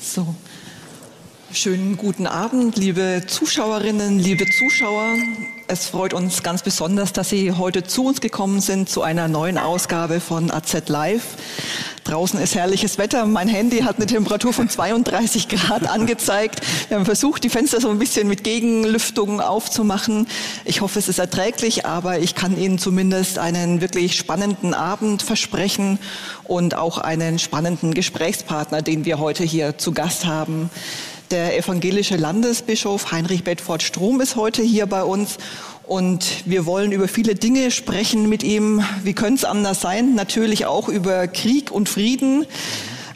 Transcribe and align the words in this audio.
So. 0.00 0.34
Schönen 1.52 1.96
guten 1.96 2.26
Abend, 2.26 2.76
liebe 2.76 3.24
Zuschauerinnen, 3.26 4.18
liebe 4.18 4.44
Zuschauer. 4.46 5.14
Es 5.68 5.86
freut 5.86 6.14
uns 6.14 6.42
ganz 6.42 6.62
besonders, 6.62 7.12
dass 7.12 7.28
Sie 7.28 7.52
heute 7.52 7.84
zu 7.84 8.06
uns 8.06 8.20
gekommen 8.20 8.60
sind 8.60 8.88
zu 8.88 9.02
einer 9.02 9.28
neuen 9.28 9.58
Ausgabe 9.58 10.20
von 10.20 10.50
AZ 10.50 10.88
Live. 10.88 11.36
Draußen 12.14 12.38
ist 12.38 12.54
herrliches 12.54 12.96
Wetter. 12.96 13.26
Mein 13.26 13.48
Handy 13.48 13.80
hat 13.80 13.96
eine 13.96 14.06
Temperatur 14.06 14.52
von 14.52 14.68
32 14.68 15.48
Grad 15.48 15.90
angezeigt. 15.90 16.60
Wir 16.86 16.96
haben 16.96 17.04
versucht, 17.04 17.42
die 17.42 17.48
Fenster 17.48 17.80
so 17.80 17.90
ein 17.90 17.98
bisschen 17.98 18.28
mit 18.28 18.44
Gegenlüftung 18.44 19.40
aufzumachen. 19.40 20.28
Ich 20.64 20.80
hoffe, 20.80 21.00
es 21.00 21.08
ist 21.08 21.18
erträglich, 21.18 21.86
aber 21.86 22.20
ich 22.20 22.36
kann 22.36 22.56
Ihnen 22.56 22.78
zumindest 22.78 23.40
einen 23.40 23.80
wirklich 23.80 24.16
spannenden 24.16 24.74
Abend 24.74 25.22
versprechen 25.22 25.98
und 26.44 26.76
auch 26.76 26.98
einen 26.98 27.40
spannenden 27.40 27.94
Gesprächspartner, 27.94 28.80
den 28.80 29.04
wir 29.04 29.18
heute 29.18 29.42
hier 29.42 29.76
zu 29.76 29.90
Gast 29.90 30.24
haben. 30.24 30.70
Der 31.32 31.58
evangelische 31.58 32.16
Landesbischof 32.16 33.10
Heinrich 33.10 33.42
Bedford 33.42 33.82
Strom 33.82 34.20
ist 34.20 34.36
heute 34.36 34.62
hier 34.62 34.86
bei 34.86 35.02
uns 35.02 35.38
und 35.86 36.44
wir 36.46 36.66
wollen 36.66 36.92
über 36.92 37.08
viele 37.08 37.34
Dinge 37.34 37.70
sprechen 37.70 38.28
mit 38.28 38.42
ihm. 38.42 38.82
Wie 39.02 39.12
könnte 39.12 39.34
es 39.34 39.44
anders 39.44 39.80
sein? 39.80 40.14
Natürlich 40.14 40.66
auch 40.66 40.88
über 40.88 41.26
Krieg 41.28 41.70
und 41.70 41.88
Frieden. 41.88 42.46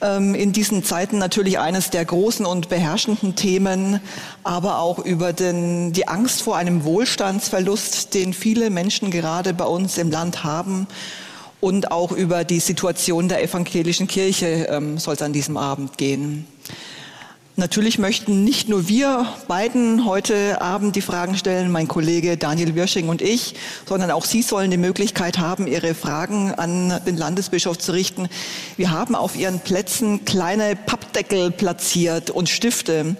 Ähm, 0.00 0.34
in 0.34 0.52
diesen 0.52 0.84
Zeiten 0.84 1.18
natürlich 1.18 1.58
eines 1.58 1.90
der 1.90 2.04
großen 2.04 2.46
und 2.46 2.68
beherrschenden 2.68 3.34
Themen, 3.34 4.00
aber 4.44 4.78
auch 4.78 4.98
über 4.98 5.32
den, 5.32 5.92
die 5.92 6.06
Angst 6.06 6.42
vor 6.42 6.56
einem 6.56 6.84
Wohlstandsverlust, 6.84 8.14
den 8.14 8.32
viele 8.32 8.70
Menschen 8.70 9.10
gerade 9.10 9.54
bei 9.54 9.64
uns 9.64 9.98
im 9.98 10.10
Land 10.10 10.44
haben. 10.44 10.86
Und 11.60 11.90
auch 11.90 12.12
über 12.12 12.44
die 12.44 12.60
Situation 12.60 13.28
der 13.28 13.42
evangelischen 13.42 14.06
Kirche 14.06 14.68
ähm, 14.70 14.98
soll 14.98 15.14
es 15.14 15.22
an 15.22 15.32
diesem 15.32 15.56
Abend 15.56 15.98
gehen. 15.98 16.46
Natürlich 17.58 17.98
möchten 17.98 18.44
nicht 18.44 18.68
nur 18.68 18.86
wir 18.86 19.26
beiden 19.48 20.04
heute 20.04 20.60
Abend 20.60 20.94
die 20.94 21.00
Fragen 21.00 21.36
stellen, 21.36 21.72
mein 21.72 21.88
Kollege 21.88 22.36
Daniel 22.36 22.76
Wirsching 22.76 23.08
und 23.08 23.20
ich, 23.20 23.56
sondern 23.84 24.12
auch 24.12 24.24
Sie 24.24 24.42
sollen 24.42 24.70
die 24.70 24.76
Möglichkeit 24.76 25.38
haben, 25.38 25.66
Ihre 25.66 25.96
Fragen 25.96 26.54
an 26.54 27.00
den 27.04 27.16
Landesbischof 27.16 27.76
zu 27.76 27.90
richten. 27.90 28.28
Wir 28.76 28.92
haben 28.92 29.16
auf 29.16 29.34
Ihren 29.34 29.58
Plätzen 29.58 30.24
kleine 30.24 30.76
Pappdeckel 30.76 31.50
platziert 31.50 32.30
und 32.30 32.48
Stifte. 32.48 33.16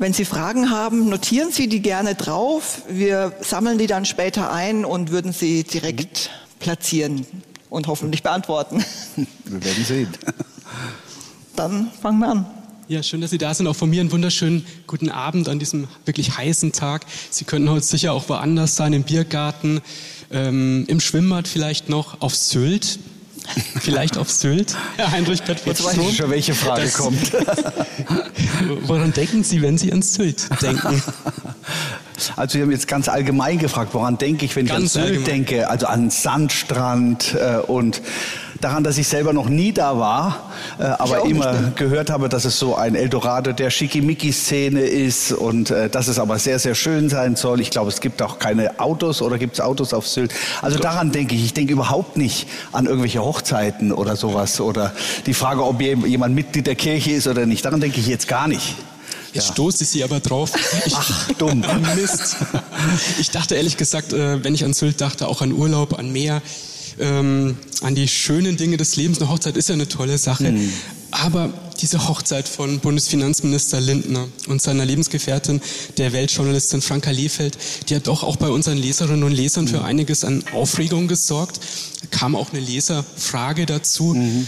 Wenn 0.00 0.14
Sie 0.14 0.24
Fragen 0.24 0.70
haben, 0.70 1.08
notieren 1.08 1.52
Sie 1.52 1.68
die 1.68 1.80
gerne 1.80 2.16
drauf. 2.16 2.82
Wir 2.88 3.34
sammeln 3.40 3.78
die 3.78 3.86
dann 3.86 4.04
später 4.04 4.50
ein 4.50 4.84
und 4.84 5.12
würden 5.12 5.32
sie 5.32 5.62
direkt 5.62 6.30
platzieren 6.58 7.24
und 7.68 7.86
hoffentlich 7.86 8.24
beantworten. 8.24 8.84
Wir 9.44 9.64
werden 9.64 9.84
sehen. 9.84 10.08
Dann 11.54 11.92
fangen 12.02 12.18
wir 12.18 12.28
an. 12.30 12.59
Ja, 12.90 13.04
schön, 13.04 13.20
dass 13.20 13.30
Sie 13.30 13.38
da 13.38 13.54
sind. 13.54 13.68
Auch 13.68 13.76
von 13.76 13.88
mir 13.88 14.00
einen 14.00 14.10
wunderschönen 14.10 14.66
guten 14.88 15.10
Abend 15.10 15.48
an 15.48 15.60
diesem 15.60 15.86
wirklich 16.06 16.36
heißen 16.36 16.72
Tag. 16.72 17.06
Sie 17.30 17.44
könnten 17.44 17.70
heute 17.70 17.86
sicher 17.86 18.12
auch 18.12 18.28
woanders 18.28 18.74
sein, 18.74 18.92
im 18.92 19.04
Biergarten, 19.04 19.80
ähm, 20.32 20.86
im 20.88 20.98
Schwimmbad 20.98 21.46
vielleicht 21.46 21.88
noch, 21.88 22.20
auf 22.20 22.34
Sylt. 22.34 22.98
Vielleicht 23.80 24.18
auf 24.18 24.30
Sylt, 24.30 24.76
Herr 24.96 25.10
Heinrich 25.10 25.42
Bedford 25.42 25.66
Jetzt 25.78 25.84
weiß 25.84 25.96
ich 25.96 26.16
schon, 26.18 26.30
welche 26.30 26.54
Frage 26.54 26.82
das, 26.82 26.94
kommt. 26.94 27.32
woran 28.82 29.12
denken 29.12 29.42
Sie, 29.42 29.62
wenn 29.62 29.78
Sie 29.78 29.92
an 29.92 30.02
Sylt 30.02 30.48
denken? 30.60 31.02
Also 32.36 32.58
Sie 32.58 32.62
haben 32.62 32.70
jetzt 32.70 32.86
ganz 32.86 33.08
allgemein 33.08 33.58
gefragt, 33.58 33.94
woran 33.94 34.18
denke 34.18 34.44
ich, 34.44 34.54
wenn 34.54 34.66
ganz 34.66 34.94
ich 34.94 35.00
an 35.00 35.06
Sylt 35.06 35.06
allgemein. 35.06 35.24
denke? 35.24 35.70
Also 35.70 35.86
an 35.86 36.10
Sandstrand 36.10 37.34
äh, 37.34 37.60
und 37.66 38.02
daran, 38.60 38.84
dass 38.84 38.98
ich 38.98 39.08
selber 39.08 39.32
noch 39.32 39.48
nie 39.48 39.72
da 39.72 39.98
war, 39.98 40.50
äh, 40.78 40.84
aber 40.84 41.24
immer 41.24 41.52
nicht, 41.52 41.62
ne? 41.62 41.72
gehört 41.76 42.10
habe, 42.10 42.28
dass 42.28 42.44
es 42.44 42.58
so 42.58 42.74
ein 42.74 42.94
Eldorado 42.94 43.52
der 43.52 43.70
Schickimicki-Szene 43.70 44.80
ist 44.80 45.32
und 45.32 45.70
äh, 45.70 45.88
dass 45.88 46.08
es 46.08 46.18
aber 46.18 46.38
sehr, 46.38 46.58
sehr 46.58 46.74
schön 46.74 47.08
sein 47.08 47.36
soll. 47.36 47.60
Ich 47.60 47.70
glaube, 47.70 47.88
es 47.88 48.00
gibt 48.00 48.22
auch 48.22 48.38
keine 48.38 48.78
Autos 48.80 49.22
oder 49.22 49.38
gibt 49.38 49.54
es 49.54 49.60
Autos 49.60 49.94
auf 49.94 50.06
Sylt. 50.06 50.32
Also 50.62 50.76
Doch. 50.76 50.84
daran 50.84 51.12
denke 51.12 51.34
ich. 51.34 51.44
Ich 51.44 51.54
denke 51.54 51.72
überhaupt 51.72 52.16
nicht 52.16 52.46
an 52.72 52.86
irgendwelche 52.86 53.24
Hochzeiten 53.24 53.92
oder 53.92 54.16
sowas 54.16 54.60
oder 54.60 54.92
die 55.26 55.34
Frage, 55.34 55.64
ob 55.64 55.80
jemand 55.80 56.34
Mitglied 56.34 56.66
der 56.66 56.76
Kirche 56.76 57.12
ist 57.12 57.26
oder 57.26 57.46
nicht. 57.46 57.64
Daran 57.64 57.80
denke 57.80 58.00
ich 58.00 58.06
jetzt 58.06 58.28
gar 58.28 58.48
nicht. 58.48 58.76
Jetzt 59.32 59.48
ja. 59.48 59.52
stoße 59.52 59.84
ich 59.84 59.90
Sie 59.90 60.04
aber 60.04 60.20
drauf. 60.20 60.52
Ich, 60.86 60.94
Ach, 60.96 61.32
dumm. 61.38 61.62
Mist. 61.94 62.36
Ich 63.18 63.30
dachte 63.30 63.54
ehrlich 63.54 63.76
gesagt, 63.76 64.12
äh, 64.12 64.42
wenn 64.42 64.54
ich 64.54 64.64
an 64.64 64.72
Sylt 64.72 65.00
dachte, 65.00 65.28
auch 65.28 65.42
an 65.42 65.52
Urlaub, 65.52 65.98
an 65.98 66.10
Meer 66.10 66.42
ähm, 67.00 67.56
an 67.82 67.94
die 67.94 68.08
schönen 68.08 68.56
Dinge 68.56 68.76
des 68.76 68.96
Lebens. 68.96 69.20
Eine 69.20 69.30
Hochzeit 69.30 69.56
ist 69.56 69.68
ja 69.68 69.74
eine 69.74 69.88
tolle 69.88 70.18
Sache. 70.18 70.52
Mhm. 70.52 70.72
Aber 71.10 71.52
diese 71.80 72.08
Hochzeit 72.08 72.46
von 72.46 72.78
Bundesfinanzminister 72.78 73.80
Lindner 73.80 74.28
und 74.48 74.62
seiner 74.62 74.84
Lebensgefährtin, 74.84 75.60
der 75.96 76.12
Weltjournalistin 76.12 76.82
Franka 76.82 77.10
Lehfeld, 77.10 77.56
die 77.88 77.96
hat 77.96 78.06
doch 78.06 78.22
auch 78.22 78.36
bei 78.36 78.48
unseren 78.48 78.76
Leserinnen 78.78 79.24
und 79.24 79.32
Lesern 79.32 79.66
für 79.66 79.78
mhm. 79.78 79.84
einiges 79.84 80.24
an 80.24 80.44
Aufregung 80.52 81.08
gesorgt. 81.08 81.60
Kam 82.10 82.36
auch 82.36 82.50
eine 82.50 82.60
Leserfrage 82.60 83.66
dazu. 83.66 84.14
Mhm. 84.14 84.46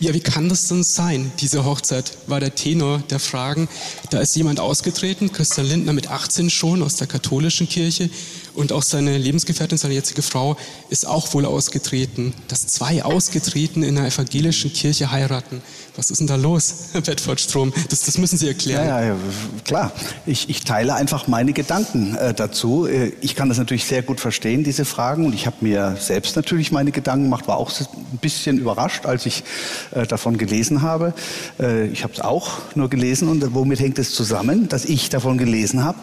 Ja, 0.00 0.14
wie 0.14 0.20
kann 0.20 0.48
das 0.48 0.66
denn 0.68 0.82
sein? 0.82 1.30
Diese 1.40 1.66
Hochzeit 1.66 2.16
war 2.26 2.40
der 2.40 2.54
Tenor 2.54 3.02
der 3.10 3.18
Fragen. 3.18 3.68
Da 4.08 4.20
ist 4.20 4.34
jemand 4.34 4.58
ausgetreten, 4.58 5.30
Christian 5.30 5.66
Lindner 5.66 5.92
mit 5.92 6.10
18 6.10 6.48
schon 6.48 6.82
aus 6.82 6.96
der 6.96 7.06
katholischen 7.06 7.68
Kirche. 7.68 8.08
Und 8.54 8.72
auch 8.72 8.82
seine 8.82 9.16
Lebensgefährtin, 9.16 9.78
seine 9.78 9.94
jetzige 9.94 10.22
Frau, 10.22 10.56
ist 10.88 11.06
auch 11.06 11.32
wohl 11.34 11.44
ausgetreten. 11.44 12.34
Dass 12.48 12.66
zwei 12.66 13.04
Ausgetreten 13.04 13.82
in 13.82 13.96
einer 13.96 14.06
evangelischen 14.06 14.72
Kirche 14.72 15.10
heiraten. 15.10 15.62
Was 15.96 16.10
ist 16.10 16.20
denn 16.20 16.26
da 16.26 16.36
los, 16.36 16.74
Herr 16.92 17.00
Bedford 17.00 17.40
Strom? 17.40 17.72
Das, 17.90 18.04
das 18.04 18.16
müssen 18.18 18.38
Sie 18.38 18.48
erklären. 18.48 18.86
Ja, 18.86 19.04
ja, 19.04 19.16
klar. 19.64 19.92
Ich, 20.24 20.48
ich 20.48 20.64
teile 20.64 20.94
einfach 20.94 21.28
meine 21.28 21.52
Gedanken 21.52 22.14
äh, 22.14 22.32
dazu. 22.32 22.86
Äh, 22.86 23.12
ich 23.20 23.36
kann 23.36 23.48
das 23.48 23.58
natürlich 23.58 23.84
sehr 23.84 24.02
gut 24.02 24.20
verstehen, 24.20 24.64
diese 24.64 24.84
Fragen. 24.84 25.26
Und 25.26 25.34
ich 25.34 25.46
habe 25.46 25.56
mir 25.60 25.96
selbst 26.00 26.36
natürlich 26.36 26.72
meine 26.72 26.92
Gedanken 26.92 27.24
gemacht, 27.24 27.48
war 27.48 27.56
auch 27.56 27.70
ein 27.70 28.18
bisschen 28.18 28.58
überrascht, 28.58 29.06
als 29.06 29.26
ich 29.26 29.44
äh, 29.90 30.06
davon 30.06 30.38
gelesen 30.38 30.82
habe. 30.82 31.12
Äh, 31.58 31.88
ich 31.88 32.02
habe 32.02 32.14
es 32.14 32.20
auch 32.20 32.50
nur 32.74 32.88
gelesen. 32.88 33.28
Und 33.28 33.54
womit 33.54 33.80
hängt 33.80 33.98
es 33.98 34.14
zusammen, 34.14 34.68
dass 34.68 34.84
ich 34.84 35.10
davon 35.10 35.38
gelesen 35.38 35.84
habe? 35.84 35.98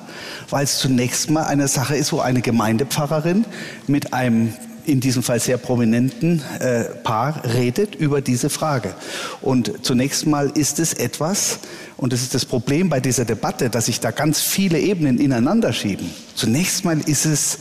Weil 0.49 0.63
es 0.63 0.79
zunächst 0.79 1.29
mal 1.29 1.43
eine 1.43 1.67
Sache 1.67 1.95
ist, 1.95 2.11
wo 2.11 2.19
eine 2.19 2.41
Gemeindepfarrerin 2.47 3.43
mit 3.87 4.13
einem 4.13 4.53
in 4.85 5.01
diesem 5.01 5.21
Fall 5.21 5.41
sehr 5.41 5.57
prominenten 5.57 6.41
äh, 6.59 6.85
Paar 7.03 7.43
redet 7.43 7.93
über 7.95 8.21
diese 8.21 8.49
Frage. 8.49 8.95
Und 9.41 9.85
zunächst 9.85 10.25
mal 10.25 10.49
ist 10.51 10.79
es 10.79 10.93
etwas, 10.93 11.59
und 11.97 12.13
das 12.13 12.21
ist 12.21 12.33
das 12.33 12.45
Problem 12.45 12.87
bei 12.87 13.01
dieser 13.01 13.25
Debatte, 13.25 13.69
dass 13.69 13.87
sich 13.87 13.99
da 13.99 14.11
ganz 14.11 14.39
viele 14.39 14.79
Ebenen 14.79 15.19
ineinander 15.19 15.73
schieben. 15.73 16.09
Zunächst 16.35 16.85
mal 16.85 17.01
ist 17.01 17.25
es 17.25 17.59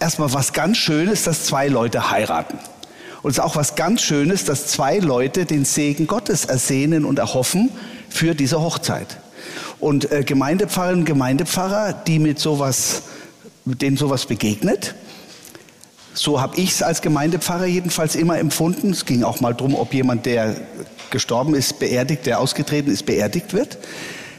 erstmal 0.00 0.32
was 0.32 0.52
ganz 0.52 0.76
Schönes, 0.76 1.22
dass 1.22 1.44
zwei 1.44 1.68
Leute 1.68 2.10
heiraten. 2.10 2.58
Und 3.22 3.30
es 3.30 3.38
ist 3.38 3.44
auch 3.44 3.54
was 3.54 3.76
ganz 3.76 4.02
Schönes, 4.02 4.44
dass 4.44 4.66
zwei 4.66 4.98
Leute 4.98 5.44
den 5.44 5.64
Segen 5.64 6.08
Gottes 6.08 6.46
ersehnen 6.46 7.04
und 7.04 7.20
erhoffen 7.20 7.70
für 8.08 8.34
diese 8.34 8.60
Hochzeit. 8.60 9.18
Und 9.78 10.10
äh, 10.10 10.24
Gemeindepfarrerinnen, 10.24 11.04
Gemeindepfarrer, 11.04 11.92
die 11.92 12.18
mit 12.18 12.40
sowas 12.40 13.02
denen 13.64 13.96
sowas 13.96 14.26
begegnet. 14.26 14.94
So 16.12 16.40
habe 16.40 16.56
ich 16.56 16.70
es 16.70 16.82
als 16.82 17.02
Gemeindepfarrer 17.02 17.66
jedenfalls 17.66 18.14
immer 18.14 18.38
empfunden. 18.38 18.90
Es 18.90 19.04
ging 19.04 19.24
auch 19.24 19.40
mal 19.40 19.54
darum, 19.54 19.74
ob 19.74 19.92
jemand, 19.94 20.26
der 20.26 20.56
gestorben 21.10 21.54
ist, 21.54 21.78
beerdigt, 21.78 22.26
der 22.26 22.40
ausgetreten 22.40 22.90
ist, 22.90 23.06
beerdigt 23.06 23.52
wird. 23.52 23.78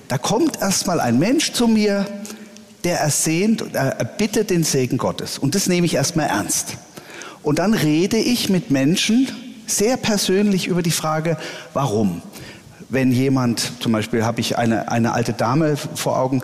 Da 0.08 0.18
kommt 0.18 0.62
erstmal 0.62 1.00
ein 1.00 1.19
Mensch 1.19 1.52
zu 1.52 1.68
mir, 1.68 2.06
der 2.84 3.00
ersehnt, 3.00 3.74
er 3.74 4.06
bittet 4.06 4.52
den 4.52 4.64
Segen 4.64 4.97
Gottes. 4.97 5.40
Und 5.40 5.56
das 5.56 5.68
nehme 5.68 5.85
ich 5.85 5.96
erstmal 5.96 6.28
ernst. 6.28 6.78
Und 7.41 7.59
dann 7.59 7.74
rede 7.74 8.18
ich 8.18 8.49
mit 8.49 8.70
Menschen 8.72 9.28
sehr 9.66 9.97
persönlich 9.97 10.67
über 10.67 10.84
die 10.84 10.91
Frage, 10.91 11.38
warum 11.73 12.22
wenn 12.90 13.11
jemand, 13.11 13.72
zum 13.79 13.91
Beispiel 13.91 14.23
habe 14.23 14.40
ich 14.41 14.58
eine, 14.58 14.91
eine 14.91 15.14
alte 15.14 15.34
Dame 15.34 15.76
vor 15.76 16.20
Augen, 16.20 16.41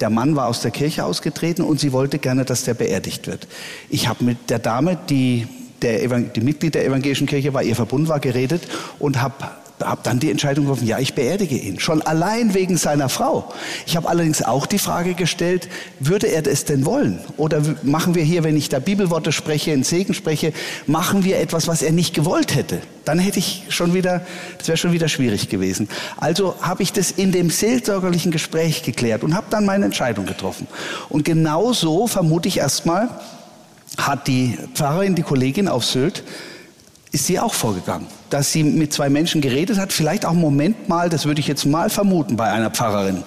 der 0.00 0.10
Mann 0.10 0.36
war 0.36 0.48
aus 0.48 0.60
der 0.60 0.70
Kirche 0.70 1.04
ausgetreten 1.04 1.62
und 1.62 1.80
sie 1.80 1.92
wollte 1.92 2.18
gerne, 2.18 2.44
dass 2.44 2.64
der 2.64 2.74
beerdigt 2.74 3.26
wird. 3.26 3.46
Ich 3.88 4.08
habe 4.08 4.24
mit 4.24 4.50
der 4.50 4.58
Dame, 4.58 4.98
die, 5.08 5.46
der, 5.82 6.06
die 6.20 6.40
Mitglied 6.40 6.74
der 6.74 6.84
evangelischen 6.84 7.26
Kirche 7.26 7.54
war, 7.54 7.62
ihr 7.62 7.76
verbunden 7.76 8.08
war, 8.08 8.20
geredet 8.20 8.62
und 8.98 9.20
habe 9.20 9.34
habe 9.82 10.00
dann 10.04 10.20
die 10.20 10.30
Entscheidung 10.30 10.66
getroffen, 10.66 10.86
ja, 10.86 10.98
ich 10.98 11.14
beerdige 11.14 11.56
ihn. 11.56 11.80
Schon 11.80 12.00
allein 12.02 12.54
wegen 12.54 12.76
seiner 12.76 13.08
Frau. 13.08 13.52
Ich 13.86 13.96
habe 13.96 14.08
allerdings 14.08 14.42
auch 14.42 14.66
die 14.66 14.78
Frage 14.78 15.14
gestellt, 15.14 15.68
würde 15.98 16.28
er 16.28 16.46
es 16.46 16.64
denn 16.64 16.86
wollen? 16.86 17.18
Oder 17.36 17.62
machen 17.82 18.14
wir 18.14 18.22
hier, 18.22 18.44
wenn 18.44 18.56
ich 18.56 18.68
da 18.68 18.78
Bibelworte 18.78 19.32
spreche, 19.32 19.72
in 19.72 19.82
Segen 19.82 20.14
spreche, 20.14 20.52
machen 20.86 21.24
wir 21.24 21.38
etwas, 21.40 21.66
was 21.66 21.82
er 21.82 21.92
nicht 21.92 22.14
gewollt 22.14 22.54
hätte? 22.54 22.80
Dann 23.04 23.18
hätte 23.18 23.38
ich 23.38 23.64
schon 23.68 23.94
wieder, 23.94 24.24
das 24.58 24.68
wäre 24.68 24.76
schon 24.76 24.92
wieder 24.92 25.08
schwierig 25.08 25.48
gewesen. 25.48 25.88
Also 26.18 26.54
habe 26.60 26.82
ich 26.82 26.92
das 26.92 27.10
in 27.10 27.32
dem 27.32 27.50
seelsorgerlichen 27.50 28.30
Gespräch 28.30 28.82
geklärt 28.82 29.24
und 29.24 29.34
habe 29.34 29.46
dann 29.50 29.64
meine 29.64 29.86
Entscheidung 29.86 30.26
getroffen. 30.26 30.68
Und 31.08 31.24
genau 31.24 31.72
so 31.72 32.06
vermute 32.06 32.48
ich 32.48 32.58
erstmal, 32.58 33.08
hat 33.98 34.28
die 34.28 34.58
Pfarrerin, 34.74 35.14
die 35.14 35.22
Kollegin 35.22 35.68
auf 35.68 35.84
Sylt, 35.84 36.24
ist 37.14 37.26
sie 37.26 37.38
auch 37.38 37.54
vorgegangen. 37.54 38.08
Dass 38.28 38.50
sie 38.50 38.64
mit 38.64 38.92
zwei 38.92 39.08
Menschen 39.08 39.40
geredet 39.40 39.78
hat, 39.78 39.92
vielleicht 39.92 40.26
auch 40.26 40.32
einen 40.32 40.40
Moment 40.40 40.88
mal, 40.88 41.08
das 41.08 41.26
würde 41.26 41.40
ich 41.40 41.46
jetzt 41.46 41.64
mal 41.64 41.88
vermuten 41.88 42.36
bei 42.36 42.50
einer 42.50 42.70
Pfarrerin, 42.70 43.22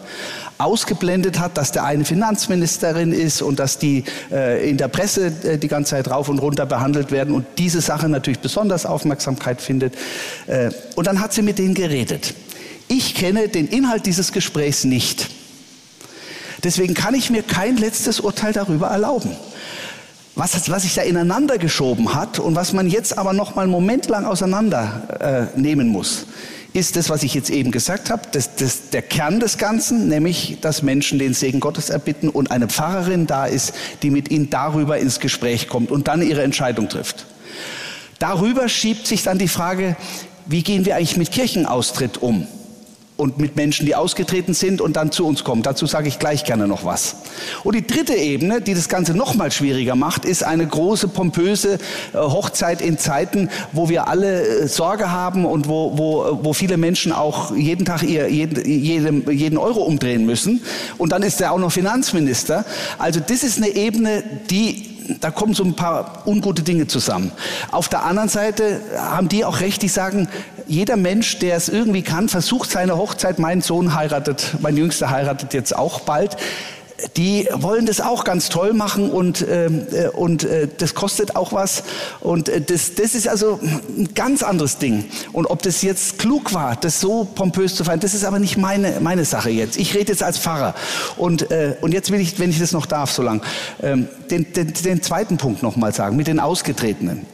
ausgeblendet 0.57 1.39
hat, 1.39 1.57
dass 1.57 1.71
der 1.71 1.85
eine 1.85 2.03
Finanzministerin 2.03 3.13
ist 3.13 3.41
und 3.41 3.59
dass 3.59 3.79
die 3.79 4.03
äh, 4.29 4.69
in 4.69 4.77
der 4.77 4.89
Presse 4.89 5.31
äh, 5.43 5.57
die 5.57 5.69
ganze 5.69 5.91
Zeit 5.91 6.09
rauf 6.11 6.27
und 6.27 6.39
runter 6.39 6.65
behandelt 6.65 7.11
werden 7.11 7.33
und 7.33 7.45
diese 7.57 7.79
Sache 7.79 8.09
natürlich 8.09 8.39
besonders 8.39 8.85
Aufmerksamkeit 8.85 9.61
findet. 9.61 9.95
Äh, 10.47 10.71
und 10.95 11.07
dann 11.07 11.21
hat 11.21 11.31
sie 11.31 11.41
mit 11.41 11.57
denen 11.57 11.73
geredet. 11.73 12.33
Ich 12.89 13.15
kenne 13.15 13.47
den 13.47 13.67
Inhalt 13.67 14.05
dieses 14.05 14.33
Gesprächs 14.33 14.83
nicht. 14.83 15.29
Deswegen 16.63 16.93
kann 16.93 17.13
ich 17.13 17.29
mir 17.29 17.43
kein 17.43 17.77
letztes 17.77 18.19
Urteil 18.19 18.51
darüber 18.51 18.87
erlauben. 18.87 19.31
Was, 20.39 20.69
was 20.69 20.83
sich 20.83 20.93
da 20.93 21.01
ineinander 21.01 21.57
geschoben 21.57 22.13
hat 22.13 22.37
und 22.37 22.53
was 22.53 22.71
man 22.71 22.87
jetzt 22.87 23.17
aber 23.17 23.33
noch 23.33 23.55
mal 23.55 23.63
einen 23.63 23.71
Moment 23.71 24.07
lang 24.07 24.23
auseinander 24.23 25.49
äh, 25.55 25.59
nehmen 25.59 25.87
muss, 25.87 26.27
ist 26.73 26.95
das, 26.95 27.09
was 27.09 27.23
ich 27.23 27.33
jetzt 27.33 27.49
eben 27.49 27.71
gesagt 27.71 28.11
habe, 28.11 28.21
das, 28.33 28.53
das, 28.55 28.91
der 28.91 29.01
Kern 29.01 29.39
des 29.39 29.57
Ganzen, 29.57 30.09
nämlich, 30.09 30.59
dass 30.61 30.83
Menschen 30.83 31.17
den 31.17 31.33
Segen 31.33 31.59
Gottes 31.59 31.89
erbitten 31.89 32.29
und 32.29 32.51
eine 32.51 32.67
Pfarrerin 32.67 33.25
da 33.25 33.47
ist, 33.47 33.73
die 34.03 34.11
mit 34.11 34.29
ihnen 34.29 34.51
darüber 34.51 34.99
ins 34.99 35.19
Gespräch 35.19 35.67
kommt 35.67 35.89
und 35.89 36.07
dann 36.07 36.21
ihre 36.21 36.43
Entscheidung 36.43 36.87
trifft. 36.87 37.25
Darüber 38.19 38.69
schiebt 38.69 39.07
sich 39.07 39.23
dann 39.23 39.39
die 39.39 39.47
Frage, 39.47 39.95
wie 40.45 40.61
gehen 40.61 40.85
wir 40.85 40.97
eigentlich 40.97 41.17
mit 41.17 41.31
Kirchenaustritt 41.31 42.21
um? 42.21 42.45
Und 43.17 43.39
mit 43.39 43.55
Menschen, 43.55 43.85
die 43.87 43.95
ausgetreten 43.95 44.53
sind 44.53 44.79
und 44.79 44.95
dann 44.95 45.11
zu 45.11 45.25
uns 45.25 45.43
kommen. 45.43 45.63
Dazu 45.63 45.87
sage 45.87 46.07
ich 46.07 46.19
gleich 46.19 46.43
gerne 46.43 46.67
noch 46.67 46.85
was. 46.85 47.15
Und 47.63 47.75
die 47.75 47.85
dritte 47.85 48.13
Ebene, 48.13 48.61
die 48.61 48.75
das 48.75 48.89
Ganze 48.89 49.15
noch 49.15 49.33
mal 49.33 49.51
schwieriger 49.51 49.95
macht, 49.95 50.23
ist 50.23 50.43
eine 50.43 50.65
große, 50.65 51.07
pompöse 51.07 51.79
äh, 52.13 52.17
Hochzeit 52.17 52.79
in 52.79 52.99
Zeiten, 52.99 53.49
wo 53.73 53.89
wir 53.89 54.07
alle 54.07 54.41
äh, 54.47 54.67
Sorge 54.67 55.11
haben 55.11 55.45
und 55.45 55.67
wo, 55.67 55.97
wo, 55.97 56.39
wo 56.43 56.53
viele 56.53 56.77
Menschen 56.77 57.11
auch 57.11 57.55
jeden 57.55 57.85
Tag 57.85 58.03
ihr, 58.03 58.29
jeden, 58.29 59.31
jeden 59.31 59.57
Euro 59.57 59.81
umdrehen 59.81 60.25
müssen. 60.25 60.61
Und 60.99 61.11
dann 61.11 61.23
ist 61.23 61.41
er 61.41 61.51
auch 61.51 61.59
noch 61.59 61.71
Finanzminister. 61.71 62.65
Also 62.99 63.19
das 63.19 63.43
ist 63.43 63.57
eine 63.57 63.69
Ebene, 63.69 64.23
die 64.49 64.97
da 65.21 65.31
kommen 65.31 65.53
so 65.53 65.63
ein 65.63 65.73
paar 65.73 66.23
ungute 66.25 66.63
Dinge 66.63 66.87
zusammen. 66.87 67.31
Auf 67.71 67.87
der 67.89 68.03
anderen 68.03 68.29
Seite 68.29 68.81
haben 68.97 69.29
die 69.29 69.45
auch 69.45 69.61
recht, 69.61 69.81
die 69.81 69.87
sagen, 69.87 70.27
jeder 70.67 70.97
Mensch, 70.97 71.39
der 71.39 71.55
es 71.57 71.69
irgendwie 71.69 72.01
kann, 72.01 72.29
versucht 72.29 72.71
seine 72.71 72.97
Hochzeit. 72.97 73.39
Mein 73.39 73.61
Sohn 73.61 73.95
heiratet, 73.95 74.55
mein 74.61 74.77
Jüngster 74.77 75.09
heiratet 75.09 75.53
jetzt 75.53 75.75
auch 75.75 76.01
bald 76.01 76.37
die 77.15 77.47
wollen 77.53 77.85
das 77.85 78.01
auch 78.01 78.23
ganz 78.23 78.49
toll 78.49 78.73
machen 78.73 79.09
und, 79.09 79.45
ähm, 79.49 79.85
äh, 79.91 80.07
und 80.07 80.43
äh, 80.43 80.67
das 80.77 80.95
kostet 80.95 81.35
auch 81.35 81.53
was. 81.53 81.83
Und 82.21 82.49
äh, 82.49 82.61
das, 82.61 82.95
das 82.95 83.13
ist 83.13 83.27
also 83.27 83.59
ein 83.61 84.09
ganz 84.15 84.43
anderes 84.43 84.77
Ding. 84.77 85.05
Und 85.33 85.45
ob 85.47 85.61
das 85.61 85.81
jetzt 85.81 86.17
klug 86.17 86.53
war, 86.53 86.75
das 86.75 86.99
so 86.99 87.25
pompös 87.25 87.75
zu 87.75 87.83
feiern, 87.83 87.99
das 87.99 88.13
ist 88.13 88.25
aber 88.25 88.39
nicht 88.39 88.57
meine, 88.57 88.99
meine 88.99 89.25
Sache 89.25 89.49
jetzt. 89.49 89.77
Ich 89.77 89.93
rede 89.93 90.11
jetzt 90.11 90.23
als 90.23 90.39
Pfarrer. 90.39 90.73
Und, 91.17 91.51
äh, 91.51 91.75
und 91.81 91.93
jetzt 91.93 92.11
will 92.11 92.19
ich, 92.19 92.39
wenn 92.39 92.49
ich 92.49 92.59
das 92.59 92.71
noch 92.71 92.85
darf, 92.85 93.11
so 93.11 93.21
lang, 93.21 93.43
ähm, 93.81 94.07
den, 94.31 94.51
den, 94.53 94.73
den 94.73 95.01
zweiten 95.01 95.37
Punkt 95.37 95.61
nochmal 95.61 95.93
sagen, 95.93 96.15
mit 96.17 96.27
den 96.27 96.39
Ausgetretenen. 96.39 97.25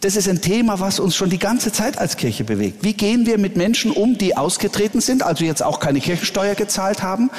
Das 0.00 0.14
ist 0.14 0.28
ein 0.28 0.40
Thema, 0.40 0.78
was 0.78 1.00
uns 1.00 1.16
schon 1.16 1.28
die 1.28 1.40
ganze 1.40 1.72
Zeit 1.72 1.98
als 1.98 2.16
Kirche 2.16 2.44
bewegt. 2.44 2.84
Wie 2.84 2.92
gehen 2.92 3.26
wir 3.26 3.36
mit 3.36 3.56
Menschen 3.56 3.90
um, 3.90 4.16
die 4.16 4.36
ausgetreten 4.36 5.00
sind, 5.00 5.24
also 5.24 5.44
jetzt 5.44 5.60
auch 5.60 5.80
keine 5.80 6.00
Kirchensteuer 6.00 6.54
gezahlt 6.54 7.02
haben, 7.02 7.30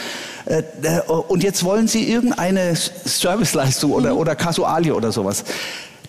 äh, 0.46 0.64
äh, 0.82 1.00
und 1.08 1.42
jetzt 1.42 1.64
wollen 1.64 1.88
sie 1.88 2.10
irgendeine 2.10 2.76
Serviceleistung 2.76 3.94
oder, 3.94 4.14
mhm. 4.14 4.20
oder 4.20 4.36
Kasualie 4.36 4.94
oder 4.94 5.14
sowas. 5.14 5.46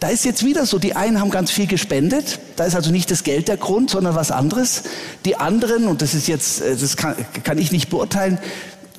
Da 0.01 0.09
ist 0.09 0.25
jetzt 0.25 0.45
wieder 0.45 0.67
so, 0.67 0.81
die 0.81 0.97
einen 0.97 1.21
haben 1.21 1.31
ganz 1.31 1.53
viel 1.53 1.69
gespendet, 1.69 2.41
da 2.57 2.65
ist 2.65 2.75
also 2.75 2.91
nicht 2.91 3.13
das 3.13 3.23
Geld 3.23 3.47
der 3.47 3.57
Grund, 3.57 3.91
sondern 3.91 4.17
was 4.17 4.33
anderes. 4.33 4.83
Die 5.25 5.37
anderen, 5.37 5.87
und 5.87 6.03
das 6.03 6.15
ist 6.15 6.27
jetzt, 6.27 6.63
äh, 6.63 6.75
das 6.75 6.97
kann, 6.97 7.15
kann 7.45 7.59
ich 7.59 7.71
nicht 7.71 7.91
beurteilen, 7.91 8.39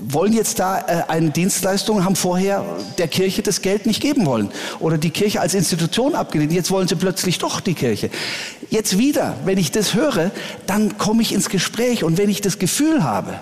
wollen 0.01 0.33
jetzt 0.33 0.59
da 0.59 0.79
äh, 0.79 1.03
eine 1.07 1.29
Dienstleistung, 1.29 2.03
haben 2.03 2.15
vorher 2.15 2.65
der 2.97 3.07
Kirche 3.07 3.41
das 3.41 3.61
Geld 3.61 3.85
nicht 3.85 4.01
geben 4.01 4.25
wollen 4.25 4.49
oder 4.79 4.97
die 4.97 5.11
Kirche 5.11 5.41
als 5.41 5.53
Institution 5.53 6.15
abgelehnt. 6.15 6.51
Jetzt 6.51 6.71
wollen 6.71 6.87
sie 6.87 6.95
plötzlich 6.95 7.37
doch 7.37 7.59
die 7.59 7.73
Kirche. 7.73 8.09
Jetzt 8.69 8.97
wieder, 8.97 9.35
wenn 9.45 9.57
ich 9.57 9.71
das 9.71 9.93
höre, 9.93 10.31
dann 10.65 10.97
komme 10.97 11.21
ich 11.21 11.33
ins 11.33 11.49
Gespräch 11.49 12.03
und 12.03 12.17
wenn 12.17 12.29
ich 12.29 12.41
das 12.41 12.59
Gefühl 12.59 13.03
habe, 13.03 13.39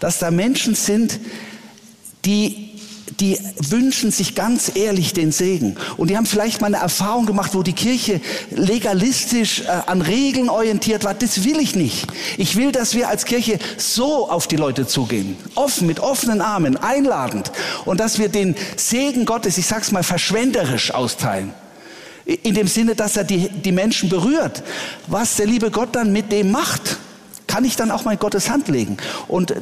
dass 0.00 0.18
da 0.18 0.30
Menschen 0.30 0.74
sind, 0.74 1.18
die 2.24 2.71
die 3.20 3.38
wünschen 3.58 4.10
sich 4.10 4.34
ganz 4.34 4.72
ehrlich 4.74 5.12
den 5.12 5.32
Segen. 5.32 5.76
Und 5.96 6.10
die 6.10 6.16
haben 6.16 6.26
vielleicht 6.26 6.60
mal 6.60 6.68
eine 6.68 6.78
Erfahrung 6.78 7.26
gemacht, 7.26 7.54
wo 7.54 7.62
die 7.62 7.72
Kirche 7.72 8.20
legalistisch 8.50 9.60
äh, 9.60 9.66
an 9.86 10.02
Regeln 10.02 10.48
orientiert 10.48 11.04
war. 11.04 11.14
Das 11.14 11.44
will 11.44 11.60
ich 11.60 11.74
nicht. 11.74 12.06
Ich 12.38 12.56
will, 12.56 12.72
dass 12.72 12.94
wir 12.94 13.08
als 13.08 13.24
Kirche 13.24 13.58
so 13.76 14.30
auf 14.30 14.46
die 14.46 14.56
Leute 14.56 14.86
zugehen. 14.86 15.36
Offen, 15.54 15.86
mit 15.86 16.00
offenen 16.00 16.40
Armen, 16.40 16.76
einladend. 16.76 17.52
Und 17.84 18.00
dass 18.00 18.18
wir 18.18 18.28
den 18.28 18.56
Segen 18.76 19.24
Gottes, 19.24 19.58
ich 19.58 19.66
sag's 19.66 19.92
mal, 19.92 20.02
verschwenderisch 20.02 20.92
austeilen. 20.92 21.52
In 22.24 22.54
dem 22.54 22.68
Sinne, 22.68 22.94
dass 22.94 23.16
er 23.16 23.24
die, 23.24 23.48
die 23.48 23.72
Menschen 23.72 24.08
berührt. 24.08 24.62
Was 25.08 25.36
der 25.36 25.46
liebe 25.46 25.70
Gott 25.70 25.94
dann 25.96 26.12
mit 26.12 26.30
dem 26.30 26.50
macht, 26.52 26.98
kann 27.46 27.64
ich 27.64 27.76
dann 27.76 27.90
auch 27.90 28.04
mal 28.04 28.12
in 28.12 28.18
Gottes 28.18 28.48
Hand 28.48 28.68
legen. 28.68 28.96
Und 29.28 29.54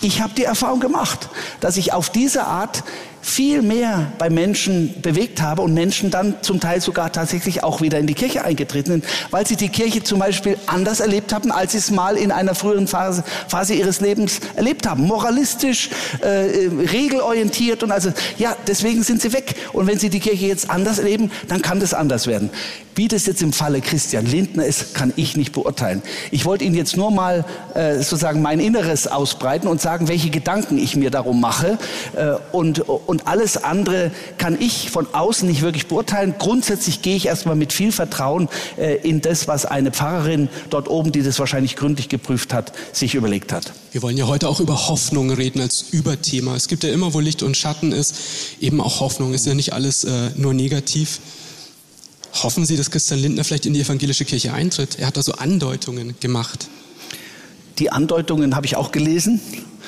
ich 0.00 0.20
habe 0.22 0.34
die 0.34 0.44
Erfahrung 0.44 0.80
gemacht, 0.80 1.28
dass 1.60 1.76
ich 1.76 1.92
auf 1.92 2.10
diese 2.10 2.44
Art 2.44 2.84
viel 3.26 3.60
mehr 3.60 4.12
bei 4.18 4.30
Menschen 4.30 4.94
bewegt 5.02 5.42
habe 5.42 5.60
und 5.62 5.74
Menschen 5.74 6.10
dann 6.10 6.36
zum 6.42 6.60
Teil 6.60 6.80
sogar 6.80 7.10
tatsächlich 7.10 7.64
auch 7.64 7.80
wieder 7.80 7.98
in 7.98 8.06
die 8.06 8.14
Kirche 8.14 8.44
eingetreten 8.44 8.92
sind, 8.92 9.04
weil 9.30 9.44
sie 9.44 9.56
die 9.56 9.68
Kirche 9.68 10.04
zum 10.04 10.20
Beispiel 10.20 10.56
anders 10.66 11.00
erlebt 11.00 11.32
haben, 11.32 11.50
als 11.50 11.72
sie 11.72 11.78
es 11.78 11.90
mal 11.90 12.16
in 12.16 12.30
einer 12.30 12.54
früheren 12.54 12.86
Phase, 12.86 13.24
Phase 13.48 13.74
ihres 13.74 14.00
Lebens 14.00 14.38
erlebt 14.54 14.86
haben. 14.86 15.02
Moralistisch, 15.08 15.90
äh, 16.20 16.68
regelorientiert 16.92 17.82
und 17.82 17.90
also, 17.90 18.12
ja, 18.38 18.56
deswegen 18.68 19.02
sind 19.02 19.20
sie 19.20 19.32
weg. 19.32 19.56
Und 19.72 19.88
wenn 19.88 19.98
sie 19.98 20.08
die 20.08 20.20
Kirche 20.20 20.46
jetzt 20.46 20.70
anders 20.70 21.00
erleben, 21.00 21.32
dann 21.48 21.62
kann 21.62 21.80
das 21.80 21.94
anders 21.94 22.28
werden. 22.28 22.50
Wie 22.96 23.08
das 23.08 23.26
jetzt 23.26 23.42
im 23.42 23.52
Falle 23.52 23.82
Christian 23.82 24.24
Lindner 24.24 24.64
ist, 24.64 24.94
kann 24.94 25.12
ich 25.16 25.36
nicht 25.36 25.52
beurteilen. 25.52 26.02
Ich 26.30 26.46
wollte 26.46 26.64
Ihnen 26.64 26.74
jetzt 26.74 26.96
nur 26.96 27.10
mal 27.10 27.44
äh, 27.74 27.96
sozusagen 27.96 28.40
mein 28.40 28.58
Inneres 28.58 29.06
ausbreiten 29.06 29.68
und 29.68 29.82
sagen, 29.82 30.08
welche 30.08 30.30
Gedanken 30.30 30.78
ich 30.78 30.96
mir 30.96 31.10
darum 31.10 31.38
mache 31.38 31.76
äh, 32.16 32.36
und, 32.52 32.80
und 32.80 33.15
und 33.16 33.26
alles 33.26 33.56
andere 33.56 34.10
kann 34.36 34.60
ich 34.60 34.90
von 34.90 35.06
außen 35.14 35.48
nicht 35.48 35.62
wirklich 35.62 35.86
beurteilen. 35.86 36.34
Grundsätzlich 36.38 37.00
gehe 37.00 37.16
ich 37.16 37.24
erstmal 37.24 37.56
mit 37.56 37.72
viel 37.72 37.90
Vertrauen 37.90 38.50
äh, 38.76 38.96
in 38.96 39.22
das, 39.22 39.48
was 39.48 39.64
eine 39.64 39.90
Pfarrerin 39.90 40.50
dort 40.68 40.90
oben, 40.90 41.12
die 41.12 41.22
das 41.22 41.38
wahrscheinlich 41.38 41.76
gründlich 41.76 42.10
geprüft 42.10 42.52
hat, 42.52 42.72
sich 42.92 43.14
überlegt 43.14 43.54
hat. 43.54 43.72
Wir 43.92 44.02
wollen 44.02 44.18
ja 44.18 44.26
heute 44.26 44.50
auch 44.50 44.60
über 44.60 44.88
Hoffnung 44.88 45.30
reden 45.30 45.62
als 45.62 45.86
Überthema. 45.92 46.56
Es 46.56 46.68
gibt 46.68 46.84
ja 46.84 46.90
immer, 46.90 47.14
wo 47.14 47.20
Licht 47.20 47.42
und 47.42 47.56
Schatten 47.56 47.90
ist, 47.90 48.16
eben 48.60 48.82
auch 48.82 49.00
Hoffnung. 49.00 49.32
Ist 49.32 49.46
ja 49.46 49.54
nicht 49.54 49.72
alles 49.72 50.04
äh, 50.04 50.32
nur 50.36 50.52
negativ. 50.52 51.20
Hoffen 52.42 52.66
Sie, 52.66 52.76
dass 52.76 52.90
Christian 52.90 53.18
Lindner 53.18 53.44
vielleicht 53.44 53.64
in 53.64 53.72
die 53.72 53.80
evangelische 53.80 54.26
Kirche 54.26 54.52
eintritt? 54.52 54.98
Er 54.98 55.06
hat 55.06 55.16
da 55.16 55.22
so 55.22 55.32
Andeutungen 55.32 56.16
gemacht. 56.20 56.68
Die 57.78 57.90
Andeutungen 57.90 58.54
habe 58.54 58.66
ich 58.66 58.76
auch 58.76 58.92
gelesen. 58.92 59.40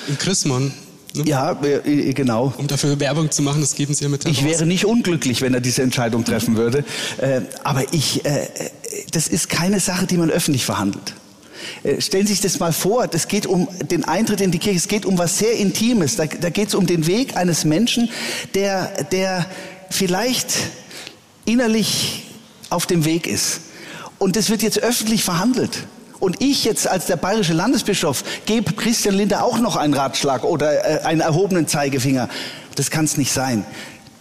In 0.09 0.17
Chrismon. 0.17 0.73
Ne? 1.15 1.25
Ja, 1.27 1.59
äh, 1.63 2.13
genau. 2.13 2.53
Um 2.57 2.67
dafür 2.67 2.99
Werbung 3.01 3.31
zu 3.31 3.43
machen, 3.43 3.61
das 3.61 3.75
geben 3.75 3.95
Sie 3.95 4.05
ja 4.05 4.11
mit 4.11 4.25
heraus. 4.25 4.37
Ich 4.37 4.45
wäre 4.45 4.67
nicht 4.67 4.85
unglücklich, 4.85 5.41
wenn 5.41 5.55
er 5.55 5.61
diese 5.61 5.83
Entscheidung 5.83 6.25
treffen 6.25 6.57
würde. 6.57 6.85
Äh, 7.19 7.43
aber 7.65 7.93
ich, 7.93 8.25
äh, 8.25 8.49
das 9.13 9.29
ist 9.29 9.49
keine 9.49 9.81
Sache, 9.81 10.07
die 10.07 10.17
man 10.17 10.31
öffentlich 10.31 10.65
verhandelt. 10.65 11.15
Stellen 11.99 12.27
Sie 12.27 12.35
sich 12.35 12.41
das 12.41 12.61
mal 12.61 12.73
vor, 12.73 13.09
das 13.09 13.27
geht 13.27 13.45
um 13.45 13.69
den 13.91 14.05
Eintritt 14.05 14.41
in 14.41 14.53
die 14.53 14.59
Kirche, 14.59 14.79
es 14.79 14.87
geht 14.87 15.05
um 15.05 15.19
was 15.19 15.39
sehr 15.39 15.55
Intimes, 15.55 16.15
da, 16.15 16.27
da 16.27 16.51
geht 16.51 16.69
es 16.69 16.75
um 16.75 16.87
den 16.87 17.07
Weg 17.07 17.37
eines 17.37 17.65
Menschen, 17.65 18.11
der, 18.55 19.05
der 19.05 19.45
vielleicht 19.91 20.53
innerlich 21.45 22.25
auf 22.71 22.87
dem 22.87 23.05
Weg 23.05 23.27
ist. 23.27 23.61
Und 24.19 24.37
das 24.37 24.51
wird 24.51 24.63
jetzt 24.63 24.83
öffentlich 24.83 25.25
verhandelt. 25.25 25.87
Und 26.21 26.41
ich 26.41 26.65
jetzt 26.65 26.89
als 26.89 27.07
der 27.07 27.17
bayerische 27.17 27.53
Landesbischof 27.53 28.25
gebe 28.47 28.73
Christian 28.73 29.15
Linde 29.15 29.43
auch 29.43 29.59
noch 29.59 29.77
einen 29.77 29.95
Ratschlag 29.95 30.45
oder 30.45 31.03
äh, 31.03 31.05
einen 31.05 31.21
erhobenen 31.21 31.69
Zeigefinger. 31.69 32.29
Das 32.75 32.91
kann 32.91 33.05
es 33.05 33.17
nicht 33.17 33.33
sein. 33.33 33.65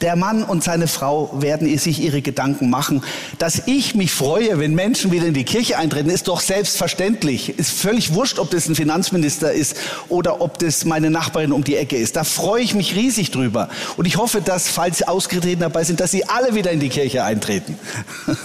Der 0.02 0.16
Mann 0.16 0.44
und 0.44 0.64
seine 0.64 0.88
Frau 0.88 1.32
werden 1.42 1.76
sich 1.80 2.00
ihre 2.00 2.22
Gedanken 2.22 2.70
machen. 2.70 3.04
Dass 3.40 3.64
ich 3.66 3.96
mich 3.96 4.12
freue, 4.12 4.60
wenn 4.60 4.76
Menschen 4.76 5.12
wieder 5.12 5.26
in 5.26 5.34
die 5.34 5.44
Kirche 5.44 5.80
eintreten, 5.80 6.12
ist 6.12 6.28
doch 6.28 6.40
selbstverständlich. 6.40 7.58
Ist 7.58 7.72
völlig 7.72 8.14
wurscht, 8.14 8.38
ob 8.38 8.52
das 8.52 8.68
ein 8.68 8.76
Finanzminister 8.76 9.52
ist 9.52 9.76
oder 10.08 10.40
ob 10.42 10.60
das 10.60 10.86
meine 10.86 11.10
Nachbarin 11.10 11.52
um 11.52 11.64
die 11.64 11.78
Ecke 11.78 11.98
ist. 11.98 12.16
Da 12.16 12.24
freue 12.24 12.62
ich 12.62 12.76
mich 12.76 12.96
riesig 12.96 13.32
drüber. 13.32 13.70
Und 13.96 14.06
ich 14.06 14.18
hoffe, 14.18 14.42
dass, 14.42 14.68
falls 14.68 15.02
Ausgetreten 15.02 15.62
dabei 15.62 15.84
sind, 15.84 16.00
dass 16.00 16.12
sie 16.12 16.26
alle 16.26 16.54
wieder 16.54 16.70
in 16.72 16.80
die 16.80 16.90
Kirche 16.90 17.24
eintreten. 17.24 17.80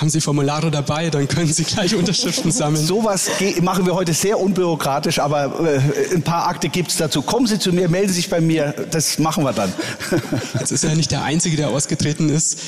haben 0.00 0.08
Sie 0.08 0.22
Formulare 0.22 0.70
dabei, 0.70 1.10
dann 1.10 1.28
können 1.28 1.52
Sie 1.52 1.64
gleich 1.64 1.94
Unterschriften 1.94 2.50
sammeln. 2.50 2.84
Sowas 2.84 3.28
machen 3.60 3.84
wir 3.84 3.94
heute 3.94 4.14
sehr 4.14 4.40
unbürokratisch, 4.40 5.18
aber 5.18 5.60
äh, 5.60 6.14
ein 6.14 6.22
paar 6.22 6.46
Akte 6.48 6.70
gibt 6.70 6.90
es 6.90 6.96
dazu. 6.96 7.20
Kommen 7.20 7.46
Sie 7.46 7.58
zu 7.58 7.70
mir, 7.70 7.88
melden 7.90 8.08
Sie 8.08 8.14
sich 8.14 8.30
bei 8.30 8.40
mir, 8.40 8.74
das 8.90 9.18
machen 9.18 9.44
wir 9.44 9.52
dann. 9.52 9.70
Jetzt 10.58 10.72
ist 10.72 10.84
ja 10.84 10.94
nicht 10.94 11.10
der 11.10 11.22
Einzige, 11.22 11.58
der 11.58 11.68
ausgetreten 11.68 12.30
ist. 12.30 12.58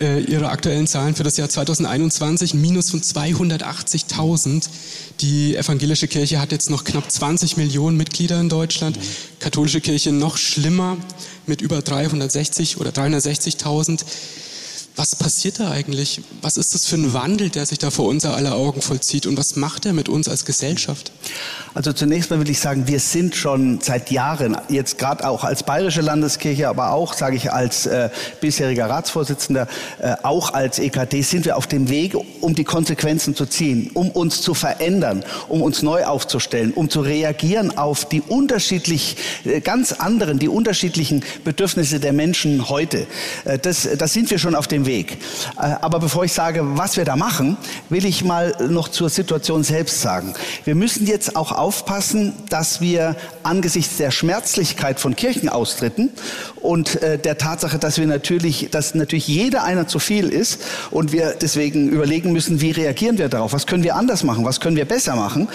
Äh, 0.00 0.20
Ihre 0.22 0.48
aktuellen 0.48 0.88
Zahlen 0.88 1.14
für 1.14 1.22
das 1.22 1.36
Jahr 1.36 1.48
2021, 1.48 2.54
Minus 2.54 2.90
von 2.90 3.00
280.000. 3.00 4.68
Die 5.20 5.54
evangelische 5.54 6.08
Kirche 6.08 6.40
hat 6.40 6.50
jetzt 6.50 6.70
noch 6.70 6.82
knapp 6.82 7.08
20 7.10 7.56
Millionen 7.56 7.96
Mitglieder 7.98 8.40
in 8.40 8.48
Deutschland. 8.48 8.98
Katholische 9.38 9.80
Kirche 9.80 10.10
noch 10.10 10.36
schlimmer 10.38 10.96
mit 11.46 11.60
über 11.60 11.82
360 11.82 12.78
oder 12.80 12.90
360.000. 12.90 14.04
Was 15.00 15.16
passiert 15.16 15.60
da 15.60 15.70
eigentlich? 15.70 16.20
Was 16.42 16.58
ist 16.58 16.74
das 16.74 16.86
für 16.86 16.96
ein 16.96 17.14
Wandel, 17.14 17.48
der 17.48 17.64
sich 17.64 17.78
da 17.78 17.90
vor 17.90 18.06
unser 18.06 18.36
aller 18.36 18.54
Augen 18.54 18.82
vollzieht? 18.82 19.26
Und 19.26 19.38
was 19.38 19.56
macht 19.56 19.86
er 19.86 19.94
mit 19.94 20.10
uns 20.10 20.28
als 20.28 20.44
Gesellschaft? 20.44 21.10
Also 21.72 21.94
zunächst 21.94 22.30
mal 22.30 22.40
will 22.40 22.50
ich 22.50 22.60
sagen, 22.60 22.86
wir 22.86 23.00
sind 23.00 23.36
schon 23.36 23.80
seit 23.80 24.10
Jahren, 24.10 24.58
jetzt 24.68 24.98
gerade 24.98 25.26
auch 25.26 25.44
als 25.44 25.62
Bayerische 25.62 26.02
Landeskirche, 26.02 26.68
aber 26.68 26.90
auch, 26.90 27.14
sage 27.14 27.36
ich, 27.36 27.52
als 27.52 27.86
äh, 27.86 28.10
bisheriger 28.42 28.90
Ratsvorsitzender, 28.90 29.68
äh, 30.00 30.16
auch 30.22 30.52
als 30.52 30.78
EKD, 30.78 31.22
sind 31.22 31.44
wir 31.44 31.56
auf 31.56 31.66
dem 31.66 31.88
Weg, 31.88 32.14
um 32.42 32.54
die 32.54 32.64
Konsequenzen 32.64 33.34
zu 33.34 33.46
ziehen, 33.46 33.90
um 33.94 34.10
uns 34.10 34.42
zu 34.42 34.52
verändern, 34.52 35.24
um 35.48 35.62
uns 35.62 35.80
neu 35.80 36.04
aufzustellen, 36.04 36.72
um 36.74 36.90
zu 36.90 37.00
reagieren 37.00 37.78
auf 37.78 38.06
die 38.06 38.20
unterschiedlich, 38.20 39.16
äh, 39.44 39.60
ganz 39.60 39.92
anderen, 39.92 40.38
die 40.38 40.48
unterschiedlichen 40.48 41.22
Bedürfnisse 41.44 42.00
der 42.00 42.12
Menschen 42.12 42.68
heute. 42.68 43.06
Äh, 43.44 43.58
das, 43.58 43.88
das 43.96 44.12
sind 44.12 44.30
wir 44.30 44.38
schon 44.38 44.54
auf 44.54 44.66
dem 44.66 44.80
dem 44.80 44.86
Weg. 44.90 45.18
Äh, 45.56 45.76
aber 45.80 46.00
bevor 46.00 46.24
ich 46.24 46.32
sage, 46.32 46.60
was 46.62 46.96
wir 46.96 47.04
da 47.04 47.14
machen, 47.14 47.56
will 47.90 48.04
ich 48.04 48.24
mal 48.24 48.54
noch 48.68 48.88
zur 48.88 49.08
Situation 49.08 49.62
selbst 49.62 50.02
sagen. 50.02 50.34
Wir 50.64 50.74
müssen 50.74 51.06
jetzt 51.06 51.36
auch 51.36 51.52
aufpassen, 51.52 52.32
dass 52.48 52.80
wir 52.80 53.14
angesichts 53.44 53.98
der 53.98 54.10
Schmerzlichkeit 54.10 54.98
von 54.98 55.14
Kirchenaustritten 55.14 56.10
und 56.56 57.00
äh, 57.02 57.18
der 57.18 57.38
Tatsache, 57.38 57.78
dass 57.78 57.98
wir 57.98 58.06
natürlich, 58.06 58.68
dass 58.70 58.96
natürlich 58.96 59.28
jeder 59.28 59.62
einer 59.62 59.86
zu 59.86 60.00
viel 60.00 60.28
ist 60.28 60.60
und 60.90 61.12
wir 61.12 61.36
deswegen 61.40 61.88
überlegen 61.88 62.32
müssen, 62.32 62.60
wie 62.60 62.72
reagieren 62.72 63.16
wir 63.16 63.28
darauf? 63.28 63.52
Was 63.52 63.66
können 63.66 63.84
wir 63.84 63.94
anders 63.94 64.24
machen? 64.24 64.44
Was 64.44 64.58
können 64.58 64.76
wir 64.76 64.86
besser 64.86 65.14
machen? 65.14 65.48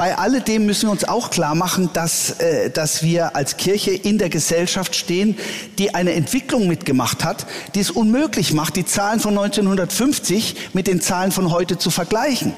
Bei 0.00 0.16
alledem 0.16 0.64
müssen 0.64 0.86
wir 0.86 0.92
uns 0.92 1.04
auch 1.04 1.28
klar 1.28 1.54
machen, 1.54 1.90
dass, 1.92 2.30
äh, 2.40 2.70
dass 2.70 3.02
wir 3.02 3.36
als 3.36 3.58
Kirche 3.58 3.90
in 3.90 4.16
der 4.16 4.30
Gesellschaft 4.30 4.96
stehen, 4.96 5.36
die 5.76 5.94
eine 5.94 6.14
Entwicklung 6.14 6.68
mitgemacht 6.68 7.22
hat, 7.22 7.46
die 7.74 7.80
es 7.80 7.90
unmöglich 7.90 8.54
macht, 8.54 8.76
die 8.76 8.86
Zahlen 8.86 9.20
von 9.20 9.36
1950 9.36 10.70
mit 10.72 10.86
den 10.86 11.02
Zahlen 11.02 11.32
von 11.32 11.50
heute 11.50 11.76
zu 11.76 11.90
vergleichen. 11.90 12.54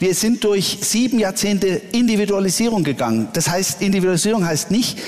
Wir 0.00 0.14
sind 0.14 0.44
durch 0.44 0.80
sieben 0.82 1.18
Jahrzehnte 1.18 1.80
Individualisierung 1.92 2.84
gegangen. 2.84 3.28
Das 3.32 3.48
heißt, 3.48 3.80
Individualisierung 3.80 4.44
heißt 4.44 4.70
nicht, 4.70 4.98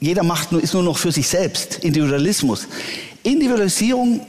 jeder 0.00 0.24
macht 0.24 0.50
nur, 0.50 0.60
ist 0.60 0.74
nur 0.74 0.82
noch 0.82 0.98
für 0.98 1.12
sich 1.12 1.28
selbst. 1.28 1.76
Individualismus. 1.84 2.66
Individualisierung, 3.22 4.26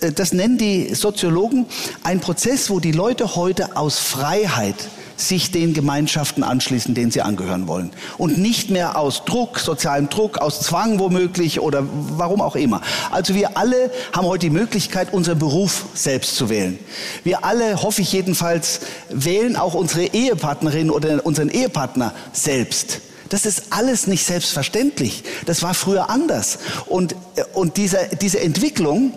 äh, 0.00 0.10
das 0.10 0.32
nennen 0.32 0.58
die 0.58 0.96
Soziologen, 0.96 1.66
ein 2.02 2.18
Prozess, 2.18 2.70
wo 2.70 2.80
die 2.80 2.90
Leute 2.90 3.36
heute 3.36 3.76
aus 3.76 4.00
Freiheit 4.00 4.74
sich 5.16 5.50
den 5.50 5.74
Gemeinschaften 5.74 6.42
anschließen, 6.42 6.94
denen 6.94 7.10
sie 7.10 7.22
angehören 7.22 7.68
wollen. 7.68 7.90
Und 8.18 8.38
nicht 8.38 8.70
mehr 8.70 8.98
aus 8.98 9.24
Druck, 9.24 9.58
sozialem 9.58 10.08
Druck, 10.08 10.38
aus 10.38 10.60
Zwang 10.60 10.98
womöglich 10.98 11.60
oder 11.60 11.84
warum 12.16 12.40
auch 12.40 12.56
immer. 12.56 12.80
Also 13.10 13.34
wir 13.34 13.56
alle 13.56 13.90
haben 14.12 14.26
heute 14.26 14.46
die 14.46 14.50
Möglichkeit, 14.50 15.12
unseren 15.12 15.38
Beruf 15.38 15.86
selbst 15.94 16.36
zu 16.36 16.48
wählen. 16.48 16.78
Wir 17.22 17.44
alle, 17.44 17.82
hoffe 17.82 18.02
ich 18.02 18.12
jedenfalls, 18.12 18.80
wählen 19.08 19.56
auch 19.56 19.74
unsere 19.74 20.04
Ehepartnerin 20.06 20.90
oder 20.90 21.24
unseren 21.24 21.48
Ehepartner 21.48 22.12
selbst. 22.32 23.00
Das 23.28 23.46
ist 23.46 23.64
alles 23.70 24.06
nicht 24.06 24.24
selbstverständlich. 24.24 25.24
Das 25.46 25.62
war 25.62 25.74
früher 25.74 26.10
anders. 26.10 26.58
Und, 26.86 27.14
äh, 27.36 27.44
und 27.54 27.76
diese, 27.76 27.98
diese 28.20 28.40
Entwicklung, 28.40 29.12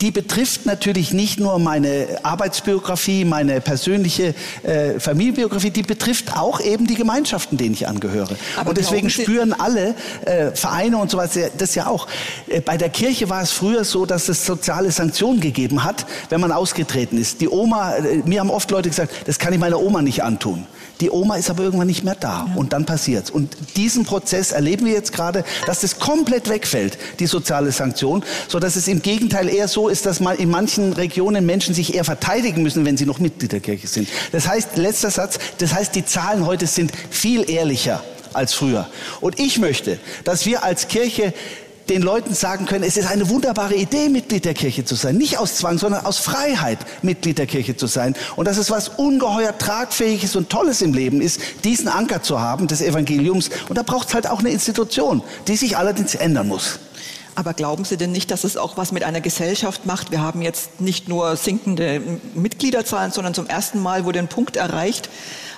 die 0.00 0.10
betrifft 0.10 0.66
natürlich 0.66 1.12
nicht 1.12 1.38
nur 1.38 1.58
meine 1.58 2.06
Arbeitsbiografie, 2.22 3.24
meine 3.24 3.60
persönliche 3.60 4.34
äh, 4.62 4.98
Familienbiografie, 4.98 5.70
die 5.70 5.82
betrifft 5.82 6.36
auch 6.36 6.60
eben 6.60 6.86
die 6.86 6.94
Gemeinschaften, 6.94 7.58
denen 7.58 7.74
ich 7.74 7.86
angehöre. 7.86 8.36
Aber 8.56 8.70
und 8.70 8.78
deswegen 8.78 9.10
spüren 9.10 9.52
alle 9.52 9.94
äh, 10.24 10.52
Vereine 10.52 10.96
und 10.96 11.10
so 11.10 11.18
weiter 11.18 11.50
das 11.56 11.74
ja 11.74 11.86
auch. 11.86 12.06
Äh, 12.48 12.60
bei 12.60 12.76
der 12.76 12.88
Kirche 12.88 13.28
war 13.28 13.42
es 13.42 13.50
früher 13.50 13.84
so, 13.84 14.06
dass 14.06 14.28
es 14.28 14.46
soziale 14.46 14.90
Sanktionen 14.90 15.40
gegeben 15.40 15.84
hat, 15.84 16.06
wenn 16.30 16.40
man 16.40 16.52
ausgetreten 16.52 17.18
ist. 17.18 17.40
Die 17.40 17.48
Oma, 17.48 17.96
äh, 17.96 18.22
mir 18.24 18.40
haben 18.40 18.50
oft 18.50 18.70
Leute 18.70 18.88
gesagt, 18.88 19.12
das 19.26 19.38
kann 19.38 19.52
ich 19.52 19.58
meiner 19.58 19.80
Oma 19.80 20.02
nicht 20.02 20.22
antun. 20.22 20.66
Die 21.00 21.10
Oma 21.10 21.36
ist 21.36 21.50
aber 21.50 21.64
irgendwann 21.64 21.86
nicht 21.86 22.04
mehr 22.04 22.14
da 22.14 22.46
ja. 22.48 22.54
und 22.56 22.72
dann 22.72 22.86
passiert's. 22.86 23.30
Und 23.30 23.56
diesen 23.76 24.04
Prozess 24.04 24.52
erleben 24.52 24.86
wir 24.86 24.92
jetzt 24.92 25.12
gerade, 25.12 25.44
dass 25.66 25.80
das 25.80 25.98
komplett 25.98 26.48
wegfällt, 26.48 26.98
die 27.18 27.26
soziale 27.26 27.72
Sanktion, 27.72 28.22
so 28.48 28.58
dass 28.58 28.76
es 28.76 28.88
im 28.88 29.02
Gegenteil 29.02 29.48
eher 29.48 29.68
so 29.68 29.88
ist, 29.88 30.06
dass 30.06 30.20
man 30.20 30.36
in 30.36 30.50
manchen 30.50 30.92
Regionen 30.92 31.46
Menschen 31.46 31.74
sich 31.74 31.94
eher 31.94 32.04
verteidigen 32.04 32.62
müssen, 32.62 32.84
wenn 32.84 32.96
sie 32.96 33.06
noch 33.06 33.18
Mitglied 33.18 33.52
der 33.52 33.60
Kirche 33.60 33.86
sind. 33.86 34.08
Das 34.32 34.46
heißt, 34.46 34.76
letzter 34.76 35.10
Satz, 35.10 35.38
das 35.58 35.74
heißt, 35.74 35.94
die 35.94 36.04
Zahlen 36.04 36.46
heute 36.46 36.66
sind 36.66 36.92
viel 37.10 37.48
ehrlicher 37.50 38.02
als 38.32 38.54
früher. 38.54 38.88
Und 39.20 39.38
ich 39.38 39.58
möchte, 39.58 39.98
dass 40.24 40.46
wir 40.46 40.62
als 40.62 40.88
Kirche 40.88 41.32
den 41.90 42.02
Leuten 42.02 42.34
sagen 42.34 42.66
können, 42.66 42.84
es 42.84 42.96
ist 42.96 43.06
eine 43.10 43.28
wunderbare 43.28 43.74
Idee, 43.74 44.08
Mitglied 44.08 44.44
der 44.44 44.54
Kirche 44.54 44.84
zu 44.84 44.94
sein. 44.94 45.16
Nicht 45.16 45.38
aus 45.38 45.56
Zwang, 45.56 45.76
sondern 45.76 46.06
aus 46.06 46.18
Freiheit, 46.18 46.78
Mitglied 47.02 47.36
der 47.38 47.46
Kirche 47.46 47.76
zu 47.76 47.88
sein. 47.88 48.14
Und 48.36 48.46
dass 48.46 48.56
es 48.56 48.70
was 48.70 48.88
ungeheuer 48.88 49.58
Tragfähiges 49.58 50.36
und 50.36 50.48
Tolles 50.48 50.82
im 50.82 50.94
Leben 50.94 51.20
ist, 51.20 51.40
diesen 51.64 51.88
Anker 51.88 52.22
zu 52.22 52.40
haben 52.40 52.68
des 52.68 52.80
Evangeliums. 52.80 53.50
Und 53.68 53.76
da 53.76 53.82
braucht 53.82 54.08
es 54.08 54.14
halt 54.14 54.28
auch 54.28 54.38
eine 54.38 54.50
Institution, 54.50 55.22
die 55.48 55.56
sich 55.56 55.76
allerdings 55.76 56.14
ändern 56.14 56.46
muss. 56.48 56.78
Aber 57.34 57.54
glauben 57.54 57.84
Sie 57.84 57.96
denn 57.96 58.12
nicht, 58.12 58.30
dass 58.30 58.44
es 58.44 58.56
auch 58.56 58.76
was 58.76 58.92
mit 58.92 59.02
einer 59.02 59.20
Gesellschaft 59.20 59.86
macht? 59.86 60.10
Wir 60.10 60.20
haben 60.20 60.42
jetzt 60.42 60.80
nicht 60.80 61.08
nur 61.08 61.36
sinkende 61.36 62.02
Mitgliederzahlen, 62.34 63.12
sondern 63.12 63.34
zum 63.34 63.46
ersten 63.46 63.80
Mal 63.80 64.04
wurde 64.04 64.18
ein 64.18 64.28
Punkt 64.28 64.56
erreicht, 64.56 65.08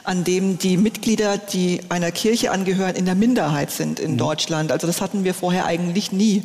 an 0.05 0.25
dem 0.25 0.59
die 0.59 0.77
Mitglieder, 0.77 1.39
die 1.39 1.81
einer 1.89 2.11
Kirche 2.11 2.51
angehören, 2.51 2.97
in 2.97 3.05
der 3.05 3.15
Minderheit 3.15 3.71
sind 3.71 4.01
in 4.01 4.13
mhm. 4.13 4.19
Deutschland. 4.19 4.73
Also 4.73 4.87
das 4.87 5.01
hatten 5.01 5.25
wir 5.25 5.35
vorher 5.35 5.67
eigentlich 5.67 6.13
nie. 6.13 6.43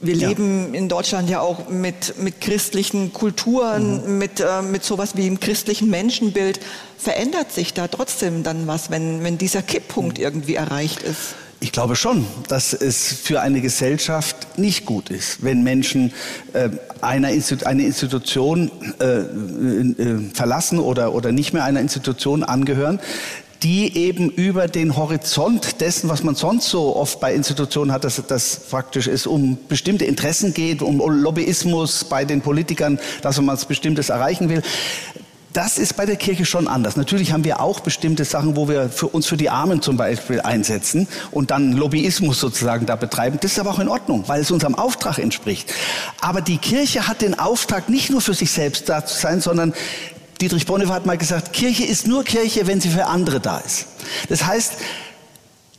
Wir 0.00 0.16
ja. 0.16 0.28
leben 0.28 0.74
in 0.74 0.88
Deutschland 0.88 1.30
ja 1.30 1.40
auch 1.40 1.68
mit, 1.68 2.18
mit 2.18 2.40
christlichen 2.40 3.12
Kulturen, 3.12 4.02
mhm. 4.04 4.18
mit, 4.18 4.40
äh, 4.40 4.62
mit 4.62 4.82
sowas 4.82 5.16
wie 5.16 5.26
einem 5.26 5.38
christlichen 5.38 5.90
Menschenbild. 5.90 6.58
Verändert 6.98 7.52
sich 7.52 7.72
da 7.72 7.86
trotzdem 7.88 8.42
dann 8.42 8.66
was, 8.66 8.90
wenn, 8.90 9.22
wenn 9.22 9.38
dieser 9.38 9.62
Kipppunkt 9.62 10.18
mhm. 10.18 10.24
irgendwie 10.24 10.54
erreicht 10.56 11.02
ist? 11.02 11.34
Ich 11.62 11.70
glaube 11.70 11.94
schon, 11.94 12.26
dass 12.48 12.72
es 12.72 13.12
für 13.12 13.40
eine 13.40 13.60
Gesellschaft 13.60 14.58
nicht 14.58 14.84
gut 14.84 15.10
ist, 15.10 15.44
wenn 15.44 15.62
Menschen 15.62 16.12
äh, 16.54 16.70
eine, 17.00 17.32
Institu 17.32 17.66
eine 17.66 17.84
Institution 17.84 18.68
äh, 18.98 19.04
äh, 19.04 20.30
verlassen 20.34 20.80
oder, 20.80 21.14
oder 21.14 21.30
nicht 21.30 21.52
mehr 21.52 21.62
einer 21.62 21.80
Institution 21.80 22.42
angehören, 22.42 22.98
die 23.62 23.96
eben 23.96 24.28
über 24.30 24.66
den 24.66 24.96
Horizont 24.96 25.80
dessen, 25.80 26.08
was 26.08 26.24
man 26.24 26.34
sonst 26.34 26.68
so 26.68 26.96
oft 26.96 27.20
bei 27.20 27.32
Institutionen 27.32 27.92
hat, 27.92 28.02
dass 28.02 28.20
das 28.26 28.56
praktisch 28.68 29.06
ist, 29.06 29.28
um 29.28 29.56
bestimmte 29.68 30.04
Interessen 30.04 30.52
geht, 30.52 30.82
um 30.82 30.98
Lobbyismus 30.98 32.04
bei 32.04 32.24
den 32.24 32.40
Politikern, 32.40 32.98
dass 33.22 33.36
man 33.36 33.46
was 33.54 33.66
Bestimmtes 33.66 34.08
erreichen 34.08 34.48
will. 34.48 34.62
Das 35.52 35.76
ist 35.76 35.96
bei 35.96 36.06
der 36.06 36.16
Kirche 36.16 36.46
schon 36.46 36.66
anders. 36.66 36.96
Natürlich 36.96 37.32
haben 37.32 37.44
wir 37.44 37.60
auch 37.60 37.80
bestimmte 37.80 38.24
Sachen, 38.24 38.56
wo 38.56 38.68
wir 38.68 38.88
für 38.88 39.08
uns 39.08 39.26
für 39.26 39.36
die 39.36 39.50
Armen 39.50 39.82
zum 39.82 39.98
Beispiel 39.98 40.40
einsetzen 40.40 41.08
und 41.30 41.50
dann 41.50 41.72
Lobbyismus 41.72 42.40
sozusagen 42.40 42.86
da 42.86 42.96
betreiben. 42.96 43.38
Das 43.40 43.52
ist 43.52 43.58
aber 43.58 43.70
auch 43.70 43.78
in 43.78 43.88
Ordnung, 43.88 44.24
weil 44.28 44.40
es 44.40 44.50
unserem 44.50 44.74
Auftrag 44.74 45.18
entspricht. 45.18 45.72
Aber 46.20 46.40
die 46.40 46.56
Kirche 46.56 47.06
hat 47.06 47.20
den 47.20 47.38
Auftrag, 47.38 47.90
nicht 47.90 48.08
nur 48.08 48.22
für 48.22 48.34
sich 48.34 48.50
selbst 48.50 48.88
da 48.88 49.04
zu 49.04 49.18
sein, 49.18 49.40
sondern 49.40 49.74
Dietrich 50.40 50.66
Bonhoeffer 50.66 50.94
hat 50.94 51.06
mal 51.06 51.18
gesagt, 51.18 51.52
Kirche 51.52 51.84
ist 51.84 52.06
nur 52.06 52.24
Kirche, 52.24 52.66
wenn 52.66 52.80
sie 52.80 52.88
für 52.88 53.06
andere 53.06 53.38
da 53.38 53.58
ist. 53.58 53.86
Das 54.28 54.46
heißt, 54.46 54.74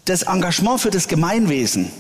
das 0.06 0.24
Engagement 0.24 0.82
für 0.82 0.92
das 0.92 1.08
Gemeinwesen, 1.08 1.92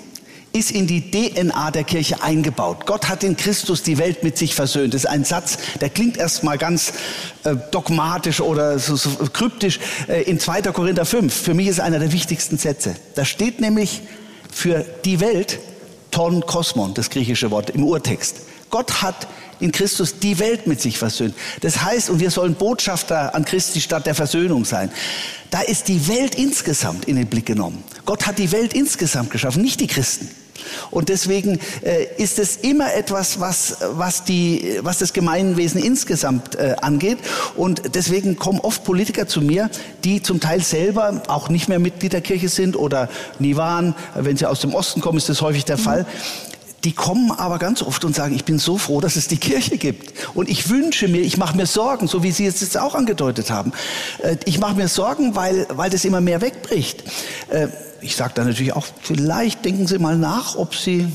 ist 0.53 0.69
in 0.69 0.85
die 0.85 1.09
DNA 1.09 1.71
der 1.71 1.83
Kirche 1.83 2.21
eingebaut. 2.21 2.85
Gott 2.85 3.09
hat 3.09 3.23
in 3.23 3.35
Christus 3.35 3.81
die 3.81 3.97
Welt 3.97 4.23
mit 4.23 4.37
sich 4.37 4.53
versöhnt. 4.53 4.93
Das 4.93 5.03
ist 5.03 5.09
ein 5.09 5.25
Satz, 5.25 5.57
der 5.81 5.89
klingt 5.89 6.15
erstmal 6.15 6.59
ganz 6.59 6.93
äh, 7.43 7.55
dogmatisch 7.71 8.39
oder 8.39 8.77
so, 8.77 8.95
so 8.95 9.09
kryptisch 9.33 9.79
äh, 10.07 10.21
in 10.23 10.39
2. 10.39 10.61
Korinther 10.71 11.05
5. 11.05 11.33
Für 11.33 11.55
mich 11.55 11.67
ist 11.67 11.79
einer 11.79 11.97
der 11.97 12.11
wichtigsten 12.11 12.59
Sätze. 12.59 12.95
Da 13.15 13.25
steht 13.25 13.61
nämlich 13.61 14.01
für 14.51 14.85
die 15.03 15.19
Welt 15.19 15.59
ton 16.11 16.45
kosmon, 16.45 16.93
das 16.93 17.09
griechische 17.09 17.49
Wort 17.49 17.71
im 17.71 17.83
Urtext. 17.83 18.41
Gott 18.69 19.01
hat 19.01 19.27
in 19.59 19.71
Christus 19.71 20.19
die 20.19 20.37
Welt 20.37 20.67
mit 20.67 20.81
sich 20.81 20.99
versöhnt. 20.99 21.33
Das 21.61 21.81
heißt, 21.81 22.11
und 22.11 22.19
wir 22.19 22.29
sollen 22.29 22.53
Botschafter 22.53 23.33
an 23.33 23.45
Christi 23.45 23.81
Stadt 23.81 24.05
der 24.05 24.13
Versöhnung 24.13 24.65
sein. 24.65 24.91
Da 25.49 25.61
ist 25.61 25.87
die 25.87 26.07
Welt 26.07 26.35
insgesamt 26.35 27.05
in 27.05 27.15
den 27.15 27.27
Blick 27.27 27.47
genommen. 27.47 27.83
Gott 28.05 28.27
hat 28.27 28.37
die 28.37 28.51
Welt 28.51 28.73
insgesamt 28.73 29.31
geschaffen, 29.31 29.63
nicht 29.63 29.79
die 29.79 29.87
Christen. 29.87 30.29
Und 30.91 31.09
deswegen 31.09 31.59
äh, 31.81 32.05
ist 32.17 32.39
es 32.39 32.57
immer 32.57 32.93
etwas, 32.93 33.39
was, 33.39 33.77
was, 33.93 34.23
die, 34.23 34.79
was 34.81 34.99
das 34.99 35.13
Gemeinwesen 35.13 35.81
insgesamt 35.81 36.55
äh, 36.55 36.75
angeht. 36.81 37.17
Und 37.55 37.95
deswegen 37.95 38.37
kommen 38.37 38.59
oft 38.59 38.83
Politiker 38.83 39.27
zu 39.27 39.41
mir, 39.41 39.69
die 40.03 40.21
zum 40.21 40.39
Teil 40.39 40.61
selber 40.61 41.23
auch 41.27 41.49
nicht 41.49 41.69
mehr 41.69 41.79
Mitglied 41.79 42.13
der 42.13 42.21
Kirche 42.21 42.49
sind 42.49 42.75
oder 42.75 43.09
nie 43.39 43.55
waren. 43.55 43.95
Wenn 44.15 44.37
sie 44.37 44.45
aus 44.45 44.61
dem 44.61 44.73
Osten 44.73 45.01
kommen, 45.01 45.17
ist 45.17 45.29
das 45.29 45.41
häufig 45.41 45.65
der 45.65 45.77
mhm. 45.77 46.05
Die 46.83 46.91
kommen 46.91 47.31
aber 47.31 47.59
ganz 47.59 47.81
oft 47.81 48.03
und 48.03 48.15
sagen, 48.15 48.35
ich 48.35 48.43
bin 48.43 48.59
so 48.59 48.77
froh, 48.77 48.99
dass 48.99 49.15
es 49.15 49.27
die 49.27 49.37
Kirche 49.37 49.77
gibt. 49.77 50.13
Und 50.33 50.49
ich 50.49 50.69
wünsche 50.69 51.07
mir, 51.07 51.21
ich 51.21 51.37
mache 51.37 51.55
mir 51.55 51.65
Sorgen, 51.65 52.07
so 52.07 52.23
wie 52.23 52.31
Sie 52.31 52.45
es 52.45 52.59
jetzt 52.59 52.77
auch 52.77 52.95
angedeutet 52.95 53.51
haben. 53.51 53.71
Äh, 54.19 54.37
ich 54.45 54.59
mache 54.59 54.75
mir 54.75 54.87
Sorgen, 54.87 55.35
weil, 55.35 55.67
weil 55.69 55.89
das 55.89 56.03
immer 56.03 56.21
mehr 56.21 56.41
wegbricht. 56.41 57.03
Äh, 57.49 57.67
ich 58.01 58.15
sage 58.15 58.33
dann 58.35 58.47
natürlich 58.47 58.73
auch, 58.73 58.85
vielleicht 59.01 59.63
denken 59.63 59.87
Sie 59.87 59.97
mal 59.97 60.17
nach, 60.17 60.57
ob 60.57 60.75
Sie 60.75 61.07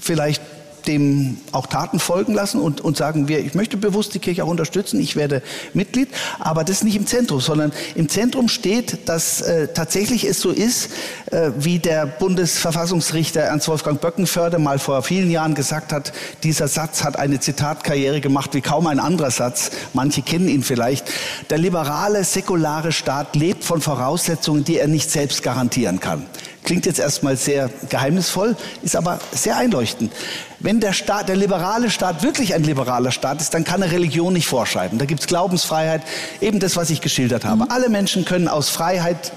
vielleicht 0.00 0.42
dem 0.86 1.38
auch 1.52 1.66
Taten 1.66 1.98
folgen 1.98 2.34
lassen 2.34 2.60
und, 2.60 2.80
und 2.80 2.96
sagen 2.96 3.28
wir, 3.28 3.40
ich 3.40 3.54
möchte 3.54 3.76
bewusst 3.76 4.14
die 4.14 4.18
Kirche 4.18 4.44
auch 4.44 4.48
unterstützen, 4.48 5.00
ich 5.00 5.16
werde 5.16 5.42
Mitglied, 5.74 6.08
aber 6.38 6.64
das 6.64 6.78
ist 6.78 6.84
nicht 6.84 6.96
im 6.96 7.06
Zentrum, 7.06 7.40
sondern 7.40 7.72
im 7.94 8.08
Zentrum 8.08 8.48
steht, 8.48 9.08
dass 9.08 9.40
äh, 9.40 9.68
tatsächlich 9.68 10.24
es 10.24 10.40
so 10.40 10.50
ist, 10.50 10.90
äh, 11.30 11.50
wie 11.58 11.78
der 11.78 12.06
Bundesverfassungsrichter 12.06 13.40
Ernst 13.40 13.68
Wolfgang 13.68 14.00
Böckenförde 14.00 14.58
mal 14.58 14.78
vor 14.78 15.02
vielen 15.02 15.30
Jahren 15.30 15.54
gesagt 15.54 15.92
hat, 15.92 16.12
dieser 16.42 16.68
Satz 16.68 17.04
hat 17.04 17.18
eine 17.18 17.40
Zitatkarriere 17.40 18.20
gemacht 18.20 18.54
wie 18.54 18.60
kaum 18.60 18.86
ein 18.86 19.00
anderer 19.00 19.30
Satz, 19.30 19.70
manche 19.92 20.22
kennen 20.22 20.48
ihn 20.48 20.62
vielleicht, 20.62 21.10
der 21.50 21.58
liberale, 21.58 22.24
säkulare 22.24 22.92
Staat 22.92 23.36
lebt 23.36 23.64
von 23.64 23.80
Voraussetzungen, 23.80 24.64
die 24.64 24.78
er 24.78 24.88
nicht 24.88 25.10
selbst 25.10 25.42
garantieren 25.42 26.00
kann. 26.00 26.26
Klingt 26.70 26.86
jetzt 26.86 27.00
erstmal 27.00 27.36
sehr 27.36 27.68
geheimnisvoll, 27.88 28.54
ist 28.84 28.94
aber 28.94 29.18
sehr 29.32 29.56
einleuchtend. 29.56 30.12
Wenn 30.60 30.78
der 30.78 30.92
Staat, 30.92 31.28
der 31.28 31.34
liberale 31.34 31.90
Staat 31.90 32.22
wirklich 32.22 32.54
ein 32.54 32.62
liberaler 32.62 33.10
Staat 33.10 33.40
ist, 33.40 33.52
dann 33.54 33.64
kann 33.64 33.82
er 33.82 33.90
Religion 33.90 34.32
nicht 34.32 34.46
vorschreiben. 34.46 34.96
Da 34.96 35.04
gibt 35.04 35.18
es 35.18 35.26
Glaubensfreiheit, 35.26 36.02
eben 36.40 36.60
das, 36.60 36.76
was 36.76 36.90
ich 36.90 37.00
geschildert 37.00 37.44
habe. 37.44 37.64
Mhm. 37.64 37.70
Alle 37.72 37.88
Menschen 37.88 38.24
können 38.24 38.46
aus 38.46 38.68
Freiheit 38.68 39.32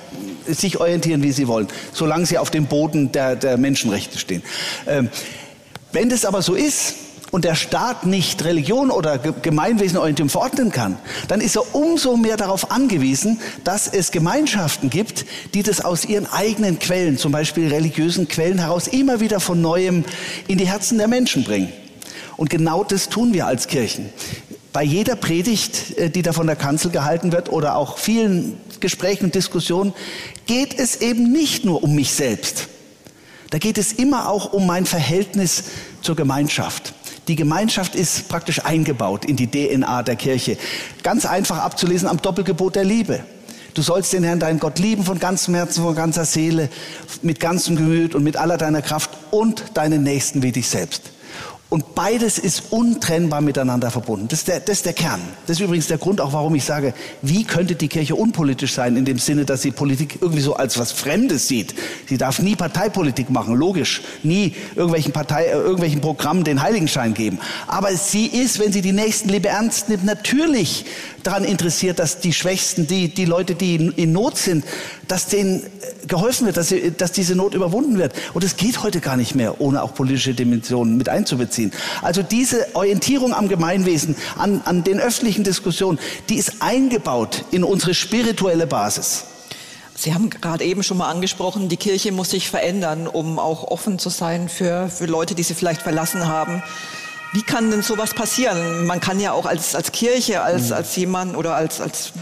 sich 0.46 0.80
orientieren, 0.80 1.24
wie 1.24 1.32
sie 1.32 1.48
wollen, 1.48 1.70
solange 1.92 2.28
sie 2.28 2.38
auf 2.38 2.52
dem 2.52 2.68
Boden 2.68 3.12
der, 3.12 3.36
der 3.36 3.58
Menschenrechte 3.58 4.20
stehen. 4.20 4.44
Ähm, 4.86 5.10
wenn 5.92 6.10
das 6.10 6.26
aber 6.26 6.44
so 6.44 6.54
ist, 6.54 6.94
und 7.34 7.46
der 7.46 7.56
Staat 7.56 8.06
nicht 8.06 8.44
Religion 8.44 8.92
oder 8.92 9.18
Gemeinwesenorientierung 9.18 10.30
verordnen 10.30 10.72
kann, 10.72 11.00
dann 11.28 11.42
ist 11.42 11.56
er 11.56 11.74
umso 11.74 12.16
mehr 12.16 12.38
darauf 12.38 12.70
angewiesen, 12.70 13.42
dass 13.64 13.88
es 13.88 14.12
Gemeinschaften 14.12 14.92
gibt, 14.92 15.26
die 15.56 15.64
das 15.64 15.84
aus 15.84 16.06
ihren 16.06 16.28
eigenen 16.32 16.78
Quellen, 16.78 17.18
zum 17.18 17.32
Beispiel 17.32 17.70
religiösen 17.70 18.28
Quellen 18.28 18.60
heraus, 18.60 18.88
immer 18.88 19.20
wieder 19.20 19.40
von 19.40 19.60
neuem 19.60 20.06
in 20.48 20.60
die 20.60 20.68
Herzen 20.68 21.00
der 21.00 21.08
Menschen 21.08 21.44
bringen. 21.44 21.74
Und 22.38 22.52
genau 22.52 22.84
das 22.84 23.10
tun 23.10 23.34
wir 23.34 23.48
als 23.48 23.66
Kirchen. 23.66 24.10
Bei 24.72 24.84
jeder 24.84 25.16
Predigt, 25.16 25.98
äh, 25.98 26.12
die 26.12 26.22
da 26.22 26.34
von 26.34 26.46
der 26.46 26.56
Kanzel 26.56 26.92
gehalten 26.92 27.32
wird 27.32 27.52
oder 27.52 27.78
auch 27.78 27.98
vielen 27.98 28.58
Gesprächen 28.80 29.26
und 29.26 29.34
Diskussionen, 29.34 29.96
geht 30.46 30.78
es 30.78 31.02
eben 31.02 31.32
nicht 31.32 31.66
nur 31.66 31.82
um 31.82 31.96
mich 31.96 32.12
selbst. 32.12 32.68
Da 33.50 33.58
geht 33.58 33.80
es 33.80 33.92
immer 33.92 34.30
auch 34.30 34.54
um 34.54 34.68
mein 34.68 34.86
Verhältnis 34.86 35.64
zur 36.04 36.16
Gemeinschaft. 36.16 36.94
Die 37.28 37.36
Gemeinschaft 37.36 37.96
ist 37.96 38.28
praktisch 38.28 38.66
eingebaut 38.66 39.26
in 39.26 39.36
die 39.36 39.48
DNA 39.48 40.04
der 40.04 40.16
Kirche. 40.16 40.58
Ganz 41.04 41.26
einfach 41.26 41.58
abzulesen 41.58 42.08
am 42.08 42.22
Doppelgebot 42.22 42.76
der 42.76 42.84
Liebe. 42.84 43.24
Du 43.74 43.82
sollst 43.82 44.14
den 44.14 44.24
Herrn, 44.24 44.40
deinen 44.40 44.60
Gott 44.60 44.78
lieben 44.78 45.04
von 45.04 45.20
ganzem 45.20 45.56
Herzen, 45.56 45.84
von 45.84 45.96
ganzer 45.96 46.26
Seele, 46.26 46.70
mit 47.22 47.40
ganzem 47.40 47.76
Gemüt 47.76 48.14
und 48.14 48.24
mit 48.24 48.38
aller 48.38 48.58
deiner 48.58 48.82
Kraft 48.82 49.10
und 49.32 49.64
deinen 49.74 50.04
Nächsten 50.04 50.44
wie 50.44 50.52
dich 50.52 50.68
selbst. 50.68 51.12
Und 51.74 51.96
beides 51.96 52.38
ist 52.38 52.66
untrennbar 52.70 53.42
miteinander 53.42 53.90
verbunden. 53.90 54.28
Das 54.28 54.42
ist, 54.42 54.48
der, 54.48 54.60
das 54.60 54.78
ist 54.78 54.86
der 54.86 54.94
Kern. 54.94 55.20
Das 55.48 55.58
ist 55.58 55.64
übrigens 55.64 55.88
der 55.88 55.98
Grund 55.98 56.22
auch, 56.22 56.32
warum 56.32 56.54
ich 56.54 56.66
sage, 56.66 56.94
wie 57.24 57.46
könnte 57.46 57.74
die 57.74 57.88
Kirche 57.88 58.14
unpolitisch 58.14 58.74
sein, 58.74 58.96
in 58.96 59.06
dem 59.06 59.18
Sinne, 59.18 59.44
dass 59.44 59.64
sie 59.64 59.72
Politik 59.72 60.20
irgendwie 60.22 60.44
so 60.44 60.54
als 60.54 60.78
was 60.78 60.92
Fremdes 60.92 61.48
sieht. 61.48 61.74
Sie 62.08 62.20
darf 62.20 62.38
nie 62.38 62.56
Parteipolitik 62.56 63.32
machen, 63.32 63.56
logisch. 63.56 64.04
Nie 64.22 64.54
irgendwelchen, 64.76 65.14
Partei, 65.14 65.46
äh, 65.46 65.54
irgendwelchen 65.54 66.00
Programmen 66.00 66.44
den 66.44 66.62
Heiligenschein 66.62 67.16
geben. 67.16 67.40
Aber 67.66 67.92
sie 67.96 68.28
ist, 68.28 68.60
wenn 68.60 68.72
sie 68.72 68.84
die 68.84 68.92
Nächstenliebe 68.92 69.48
ernst 69.48 69.90
nimmt, 69.90 70.06
natürlich 70.06 70.86
daran 71.24 71.44
interessiert, 71.44 72.00
dass 72.00 72.20
die 72.20 72.34
Schwächsten, 72.34 72.88
die, 72.88 73.08
die 73.14 73.26
Leute, 73.26 73.56
die 73.56 73.76
in, 73.76 74.12
Not 74.12 74.38
sind, 74.38 74.66
dass 75.08 75.28
denen 75.28 75.64
äh, 75.64 76.08
geholfen 76.08 76.46
wird, 76.46 76.58
dass, 76.58 76.70
sie, 76.70 76.92
dass 76.92 77.12
diese 77.12 77.36
Not 77.36 77.54
überwunden 77.54 77.98
wird. 77.98 78.14
Und 78.34 78.44
es 78.44 78.58
geht 78.58 78.84
heute 78.84 79.00
gar 79.00 79.18
nicht 79.18 79.36
mehr, 79.36 79.60
ohne 79.62 79.82
auch 79.82 79.94
politische 79.94 80.34
Dimensionen 80.34 80.98
mit 80.98 81.10
einzubeziehen. 81.10 81.72
Also 82.02 82.22
diese 82.22 82.76
Orientierung 82.76 83.34
am 83.34 83.48
Gemeinwesen, 83.48 84.16
an, 84.38 84.62
an 84.66 84.84
den 84.84 85.00
öffentlichen 85.00 85.44
Diskussionen, 85.44 86.00
die 86.30 86.36
ist 86.36 86.62
eingebaut 86.62 87.46
in 87.52 87.64
unsere 87.64 87.94
spirituelle 87.94 88.68
Basis. 88.68 89.26
Sie 89.96 90.14
haben 90.14 90.30
gerade 90.30 90.64
eben 90.64 90.84
schon 90.84 90.98
mal 90.98 91.10
angesprochen, 91.10 91.70
die 91.70 91.78
Kirche 91.78 92.12
muss 92.12 92.32
sich 92.32 92.50
verändern, 92.50 93.08
um 93.08 93.40
auch 93.40 93.64
offen 93.66 94.00
zu 94.00 94.10
sein 94.10 94.50
für, 94.50 94.90
für 94.90 95.06
Leute, 95.06 95.36
die 95.36 95.44
sie 95.44 95.54
vielleicht 95.54 95.82
verlassen 95.82 96.28
haben. 96.28 96.64
Wie 97.34 97.42
kann 97.42 97.72
denn 97.72 97.82
sowas 97.82 98.14
passieren? 98.14 98.86
Man 98.86 99.00
kann 99.00 99.20
ja 99.20 99.32
auch 99.32 99.48
als, 99.48 99.74
als 99.74 99.92
Kirche, 99.92 100.42
als, 100.42 100.68
mhm. 100.68 100.74
als 100.74 100.96
jemand 100.96 101.36
oder 101.36 101.56
als, 101.56 101.82
als, 101.82 102.14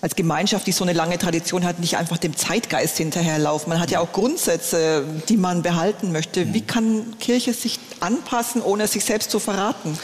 als 0.00 0.16
Gemeinschaft, 0.16 0.66
die 0.66 0.72
so 0.72 0.82
eine 0.82 0.92
lange 0.92 1.18
Tradition 1.18 1.64
hat, 1.64 1.78
nicht 1.78 1.96
einfach 1.96 2.18
dem 2.18 2.36
Zeitgeist 2.36 2.96
hinterherlaufen. 2.96 3.70
Man 3.70 3.80
hat 3.80 3.92
ja 3.92 4.00
auch 4.00 4.12
Grundsätze, 4.12 5.04
die 5.28 5.36
man 5.36 5.62
behalten 5.62 6.10
möchte. 6.10 6.52
Wie 6.52 6.62
mhm. 6.62 6.66
kann 6.66 7.18
Kirche 7.20 7.54
sich 7.54 7.78
anpassen, 8.00 8.60
ohne 8.60 8.88
sich 8.88 9.04
selbst 9.04 9.30
zu 9.30 9.38
verraten? 9.38 9.96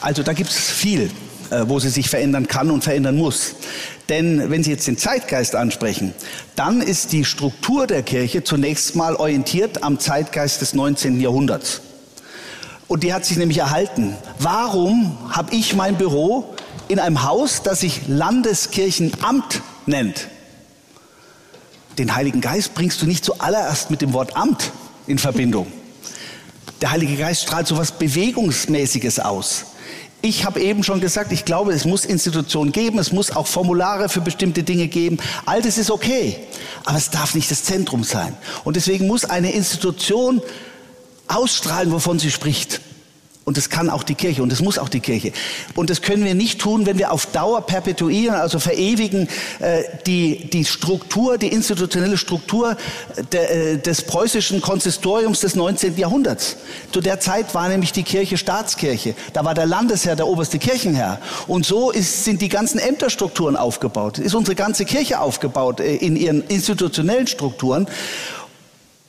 Also 0.00 0.24
da 0.24 0.32
gibt 0.32 0.50
es 0.50 0.58
viel 0.58 1.10
äh, 1.50 1.68
wo 1.68 1.78
sie 1.78 1.90
sich 1.90 2.08
verändern 2.08 2.48
kann 2.48 2.70
und 2.70 2.82
verändern 2.82 3.16
muss. 3.16 3.54
Denn 4.08 4.50
wenn 4.50 4.64
Sie 4.64 4.70
jetzt 4.70 4.86
den 4.86 4.96
Zeitgeist 4.96 5.54
ansprechen, 5.54 6.14
dann 6.56 6.80
ist 6.80 7.12
die 7.12 7.24
Struktur 7.24 7.86
der 7.86 8.02
Kirche 8.02 8.42
zunächst 8.42 8.96
mal 8.96 9.14
orientiert 9.16 9.84
am 9.84 10.00
Zeitgeist 10.00 10.60
des 10.60 10.72
19. 10.74 11.20
Jahrhunderts. 11.20 11.82
Und 12.92 13.04
die 13.04 13.14
hat 13.14 13.24
sich 13.24 13.38
nämlich 13.38 13.56
erhalten. 13.56 14.14
Warum 14.38 15.16
habe 15.30 15.54
ich 15.54 15.74
mein 15.74 15.96
Büro 15.96 16.54
in 16.88 16.98
einem 16.98 17.22
Haus, 17.22 17.62
das 17.62 17.80
sich 17.80 18.02
Landeskirchenamt 18.06 19.62
nennt? 19.86 20.28
Den 21.96 22.14
Heiligen 22.14 22.42
Geist 22.42 22.74
bringst 22.74 23.00
du 23.00 23.06
nicht 23.06 23.24
zuallererst 23.24 23.90
mit 23.90 24.02
dem 24.02 24.12
Wort 24.12 24.36
Amt 24.36 24.72
in 25.06 25.16
Verbindung. 25.16 25.72
Der 26.82 26.90
Heilige 26.90 27.16
Geist 27.16 27.44
strahlt 27.44 27.66
so 27.66 27.76
etwas 27.76 27.92
Bewegungsmäßiges 27.92 29.20
aus. 29.20 29.64
Ich 30.20 30.44
habe 30.44 30.60
eben 30.60 30.84
schon 30.84 31.00
gesagt, 31.00 31.32
ich 31.32 31.46
glaube, 31.46 31.72
es 31.72 31.86
muss 31.86 32.04
Institutionen 32.04 32.72
geben, 32.72 32.98
es 32.98 33.10
muss 33.10 33.34
auch 33.34 33.46
Formulare 33.46 34.10
für 34.10 34.20
bestimmte 34.20 34.64
Dinge 34.64 34.88
geben. 34.88 35.16
All 35.46 35.62
das 35.62 35.78
ist 35.78 35.90
okay, 35.90 36.36
aber 36.84 36.98
es 36.98 37.08
darf 37.08 37.34
nicht 37.34 37.50
das 37.50 37.64
Zentrum 37.64 38.04
sein. 38.04 38.36
Und 38.64 38.76
deswegen 38.76 39.06
muss 39.06 39.24
eine 39.24 39.50
Institution 39.50 40.42
ausstrahlen, 41.28 41.92
wovon 41.92 42.18
sie 42.18 42.30
spricht. 42.30 42.80
Und 43.44 43.56
das 43.56 43.70
kann 43.70 43.90
auch 43.90 44.04
die 44.04 44.14
Kirche 44.14 44.42
und 44.42 44.52
das 44.52 44.60
muss 44.60 44.78
auch 44.78 44.88
die 44.88 45.00
Kirche. 45.00 45.32
Und 45.74 45.90
das 45.90 46.00
können 46.00 46.24
wir 46.24 46.34
nicht 46.34 46.60
tun, 46.60 46.86
wenn 46.86 46.98
wir 46.98 47.10
auf 47.10 47.26
Dauer 47.26 47.62
perpetuieren, 47.62 48.36
also 48.36 48.60
verewigen 48.60 49.28
äh, 49.58 49.82
die, 50.06 50.48
die 50.48 50.64
Struktur, 50.64 51.38
die 51.38 51.48
institutionelle 51.48 52.16
Struktur 52.16 52.76
de, 53.32 53.40
äh, 53.74 53.78
des 53.78 54.02
preußischen 54.02 54.60
Konsistoriums 54.60 55.40
des 55.40 55.56
19. 55.56 55.96
Jahrhunderts. 55.96 56.56
Zu 56.92 57.00
der 57.00 57.18
Zeit 57.18 57.52
war 57.52 57.68
nämlich 57.68 57.90
die 57.90 58.04
Kirche 58.04 58.38
Staatskirche. 58.38 59.16
Da 59.32 59.44
war 59.44 59.54
der 59.54 59.66
Landesherr 59.66 60.14
der 60.14 60.28
oberste 60.28 60.60
Kirchenherr. 60.60 61.18
Und 61.48 61.66
so 61.66 61.90
ist, 61.90 62.24
sind 62.24 62.42
die 62.42 62.48
ganzen 62.48 62.78
Ämterstrukturen 62.78 63.56
aufgebaut. 63.56 64.20
Ist 64.20 64.36
unsere 64.36 64.54
ganze 64.54 64.84
Kirche 64.84 65.18
aufgebaut 65.18 65.80
äh, 65.80 65.96
in 65.96 66.14
ihren 66.14 66.46
institutionellen 66.46 67.26
Strukturen. 67.26 67.88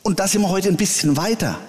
Und 0.01 0.19
da 0.19 0.27
sind 0.27 0.41
wir 0.41 0.49
heute 0.49 0.69
ein 0.69 0.75
bisschen 0.75 1.17
weiter. 1.17 1.59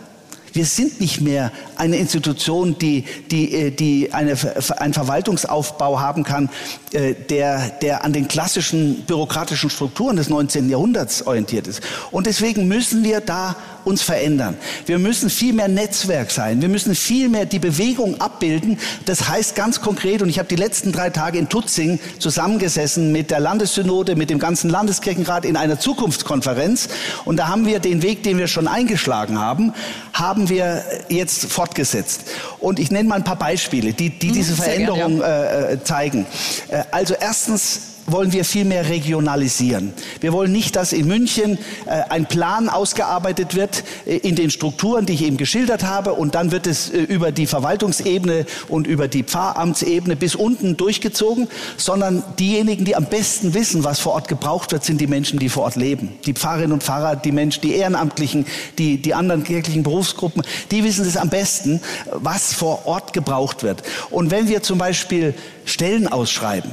Wir 0.55 0.67
sind 0.67 1.01
nicht 1.01 1.21
mehr 1.21 1.51
eine 1.75 1.97
Institution, 1.97 2.79
die, 2.79 3.05
die, 3.31 3.53
äh, 3.53 3.71
die 3.73 4.13
eine, 4.13 4.37
einen 4.79 4.95
Verwaltungsaufbau 4.95 5.99
haben 5.99 6.23
kann, 6.23 6.49
äh, 6.93 7.15
der, 7.15 7.71
der 7.83 8.05
an 8.05 8.13
den 8.13 8.29
klassischen 8.29 9.03
bürokratischen 9.05 9.69
Strukturen 9.69 10.15
des 10.15 10.29
19. 10.29 10.71
Jahrhunderts 10.71 11.27
orientiert 11.27 11.67
ist. 11.67 11.83
Und 12.13 12.29
deswegen 12.29 12.69
müssen 12.69 13.03
wir 13.03 13.21
da 13.21 13.57
uns 13.85 14.03
verändern. 14.03 14.57
Wir 14.87 14.99
müssen 14.99 15.31
viel 15.31 15.53
mehr 15.53 15.69
Netzwerk 15.69 16.31
sein. 16.31 16.61
Wir 16.61 16.69
müssen 16.69 16.95
viel 16.95 17.29
mehr 17.29 17.47
die 17.47 17.59
Bewegung 17.59 18.21
abbilden. 18.21 18.79
Das 19.07 19.29
heißt 19.29 19.55
ganz 19.55 19.81
konkret, 19.81 20.23
und 20.23 20.29
ich 20.29 20.39
habe 20.39 20.49
die 20.49 20.57
letzten 20.57 20.93
drei 20.93 21.11
Tage 21.11 21.39
in 21.39 21.49
Tutzing 21.49 21.99
zusammengesessen 22.19 23.13
mit 23.13 23.31
der 23.31 23.41
Landessynode, 23.41 24.17
mit 24.17 24.31
dem 24.31 24.39
ganzen 24.39 24.71
Landeskirchenrat 24.71 25.45
in 25.45 25.57
einer 25.57 25.79
Zukunftskonferenz. 25.79 26.89
Und 27.25 27.37
da 27.37 27.49
haben 27.49 27.67
wir 27.67 27.79
den 27.79 28.03
Weg, 28.03 28.23
den 28.23 28.39
wir 28.39 28.49
schon 28.49 28.69
eingeschlagen 28.69 29.39
haben, 29.39 29.73
haben 30.13 30.49
wir 30.49 30.83
jetzt 31.09 31.47
fortgesetzt. 31.47 32.23
Und 32.59 32.79
ich 32.79 32.91
nenne 32.91 33.09
mal 33.09 33.17
ein 33.17 33.25
paar 33.25 33.39
Beispiele, 33.39 33.93
die, 33.93 34.11
die 34.11 34.29
hm, 34.29 34.35
diese 34.35 34.55
Veränderung 34.55 35.21
äh, 35.21 35.73
äh, 35.73 35.85
zeigen. 35.85 36.27
Äh, 36.69 36.85
also 36.91 37.15
erstens, 37.19 37.94
wollen 38.07 38.33
wir 38.33 38.45
viel 38.45 38.65
mehr 38.65 38.89
regionalisieren. 38.89 39.93
Wir 40.21 40.33
wollen 40.33 40.53
nicht, 40.53 40.77
dass 40.77 40.93
in 40.93 41.07
München 41.07 41.59
äh, 41.87 42.03
ein 42.09 42.27
Plan 42.27 42.69
ausgearbeitet 42.69 43.55
wird 43.55 43.85
äh, 44.07 44.17
in 44.17 44.37
den 44.37 44.51
Strukturen, 44.51 45.07
die 45.07 45.15
ich 45.15 45.25
eben 45.25 45.37
geschildert 45.37 45.85
habe, 45.85 46.15
und 46.15 46.35
dann 46.35 46.51
wird 46.51 46.67
es 46.67 46.91
äh, 46.91 46.99
über 46.99 47.33
die 47.33 47.47
Verwaltungsebene 47.47 48.47
und 48.69 48.87
über 48.87 49.09
die 49.09 49.23
Pfarramtsebene 49.23 50.17
bis 50.17 50.35
unten 50.35 50.77
durchgezogen, 50.77 51.49
sondern 51.77 52.23
diejenigen, 52.39 52.85
die 52.85 52.97
am 52.97 53.07
besten 53.07 53.55
wissen, 53.55 53.85
was 53.85 53.99
vor 53.99 54.15
Ort 54.15 54.29
gebraucht 54.29 54.73
wird, 54.73 54.85
sind 54.85 55.01
die 55.01 55.07
Menschen, 55.07 55.39
die 55.39 55.49
vor 55.49 55.65
Ort 55.65 55.77
leben. 55.77 56.11
Die 56.27 56.35
Pfarrerinnen 56.35 56.73
und 56.73 56.83
Pfarrer, 56.83 57.17
die 57.17 57.33
Menschen, 57.33 57.63
die 57.63 57.75
Ehrenamtlichen, 57.75 58.47
die, 58.79 58.99
die 58.99 59.15
anderen 59.15 59.45
kirchlichen 59.45 59.83
Berufsgruppen, 59.83 60.43
die 60.71 60.85
wissen 60.85 61.07
es 61.07 61.17
am 61.17 61.31
besten, 61.31 61.81
was 62.13 62.53
vor 62.53 62.87
Ort 62.87 63.13
gebraucht 63.13 63.63
wird. 63.63 63.83
Und 64.11 64.31
wenn 64.31 64.49
wir 64.49 64.63
zum 64.63 64.79
Beispiel 64.79 65.35
Stellen 65.65 66.09
ausschreiben, 66.09 66.71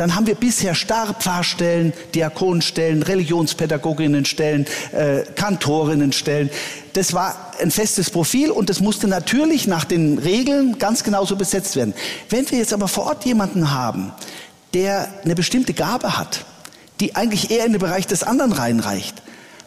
dann 0.00 0.14
haben 0.14 0.26
wir 0.26 0.34
bisher 0.34 0.74
starre 0.74 1.12
Pfarrstellen, 1.12 1.92
Diakonenstellen, 2.14 3.02
Religionspädagoginnenstellen, 3.02 4.64
äh, 4.92 5.24
Kantorinnenstellen. 5.34 6.48
Das 6.94 7.12
war 7.12 7.52
ein 7.60 7.70
festes 7.70 8.08
Profil 8.08 8.50
und 8.50 8.70
das 8.70 8.80
musste 8.80 9.08
natürlich 9.08 9.66
nach 9.66 9.84
den 9.84 10.16
Regeln 10.16 10.78
ganz 10.78 11.04
genauso 11.04 11.36
besetzt 11.36 11.76
werden. 11.76 11.92
Wenn 12.30 12.50
wir 12.50 12.56
jetzt 12.56 12.72
aber 12.72 12.88
vor 12.88 13.08
Ort 13.08 13.26
jemanden 13.26 13.72
haben, 13.72 14.10
der 14.72 15.06
eine 15.22 15.34
bestimmte 15.34 15.74
Gabe 15.74 16.16
hat, 16.16 16.46
die 17.00 17.14
eigentlich 17.14 17.50
eher 17.50 17.66
in 17.66 17.72
den 17.72 17.80
Bereich 17.80 18.06
des 18.06 18.22
anderen 18.22 18.52
reinreicht, 18.52 19.20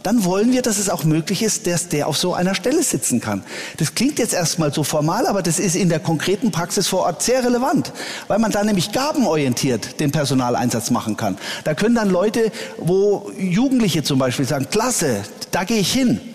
dann 0.03 0.25
wollen 0.25 0.51
wir, 0.51 0.61
dass 0.61 0.77
es 0.77 0.89
auch 0.89 1.03
möglich 1.03 1.41
ist, 1.41 1.65
dass 1.65 1.87
der 1.87 2.07
auf 2.07 2.17
so 2.17 2.33
einer 2.33 2.55
Stelle 2.55 2.83
sitzen 2.83 3.21
kann. 3.21 3.43
Das 3.77 3.95
klingt 3.95 4.19
jetzt 4.19 4.33
erstmal 4.33 4.73
so 4.73 4.83
formal, 4.83 5.25
aber 5.27 5.41
das 5.41 5.59
ist 5.59 5.75
in 5.75 5.89
der 5.89 5.99
konkreten 5.99 6.51
Praxis 6.51 6.87
vor 6.87 7.01
Ort 7.03 7.23
sehr 7.23 7.43
relevant, 7.43 7.91
weil 8.27 8.39
man 8.39 8.51
da 8.51 8.63
nämlich 8.63 8.91
gabenorientiert 8.91 9.99
den 9.99 10.11
Personaleinsatz 10.11 10.91
machen 10.91 11.17
kann. 11.17 11.37
Da 11.63 11.73
können 11.73 11.95
dann 11.95 12.09
Leute, 12.09 12.51
wo 12.77 13.31
Jugendliche 13.37 14.03
zum 14.03 14.19
Beispiel 14.19 14.45
sagen, 14.45 14.67
klasse, 14.69 15.23
da 15.51 15.63
gehe 15.63 15.79
ich 15.79 15.91
hin 15.91 16.32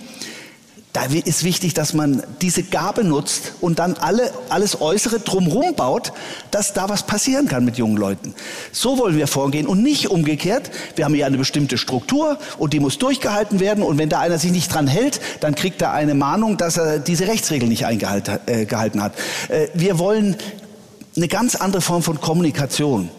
da 0.93 1.05
ist 1.05 1.45
wichtig, 1.45 1.75
dass 1.75 1.93
man 1.93 2.23
diese 2.41 2.63
Gabe 2.63 3.05
nutzt 3.05 3.53
und 3.61 3.79
dann 3.79 3.95
alle, 3.95 4.33
alles 4.49 4.81
Äußere 4.81 5.21
drumherum 5.21 5.75
baut, 5.75 6.13
dass 6.51 6.73
da 6.73 6.89
was 6.89 7.03
passieren 7.03 7.47
kann 7.47 7.65
mit 7.65 7.77
jungen 7.77 7.97
Leuten. 7.97 8.35
So 8.73 8.99
wollen 8.99 9.17
wir 9.17 9.27
vorgehen 9.27 9.67
und 9.67 9.83
nicht 9.83 10.11
umgekehrt. 10.11 10.71
Wir 10.97 11.05
haben 11.05 11.15
hier 11.15 11.27
eine 11.27 11.37
bestimmte 11.37 11.77
Struktur 11.77 12.39
und 12.57 12.73
die 12.73 12.81
muss 12.81 12.99
durchgehalten 12.99 13.61
werden 13.61 13.85
und 13.85 13.99
wenn 13.99 14.09
da 14.09 14.21
einer 14.21 14.39
sich 14.39 14.51
nicht 14.51 14.73
dran 14.73 14.87
hält, 14.87 15.21
dann 15.41 15.55
kriegt 15.55 15.83
er 15.83 15.93
eine 15.93 16.15
Mahnung, 16.15 16.57
dass 16.57 16.79
er 16.79 16.99
diese 16.99 17.27
Rechtsregeln 17.29 17.69
nicht 17.69 17.85
eingehalten 17.85 18.41
äh, 18.47 19.03
hat. 19.03 19.13
Äh, 19.49 19.69
wir 19.75 19.99
wollen 19.99 20.37
eine 21.17 21.29
ganz 21.29 21.55
andere 21.55 21.83
Form 21.83 22.03
von 22.03 22.21
Kommunikation. 22.21 23.11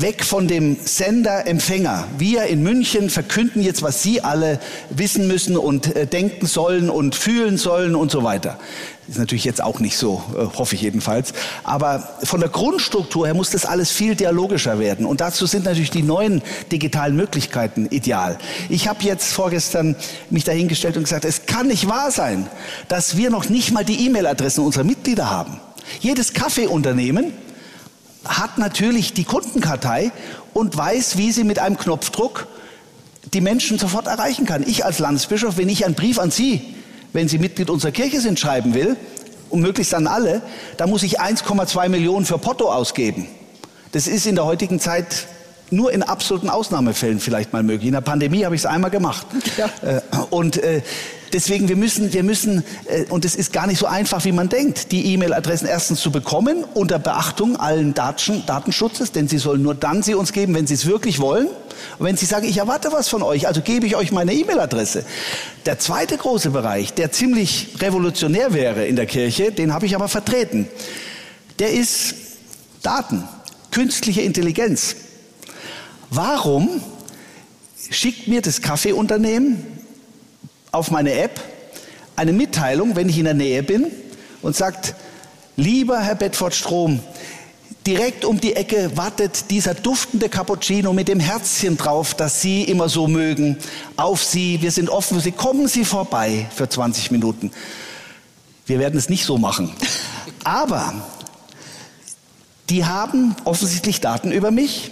Weg 0.00 0.24
von 0.24 0.46
dem 0.46 0.76
Sender-Empfänger. 0.76 2.06
Wir 2.18 2.44
in 2.44 2.62
München 2.62 3.10
verkünden 3.10 3.60
jetzt, 3.62 3.82
was 3.82 4.00
Sie 4.00 4.20
alle 4.20 4.60
wissen 4.90 5.26
müssen 5.26 5.56
und 5.56 5.96
äh, 5.96 6.06
denken 6.06 6.46
sollen 6.46 6.88
und 6.88 7.16
fühlen 7.16 7.58
sollen 7.58 7.96
und 7.96 8.12
so 8.12 8.22
weiter. 8.22 8.60
Ist 9.08 9.18
natürlich 9.18 9.44
jetzt 9.44 9.60
auch 9.60 9.80
nicht 9.80 9.96
so, 9.96 10.22
äh, 10.36 10.56
hoffe 10.56 10.76
ich 10.76 10.82
jedenfalls. 10.82 11.32
Aber 11.64 12.08
von 12.22 12.38
der 12.38 12.48
Grundstruktur 12.48 13.26
her 13.26 13.34
muss 13.34 13.50
das 13.50 13.66
alles 13.66 13.90
viel 13.90 14.14
dialogischer 14.14 14.78
werden. 14.78 15.04
Und 15.04 15.20
dazu 15.20 15.46
sind 15.46 15.64
natürlich 15.64 15.90
die 15.90 16.04
neuen 16.04 16.42
digitalen 16.70 17.16
Möglichkeiten 17.16 17.86
ideal. 17.86 18.38
Ich 18.68 18.86
habe 18.86 19.02
jetzt 19.02 19.32
vorgestern 19.32 19.96
mich 20.30 20.44
dahingestellt 20.44 20.96
und 20.96 21.02
gesagt, 21.02 21.24
es 21.24 21.46
kann 21.46 21.66
nicht 21.66 21.88
wahr 21.88 22.12
sein, 22.12 22.46
dass 22.86 23.16
wir 23.16 23.30
noch 23.30 23.48
nicht 23.48 23.72
mal 23.72 23.84
die 23.84 24.06
E-Mail-Adressen 24.06 24.64
unserer 24.64 24.84
Mitglieder 24.84 25.28
haben. 25.28 25.58
Jedes 25.98 26.34
Kaffeeunternehmen 26.34 27.32
hat 28.24 28.58
natürlich 28.58 29.12
die 29.12 29.24
Kundenkartei 29.24 30.12
und 30.54 30.76
weiß, 30.76 31.16
wie 31.16 31.32
sie 31.32 31.44
mit 31.44 31.58
einem 31.58 31.78
Knopfdruck 31.78 32.46
die 33.32 33.40
Menschen 33.40 33.78
sofort 33.78 34.06
erreichen 34.06 34.46
kann. 34.46 34.64
Ich 34.66 34.84
als 34.84 34.98
Landesbischof, 34.98 35.56
wenn 35.56 35.68
ich 35.68 35.84
einen 35.84 35.94
Brief 35.94 36.18
an 36.18 36.30
Sie, 36.30 36.74
wenn 37.12 37.28
Sie 37.28 37.38
Mitglied 37.38 37.70
unserer 37.70 37.92
Kirche 37.92 38.20
sind, 38.20 38.38
schreiben 38.38 38.74
will, 38.74 38.96
und 39.50 39.60
möglichst 39.60 39.94
an 39.94 40.06
alle, 40.06 40.42
dann 40.76 40.90
muss 40.90 41.02
ich 41.02 41.20
1,2 41.20 41.88
Millionen 41.88 42.26
für 42.26 42.38
Porto 42.38 42.70
ausgeben. 42.70 43.26
Das 43.92 44.06
ist 44.06 44.26
in 44.26 44.34
der 44.34 44.44
heutigen 44.44 44.80
Zeit 44.80 45.26
nur 45.70 45.92
in 45.92 46.02
absoluten 46.02 46.48
Ausnahmefällen 46.48 47.20
vielleicht 47.20 47.52
mal 47.52 47.62
möglich. 47.62 47.88
In 47.88 47.94
der 47.94 48.00
Pandemie 48.00 48.44
habe 48.44 48.54
ich 48.54 48.62
es 48.62 48.66
einmal 48.66 48.90
gemacht. 48.90 49.26
Ja. 49.56 49.70
Äh, 49.82 50.00
und 50.30 50.58
äh, 50.58 50.82
deswegen, 51.32 51.68
wir 51.68 51.76
müssen, 51.76 52.12
wir 52.12 52.22
müssen, 52.22 52.64
äh, 52.86 53.04
und 53.08 53.24
es 53.24 53.34
ist 53.34 53.52
gar 53.52 53.66
nicht 53.66 53.78
so 53.78 53.86
einfach, 53.86 54.24
wie 54.24 54.32
man 54.32 54.48
denkt, 54.48 54.92
die 54.92 55.12
E-Mail-Adressen 55.12 55.66
erstens 55.66 56.00
zu 56.00 56.10
bekommen, 56.10 56.64
unter 56.74 56.98
Beachtung 56.98 57.56
allen 57.56 57.94
Daten, 57.94 58.44
Datenschutzes, 58.46 59.12
denn 59.12 59.28
Sie 59.28 59.38
sollen 59.38 59.62
nur 59.62 59.74
dann 59.74 60.02
sie 60.02 60.14
uns 60.14 60.32
geben, 60.32 60.54
wenn 60.54 60.66
Sie 60.66 60.74
es 60.74 60.86
wirklich 60.86 61.20
wollen. 61.20 61.48
Und 61.98 62.06
wenn 62.06 62.16
Sie 62.16 62.26
sagen, 62.26 62.46
ich 62.46 62.58
erwarte 62.58 62.92
was 62.92 63.08
von 63.08 63.22
euch, 63.22 63.46
also 63.46 63.60
gebe 63.60 63.86
ich 63.86 63.96
euch 63.96 64.12
meine 64.12 64.32
E-Mail-Adresse. 64.32 65.04
Der 65.66 65.78
zweite 65.78 66.16
große 66.16 66.50
Bereich, 66.50 66.94
der 66.94 67.12
ziemlich 67.12 67.76
revolutionär 67.80 68.52
wäre 68.52 68.86
in 68.86 68.96
der 68.96 69.06
Kirche, 69.06 69.52
den 69.52 69.72
habe 69.72 69.86
ich 69.86 69.94
aber 69.94 70.08
vertreten, 70.08 70.68
der 71.58 71.72
ist 71.72 72.14
Daten, 72.82 73.24
künstliche 73.70 74.22
Intelligenz. 74.22 74.96
Warum 76.10 76.80
schickt 77.90 78.28
mir 78.28 78.42
das 78.42 78.62
Kaffeeunternehmen 78.62 79.77
auf 80.72 80.90
meine 80.90 81.12
App 81.12 81.40
eine 82.16 82.32
Mitteilung, 82.32 82.96
wenn 82.96 83.08
ich 83.08 83.18
in 83.18 83.24
der 83.24 83.34
Nähe 83.34 83.62
bin 83.62 83.86
und 84.42 84.56
sagt, 84.56 84.94
lieber 85.56 86.00
Herr 86.00 86.14
Bedford 86.14 86.54
Strom, 86.54 87.00
direkt 87.86 88.24
um 88.24 88.40
die 88.40 88.54
Ecke 88.54 88.96
wartet 88.96 89.50
dieser 89.50 89.74
duftende 89.74 90.28
Cappuccino 90.28 90.92
mit 90.92 91.08
dem 91.08 91.20
Herzchen 91.20 91.76
drauf, 91.76 92.14
das 92.14 92.42
Sie 92.42 92.64
immer 92.64 92.88
so 92.88 93.08
mögen, 93.08 93.56
auf 93.96 94.22
Sie. 94.22 94.60
Wir 94.60 94.72
sind 94.72 94.90
offen 94.90 95.16
für 95.16 95.22
Sie. 95.22 95.32
Kommen 95.32 95.68
Sie 95.68 95.84
vorbei 95.84 96.46
für 96.54 96.68
20 96.68 97.10
Minuten. 97.10 97.50
Wir 98.66 98.78
werden 98.78 98.98
es 98.98 99.08
nicht 99.08 99.24
so 99.24 99.38
machen. 99.38 99.72
Aber 100.44 100.94
die 102.68 102.84
haben 102.84 103.34
offensichtlich 103.44 104.00
Daten 104.00 104.32
über 104.32 104.50
mich 104.50 104.90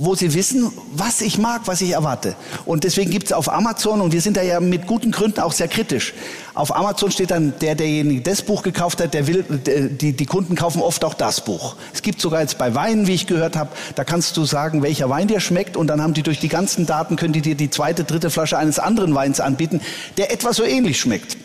wo 0.00 0.14
sie 0.14 0.32
wissen, 0.32 0.72
was 0.94 1.20
ich 1.20 1.36
mag, 1.36 1.62
was 1.66 1.82
ich 1.82 1.90
erwarte. 1.90 2.34
Und 2.64 2.84
deswegen 2.84 3.10
gibt 3.10 3.26
es 3.26 3.32
auf 3.32 3.52
Amazon, 3.52 4.00
und 4.00 4.12
wir 4.12 4.22
sind 4.22 4.38
da 4.38 4.42
ja 4.42 4.58
mit 4.58 4.86
guten 4.86 5.10
Gründen 5.10 5.40
auch 5.40 5.52
sehr 5.52 5.68
kritisch, 5.68 6.14
auf 6.54 6.74
Amazon 6.74 7.10
steht 7.10 7.30
dann, 7.30 7.52
der, 7.60 7.74
derjenige 7.74 8.22
das 8.22 8.42
Buch 8.42 8.62
gekauft 8.62 9.00
hat, 9.00 9.12
der 9.12 9.26
will, 9.26 9.44
die, 9.44 10.14
die 10.14 10.26
Kunden 10.26 10.54
kaufen 10.54 10.80
oft 10.80 11.04
auch 11.04 11.12
das 11.12 11.44
Buch. 11.44 11.76
Es 11.92 12.00
gibt 12.00 12.20
sogar 12.20 12.40
jetzt 12.40 12.56
bei 12.56 12.74
Weinen, 12.74 13.06
wie 13.06 13.14
ich 13.14 13.26
gehört 13.26 13.56
habe, 13.56 13.70
da 13.94 14.04
kannst 14.04 14.36
du 14.38 14.44
sagen, 14.46 14.82
welcher 14.82 15.10
Wein 15.10 15.28
dir 15.28 15.40
schmeckt 15.40 15.76
und 15.76 15.86
dann 15.86 16.02
haben 16.02 16.14
die 16.14 16.22
durch 16.22 16.40
die 16.40 16.48
ganzen 16.48 16.86
Daten, 16.86 17.16
können 17.16 17.34
die 17.34 17.42
dir 17.42 17.54
die 17.54 17.68
zweite, 17.68 18.04
dritte 18.04 18.30
Flasche 18.30 18.56
eines 18.56 18.78
anderen 18.78 19.14
Weins 19.14 19.38
anbieten, 19.38 19.82
der 20.16 20.32
etwa 20.32 20.54
so 20.54 20.64
ähnlich 20.64 20.98
schmeckt. 20.98 21.36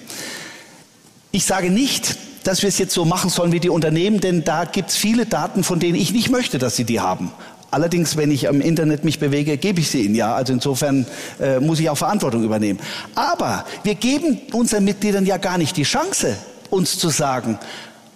Ich 1.32 1.46
sage 1.46 1.70
nicht, 1.70 2.15
dass 2.46 2.62
wir 2.62 2.70
es 2.70 2.78
jetzt 2.78 2.94
so 2.94 3.06
machen 3.06 3.30
sollen 3.30 3.52
wie 3.52 3.60
die 3.60 3.70
Unternehmen, 3.70 4.22
denn 4.22 4.44
da 4.44 4.65
gibt 4.65 4.91
es 4.91 4.96
viele 4.96 5.26
Daten, 5.26 5.63
von 5.63 5.80
denen 5.80 5.96
ich 5.96 6.13
nicht 6.13 6.30
möchte, 6.30 6.60
dass 6.60 6.76
sie 6.76 6.86
die 6.86 7.02
haben. 7.02 7.32
Allerdings, 7.75 8.15
wenn 8.15 8.31
ich 8.31 8.47
am 8.47 8.61
Internet 8.61 9.03
mich 9.03 9.19
bewege, 9.19 9.57
gebe 9.57 9.81
ich 9.81 9.89
sie 9.89 10.03
ihnen 10.03 10.15
ja. 10.15 10.33
Also 10.33 10.53
insofern 10.53 11.05
äh, 11.41 11.59
muss 11.59 11.77
ich 11.81 11.89
auch 11.89 11.97
Verantwortung 11.97 12.41
übernehmen. 12.41 12.79
Aber 13.15 13.65
wir 13.83 13.95
geben 13.95 14.39
unseren 14.53 14.85
Mitgliedern 14.85 15.25
ja 15.25 15.35
gar 15.35 15.57
nicht 15.57 15.75
die 15.75 15.83
Chance, 15.83 16.38
uns 16.69 16.97
zu 16.97 17.09
sagen, 17.09 17.59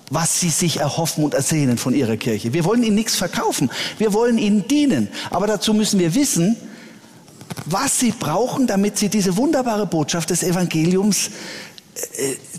was 0.09 0.39
sie 0.39 0.47
sich 0.47 0.77
erhoffen 0.77 1.25
und 1.25 1.33
ersehnen 1.33 1.77
von 1.77 1.93
ihrer 1.93 2.15
Kirche. 2.15 2.53
Wir 2.53 2.63
wollen 2.63 2.83
ihnen 2.83 2.95
nichts 2.95 3.17
verkaufen. 3.17 3.69
Wir 3.97 4.13
wollen 4.13 4.37
ihnen 4.37 4.65
dienen. 4.65 5.09
Aber 5.29 5.45
dazu 5.45 5.73
müssen 5.73 5.99
wir 5.99 6.15
wissen, 6.15 6.55
was 7.65 7.99
sie 7.99 8.11
brauchen, 8.11 8.65
damit 8.65 8.97
sie 8.97 9.09
diese 9.09 9.35
wunderbare 9.35 9.87
Botschaft 9.87 10.29
des 10.29 10.41
Evangeliums 10.41 11.31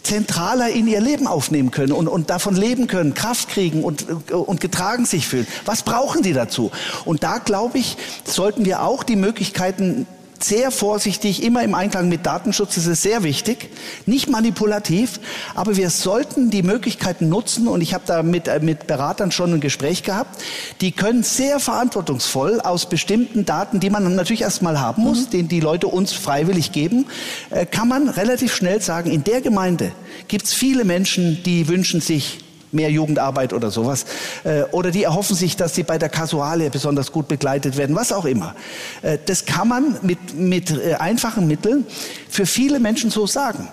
zentraler 0.03 0.70
in 0.70 0.87
ihr 0.87 1.00
Leben 1.00 1.26
aufnehmen 1.26 1.70
können 1.70 1.92
und, 1.92 2.09
und 2.09 2.31
davon 2.31 2.57
leben 2.57 2.87
können, 2.87 3.14
Kraft 3.14 3.48
kriegen 3.48 3.85
und, 3.85 4.07
und 4.33 4.61
getragen 4.61 5.05
sich 5.05 5.29
fühlen. 5.29 5.46
Was 5.64 5.83
brauchen 5.83 6.22
die 6.22 6.33
dazu? 6.33 6.70
Und 7.05 7.22
da, 7.22 7.38
glaube 7.38 7.79
ich, 7.79 7.96
sollten 8.24 8.64
wir 8.64 8.83
auch 8.83 9.03
die 9.03 9.16
Möglichkeiten 9.16 10.07
sehr 10.44 10.70
vorsichtig, 10.70 11.42
immer 11.42 11.62
im 11.62 11.74
Einklang 11.74 12.09
mit 12.09 12.26
Datenschutz, 12.26 12.74
das 12.74 12.87
ist 12.87 13.03
sehr 13.03 13.22
wichtig, 13.22 13.70
nicht 14.07 14.29
manipulativ, 14.29 15.20
aber 15.55 15.76
wir 15.76 15.90
sollten 15.90 16.50
die 16.50 16.62
Möglichkeiten 16.62 17.29
nutzen 17.29 17.68
und 17.68 17.81
ich 17.81 17.94
habe 17.94 18.05
da 18.07 18.22
mit, 18.22 18.48
äh, 18.48 18.61
mit 18.61 18.87
Beratern 18.87 19.33
schon 19.33 19.55
ein 19.55 19.61
Gespräch 19.61 20.03
gehabt, 20.03 20.42
die 20.81 20.92
können 20.92 21.22
sehr 21.22 21.61
verantwortungsvoll 21.61 22.61
aus 22.61 22.88
bestimmten 22.88 23.44
Daten, 23.44 23.81
die 23.81 23.90
man 23.90 24.14
natürlich 24.14 24.42
erstmal 24.42 24.81
haben 24.81 25.03
muss, 25.03 25.26
mhm. 25.26 25.31
den 25.31 25.48
die 25.48 25.61
Leute 25.61 25.87
uns 25.87 26.12
freiwillig 26.12 26.72
geben, 26.72 27.07
äh, 27.50 27.66
kann 27.66 27.88
man 27.88 28.09
relativ 28.09 28.55
schnell 28.55 28.81
sagen, 28.81 29.11
in 29.11 29.24
der 29.24 29.40
Gemeinde 29.40 29.92
gibt 30.29 30.44
es 30.44 30.55
viele 30.55 30.85
Menschen, 30.85 31.42
die 31.44 31.68
wünschen 31.68 32.00
sich 32.00 32.38
mehr 32.72 32.90
Jugendarbeit 32.90 33.52
oder 33.52 33.70
sowas. 33.70 34.04
Äh, 34.44 34.62
oder 34.70 34.90
die 34.90 35.04
erhoffen 35.04 35.37
sich, 35.37 35.56
dass 35.56 35.74
sie 35.74 35.83
bei 35.83 35.98
der 35.98 36.09
Kasuale 36.09 36.70
besonders 36.70 37.12
gut 37.12 37.28
begleitet 37.28 37.76
werden, 37.76 37.96
was 37.96 38.12
auch 38.12 38.24
immer. 38.24 38.54
Äh, 39.02 39.18
das 39.26 39.44
kann 39.44 39.68
man 39.68 39.96
mit, 40.02 40.35
mit 40.35 40.70
äh, 40.70 40.94
einfachen 40.94 41.46
Mitteln 41.46 41.87
für 42.28 42.46
viele 42.46 42.80
Menschen 42.80 43.11
so 43.11 43.26
sagen. 43.26 43.68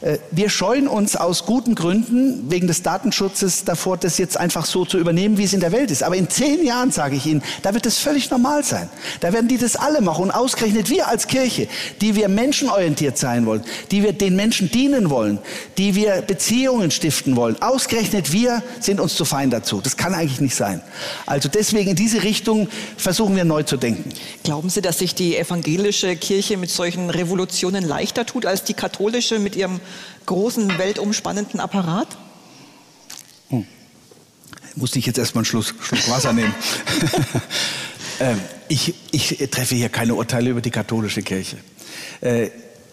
Äh, 0.00 0.18
wir 0.30 0.48
scheuen 0.48 0.88
uns 0.88 1.16
aus 1.16 1.46
guten 1.46 1.74
Gründen 1.74 2.50
wegen 2.50 2.66
des 2.66 2.82
Datenschutzes 2.82 3.64
davor, 3.64 3.96
das 3.96 4.18
jetzt 4.18 4.36
einfach 4.36 4.66
so 4.66 4.84
zu 4.84 4.98
übernehmen, 4.98 5.38
wie 5.38 5.44
es 5.44 5.52
in 5.52 5.60
der 5.60 5.72
Welt 5.72 5.90
ist. 5.90 6.02
Aber 6.02 6.16
in 6.16 6.28
zehn 6.30 6.64
Jahren, 6.64 6.90
sage 6.90 7.16
ich 7.16 7.26
Ihnen, 7.26 7.42
da 7.62 7.74
wird 7.74 7.86
es 7.86 7.98
völlig 7.98 8.30
normal 8.30 8.64
sein. 8.64 8.88
Da 9.20 9.32
werden 9.32 9.48
die 9.48 9.58
das 9.58 9.76
alle 9.76 10.00
machen. 10.00 10.24
Und 10.24 10.30
ausgerechnet 10.30 10.90
wir 10.90 11.08
als 11.08 11.26
Kirche, 11.26 11.68
die 12.00 12.14
wir 12.14 12.28
menschenorientiert 12.28 13.18
sein 13.18 13.46
wollen, 13.46 13.62
die 13.90 14.02
wir 14.02 14.12
den 14.12 14.36
Menschen 14.36 14.70
dienen 14.70 15.10
wollen, 15.10 15.38
die 15.76 15.94
wir 15.94 16.22
Beziehungen 16.22 16.90
stiften 16.90 17.36
wollen, 17.36 17.60
ausgerechnet 17.62 18.32
wir 18.32 18.62
sind 18.80 19.00
uns 19.00 19.14
zu 19.14 19.24
fein 19.24 19.50
dazu. 19.50 19.80
Das 19.80 19.96
kann 19.96 20.14
eigentlich 20.14 20.40
nicht 20.40 20.54
sein. 20.54 20.80
Also 21.26 21.48
deswegen 21.48 21.90
in 21.90 21.96
diese 21.96 22.22
Richtung 22.22 22.68
versuchen 22.96 23.36
wir 23.36 23.44
neu 23.44 23.62
zu 23.62 23.76
denken. 23.76 24.10
Glauben 24.44 24.70
Sie, 24.70 24.80
dass 24.80 24.98
sich 24.98 25.14
die 25.14 25.36
evangelische 25.36 26.16
Kirche 26.16 26.56
mit 26.56 26.70
solchen 26.70 27.10
Revolutionen 27.10 27.84
leichter 27.84 28.26
tut 28.26 28.46
als 28.46 28.64
die 28.64 28.74
katholische 28.74 29.38
mit 29.38 29.56
ihrem 29.58 29.80
großen, 30.26 30.78
weltumspannenden 30.78 31.60
Apparat? 31.60 32.16
Hm. 33.48 33.66
Musste 34.76 34.98
ich 34.98 35.06
jetzt 35.06 35.18
erstmal 35.18 35.40
einen 35.40 35.46
Schluss, 35.46 35.74
Schluck 35.80 36.08
Wasser 36.08 36.32
nehmen. 36.32 36.54
ähm, 38.20 38.40
ich, 38.68 38.94
ich, 39.10 39.36
treffe 39.50 39.74
hier 39.74 39.88
keine 39.88 40.14
Urteile 40.14 40.50
über 40.50 40.60
die 40.60 40.70
katholische 40.70 41.22
Kirche. 41.22 41.56
Äh, 42.20 42.50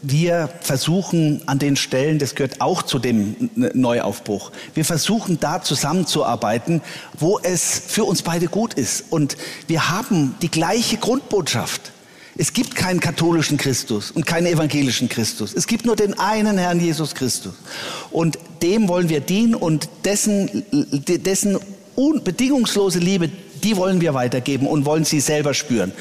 wir 0.07 0.49
versuchen 0.61 1.41
an 1.47 1.57
den 1.57 1.75
Stellen, 1.75 2.19
das 2.19 2.35
gehört 2.35 2.61
auch 2.61 2.83
zu 2.83 2.99
dem 2.99 3.49
Neuaufbruch, 3.55 4.51
wir 4.75 4.85
versuchen 4.85 5.39
da 5.39 5.63
zusammenzuarbeiten, 5.63 6.81
wo 7.17 7.39
es 7.39 7.81
für 7.87 8.03
uns 8.03 8.21
beide 8.21 8.47
gut 8.47 8.75
ist. 8.75 9.05
Und 9.09 9.35
wir 9.67 9.89
haben 9.89 10.35
die 10.41 10.51
gleiche 10.51 10.97
Grundbotschaft. 10.97 11.91
Es 12.37 12.51
gibt 12.51 12.75
keinen 12.75 12.99
katholischen 12.99 13.57
Christus 13.57 14.11
und 14.11 14.25
keinen 14.25 14.47
evangelischen 14.47 15.07
Christus. 15.07 15.53
Es 15.53 15.67
gibt 15.67 15.85
nur 15.85 15.95
den 15.95 16.19
einen 16.19 16.57
Herrn 16.57 16.79
Jesus 16.79 17.15
Christus. 17.15 17.53
Und 18.11 18.37
dem 18.61 18.89
wollen 18.89 19.07
wir 19.07 19.21
dienen 19.21 19.55
und 19.55 19.87
dessen, 20.03 20.65
dessen 20.71 21.57
bedingungslose 21.95 22.99
Liebe, 22.99 23.29
die 23.63 23.77
wollen 23.77 24.01
wir 24.01 24.13
weitergeben 24.13 24.67
und 24.67 24.85
wollen 24.85 25.05
sie 25.05 25.21
selber 25.21 25.53
spüren. 25.53 25.93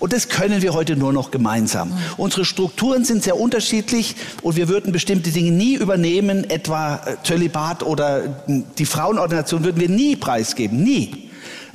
Und 0.00 0.12
das 0.12 0.28
können 0.28 0.62
wir 0.62 0.74
heute 0.74 0.96
nur 0.96 1.12
noch 1.12 1.30
gemeinsam. 1.30 1.92
Unsere 2.16 2.44
Strukturen 2.44 3.04
sind 3.04 3.22
sehr 3.22 3.38
unterschiedlich 3.38 4.16
und 4.42 4.56
wir 4.56 4.68
würden 4.68 4.92
bestimmte 4.92 5.30
Dinge 5.30 5.52
nie 5.52 5.74
übernehmen, 5.74 6.48
etwa 6.50 6.96
äh, 6.96 7.16
Zölibat 7.22 7.82
oder 7.82 8.42
hm, 8.46 8.64
die 8.76 8.84
Frauenordination 8.84 9.64
würden 9.64 9.80
wir 9.80 9.88
nie 9.88 10.16
preisgeben, 10.16 10.82
nie. 10.82 11.23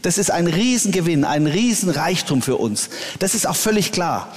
Das 0.02 0.18
ist 0.18 0.32
ein 0.32 0.48
Riesengewinn, 0.48 1.26
ein 1.26 1.48
Riesenreichtum 1.48 2.42
für 2.42 2.58
uns. 2.58 2.90
Das 3.20 3.36
ist 3.36 3.48
auch 3.48 3.56
völlig 3.56 3.92
klar. 3.92 4.34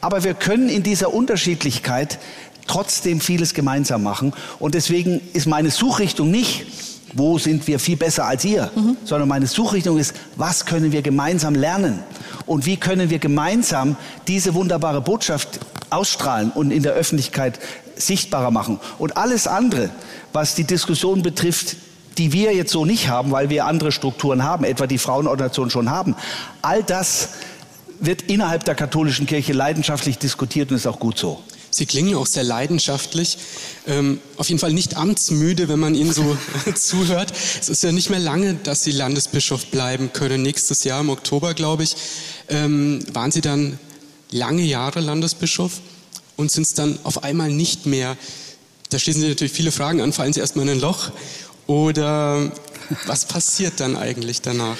Aber 0.00 0.24
wir 0.24 0.34
können 0.34 0.68
in 0.68 0.82
dieser 0.82 1.12
Unterschiedlichkeit 1.12 2.18
trotzdem 2.66 3.20
vieles 3.20 3.54
gemeinsam 3.54 4.02
machen. 4.02 4.32
Und 4.58 4.74
deswegen 4.74 5.20
ist 5.32 5.46
meine 5.46 5.70
Suchrichtung 5.70 6.30
nicht, 6.30 6.66
wo 7.14 7.38
sind 7.38 7.66
wir 7.66 7.78
viel 7.78 7.96
besser 7.96 8.26
als 8.26 8.44
ihr, 8.44 8.70
mhm. 8.74 8.96
sondern 9.04 9.28
meine 9.28 9.46
Suchrichtung 9.46 9.98
ist, 9.98 10.14
was 10.36 10.66
können 10.66 10.92
wir 10.92 11.02
gemeinsam 11.02 11.54
lernen 11.54 12.00
und 12.44 12.66
wie 12.66 12.76
können 12.76 13.10
wir 13.10 13.18
gemeinsam 13.18 13.96
diese 14.28 14.54
wunderbare 14.54 15.00
Botschaft 15.00 15.60
ausstrahlen 15.88 16.50
und 16.50 16.70
in 16.70 16.82
der 16.82 16.92
Öffentlichkeit 16.92 17.58
sichtbarer 17.94 18.50
machen. 18.50 18.80
Und 18.98 19.16
alles 19.16 19.46
andere, 19.46 19.90
was 20.32 20.54
die 20.54 20.64
Diskussion 20.64 21.22
betrifft, 21.22 21.76
die 22.18 22.32
wir 22.32 22.54
jetzt 22.54 22.72
so 22.72 22.84
nicht 22.84 23.08
haben, 23.08 23.30
weil 23.30 23.50
wir 23.50 23.66
andere 23.66 23.92
Strukturen 23.92 24.42
haben, 24.42 24.64
etwa 24.64 24.86
die 24.86 24.98
Frauenordination 24.98 25.70
schon 25.70 25.90
haben. 25.90 26.14
All 26.62 26.82
das 26.82 27.30
wird 28.00 28.22
innerhalb 28.22 28.64
der 28.64 28.74
katholischen 28.74 29.26
Kirche 29.26 29.52
leidenschaftlich 29.52 30.18
diskutiert 30.18 30.70
und 30.70 30.76
ist 30.76 30.86
auch 30.86 30.98
gut 30.98 31.18
so. 31.18 31.42
Sie 31.70 31.84
klingen 31.84 32.14
auch 32.14 32.26
sehr 32.26 32.44
leidenschaftlich. 32.44 33.36
Ähm, 33.86 34.20
auf 34.38 34.48
jeden 34.48 34.58
Fall 34.58 34.72
nicht 34.72 34.96
amtsmüde, 34.96 35.68
wenn 35.68 35.78
man 35.78 35.94
Ihnen 35.94 36.12
so 36.12 36.36
zuhört. 36.74 37.32
Es 37.60 37.68
ist 37.68 37.82
ja 37.82 37.92
nicht 37.92 38.08
mehr 38.08 38.18
lange, 38.18 38.54
dass 38.54 38.82
Sie 38.82 38.92
Landesbischof 38.92 39.66
bleiben 39.66 40.12
können. 40.12 40.42
Nächstes 40.42 40.84
Jahr 40.84 41.00
im 41.00 41.10
Oktober, 41.10 41.54
glaube 41.54 41.82
ich. 41.82 41.96
Ähm, 42.48 43.00
waren 43.12 43.30
Sie 43.30 43.42
dann 43.42 43.78
lange 44.30 44.62
Jahre 44.62 45.00
Landesbischof 45.00 45.80
und 46.36 46.50
sind 46.50 46.62
es 46.62 46.74
dann 46.74 46.98
auf 47.04 47.24
einmal 47.24 47.50
nicht 47.50 47.84
mehr? 47.84 48.16
Da 48.88 48.98
schließen 48.98 49.20
Sie 49.20 49.28
natürlich 49.28 49.52
viele 49.52 49.72
Fragen 49.72 50.00
an. 50.00 50.12
Fallen 50.12 50.32
Sie 50.32 50.40
erstmal 50.40 50.66
in 50.66 50.72
ein 50.72 50.80
Loch 50.80 51.10
oder 51.66 52.50
was 53.06 53.24
passiert 53.24 53.80
dann 53.80 53.96
eigentlich 53.96 54.42
danach? 54.42 54.76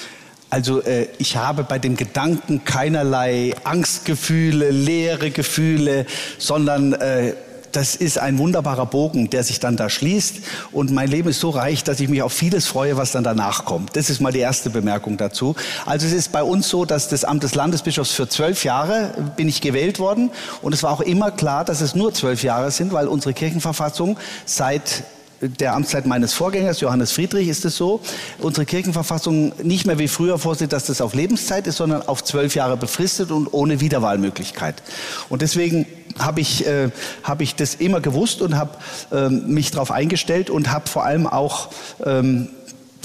Also 0.49 0.81
äh, 0.83 1.09
ich 1.19 1.37
habe 1.37 1.65
bei 1.65 1.79
dem 1.79 1.97
Gedanken 1.97 2.65
keinerlei 2.65 3.55
Angstgefühle, 3.65 4.71
leere 4.71 5.31
Gefühle, 5.31 6.07
sondern 6.39 6.93
äh, 6.93 7.35
das 7.73 7.95
ist 7.95 8.19
ein 8.19 8.39
wunderbarer 8.39 8.87
Bogen, 8.87 9.29
der 9.29 9.45
sich 9.45 9.61
dann 9.61 9.77
da 9.77 9.91
schließt. 9.91 10.37
Und 10.73 10.93
mein 10.93 11.11
Leben 11.11 11.29
ist 11.29 11.41
so 11.41 11.51
reich, 11.51 11.85
dass 11.85 12.01
ich 12.01 12.09
mich 12.09 12.23
auf 12.23 12.33
vieles 12.33 12.67
freue, 12.67 12.97
was 12.97 13.13
dann 13.13 13.23
danach 13.23 13.67
kommt. 13.67 13.97
Das 13.97 14.09
ist 14.09 14.21
mal 14.21 14.33
die 14.33 14.39
erste 14.39 14.71
Bemerkung 14.71 15.19
dazu. 15.19 15.55
Also 15.85 16.07
es 16.07 16.15
ist 16.15 16.33
bei 16.33 16.43
uns 16.43 16.71
so, 16.71 16.87
dass 16.87 17.09
das 17.09 17.25
Amt 17.25 17.43
des 17.43 17.55
Landesbischofs 17.55 18.13
für 18.13 18.29
zwölf 18.29 18.65
Jahre 18.65 19.33
bin 19.37 19.47
ich 19.47 19.61
gewählt 19.61 19.99
worden. 19.99 20.31
Und 20.63 20.73
es 20.73 20.85
war 20.85 20.93
auch 20.93 21.03
immer 21.03 21.31
klar, 21.31 21.67
dass 21.67 21.83
es 21.83 21.95
nur 21.95 22.15
zwölf 22.15 22.43
Jahre 22.43 22.71
sind, 22.71 22.95
weil 22.95 23.09
unsere 23.09 23.35
Kirchenverfassung 23.35 24.17
seit 24.47 25.03
der 25.41 25.75
Amtszeit 25.75 26.07
meines 26.07 26.33
Vorgängers, 26.33 26.81
Johannes 26.81 27.13
Friedrich, 27.13 27.49
ist 27.49 27.65
es 27.65 27.77
so, 27.77 28.01
unsere 28.39 28.65
Kirchenverfassung 28.67 29.53
nicht 29.63 29.87
mehr 29.87 29.99
wie 29.99 30.09
früher 30.09 30.39
vorsieht, 30.39 30.73
dass 30.73 30.87
das 30.87 31.01
auf 31.01 31.15
Lebenszeit 31.15 31.67
ist, 31.67 31.77
sondern 31.77 32.03
auf 32.03 32.25
zwölf 32.25 32.55
Jahre 32.55 32.77
befristet 32.77 33.31
und 33.31 33.49
ohne 33.53 33.81
Wiederwahlmöglichkeit. 33.81 34.83
Und 35.29 35.43
deswegen 35.43 35.87
habe 36.19 36.41
ich, 36.41 36.67
äh, 36.67 36.91
hab 37.23 37.41
ich 37.41 37.55
das 37.55 37.75
immer 37.75 38.01
gewusst 38.01 38.41
und 38.41 38.57
habe 38.57 38.71
ähm, 39.13 39.49
mich 39.49 39.71
darauf 39.71 39.91
eingestellt 39.91 40.51
und 40.51 40.71
habe 40.71 40.89
vor 40.89 41.05
allem 41.05 41.27
auch 41.27 41.69
ähm, 42.05 42.49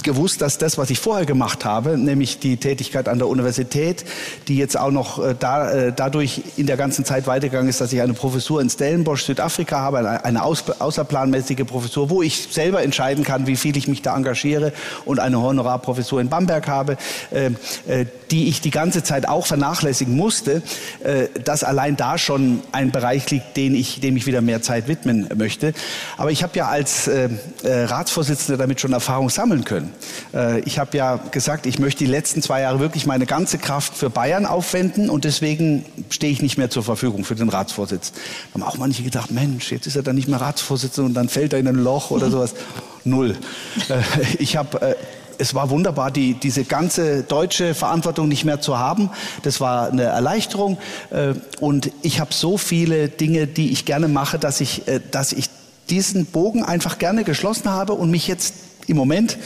gewusst, 0.02 0.42
dass 0.42 0.58
das, 0.58 0.78
was 0.78 0.90
ich 0.90 0.98
vorher 0.98 1.26
gemacht 1.26 1.64
habe, 1.64 1.96
nämlich 1.98 2.38
die 2.38 2.56
Tätigkeit 2.56 3.08
an 3.08 3.18
der 3.18 3.28
Universität, 3.28 4.04
die 4.48 4.56
jetzt 4.56 4.78
auch 4.78 4.90
noch 4.90 5.22
äh, 5.22 5.34
da, 5.38 5.70
äh, 5.70 5.92
dadurch 5.94 6.42
in 6.56 6.66
der 6.66 6.76
ganzen 6.76 7.04
Zeit 7.04 7.26
weitergegangen 7.26 7.68
ist, 7.68 7.80
dass 7.80 7.92
ich 7.92 8.00
eine 8.00 8.14
Professur 8.14 8.60
in 8.60 8.70
Stellenbosch, 8.70 9.24
Südafrika 9.24 9.78
habe, 9.78 10.22
eine, 10.24 10.42
aus, 10.42 10.64
außerplanmäßige 10.70 11.64
Professur, 11.66 12.10
wo 12.10 12.22
ich 12.22 12.48
selber 12.50 12.82
entscheiden 12.82 13.24
kann, 13.24 13.46
wie 13.46 13.56
viel 13.56 13.76
ich 13.76 13.88
mich 13.88 14.02
da 14.02 14.16
engagiere 14.16 14.72
und 15.04 15.20
eine 15.20 15.40
Honorarprofessur 15.40 16.20
in 16.20 16.28
Bamberg 16.28 16.68
habe, 16.68 16.96
äh, 17.30 17.46
äh, 17.86 18.06
die 18.30 18.48
ich 18.48 18.60
die 18.60 18.70
ganze 18.70 19.02
Zeit 19.02 19.28
auch 19.28 19.46
vernachlässigen 19.46 20.16
musste, 20.16 20.62
äh, 21.04 21.28
dass 21.44 21.64
allein 21.64 21.96
da 21.96 22.18
schon 22.18 22.60
ein 22.72 22.90
Bereich 22.90 23.30
liegt, 23.30 23.56
den 23.56 23.74
ich, 23.74 24.00
dem 24.00 24.16
ich 24.16 24.26
wieder 24.26 24.40
mehr 24.40 24.62
Zeit 24.62 24.88
widmen 24.88 25.28
möchte. 25.36 25.74
Aber 26.16 26.30
ich 26.30 26.42
habe 26.42 26.56
ja 26.56 26.68
als 26.68 27.08
äh, 27.08 27.28
Ratsvorsitzender 27.64 28.58
damit 28.58 28.80
schon 28.80 28.92
Erfahrung 28.92 29.30
sammeln 29.30 29.64
können. 29.64 29.91
Äh, 30.34 30.60
ich 30.60 30.78
habe 30.78 30.96
ja 30.96 31.16
gesagt, 31.16 31.66
ich 31.66 31.78
möchte 31.78 32.04
die 32.04 32.10
letzten 32.10 32.42
zwei 32.42 32.62
Jahre 32.62 32.80
wirklich 32.80 33.06
meine 33.06 33.26
ganze 33.26 33.58
Kraft 33.58 33.94
für 33.94 34.10
Bayern 34.10 34.46
aufwenden 34.46 35.10
und 35.10 35.24
deswegen 35.24 35.84
stehe 36.10 36.32
ich 36.32 36.42
nicht 36.42 36.58
mehr 36.58 36.70
zur 36.70 36.82
Verfügung 36.82 37.24
für 37.24 37.34
den 37.34 37.48
Ratsvorsitz. 37.48 38.12
Da 38.12 38.60
haben 38.60 38.62
auch 38.62 38.78
manche 38.78 39.02
gedacht, 39.02 39.30
Mensch, 39.30 39.72
jetzt 39.72 39.86
ist 39.86 39.96
er 39.96 40.02
dann 40.02 40.16
nicht 40.16 40.28
mehr 40.28 40.40
Ratsvorsitzender 40.40 41.08
und 41.08 41.14
dann 41.14 41.28
fällt 41.28 41.52
er 41.52 41.58
in 41.58 41.68
ein 41.68 41.76
Loch 41.76 42.10
oder 42.10 42.30
sowas. 42.30 42.54
Null. 43.04 43.36
Äh, 43.88 44.02
ich 44.38 44.56
habe 44.56 44.80
äh, 44.80 44.94
es 45.38 45.54
war 45.54 45.70
wunderbar, 45.70 46.12
die, 46.12 46.34
diese 46.34 46.64
ganze 46.64 47.24
deutsche 47.24 47.74
Verantwortung 47.74 48.28
nicht 48.28 48.44
mehr 48.44 48.60
zu 48.60 48.78
haben. 48.78 49.10
Das 49.42 49.60
war 49.60 49.90
eine 49.90 50.04
Erleichterung. 50.04 50.78
Und 51.58 51.90
ich 52.02 52.20
habe 52.20 52.32
so 52.32 52.58
viele 52.58 53.08
Dinge, 53.08 53.48
die 53.48 53.72
ich 53.72 53.84
gerne 53.84 54.06
mache, 54.06 54.38
dass 54.38 54.60
ich, 54.60 54.82
dass 55.10 55.32
ich 55.32 55.48
diesen 55.90 56.26
Bogen 56.26 56.64
einfach 56.64 56.98
gerne 56.98 57.24
geschlossen 57.24 57.70
habe 57.70 57.94
und 57.94 58.10
mich 58.10 58.28
jetzt 58.28 58.54
im 58.86 58.96
Moment 58.96 59.38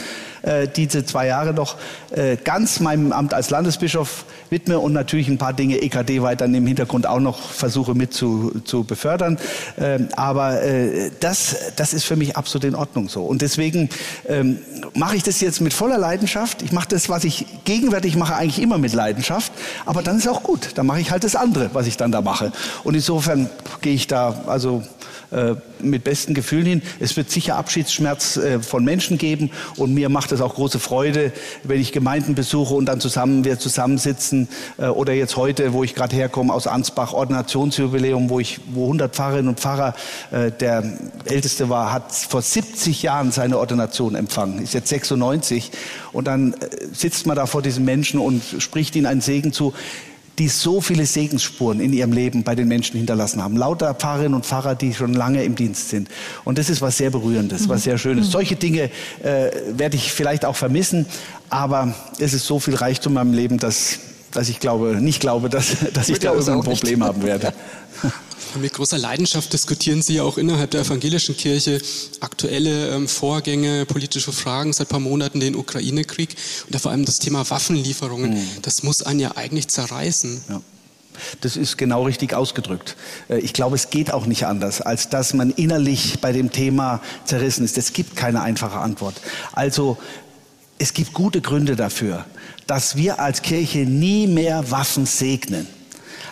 äh, 0.43 0.67
diese 0.67 1.05
zwei 1.05 1.27
Jahre 1.27 1.53
noch 1.53 1.75
äh, 2.11 2.37
ganz 2.37 2.79
meinem 2.79 3.11
Amt 3.11 3.33
als 3.33 3.49
Landesbischof 3.49 4.25
widme 4.49 4.79
und 4.79 4.93
natürlich 4.93 5.27
ein 5.27 5.37
paar 5.37 5.53
Dinge 5.53 5.77
EKD 5.77 6.21
weiter 6.21 6.45
im 6.45 6.65
Hintergrund 6.65 7.05
auch 7.05 7.19
noch 7.19 7.39
versuche 7.39 7.95
mit 7.95 8.13
zu, 8.13 8.61
zu 8.63 8.83
befördern. 8.83 9.37
Ähm, 9.77 10.09
aber 10.15 10.63
äh, 10.63 11.11
das, 11.19 11.73
das 11.75 11.93
ist 11.93 12.05
für 12.05 12.15
mich 12.15 12.37
absolut 12.37 12.65
in 12.65 12.75
Ordnung 12.75 13.09
so. 13.09 13.23
Und 13.23 13.41
deswegen 13.41 13.89
ähm, 14.27 14.59
mache 14.93 15.17
ich 15.17 15.23
das 15.23 15.41
jetzt 15.41 15.59
mit 15.59 15.73
voller 15.73 15.97
Leidenschaft. 15.97 16.61
Ich 16.61 16.71
mache 16.71 16.87
das, 16.89 17.09
was 17.09 17.23
ich 17.23 17.45
gegenwärtig 17.65 18.15
mache, 18.15 18.35
eigentlich 18.35 18.61
immer 18.61 18.77
mit 18.77 18.93
Leidenschaft. 18.93 19.51
Aber 19.85 20.01
dann 20.01 20.17
ist 20.17 20.27
auch 20.27 20.43
gut. 20.43 20.69
Dann 20.75 20.85
mache 20.85 21.01
ich 21.01 21.11
halt 21.11 21.23
das 21.23 21.35
andere, 21.35 21.71
was 21.73 21.87
ich 21.87 21.97
dann 21.97 22.11
da 22.11 22.21
mache. 22.21 22.51
Und 22.83 22.95
insofern 22.95 23.49
gehe 23.81 23.93
ich 23.93 24.07
da 24.07 24.43
also 24.47 24.83
äh, 25.29 25.55
mit 25.79 26.05
besten 26.05 26.33
Gefühlen 26.33 26.65
hin. 26.65 26.81
Es 27.01 27.17
wird 27.17 27.29
sicher 27.29 27.57
Abschiedsschmerz 27.57 28.37
äh, 28.37 28.59
von 28.61 28.85
Menschen 28.85 29.17
geben 29.17 29.51
und 29.75 29.93
mir 29.93 30.07
macht 30.07 30.31
es 30.31 30.39
auch 30.39 30.55
große 30.55 30.79
Freude, 30.79 31.33
wenn 31.63 31.81
ich 31.81 31.91
Gemeinden 31.91 32.33
besuche 32.33 32.73
und 32.73 32.85
dann 32.85 33.01
zusammen 33.01 33.43
wir 33.43 33.59
zusammensitzen 33.59 34.47
äh, 34.77 34.85
oder 34.85 35.11
jetzt 35.11 35.35
heute, 35.35 35.73
wo 35.73 35.83
ich 35.83 35.95
gerade 35.95 36.15
herkomme 36.15 36.53
aus 36.53 36.65
Ansbach, 36.65 37.11
Ordinationsjubiläum, 37.11 38.29
wo 38.29 38.39
ich, 38.39 38.61
wo 38.71 38.85
100 38.85 39.13
Pfarrerinnen 39.13 39.49
und 39.49 39.59
Pfarrer, 39.59 39.95
der 40.31 40.83
älteste 41.25 41.69
war, 41.69 41.91
hat 41.91 42.11
vor 42.13 42.41
70 42.41 43.03
Jahren 43.03 43.31
seine 43.31 43.57
Ordination 43.57 44.15
empfangen, 44.15 44.61
ist 44.61 44.73
jetzt 44.73 44.89
96 44.89 45.71
und 46.13 46.25
dann 46.25 46.55
sitzt 46.93 47.25
man 47.25 47.35
da 47.35 47.45
vor 47.45 47.61
diesen 47.61 47.85
Menschen 47.85 48.19
und 48.19 48.41
spricht 48.59 48.95
ihnen 48.95 49.05
einen 49.05 49.21
Segen 49.21 49.51
zu 49.51 49.73
die 50.39 50.47
so 50.47 50.81
viele 50.81 51.05
Segensspuren 51.05 51.79
in 51.79 51.93
ihrem 51.93 52.11
Leben 52.11 52.43
bei 52.43 52.53
den 52.53 52.67
Menschen 52.67 52.97
hinterlassen 52.97 53.43
haben. 53.43 53.57
Lauter 53.57 53.93
Pfarrerinnen 53.95 54.35
und 54.35 54.45
Pfarrer, 54.45 54.75
die 54.75 54.93
schon 54.93 55.13
lange 55.13 55.43
im 55.43 55.55
Dienst 55.55 55.89
sind. 55.89 56.09
Und 56.45 56.57
das 56.57 56.69
ist 56.69 56.81
was 56.81 56.97
sehr 56.97 57.09
Berührendes, 57.09 57.67
was 57.69 57.83
sehr 57.83 57.97
Schönes. 57.97 58.27
Mhm. 58.27 58.31
Solche 58.31 58.55
Dinge 58.55 58.91
äh, 59.23 59.51
werde 59.71 59.97
ich 59.97 60.11
vielleicht 60.11 60.45
auch 60.45 60.55
vermissen, 60.55 61.07
aber 61.49 61.95
es 62.19 62.33
ist 62.33 62.45
so 62.45 62.59
viel 62.59 62.75
Reichtum 62.75 63.11
in 63.11 63.15
meinem 63.15 63.33
Leben, 63.33 63.57
dass, 63.57 63.99
dass 64.31 64.49
ich 64.49 64.59
glaube, 64.59 64.97
nicht 65.01 65.21
glaube, 65.21 65.49
dass, 65.49 65.75
dass 65.93 66.09
ich 66.09 66.19
da 66.19 66.33
irgendein 66.33 66.61
Problem 66.61 67.03
haben 67.03 67.23
werde. 67.23 67.53
Mit 68.59 68.73
großer 68.73 68.97
Leidenschaft 68.97 69.53
diskutieren 69.53 70.01
Sie 70.01 70.15
ja 70.15 70.23
auch 70.23 70.37
innerhalb 70.37 70.71
der 70.71 70.81
evangelischen 70.81 71.37
Kirche 71.37 71.79
aktuelle 72.21 72.89
ähm, 72.89 73.07
Vorgänge, 73.07 73.85
politische 73.85 74.31
Fragen, 74.31 74.73
seit 74.73 74.87
ein 74.87 74.89
paar 74.89 74.99
Monaten 74.99 75.39
den 75.39 75.55
Ukraine-Krieg 75.55 76.35
und 76.65 76.73
da 76.73 76.79
vor 76.79 76.91
allem 76.91 77.05
das 77.05 77.19
Thema 77.19 77.47
Waffenlieferungen. 77.49 78.31
Mhm. 78.31 78.47
Das 78.63 78.81
muss 78.81 79.03
einen 79.03 79.19
ja 79.19 79.35
eigentlich 79.35 79.67
zerreißen. 79.67 80.41
Ja. 80.49 80.61
Das 81.41 81.55
ist 81.55 81.77
genau 81.77 82.03
richtig 82.03 82.33
ausgedrückt. 82.33 82.95
Äh, 83.29 83.39
ich 83.39 83.53
glaube, 83.53 83.75
es 83.75 83.89
geht 83.89 84.11
auch 84.11 84.25
nicht 84.25 84.45
anders, 84.45 84.81
als 84.81 85.09
dass 85.09 85.33
man 85.33 85.51
innerlich 85.51 86.19
bei 86.19 86.31
dem 86.31 86.51
Thema 86.51 87.01
zerrissen 87.25 87.63
ist. 87.63 87.77
Es 87.77 87.93
gibt 87.93 88.15
keine 88.15 88.41
einfache 88.41 88.79
Antwort. 88.79 89.21
Also 89.51 89.97
es 90.79 90.93
gibt 90.93 91.13
gute 91.13 91.41
Gründe 91.41 91.75
dafür, 91.75 92.25
dass 92.65 92.95
wir 92.95 93.19
als 93.19 93.41
Kirche 93.43 93.79
nie 93.79 94.25
mehr 94.25 94.71
Waffen 94.71 95.05
segnen 95.05 95.67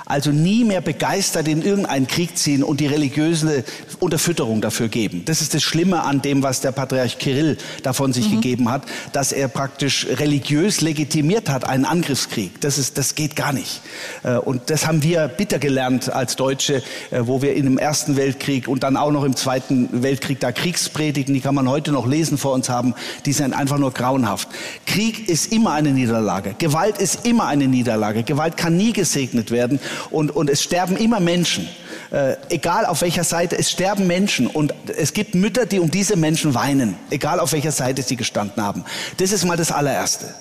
also 0.05 0.31
nie 0.31 0.63
mehr 0.63 0.81
begeistert 0.81 1.47
in 1.47 1.61
irgendeinen 1.61 2.07
Krieg 2.07 2.37
ziehen 2.37 2.63
und 2.63 2.79
die 2.79 2.87
religiöse 2.87 3.63
Unterfütterung 3.99 4.61
dafür 4.61 4.87
geben. 4.87 5.23
Das 5.25 5.41
ist 5.41 5.53
das 5.53 5.63
Schlimme 5.63 6.03
an 6.03 6.21
dem, 6.21 6.43
was 6.43 6.61
der 6.61 6.71
Patriarch 6.71 7.17
Kirill 7.17 7.57
davon 7.81 8.13
sich 8.13 8.29
mhm. 8.29 8.35
gegeben 8.35 8.69
hat, 8.69 8.83
dass 9.13 9.31
er 9.31 9.47
praktisch 9.47 10.05
religiös 10.07 10.81
legitimiert 10.81 11.49
hat, 11.49 11.67
einen 11.67 11.85
Angriffskrieg. 11.85 12.61
Das, 12.61 12.77
ist, 12.77 12.97
das 12.97 13.15
geht 13.15 13.35
gar 13.35 13.51
nicht. 13.51 13.81
Äh, 14.23 14.37
und 14.37 14.69
das 14.69 14.85
haben 14.85 15.01
wir 15.01 15.27
bitter 15.27 15.59
gelernt 15.59 16.11
als 16.11 16.35
Deutsche, 16.35 16.83
äh, 17.09 17.21
wo 17.21 17.41
wir 17.41 17.55
in 17.55 17.65
dem 17.65 17.77
Ersten 17.77 18.15
Weltkrieg 18.15 18.67
und 18.67 18.83
dann 18.83 18.97
auch 18.97 19.11
noch 19.11 19.23
im 19.23 19.35
Zweiten 19.35 20.03
Weltkrieg 20.03 20.39
da 20.39 20.51
Kriegspredigen, 20.51 21.33
die 21.33 21.41
kann 21.41 21.55
man 21.55 21.67
heute 21.67 21.91
noch 21.91 22.05
lesen 22.05 22.37
vor 22.37 22.53
uns 22.53 22.69
haben, 22.69 22.93
die 23.25 23.33
sind 23.33 23.53
einfach 23.53 23.79
nur 23.79 23.91
grauenhaft. 23.91 24.49
Krieg 24.85 25.27
ist 25.29 25.51
immer 25.51 25.73
eine 25.73 25.91
Niederlage. 25.91 26.55
Gewalt 26.57 26.99
ist 26.99 27.25
immer 27.25 27.47
eine 27.47 27.67
Niederlage. 27.67 28.23
Gewalt 28.23 28.57
kann 28.57 28.77
nie 28.77 28.93
gesegnet 28.93 29.49
werden 29.49 29.79
und, 30.09 30.31
und 30.35 30.49
es 30.49 30.61
sterben 30.61 30.97
immer 30.97 31.19
Menschen. 31.19 31.67
Äh, 32.11 32.35
egal 32.49 32.85
auf 32.85 33.01
welcher 33.01 33.23
Seite, 33.23 33.57
es 33.57 33.71
sterben 33.71 34.07
Menschen 34.07 34.47
und 34.47 34.73
es 34.95 35.13
gibt 35.13 35.35
Mütter, 35.35 35.65
die 35.65 35.79
um 35.79 35.91
diese 35.91 36.15
Menschen 36.15 36.53
weinen, 36.53 36.95
egal 37.09 37.39
auf 37.39 37.51
welcher 37.51 37.71
Seite 37.71 38.03
sie 38.03 38.15
gestanden 38.15 38.63
haben. 38.63 38.85
Das 39.17 39.31
ist 39.31 39.45
mal 39.45 39.57
das 39.57 39.71
allererste. 39.71 40.33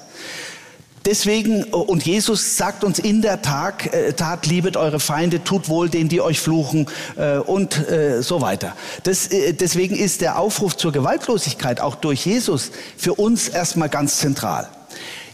Deswegen, 1.05 1.65
und 1.65 2.07
Jesus 2.07 2.57
sagt 2.57 2.83
uns 2.83 2.99
in 2.99 3.21
der 3.21 3.43
Tat, 3.43 3.93
äh, 3.93 4.15
Tat 4.15 4.47
liebet 4.47 4.79
eure 4.79 5.01
Feinde, 5.01 5.45
tut 5.45 5.69
wohl 5.69 5.91
denen, 5.91 6.09
die 6.09 6.23
euch 6.23 6.41
fluchen 6.41 6.87
äh, 7.17 7.37
und 7.37 7.91
äh, 7.91 8.23
so 8.23 8.41
weiter. 8.41 8.75
Das, 9.03 9.27
äh, 9.27 9.53
deswegen 9.53 9.97
ist 9.97 10.23
der 10.23 10.39
Aufruf 10.39 10.79
zur 10.79 10.93
Gewaltlosigkeit 10.93 11.79
auch 11.81 11.97
durch 11.97 12.25
Jesus 12.25 12.71
für 12.97 13.15
uns 13.15 13.49
erstmal 13.49 13.91
ganz 13.91 14.17
zentral. 14.17 14.67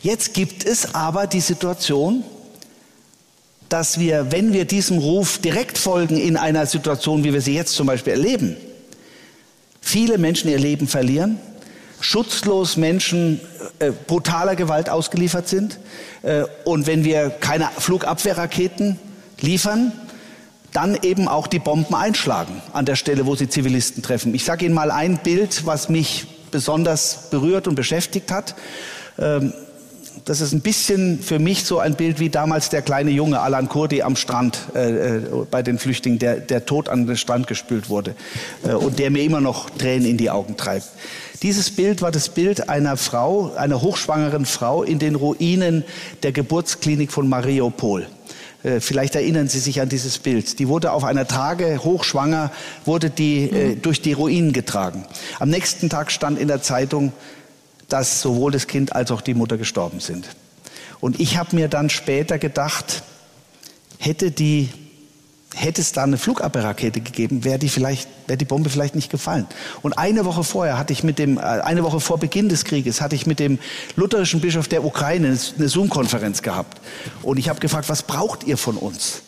Jetzt 0.03 0.35
gibt 0.35 0.65
es 0.65 0.95
aber 0.95 1.29
die 1.29 1.41
Situation, 1.41 2.25
dass 3.71 4.01
wir, 4.01 4.33
wenn 4.33 4.53
wir 4.53 4.67
diesem 4.67 4.99
Ruf 4.99 5.39
direkt 5.39 5.79
folgen 5.79 6.19
in 6.19 6.37
einer 6.37 6.67
Situation, 6.67 7.25
wie 7.25 7.33
wir 7.33 7.41
sie 7.41 7.55
jetzt 7.55 7.75
zum 7.75 7.87
Beispiel 7.87 8.13
erleben, 8.13 8.57
viele 9.81 10.19
Menschen 10.19 10.51
ihr 10.51 10.59
Leben 10.59 10.89
verlieren, 10.89 11.39
schutzlos 12.01 12.77
Menschen 12.77 13.41
äh, 13.79 13.93
brutaler 14.07 14.57
Gewalt 14.57 14.91
ausgeliefert 14.91 15.49
sind 15.49 15.79
äh, 16.23 16.45
und 16.65 16.89
wenn 16.89 17.05
wir 17.05 17.31
keine 17.31 17.69
Flugabwehrraketen 17.79 18.99
liefern, 19.41 19.93
dann 20.73 20.99
eben 21.03 21.29
auch 21.29 21.47
die 21.47 21.59
Bomben 21.61 21.95
einschlagen 21.95 22.61
an 22.73 22.87
der 22.87 22.97
Stelle, 22.97 23.25
wo 23.27 23.37
sie 23.37 23.49
Zivilisten 23.49 24.03
treffen. 24.03 24.35
Ich 24.35 24.45
sage 24.45 24.65
Ihnen 24.65 24.75
mal 24.75 24.91
ein 24.91 25.19
Bild, 25.19 25.65
was 25.65 25.89
mich 25.89 26.27
besonders 26.51 27.31
berührt 27.31 27.69
und 27.69 27.77
beschäftigt 27.77 28.33
hat. 28.33 28.57
Ähm, 29.19 29.53
das 30.31 30.40
ist 30.40 30.53
ein 30.53 30.61
bisschen 30.61 31.21
für 31.21 31.40
mich 31.40 31.64
so 31.64 31.81
ein 31.81 31.97
Bild 31.97 32.21
wie 32.21 32.29
damals 32.29 32.69
der 32.69 32.83
kleine 32.83 33.11
Junge 33.11 33.40
Alan 33.40 33.69
Kurdi 33.69 34.03
am 34.03 34.14
Strand 34.14 34.61
äh, 34.77 35.16
äh, 35.16 35.23
bei 35.51 35.61
den 35.61 35.77
Flüchtlingen, 35.77 36.21
der, 36.21 36.37
der 36.37 36.66
tot 36.66 36.88
an 36.88 37.09
den 37.09 37.16
Strand 37.16 37.49
gespült 37.49 37.88
wurde 37.88 38.14
äh, 38.62 38.75
und 38.75 39.01
der 39.01 39.11
mir 39.11 39.25
immer 39.25 39.40
noch 39.40 39.71
Tränen 39.71 40.07
in 40.07 40.19
die 40.19 40.31
Augen 40.31 40.57
treibt. 40.57 40.87
Dieses 41.43 41.73
Bild 41.73 42.01
war 42.01 42.12
das 42.12 42.29
Bild 42.29 42.69
einer 42.69 42.97
Frau, 42.97 43.55
einer 43.57 43.83
hochschwangeren 43.83 44.47
Frau 44.47 44.85
in 44.85 45.01
den 45.01 45.16
Ruinen 45.16 45.83
der 46.23 46.31
Geburtsklinik 46.31 47.11
von 47.11 47.29
Mariupol. 47.29 48.07
Äh, 48.62 48.79
vielleicht 48.79 49.16
erinnern 49.16 49.49
Sie 49.49 49.59
sich 49.59 49.81
an 49.81 49.88
dieses 49.88 50.19
Bild. 50.19 50.61
Die 50.61 50.69
wurde 50.69 50.93
auf 50.93 51.03
einer 51.03 51.27
Tage 51.27 51.81
hochschwanger, 51.83 52.53
wurde 52.85 53.11
die 53.11 53.51
äh, 53.51 53.75
durch 53.75 54.01
die 54.01 54.12
Ruinen 54.12 54.53
getragen. 54.53 55.07
Am 55.40 55.51
nächsten 55.51 55.88
Tag 55.88 56.12
stand 56.12 56.38
in 56.38 56.47
der 56.47 56.62
Zeitung, 56.62 57.12
dass 57.92 58.20
sowohl 58.22 58.53
das 58.53 58.66
Kind 58.66 58.94
als 58.94 59.11
auch 59.11 59.20
die 59.20 59.35
Mutter 59.35 59.59
gestorben 59.59 60.00
sind. 60.00 60.29
Und 61.00 61.20
ich 61.20 61.37
habe 61.37 61.57
mir 61.57 61.68
dann 61.68 61.90
später 61.90 62.38
gedacht, 62.38 63.03
hätte 63.98 64.31
die 64.31 64.70
hätte 65.55 65.81
es 65.81 65.92
da 65.92 66.05
eine 66.05 66.16
Flugabwehrrakete 66.16 67.00
gegeben, 67.00 67.44
wäre 67.44 67.59
die 67.59 67.68
vielleicht, 67.68 68.09
die 68.29 68.44
Bombe 68.44 68.70
vielleicht 68.70 68.94
nicht 68.94 69.11
gefallen. 69.11 69.46
Und 69.83 69.98
eine 69.98 70.24
Woche 70.24 70.44
vorher 70.44 70.79
hatte 70.79 70.92
ich 70.92 71.03
mit 71.03 71.18
dem, 71.18 71.38
äh, 71.38 71.40
eine 71.40 71.83
Woche 71.83 72.00
vor 72.00 72.18
Beginn 72.18 72.48
des 72.48 72.64
Krieges 72.64 73.00
hatte 73.00 73.16
ich 73.16 73.26
mit 73.26 73.38
dem 73.38 73.59
lutherischen 73.96 74.40
Bischof 74.40 74.68
der 74.68 74.85
Ukraine 74.85 75.37
eine 75.59 75.68
Zoom-Konferenz 75.68 76.42
gehabt. 76.42 76.81
Und 77.22 77.38
ich 77.38 77.48
habe 77.48 77.61
gefragt, 77.61 77.88
was 77.88 78.03
braucht 78.03 78.44
ihr 78.44 78.57
von 78.57 78.76
uns? 78.76 79.22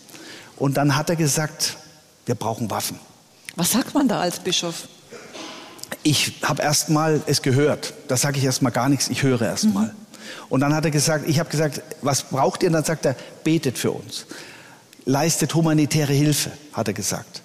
Und 0.57 0.77
dann 0.77 0.97
hat 0.97 1.11
er 1.11 1.17
gesagt, 1.17 1.77
wir 2.27 2.35
brauchen 2.35 2.71
Waffen. 2.71 2.99
Was 3.57 3.73
sagt 3.73 3.95
man 3.95 4.09
da 4.09 4.21
als 4.21 4.39
Bischof? 4.39 4.89
Ich 6.03 6.35
habe 6.43 6.63
erst 6.63 6.91
mal 6.91 7.23
es 7.27 7.43
gehört. 7.43 7.95
Da 8.09 8.17
sage 8.17 8.39
ich 8.39 8.45
erst 8.45 8.63
mal 8.63 8.71
gar 8.71 8.89
nichts, 8.89 9.09
ich 9.09 9.23
höre 9.23 9.43
erst 9.43 9.65
mal. 9.65 9.87
Mhm. 9.87 9.91
Und 10.49 10.61
dann 10.61 10.75
hat 10.75 10.85
er 10.85 10.91
gesagt, 10.91 11.29
ich 11.29 11.39
habe 11.39 11.51
gesagt, 11.51 11.83
was 12.01 12.23
braucht 12.25 12.63
ihr? 12.63 12.69
Und 12.69 12.75
dann 12.75 12.85
sagt 12.85 13.07
er, 13.07 13.17
betet 13.45 13.79
für 13.79 13.91
uns. 13.91 14.27
Leistet 15.05 15.55
humanitäre 15.55 16.13
Hilfe, 16.13 16.53
hat 16.73 16.89
er 16.89 16.95
gesagt. 16.95 17.43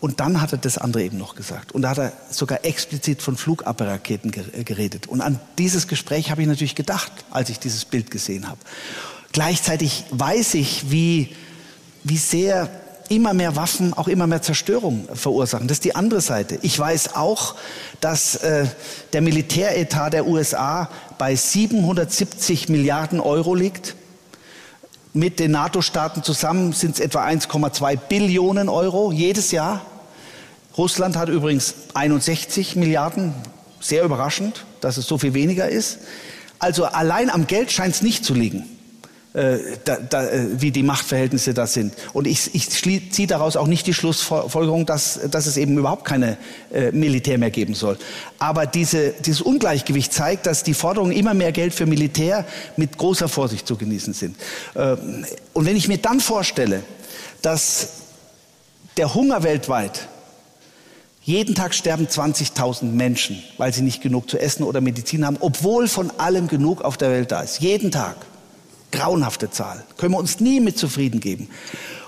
Und 0.00 0.18
dann 0.18 0.40
hat 0.40 0.52
er 0.52 0.58
das 0.58 0.78
andere 0.78 1.04
eben 1.04 1.16
noch 1.16 1.36
gesagt. 1.36 1.72
Und 1.72 1.82
da 1.82 1.90
hat 1.90 1.98
er 1.98 2.12
sogar 2.28 2.64
explizit 2.64 3.22
von 3.22 3.36
Flugabwehrraketen 3.36 4.32
äh, 4.52 4.64
geredet. 4.64 5.06
Und 5.06 5.20
an 5.20 5.38
dieses 5.58 5.86
Gespräch 5.86 6.30
habe 6.30 6.42
ich 6.42 6.48
natürlich 6.48 6.74
gedacht, 6.74 7.12
als 7.30 7.50
ich 7.50 7.60
dieses 7.60 7.84
Bild 7.84 8.10
gesehen 8.10 8.48
habe. 8.48 8.58
Gleichzeitig 9.30 10.04
weiß 10.10 10.54
ich, 10.54 10.90
wie, 10.90 11.36
wie 12.02 12.16
sehr 12.16 12.68
immer 13.08 13.34
mehr 13.34 13.56
Waffen 13.56 13.92
auch 13.94 14.08
immer 14.08 14.26
mehr 14.26 14.42
Zerstörung 14.42 15.08
verursachen. 15.14 15.68
Das 15.68 15.76
ist 15.76 15.84
die 15.84 15.94
andere 15.94 16.20
Seite. 16.20 16.58
Ich 16.62 16.78
weiß 16.78 17.14
auch, 17.14 17.54
dass 18.00 18.36
äh, 18.36 18.66
der 19.12 19.20
Militäretat 19.20 20.12
der 20.12 20.26
USA 20.26 20.88
bei 21.18 21.34
770 21.34 22.68
Milliarden 22.68 23.20
Euro 23.20 23.54
liegt. 23.54 23.94
Mit 25.14 25.40
den 25.40 25.50
NATO-Staaten 25.50 26.22
zusammen 26.22 26.72
sind 26.72 26.94
es 26.94 27.00
etwa 27.00 27.24
1,2 27.26 27.96
Billionen 27.96 28.68
Euro 28.68 29.12
jedes 29.12 29.50
Jahr. 29.50 29.82
Russland 30.78 31.16
hat 31.16 31.28
übrigens 31.28 31.74
61 31.94 32.76
Milliarden. 32.76 33.34
Sehr 33.80 34.04
überraschend, 34.04 34.64
dass 34.80 34.96
es 34.96 35.06
so 35.06 35.18
viel 35.18 35.34
weniger 35.34 35.68
ist. 35.68 35.98
Also 36.58 36.84
allein 36.84 37.28
am 37.28 37.46
Geld 37.46 37.72
scheint 37.72 37.94
es 37.94 38.02
nicht 38.02 38.24
zu 38.24 38.34
liegen. 38.34 38.71
Äh, 39.34 39.78
da, 39.84 39.96
da, 39.96 40.28
äh, 40.28 40.60
wie 40.60 40.72
die 40.72 40.82
Machtverhältnisse 40.82 41.54
da 41.54 41.66
sind. 41.66 41.94
Und 42.12 42.26
ich, 42.26 42.54
ich 42.54 42.68
ziehe 42.68 43.26
daraus 43.26 43.56
auch 43.56 43.66
nicht 43.66 43.86
die 43.86 43.94
Schlussfolgerung, 43.94 44.84
dass, 44.84 45.20
dass 45.30 45.46
es 45.46 45.56
eben 45.56 45.78
überhaupt 45.78 46.04
keine 46.04 46.36
äh, 46.70 46.92
Militär 46.92 47.38
mehr 47.38 47.50
geben 47.50 47.72
soll. 47.72 47.96
Aber 48.38 48.66
diese, 48.66 49.14
dieses 49.24 49.40
Ungleichgewicht 49.40 50.12
zeigt, 50.12 50.44
dass 50.44 50.64
die 50.64 50.74
Forderungen 50.74 51.12
immer 51.12 51.32
mehr 51.32 51.50
Geld 51.50 51.72
für 51.72 51.86
Militär 51.86 52.44
mit 52.76 52.98
großer 52.98 53.26
Vorsicht 53.26 53.66
zu 53.66 53.76
genießen 53.76 54.12
sind. 54.12 54.36
Äh, 54.74 54.96
und 55.54 55.64
wenn 55.64 55.76
ich 55.76 55.88
mir 55.88 55.96
dann 55.96 56.20
vorstelle, 56.20 56.82
dass 57.40 57.88
der 58.98 59.14
Hunger 59.14 59.42
weltweit 59.44 60.08
jeden 61.22 61.54
Tag 61.54 61.72
sterben 61.72 62.06
20.000 62.06 62.84
Menschen, 62.84 63.42
weil 63.56 63.72
sie 63.72 63.80
nicht 63.80 64.02
genug 64.02 64.28
zu 64.28 64.38
essen 64.38 64.64
oder 64.64 64.82
Medizin 64.82 65.24
haben, 65.24 65.38
obwohl 65.40 65.88
von 65.88 66.10
allem 66.18 66.48
genug 66.48 66.82
auf 66.82 66.98
der 66.98 67.10
Welt 67.10 67.32
da 67.32 67.40
ist. 67.40 67.60
Jeden 67.60 67.90
Tag. 67.90 68.16
Grauenhafte 68.92 69.50
Zahl. 69.50 69.84
Können 69.96 70.12
wir 70.12 70.18
uns 70.18 70.40
nie 70.40 70.60
mit 70.60 70.78
zufrieden 70.78 71.20
geben. 71.20 71.48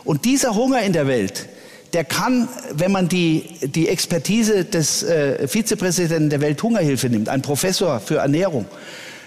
Und 0.05 0.25
dieser 0.25 0.55
Hunger 0.55 0.83
in 0.83 0.93
der 0.93 1.07
Welt, 1.07 1.49
der 1.93 2.05
kann, 2.05 2.49
wenn 2.73 2.93
man 2.93 3.09
die, 3.09 3.45
die 3.63 3.89
Expertise 3.89 4.65
des 4.65 5.03
äh, 5.03 5.49
Vizepräsidenten 5.49 6.31
der 6.31 6.41
Welthungerhilfe 6.41 7.09
nimmt, 7.09 7.29
ein 7.29 7.43
Professor 7.43 8.01
für 8.01 8.17
Ernährung, 8.17 8.67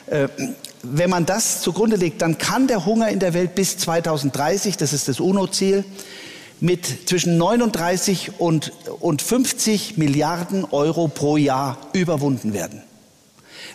äh, 0.07 0.27
wenn 0.83 1.09
man 1.09 1.25
das 1.25 1.61
zugrunde 1.61 1.95
legt, 1.95 2.21
dann 2.21 2.37
kann 2.37 2.67
der 2.67 2.85
Hunger 2.85 3.09
in 3.09 3.19
der 3.19 3.33
Welt 3.33 3.55
bis 3.55 3.77
2030, 3.77 4.77
das 4.77 4.93
ist 4.93 5.07
das 5.07 5.19
UNO-Ziel, 5.19 5.83
mit 6.59 7.07
zwischen 7.07 7.37
39 7.37 8.39
und, 8.39 8.71
und 8.99 9.21
50 9.21 9.97
Milliarden 9.97 10.65
Euro 10.65 11.07
pro 11.07 11.37
Jahr 11.37 11.77
überwunden 11.93 12.53
werden. 12.53 12.81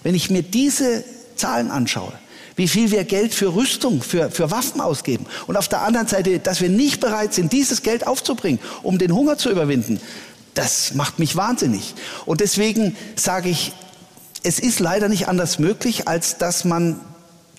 Wenn 0.03 0.15
ich 0.15 0.31
mir 0.31 0.43
diese 0.43 1.05
Zahlen 1.37 1.71
anschaue, 1.71 2.13
wie 2.57 2.69
viel 2.69 2.91
wir 2.91 3.05
Geld 3.05 3.35
für 3.35 3.55
Rüstung, 3.55 4.03
für, 4.03 4.31
für 4.31 4.51
Waffen 4.51 4.81
ausgeben. 4.81 5.27
Und 5.47 5.57
auf 5.57 5.69
der 5.69 5.83
anderen 5.83 6.07
Seite, 6.07 6.39
dass 6.39 6.61
wir 6.61 6.69
nicht 6.69 7.01
bereit 7.01 7.35
sind, 7.35 7.53
dieses 7.53 7.83
Geld 7.83 8.07
aufzubringen, 8.07 8.61
um 8.83 8.99
den 8.99 9.15
Hunger 9.15 9.39
zu 9.39 9.51
überwinden, 9.51 10.01
das 10.55 10.95
macht 10.95 11.19
mich 11.19 11.37
wahnsinnig. 11.37 11.95
Und 12.27 12.41
deswegen 12.41 12.97
sage 13.17 13.49
ich, 13.49 13.73
es 14.43 14.59
ist 14.59 14.81
leider 14.81 15.09
nicht 15.09 15.29
anders 15.29 15.59
möglich, 15.59 16.09
als 16.09 16.37
dass 16.37 16.65
man 16.65 17.01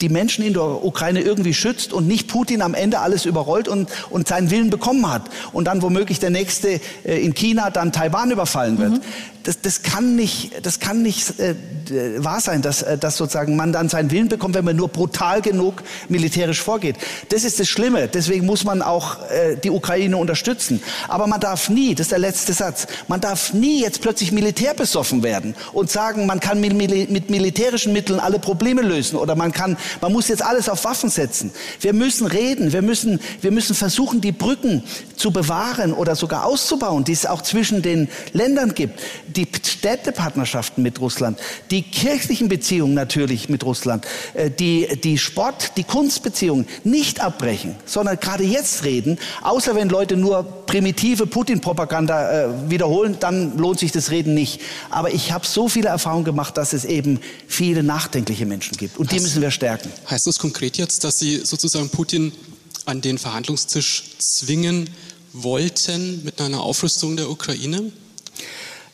die 0.03 0.09
Menschen 0.09 0.43
in 0.43 0.53
der 0.53 0.83
Ukraine 0.83 1.21
irgendwie 1.21 1.53
schützt 1.53 1.93
und 1.93 2.07
nicht 2.07 2.27
Putin 2.27 2.61
am 2.61 2.73
Ende 2.73 2.99
alles 2.99 3.23
überrollt 3.23 3.69
und, 3.69 3.89
und 4.09 4.27
seinen 4.27 4.51
Willen 4.51 4.69
bekommen 4.69 5.09
hat 5.09 5.29
und 5.53 5.65
dann 5.65 5.81
womöglich 5.81 6.19
der 6.19 6.29
nächste 6.29 6.81
äh, 7.05 7.23
in 7.23 7.33
China 7.33 7.69
dann 7.69 7.93
Taiwan 7.93 8.31
überfallen 8.31 8.77
wird. 8.77 8.91
Mhm 8.91 9.01
das, 9.43 9.61
das 9.61 9.83
kann 9.83 10.15
nicht, 10.15 10.65
das 10.65 10.79
kann 10.79 11.01
nicht 11.01 11.39
äh, 11.39 11.55
wahr 12.23 12.39
sein, 12.39 12.61
dass, 12.61 12.81
äh, 12.81 12.97
dass 12.97 13.17
sozusagen 13.17 13.55
man 13.55 13.73
dann 13.73 13.89
seinen 13.89 14.09
Willen 14.11 14.29
bekommt, 14.29 14.55
wenn 14.55 14.65
man 14.65 14.75
nur 14.75 14.87
brutal 14.87 15.41
genug 15.41 15.83
militärisch 16.09 16.61
vorgeht. 16.61 16.95
Das 17.29 17.43
ist 17.43 17.59
das 17.59 17.67
Schlimme. 17.67 18.07
Deswegen 18.07 18.45
muss 18.45 18.63
man 18.63 18.81
auch 18.81 19.17
äh, 19.29 19.57
die 19.57 19.69
Ukraine 19.69 20.17
unterstützen. 20.17 20.81
Aber 21.07 21.27
man 21.27 21.39
darf 21.39 21.69
nie, 21.69 21.93
das 21.93 22.05
ist 22.05 22.11
der 22.11 22.19
letzte 22.19 22.53
Satz, 22.53 22.87
man 23.07 23.21
darf 23.21 23.53
nie 23.53 23.81
jetzt 23.81 24.01
plötzlich 24.01 24.31
militärbesoffen 24.31 25.23
werden 25.23 25.55
und 25.73 25.91
sagen, 25.91 26.25
man 26.25 26.39
kann 26.39 26.61
mit, 26.61 26.73
mit 26.73 27.29
militärischen 27.29 27.93
Mitteln 27.93 28.19
alle 28.19 28.39
Probleme 28.39 28.81
lösen 28.81 29.17
oder 29.17 29.35
man 29.35 29.51
kann, 29.51 29.77
man 30.01 30.11
muss 30.11 30.27
jetzt 30.27 30.43
alles 30.43 30.69
auf 30.69 30.83
Waffen 30.85 31.09
setzen. 31.09 31.51
Wir 31.79 31.93
müssen 31.93 32.27
reden, 32.27 32.73
wir 32.73 32.81
müssen, 32.81 33.19
wir 33.41 33.51
müssen 33.51 33.75
versuchen, 33.75 34.21
die 34.21 34.31
Brücken 34.31 34.83
zu 35.15 35.31
bewahren 35.31 35.93
oder 35.93 36.15
sogar 36.15 36.45
auszubauen, 36.45 37.03
die 37.03 37.13
es 37.13 37.25
auch 37.25 37.41
zwischen 37.41 37.81
den 37.81 38.09
Ländern 38.33 38.73
gibt 38.73 38.99
die 39.35 39.47
Städtepartnerschaften 39.65 40.83
mit 40.83 40.99
Russland, 40.99 41.39
die 41.71 41.81
kirchlichen 41.81 42.47
Beziehungen 42.47 42.93
natürlich 42.93 43.49
mit 43.49 43.63
Russland, 43.65 44.05
äh, 44.33 44.49
die, 44.49 44.87
die 45.03 45.17
Sport-, 45.17 45.73
die 45.77 45.83
Kunstbeziehungen 45.83 46.67
nicht 46.83 47.21
abbrechen, 47.21 47.75
sondern 47.85 48.19
gerade 48.19 48.43
jetzt 48.43 48.83
reden, 48.83 49.17
außer 49.41 49.75
wenn 49.75 49.89
Leute 49.89 50.15
nur 50.15 50.43
primitive 50.65 51.27
Putin-Propaganda 51.27 52.31
äh, 52.31 52.69
wiederholen, 52.69 53.17
dann 53.19 53.57
lohnt 53.57 53.79
sich 53.79 53.91
das 53.91 54.11
Reden 54.11 54.33
nicht. 54.33 54.61
Aber 54.89 55.13
ich 55.13 55.31
habe 55.31 55.45
so 55.45 55.67
viele 55.67 55.89
Erfahrungen 55.89 56.25
gemacht, 56.25 56.57
dass 56.57 56.73
es 56.73 56.85
eben 56.85 57.19
viele 57.47 57.83
nachdenkliche 57.83 58.45
Menschen 58.45 58.77
gibt 58.77 58.97
und 58.97 59.11
die 59.11 59.19
müssen 59.19 59.41
wir 59.41 59.51
stärken. 59.51 59.72
Heißt 60.09 60.27
das 60.27 60.39
konkret 60.39 60.77
jetzt, 60.77 61.03
dass 61.03 61.19
Sie 61.19 61.37
sozusagen 61.43 61.89
Putin 61.89 62.31
an 62.85 63.01
den 63.01 63.17
Verhandlungstisch 63.17 64.03
zwingen 64.19 64.89
wollten 65.31 66.23
mit 66.23 66.39
einer 66.41 66.61
Aufrüstung 66.61 67.17
der 67.17 67.29
Ukraine? 67.29 67.91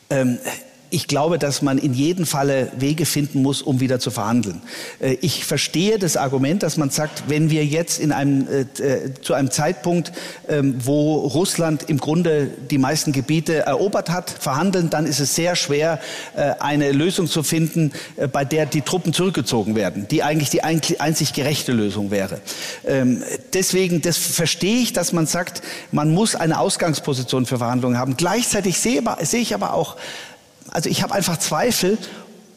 Ähm, 0.10 0.40
ich 0.92 1.08
glaube, 1.08 1.38
dass 1.38 1.62
man 1.62 1.78
in 1.78 1.94
jedem 1.94 2.26
Falle 2.26 2.72
Wege 2.78 3.06
finden 3.06 3.42
muss, 3.42 3.62
um 3.62 3.80
wieder 3.80 4.00
zu 4.00 4.12
verhandeln. 4.12 4.62
Äh, 5.00 5.18
ich 5.22 5.46
verstehe 5.46 6.00
das 6.00 6.18
Argument, 6.18 6.64
dass 6.64 6.78
man 6.78 6.90
sagt, 6.90 7.24
wenn 7.28 7.50
wir 7.50 7.66
jetzt 7.66 8.00
in 8.00 8.12
einem, 8.12 8.48
äh, 8.48 8.62
äh, 8.82 9.14
zu 9.22 9.34
einem 9.34 9.52
Zeitpunkt, 9.52 10.12
ähm, 10.48 10.76
wo 10.84 11.20
Russland 11.20 11.90
im 11.90 12.00
Grunde 12.00 12.50
die 12.70 12.78
meisten 12.78 13.12
Gebiete 13.12 13.58
erobert 13.60 14.10
hat, 14.10 14.30
verhandeln, 14.30 14.90
dann 14.90 15.06
ist 15.06 15.20
es 15.20 15.36
sehr 15.36 15.56
schwer, 15.56 16.00
eine 16.60 16.92
Lösung 16.92 17.28
zu 17.28 17.44
finden, 17.44 17.92
bei 18.32 18.46
der 18.46 18.66
die 18.66 18.82
Truppen 18.82 19.14
zurückgezogen 19.14 19.76
werden, 19.76 20.08
die 20.10 20.24
eigentlich 20.24 20.50
die 20.50 20.64
einzig 20.64 21.34
gerechte 21.34 21.72
Lösung 21.72 22.12
wäre. 22.12 22.40
Ähm, 22.86 23.24
deswegen, 23.54 24.02
das 24.02 24.18
verstehe 24.18 24.80
ich, 24.80 24.94
dass 24.94 25.14
man 25.14 25.26
sagt, 25.26 25.62
man 25.92 26.12
muss 26.12 26.36
eine 26.36 26.60
Ausgangsposition 26.60 27.46
für 27.46 27.58
Verhandlungen 27.58 27.98
haben. 27.98 28.18
Gleichzeitig 28.18 28.80
sehe, 28.80 29.02
sehe 29.22 29.42
ich 29.42 29.54
aber 29.54 29.74
auch 29.74 29.98
also 30.72 30.90
ich 30.90 31.04
habe 31.04 31.14
einfach 31.14 31.38
Zweifel, 31.38 31.98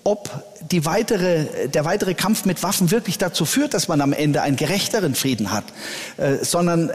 ob 0.04 0.30
die 0.70 0.84
weitere, 0.84 1.68
der 1.68 1.84
weitere 1.84 2.14
Kampf 2.14 2.44
mit 2.44 2.62
Waffen 2.62 2.90
wirklich 2.90 3.18
dazu 3.18 3.44
führt, 3.44 3.74
dass 3.74 3.88
man 3.88 4.00
am 4.00 4.12
Ende 4.12 4.42
einen 4.42 4.56
gerechteren 4.56 5.14
Frieden 5.14 5.50
hat, 5.50 5.64
äh, 6.16 6.36
sondern 6.42 6.90
äh, 6.90 6.94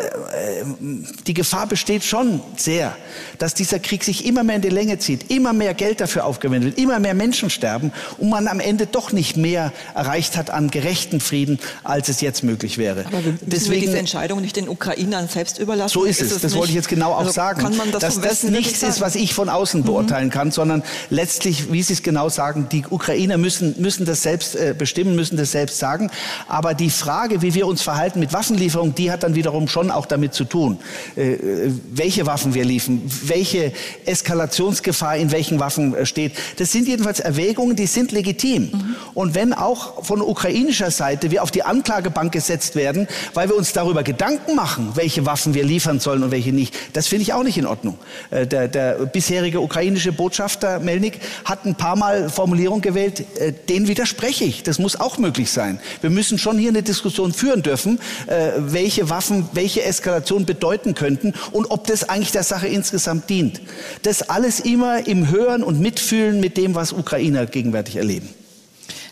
die 1.25 1.33
Gefahr 1.33 1.67
besteht 1.67 2.03
schon 2.03 2.41
sehr, 2.55 2.95
dass 3.39 3.53
dieser 3.53 3.79
Krieg 3.79 4.03
sich 4.03 4.25
immer 4.25 4.43
mehr 4.43 4.57
in 4.57 4.61
die 4.61 4.69
Länge 4.69 4.99
zieht, 4.99 5.29
immer 5.31 5.53
mehr 5.53 5.73
Geld 5.73 6.01
dafür 6.01 6.25
aufgewendet 6.25 6.75
wird, 6.75 6.79
immer 6.79 6.99
mehr 6.99 7.13
Menschen 7.13 7.49
sterben 7.49 7.91
und 8.17 8.29
man 8.29 8.47
am 8.47 8.59
Ende 8.59 8.87
doch 8.87 9.11
nicht 9.11 9.37
mehr 9.37 9.73
erreicht 9.95 10.37
hat 10.37 10.49
an 10.49 10.69
gerechten 10.69 11.19
Frieden, 11.19 11.59
als 11.83 12.09
es 12.09 12.21
jetzt 12.21 12.43
möglich 12.43 12.77
wäre. 12.77 13.05
Aber 13.07 13.21
Deswegen 13.41 13.73
wir 13.73 13.87
diese 13.87 13.99
Entscheidung 13.99 14.41
nicht 14.41 14.55
den 14.55 14.69
Ukrainern 14.69 15.27
selbst 15.27 15.59
überlassen. 15.59 15.93
So 15.93 16.03
ist, 16.03 16.21
ist 16.21 16.31
es. 16.31 16.41
Das 16.41 16.55
wollte 16.55 16.69
ich 16.69 16.75
jetzt 16.75 16.89
genau 16.89 17.11
auch 17.13 17.19
also 17.19 17.31
sagen, 17.31 17.61
kann 17.61 17.77
man 17.77 17.91
das 17.91 18.01
dass 18.01 18.21
das 18.21 18.43
nichts 18.43 18.83
ist, 18.83 19.01
was 19.01 19.15
ich 19.15 19.33
von 19.33 19.49
außen 19.49 19.81
mhm. 19.81 19.85
beurteilen 19.85 20.29
kann, 20.29 20.51
sondern 20.51 20.83
letztlich, 21.09 21.71
wie 21.71 21.83
Sie 21.83 21.93
es 21.93 22.03
genau 22.03 22.29
sagen, 22.29 22.67
die 22.71 22.85
Ukrainer 22.89 23.37
müssen 23.37 23.56
müssen, 23.61 23.81
müssen 23.81 24.05
das 24.05 24.23
selbst 24.23 24.55
äh, 24.55 24.73
bestimmen, 24.77 25.15
müssen 25.15 25.37
das 25.37 25.51
selbst 25.51 25.79
sagen. 25.79 26.09
Aber 26.47 26.73
die 26.73 26.89
Frage, 26.89 27.41
wie 27.41 27.53
wir 27.53 27.67
uns 27.67 27.81
verhalten 27.81 28.19
mit 28.19 28.33
Waffenlieferungen, 28.33 28.95
die 28.95 29.11
hat 29.11 29.23
dann 29.23 29.35
wiederum 29.35 29.67
schon 29.67 29.91
auch 29.91 30.05
damit 30.05 30.33
zu 30.33 30.43
tun, 30.43 30.79
äh, 31.15 31.33
äh 31.33 31.71
welche 31.91 32.25
Waffen 32.25 32.53
wir 32.53 32.65
liefern, 32.65 33.01
welche 33.23 33.71
Eskalationsgefahr 34.05 35.17
in 35.17 35.31
welchen 35.31 35.59
Waffen 35.59 35.95
äh, 35.95 36.05
steht. 36.05 36.33
Das 36.57 36.71
sind 36.71 36.87
jedenfalls 36.87 37.19
Erwägungen, 37.19 37.75
die 37.75 37.87
sind 37.87 38.11
legitim. 38.11 38.63
Mhm. 38.63 38.95
Und 39.13 39.35
wenn 39.35 39.53
auch 39.53 40.03
von 40.05 40.21
ukrainischer 40.21 40.91
Seite 40.91 41.31
wir 41.31 41.43
auf 41.43 41.51
die 41.51 41.63
Anklagebank 41.63 42.31
gesetzt 42.31 42.75
werden, 42.75 43.07
weil 43.33 43.49
wir 43.49 43.55
uns 43.55 43.73
darüber 43.73 44.03
Gedanken 44.03 44.55
machen, 44.55 44.91
welche 44.95 45.25
Waffen 45.25 45.53
wir 45.53 45.63
liefern 45.63 45.99
sollen 45.99 46.23
und 46.23 46.31
welche 46.31 46.53
nicht, 46.53 46.75
das 46.93 47.07
finde 47.07 47.23
ich 47.23 47.33
auch 47.33 47.43
nicht 47.43 47.57
in 47.57 47.65
Ordnung. 47.65 47.97
Äh, 48.29 48.47
der, 48.47 48.67
der 48.67 48.93
bisherige 49.05 49.61
ukrainische 49.61 50.11
Botschafter 50.11 50.79
Melnik 50.79 51.19
hat 51.45 51.65
ein 51.65 51.75
paar 51.75 51.95
Mal 51.95 52.29
Formulierung 52.29 52.81
gewählt, 52.81 53.23
äh, 53.47 53.53
den 53.67 53.87
widerspreche 53.87 54.43
ich. 54.43 54.63
Das 54.63 54.79
muss 54.79 54.99
auch 54.99 55.17
möglich 55.17 55.51
sein. 55.51 55.79
Wir 56.01 56.09
müssen 56.09 56.37
schon 56.37 56.57
hier 56.57 56.69
eine 56.69 56.83
Diskussion 56.83 57.33
führen 57.33 57.63
dürfen, 57.63 57.99
äh, 58.27 58.51
welche 58.57 59.09
Waffen 59.09 59.49
welche 59.53 59.83
Eskalation 59.83 60.45
bedeuten 60.45 60.93
könnten 60.93 61.33
und 61.51 61.67
ob 61.67 61.87
das 61.87 62.09
eigentlich 62.09 62.31
der 62.31 62.43
Sache 62.43 62.67
insgesamt 62.67 63.29
dient. 63.29 63.61
Das 64.03 64.29
alles 64.29 64.59
immer 64.59 65.07
im 65.07 65.29
Hören 65.29 65.63
und 65.63 65.79
Mitfühlen 65.79 66.39
mit 66.39 66.57
dem, 66.57 66.75
was 66.75 66.93
Ukrainer 66.93 67.45
gegenwärtig 67.45 67.95
erleben. 67.95 68.29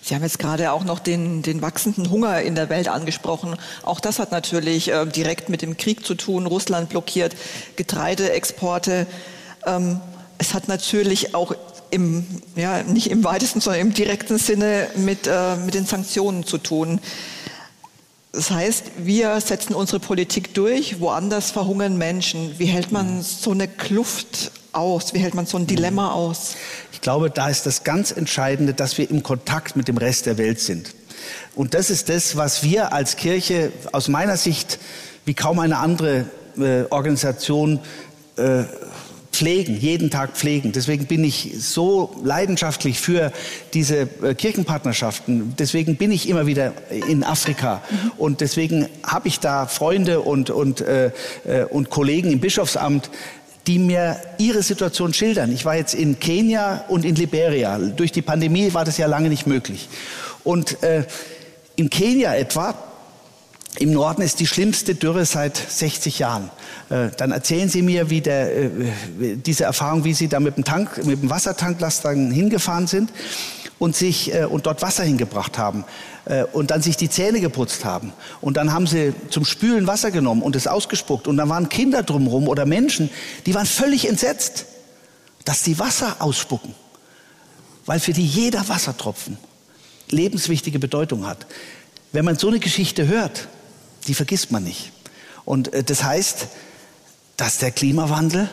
Sie 0.01 0.13
haben 0.13 0.21
jetzt 0.21 0.37
gerade 0.37 0.71
auch 0.71 0.83
noch 0.83 0.99
den, 0.99 1.41
den 1.41 1.63
wachsenden 1.63 2.11
Hunger 2.11 2.39
in 2.41 2.53
der 2.53 2.69
Welt 2.69 2.87
angesprochen. 2.87 3.55
Auch 3.81 3.99
das 3.99 4.19
hat 4.19 4.31
natürlich 4.31 4.91
äh, 4.91 5.05
direkt 5.07 5.49
mit 5.49 5.63
dem 5.63 5.77
Krieg 5.77 6.05
zu 6.05 6.13
tun. 6.13 6.45
Russland 6.45 6.89
blockiert 6.89 7.35
Getreideexporte. 7.75 9.07
Ähm, 9.65 9.99
es 10.37 10.53
hat 10.53 10.67
natürlich 10.67 11.33
auch 11.33 11.55
im, 11.95 12.25
ja, 12.55 12.83
nicht 12.83 13.09
im 13.09 13.23
weitesten, 13.23 13.61
sondern 13.61 13.81
im 13.81 13.93
direkten 13.93 14.37
Sinne 14.37 14.89
mit, 14.97 15.27
äh, 15.27 15.55
mit 15.55 15.73
den 15.73 15.85
Sanktionen 15.85 16.45
zu 16.45 16.57
tun. 16.57 16.99
Das 18.33 18.51
heißt, 18.51 18.91
wir 18.97 19.39
setzen 19.39 19.73
unsere 19.73 20.01
Politik 20.01 20.53
durch, 20.53 20.99
woanders 20.99 21.51
verhungern 21.51 21.97
Menschen. 21.97 22.59
Wie 22.59 22.65
hält 22.65 22.91
man 22.91 23.21
so 23.23 23.51
eine 23.51 23.69
Kluft 23.69 24.51
aus? 24.73 25.13
Wie 25.13 25.19
hält 25.19 25.35
man 25.35 25.45
so 25.45 25.57
ein 25.57 25.67
Dilemma 25.67 26.11
aus? 26.11 26.55
Ich 26.91 26.99
glaube, 26.99 27.29
da 27.29 27.47
ist 27.47 27.65
das 27.65 27.85
ganz 27.85 28.11
Entscheidende, 28.11 28.73
dass 28.73 28.97
wir 28.97 29.09
im 29.09 29.23
Kontakt 29.23 29.77
mit 29.77 29.87
dem 29.87 29.95
Rest 29.95 30.25
der 30.25 30.37
Welt 30.37 30.59
sind. 30.59 30.93
Und 31.55 31.73
das 31.73 31.89
ist 31.89 32.09
das, 32.09 32.35
was 32.35 32.61
wir 32.61 32.91
als 32.91 33.15
Kirche 33.15 33.71
aus 33.93 34.09
meiner 34.09 34.35
Sicht 34.35 34.79
wie 35.23 35.33
kaum 35.33 35.59
eine 35.59 35.77
andere 35.77 36.25
äh, 36.57 36.83
Organisation 36.89 37.79
äh, 38.35 38.63
pflegen, 39.35 39.79
jeden 39.79 40.09
Tag 40.09 40.37
pflegen. 40.37 40.71
Deswegen 40.71 41.05
bin 41.05 41.23
ich 41.23 41.51
so 41.59 42.15
leidenschaftlich 42.23 42.99
für 42.99 43.31
diese 43.73 44.07
äh, 44.23 44.33
Kirchenpartnerschaften. 44.33 45.55
Deswegen 45.57 45.97
bin 45.97 46.11
ich 46.11 46.29
immer 46.29 46.45
wieder 46.45 46.73
in 46.89 47.23
Afrika. 47.23 47.81
Mhm. 47.89 48.11
Und 48.17 48.41
deswegen 48.41 48.87
habe 49.03 49.27
ich 49.27 49.39
da 49.39 49.67
Freunde 49.67 50.21
und, 50.21 50.49
und, 50.49 50.81
äh, 50.81 51.11
äh, 51.45 51.65
und 51.69 51.89
Kollegen 51.89 52.31
im 52.31 52.39
Bischofsamt, 52.39 53.09
die 53.67 53.79
mir 53.79 54.17
ihre 54.37 54.63
Situation 54.63 55.13
schildern. 55.13 55.51
Ich 55.51 55.65
war 55.65 55.75
jetzt 55.75 55.95
in 55.95 56.19
Kenia 56.19 56.85
und 56.87 57.03
in 57.03 57.15
Liberia. 57.15 57.77
Durch 57.77 58.11
die 58.11 58.21
Pandemie 58.21 58.73
war 58.73 58.85
das 58.85 58.97
ja 58.97 59.07
lange 59.07 59.29
nicht 59.29 59.47
möglich. 59.47 59.89
Und 60.43 60.81
äh, 60.83 61.03
in 61.75 61.89
Kenia 61.89 62.35
etwa, 62.35 62.75
im 63.79 63.91
Norden 63.91 64.21
ist 64.21 64.39
die 64.39 64.47
schlimmste 64.47 64.95
Dürre 64.95 65.25
seit 65.25 65.57
60 65.57 66.19
Jahren. 66.19 66.49
Äh, 66.89 67.09
dann 67.17 67.31
erzählen 67.31 67.69
Sie 67.69 67.81
mir, 67.81 68.09
wie 68.09 68.21
der, 68.21 68.55
äh, 68.55 68.69
diese 69.35 69.65
Erfahrung, 69.65 70.03
wie 70.03 70.13
Sie 70.13 70.27
da 70.27 70.39
mit 70.39 70.57
dem, 70.57 70.63
Tank, 70.63 71.05
mit 71.05 71.21
dem 71.21 71.29
Wassertanklaster 71.29 72.11
hingefahren 72.11 72.87
sind 72.87 73.11
und 73.79 73.95
sich 73.95 74.33
äh, 74.33 74.45
und 74.45 74.65
dort 74.65 74.81
Wasser 74.81 75.03
hingebracht 75.03 75.57
haben 75.57 75.83
und 76.53 76.71
dann 76.71 76.81
sich 76.81 76.97
die 76.97 77.07
Zähne 77.07 77.39
geputzt 77.39 77.85
haben 77.85 78.11
und 78.41 78.57
dann 78.57 78.73
haben 78.73 78.87
sie 78.87 79.13
zum 79.29 79.45
Spülen 79.45 79.85
Wasser 79.85 80.09
genommen 80.09 80.41
und 80.41 80.55
es 80.55 80.65
ausgespuckt 80.65 81.27
und 81.27 81.37
dann 81.37 81.49
waren 81.49 81.69
Kinder 81.69 82.01
drumherum 82.01 82.47
oder 82.47 82.65
Menschen, 82.65 83.11
die 83.45 83.53
waren 83.53 83.67
völlig 83.67 84.09
entsetzt, 84.09 84.65
dass 85.43 85.63
sie 85.63 85.77
Wasser 85.77 86.15
ausspucken, 86.17 86.73
weil 87.85 87.99
für 87.99 88.11
die 88.11 88.25
jeder 88.25 88.67
Wassertropfen 88.67 89.37
lebenswichtige 90.09 90.79
Bedeutung 90.79 91.27
hat. 91.27 91.45
Wenn 92.11 92.25
man 92.25 92.37
so 92.37 92.47
eine 92.47 92.57
Geschichte 92.57 93.05
hört, 93.05 93.47
die 94.07 94.13
vergisst 94.13 94.51
man 94.51 94.63
nicht. 94.63 94.91
Und 95.45 95.71
das 95.89 96.03
heißt, 96.03 96.47
dass 97.37 97.57
der 97.57 97.71
Klimawandel, 97.71 98.49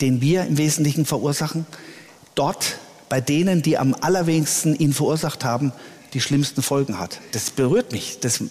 den 0.00 0.20
wir 0.20 0.44
im 0.44 0.58
Wesentlichen 0.58 1.06
verursachen, 1.06 1.66
dort 2.34 2.78
bei 3.08 3.20
denen, 3.20 3.62
die 3.62 3.78
am 3.78 3.94
allerwenigsten 3.94 4.74
ihn 4.74 4.92
verursacht 4.92 5.44
haben, 5.44 5.72
die 6.14 6.20
schlimmsten 6.20 6.62
Folgen 6.62 6.98
hat. 6.98 7.20
Das 7.32 7.50
berührt 7.50 7.92
mich. 7.92 8.18
Das, 8.20 8.42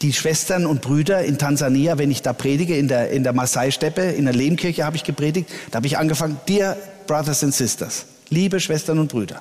die 0.00 0.12
Schwestern 0.12 0.66
und 0.66 0.80
Brüder 0.80 1.22
in 1.22 1.38
Tansania, 1.38 1.98
wenn 1.98 2.10
ich 2.10 2.22
da 2.22 2.32
predige, 2.32 2.76
in 2.76 2.88
der, 2.88 3.10
in 3.10 3.22
der 3.22 3.34
Maasai-Steppe, 3.34 4.02
in 4.02 4.24
der 4.24 4.34
Lehmkirche 4.34 4.84
habe 4.84 4.96
ich 4.96 5.04
gepredigt, 5.04 5.50
da 5.70 5.76
habe 5.76 5.86
ich 5.86 5.98
angefangen, 5.98 6.40
Dear 6.48 6.76
Brothers 7.06 7.44
and 7.44 7.54
Sisters, 7.54 8.06
liebe 8.30 8.58
Schwestern 8.58 8.98
und 8.98 9.08
Brüder, 9.08 9.40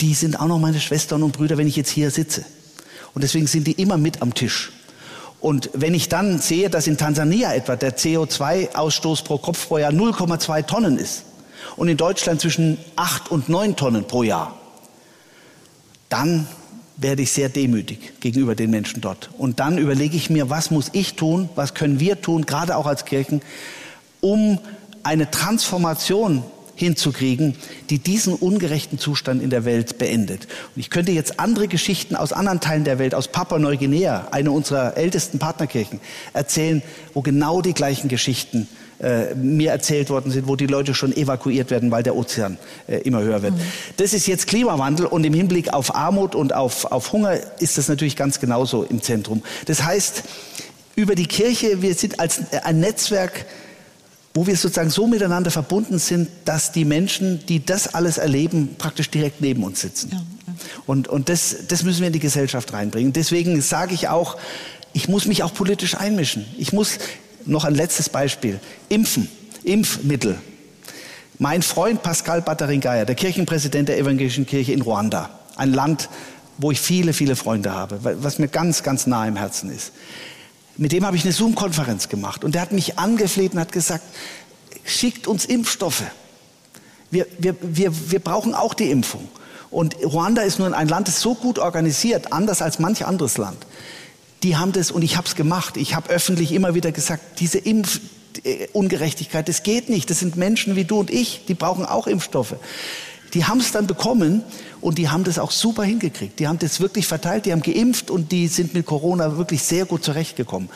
die 0.00 0.14
sind 0.14 0.40
auch 0.40 0.46
noch 0.46 0.58
meine 0.58 0.80
Schwestern 0.80 1.22
und 1.22 1.32
Brüder, 1.32 1.56
wenn 1.56 1.68
ich 1.68 1.76
jetzt 1.76 1.90
hier 1.90 2.10
sitze. 2.10 2.44
Und 3.14 3.22
deswegen 3.22 3.46
sind 3.46 3.66
die 3.66 3.72
immer 3.72 3.96
mit 3.96 4.22
am 4.22 4.34
Tisch. 4.34 4.72
Und 5.40 5.70
wenn 5.72 5.94
ich 5.94 6.08
dann 6.08 6.38
sehe, 6.38 6.68
dass 6.68 6.86
in 6.86 6.98
Tansania 6.98 7.54
etwa 7.54 7.76
der 7.76 7.96
CO2-Ausstoß 7.96 9.24
pro 9.24 9.38
Kopf 9.38 9.68
pro 9.68 9.78
Jahr 9.78 9.92
0,2 9.92 10.66
Tonnen 10.66 10.98
ist 10.98 11.24
und 11.76 11.88
in 11.88 11.96
Deutschland 11.96 12.40
zwischen 12.40 12.78
8 12.96 13.30
und 13.30 13.48
9 13.48 13.74
Tonnen 13.74 14.06
pro 14.06 14.22
Jahr, 14.22 14.58
dann 16.10 16.46
werde 16.98 17.22
ich 17.22 17.32
sehr 17.32 17.48
demütig 17.48 18.20
gegenüber 18.20 18.54
den 18.54 18.70
Menschen 18.70 19.00
dort. 19.00 19.30
Und 19.38 19.60
dann 19.60 19.78
überlege 19.78 20.16
ich 20.16 20.28
mir, 20.28 20.50
was 20.50 20.70
muss 20.70 20.90
ich 20.92 21.14
tun, 21.14 21.48
was 21.54 21.72
können 21.72 21.98
wir 21.98 22.20
tun, 22.20 22.44
gerade 22.44 22.76
auch 22.76 22.86
als 22.86 23.06
Kirchen, 23.06 23.40
um 24.20 24.58
eine 25.02 25.30
Transformation 25.30 26.44
hinzukriegen, 26.80 27.54
die 27.88 27.98
diesen 27.98 28.34
ungerechten 28.34 28.98
Zustand 28.98 29.42
in 29.42 29.50
der 29.50 29.64
Welt 29.64 29.98
beendet. 29.98 30.48
Und 30.74 30.80
ich 30.80 30.90
könnte 30.90 31.12
jetzt 31.12 31.38
andere 31.38 31.68
Geschichten 31.68 32.16
aus 32.16 32.32
anderen 32.32 32.60
Teilen 32.60 32.84
der 32.84 32.98
Welt, 32.98 33.14
aus 33.14 33.28
Papua-Neuguinea, 33.28 34.28
eine 34.32 34.50
unserer 34.50 34.96
ältesten 34.96 35.38
Partnerkirchen, 35.38 36.00
erzählen, 36.32 36.82
wo 37.14 37.22
genau 37.22 37.62
die 37.62 37.74
gleichen 37.74 38.08
Geschichten 38.08 38.68
äh, 39.00 39.34
mir 39.34 39.70
erzählt 39.70 40.10
worden 40.10 40.30
sind, 40.30 40.46
wo 40.46 40.56
die 40.56 40.66
Leute 40.66 40.94
schon 40.94 41.16
evakuiert 41.16 41.70
werden, 41.70 41.90
weil 41.90 42.02
der 42.02 42.14
Ozean 42.16 42.58
äh, 42.86 42.98
immer 42.98 43.22
höher 43.22 43.40
wird. 43.40 43.54
Mhm. 43.54 43.60
Das 43.96 44.12
ist 44.12 44.26
jetzt 44.26 44.46
Klimawandel 44.46 45.06
und 45.06 45.24
im 45.24 45.32
Hinblick 45.32 45.72
auf 45.72 45.94
Armut 45.94 46.34
und 46.34 46.52
auf, 46.54 46.84
auf 46.84 47.12
Hunger 47.12 47.38
ist 47.60 47.78
das 47.78 47.88
natürlich 47.88 48.14
ganz 48.14 48.40
genauso 48.40 48.82
im 48.82 49.00
Zentrum. 49.00 49.42
Das 49.64 49.84
heißt, 49.84 50.22
über 50.96 51.14
die 51.14 51.26
Kirche, 51.26 51.80
wir 51.80 51.94
sind 51.94 52.20
als 52.20 52.40
äh, 52.50 52.58
ein 52.62 52.80
Netzwerk 52.80 53.46
wo 54.32 54.46
wir 54.46 54.56
sozusagen 54.56 54.90
so 54.90 55.06
miteinander 55.06 55.50
verbunden 55.50 55.98
sind, 55.98 56.28
dass 56.44 56.70
die 56.70 56.84
Menschen, 56.84 57.44
die 57.46 57.64
das 57.64 57.94
alles 57.94 58.18
erleben, 58.18 58.76
praktisch 58.78 59.10
direkt 59.10 59.40
neben 59.40 59.64
uns 59.64 59.80
sitzen. 59.80 60.10
Ja, 60.12 60.18
ja. 60.18 60.54
Und, 60.86 61.08
und 61.08 61.28
das, 61.28 61.56
das 61.68 61.82
müssen 61.82 62.00
wir 62.00 62.06
in 62.08 62.12
die 62.12 62.20
Gesellschaft 62.20 62.72
reinbringen. 62.72 63.12
Deswegen 63.12 63.60
sage 63.60 63.94
ich 63.94 64.08
auch, 64.08 64.36
ich 64.92 65.08
muss 65.08 65.26
mich 65.26 65.42
auch 65.42 65.52
politisch 65.52 65.96
einmischen. 65.96 66.44
Ich 66.58 66.72
muss, 66.72 66.98
noch 67.44 67.64
ein 67.64 67.74
letztes 67.74 68.08
Beispiel, 68.08 68.60
impfen, 68.88 69.28
Impfmittel. 69.64 70.38
Mein 71.38 71.62
Freund 71.62 72.02
Pascal 72.02 72.42
Bataringaya, 72.42 73.04
der 73.04 73.14
Kirchenpräsident 73.14 73.88
der 73.88 73.98
Evangelischen 73.98 74.46
Kirche 74.46 74.72
in 74.72 74.82
Ruanda, 74.82 75.30
ein 75.56 75.72
Land, 75.72 76.08
wo 76.58 76.70
ich 76.70 76.80
viele, 76.80 77.14
viele 77.14 77.34
Freunde 77.34 77.72
habe, 77.72 77.98
was 78.22 78.38
mir 78.38 78.48
ganz, 78.48 78.82
ganz 78.82 79.06
nah 79.06 79.26
im 79.26 79.36
Herzen 79.36 79.70
ist 79.70 79.92
mit 80.80 80.92
dem 80.92 81.04
habe 81.04 81.14
ich 81.14 81.24
eine 81.24 81.32
Zoom-Konferenz 81.32 82.08
gemacht 82.08 82.42
und 82.42 82.54
der 82.54 82.62
hat 82.62 82.72
mich 82.72 82.98
angefleht 82.98 83.52
und 83.52 83.60
hat 83.60 83.70
gesagt, 83.70 84.02
schickt 84.82 85.26
uns 85.26 85.44
Impfstoffe. 85.44 86.04
Wir, 87.10 87.26
wir, 87.38 87.54
wir, 87.60 88.10
wir 88.10 88.18
brauchen 88.18 88.54
auch 88.54 88.72
die 88.72 88.90
Impfung. 88.90 89.28
Und 89.70 89.94
Ruanda 90.02 90.40
ist 90.40 90.58
nun 90.58 90.72
ein 90.72 90.88
Land, 90.88 91.06
das 91.06 91.20
so 91.20 91.34
gut 91.34 91.58
organisiert, 91.58 92.32
anders 92.32 92.62
als 92.62 92.78
manch 92.78 93.04
anderes 93.04 93.36
Land. 93.36 93.58
Die 94.42 94.56
haben 94.56 94.72
das 94.72 94.90
und 94.90 95.02
ich 95.02 95.18
habe 95.18 95.28
es 95.28 95.34
gemacht. 95.34 95.76
Ich 95.76 95.94
habe 95.94 96.08
öffentlich 96.08 96.50
immer 96.50 96.74
wieder 96.74 96.92
gesagt, 96.92 97.40
diese 97.40 97.58
Impfungerechtigkeit, 97.58 99.50
das 99.50 99.62
geht 99.62 99.90
nicht. 99.90 100.08
Das 100.08 100.20
sind 100.20 100.36
Menschen 100.36 100.76
wie 100.76 100.84
du 100.84 101.00
und 101.00 101.10
ich, 101.10 101.44
die 101.46 101.54
brauchen 101.54 101.84
auch 101.84 102.06
Impfstoffe. 102.06 102.54
Die 103.34 103.44
haben 103.44 103.60
es 103.60 103.70
dann 103.70 103.86
bekommen 103.86 104.44
und 104.80 104.98
die 104.98 105.08
haben 105.08 105.24
das 105.24 105.38
auch 105.38 105.50
super 105.50 105.84
hingekriegt. 105.84 106.38
Die 106.38 106.48
haben 106.48 106.58
das 106.58 106.80
wirklich 106.80 107.06
verteilt, 107.06 107.46
die 107.46 107.52
haben 107.52 107.62
geimpft 107.62 108.10
und 108.10 108.32
die 108.32 108.48
sind 108.48 108.74
mit 108.74 108.86
Corona 108.86 109.36
wirklich 109.36 109.62
sehr 109.62 109.84
gut 109.84 110.04
zurechtgekommen. 110.04 110.68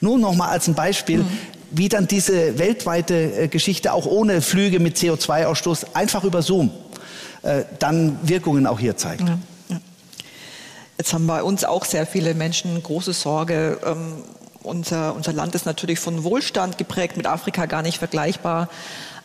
Nur 0.00 0.18
noch 0.18 0.34
mal 0.34 0.48
als 0.48 0.68
ein 0.68 0.74
Beispiel, 0.74 1.18
mhm. 1.18 1.28
wie 1.70 1.88
dann 1.88 2.06
diese 2.06 2.58
weltweite 2.58 3.14
äh, 3.14 3.48
Geschichte 3.48 3.92
auch 3.92 4.06
ohne 4.06 4.42
Flüge 4.42 4.80
mit 4.80 4.96
CO2-Ausstoß 4.96 5.94
einfach 5.94 6.24
über 6.24 6.42
Zoom 6.42 6.70
äh, 7.42 7.64
dann 7.78 8.18
Wirkungen 8.22 8.66
auch 8.66 8.78
hier 8.78 8.96
zeigt. 8.96 9.22
Ja, 9.22 9.38
ja. 9.68 9.80
Jetzt 10.98 11.12
haben 11.12 11.26
bei 11.26 11.42
uns 11.42 11.64
auch 11.64 11.84
sehr 11.84 12.06
viele 12.06 12.34
Menschen 12.34 12.82
große 12.82 13.12
Sorge. 13.12 13.78
Ähm, 13.84 14.24
unser, 14.62 15.14
unser 15.14 15.32
Land 15.32 15.54
ist 15.54 15.66
natürlich 15.66 15.98
von 15.98 16.24
Wohlstand 16.24 16.78
geprägt, 16.78 17.16
mit 17.16 17.26
Afrika 17.26 17.66
gar 17.66 17.82
nicht 17.82 17.98
vergleichbar. 17.98 18.68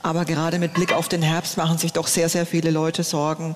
Aber 0.02 0.26
gerade 0.26 0.60
mit 0.60 0.74
Blick 0.74 0.94
auf 0.94 1.08
den 1.08 1.22
Herbst 1.22 1.58
machen 1.58 1.78
sich 1.78 1.94
doch 1.94 2.08
sehr, 2.08 2.30
sehr 2.30 2.46
viele 2.46 2.72
Leute 2.72 3.04
Sorgen. 3.04 3.56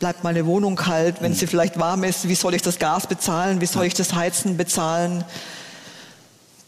Bleibt 0.00 0.24
meine 0.24 0.46
Wohnung 0.46 0.76
kalt, 0.76 1.20
wenn 1.20 1.34
sie 1.34 1.46
vielleicht 1.46 1.78
warm 1.78 2.04
ist? 2.04 2.26
Wie 2.26 2.34
soll 2.34 2.54
ich 2.54 2.62
das 2.62 2.78
Gas 2.78 3.06
bezahlen? 3.06 3.60
Wie 3.60 3.66
soll 3.66 3.84
ich 3.84 3.92
das 3.92 4.14
Heizen 4.14 4.56
bezahlen? 4.56 5.24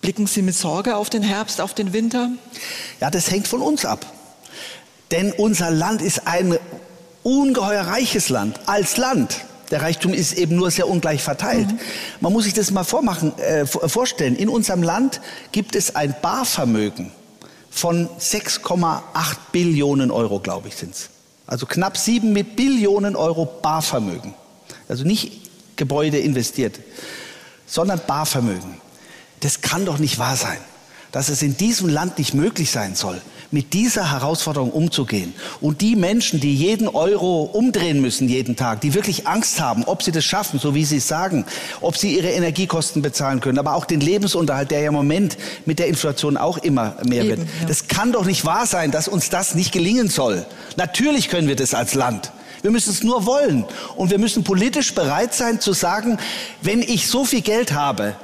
Blicken 0.03 0.27
Sie 0.27 0.43
mit 0.43 0.55
Sorge 0.55 0.97
auf 0.97 1.09
den 1.09 1.23
Herbst, 1.23 1.59
auf 1.63 1.73
den 1.73 1.95
Winter? 1.95 2.29
Ja, 3.01 3.11
das 3.11 3.31
hängt 3.31 3.49
von 3.49 3.63
uns 3.63 3.87
ab. 3.87 4.05
Denn 5.13 5.33
unser 5.33 5.71
Land 5.71 6.03
ist 6.03 6.27
ein 6.27 6.59
ungeheuer 7.23 7.87
reiches 7.87 8.29
Land, 8.29 8.61
als 8.67 8.99
Land. 8.99 9.47
Der 9.71 9.81
Reichtum 9.81 10.13
ist 10.13 10.35
eben 10.35 10.57
nur 10.57 10.71
sehr 10.71 10.87
ungleich 10.87 11.23
verteilt. 11.23 11.69
Mhm. 11.69 11.79
Man 12.21 12.35
muss 12.35 12.45
sich 12.45 12.53
das 12.53 12.71
mal 12.71 12.85
vormachen, 12.85 13.33
äh, 13.39 13.65
vorstellen. 13.65 14.37
In 14.37 14.51
unserem 14.51 14.83
Land 14.83 15.23
gibt 15.53 15.75
es 15.75 15.97
ein 15.97 16.15
Barvermögen 16.21 17.11
von 17.71 18.11
6,8 18.19 19.01
Billionen 19.53 20.11
Euro, 20.11 20.39
glaube 20.39 20.69
ich, 20.69 20.77
sind 20.77 20.95
es. 20.95 21.12
Also 21.47 21.67
knapp 21.67 21.97
7 21.97 22.33
Billionen 22.45 23.17
Euro 23.17 23.45
Barvermögen. 23.45 24.35
Also 24.89 25.05
nicht 25.05 25.51
Gebäude 25.77 26.19
investiert, 26.19 26.79
sondern 27.67 28.01
Barvermögen. 28.07 28.81
Das 29.41 29.61
kann 29.61 29.85
doch 29.85 29.99
nicht 29.99 30.19
wahr 30.19 30.37
sein, 30.37 30.59
dass 31.11 31.29
es 31.29 31.43
in 31.43 31.57
diesem 31.57 31.89
Land 31.89 32.19
nicht 32.19 32.35
möglich 32.35 32.71
sein 32.71 32.95
soll, 32.95 33.21
mit 33.53 33.75
dieser 33.75 34.11
Herausforderung 34.11 34.73
umzugehen. 34.73 35.35
Und 35.61 35.81
die 35.83 35.95
Menschen, 35.95 36.41
die 36.41 36.55
jeden 36.55 36.89
Euro 36.89 37.43
umdrehen 37.43 38.01
müssen 38.01 38.29
jeden 38.29 38.57
Tag, 38.57 38.81
die 38.81 38.95
wirklich 38.95 39.27
Angst 39.27 39.61
haben, 39.61 39.85
ob 39.85 40.03
sie 40.03 40.11
das 40.11 40.25
schaffen, 40.25 40.59
so 40.59 40.75
wie 40.75 40.85
sie 40.85 40.97
es 40.97 41.07
sagen, 41.07 41.45
ob 41.81 41.97
sie 41.97 42.17
ihre 42.17 42.31
Energiekosten 42.31 43.03
bezahlen 43.03 43.41
können, 43.41 43.59
aber 43.59 43.75
auch 43.75 43.85
den 43.85 44.01
Lebensunterhalt, 44.01 44.71
der 44.71 44.81
ja 44.81 44.89
im 44.89 44.95
Moment 44.95 45.37
mit 45.67 45.79
der 45.79 45.87
Inflation 45.87 46.37
auch 46.37 46.59
immer 46.59 46.97
mehr 47.05 47.25
Eben, 47.25 47.29
wird. 47.29 47.49
Ja. 47.61 47.67
Das 47.69 47.89
kann 47.89 48.13
doch 48.13 48.25
nicht 48.25 48.45
wahr 48.45 48.67
sein, 48.67 48.91
dass 48.91 49.07
uns 49.07 49.29
das 49.29 49.55
nicht 49.55 49.71
gelingen 49.73 50.09
soll. 50.09 50.47
Natürlich 50.77 51.29
können 51.29 51.47
wir 51.47 51.57
das 51.57 51.75
als 51.75 51.95
Land. 51.95 52.33
Wir 52.63 52.71
müssen 52.71 52.91
es 52.91 53.03
nur 53.03 53.27
wollen. 53.27 53.65
Und 53.97 54.11
wir 54.11 54.19
müssen 54.19 54.45
politisch 54.45 54.95
bereit 54.95 55.35
sein 55.35 55.61
zu 55.61 55.73
sagen, 55.73 56.19
wenn 56.63 56.81
ich 56.81 57.09
so 57.09 57.25
viel 57.25 57.43
Geld 57.43 57.73
habe, 57.73 58.15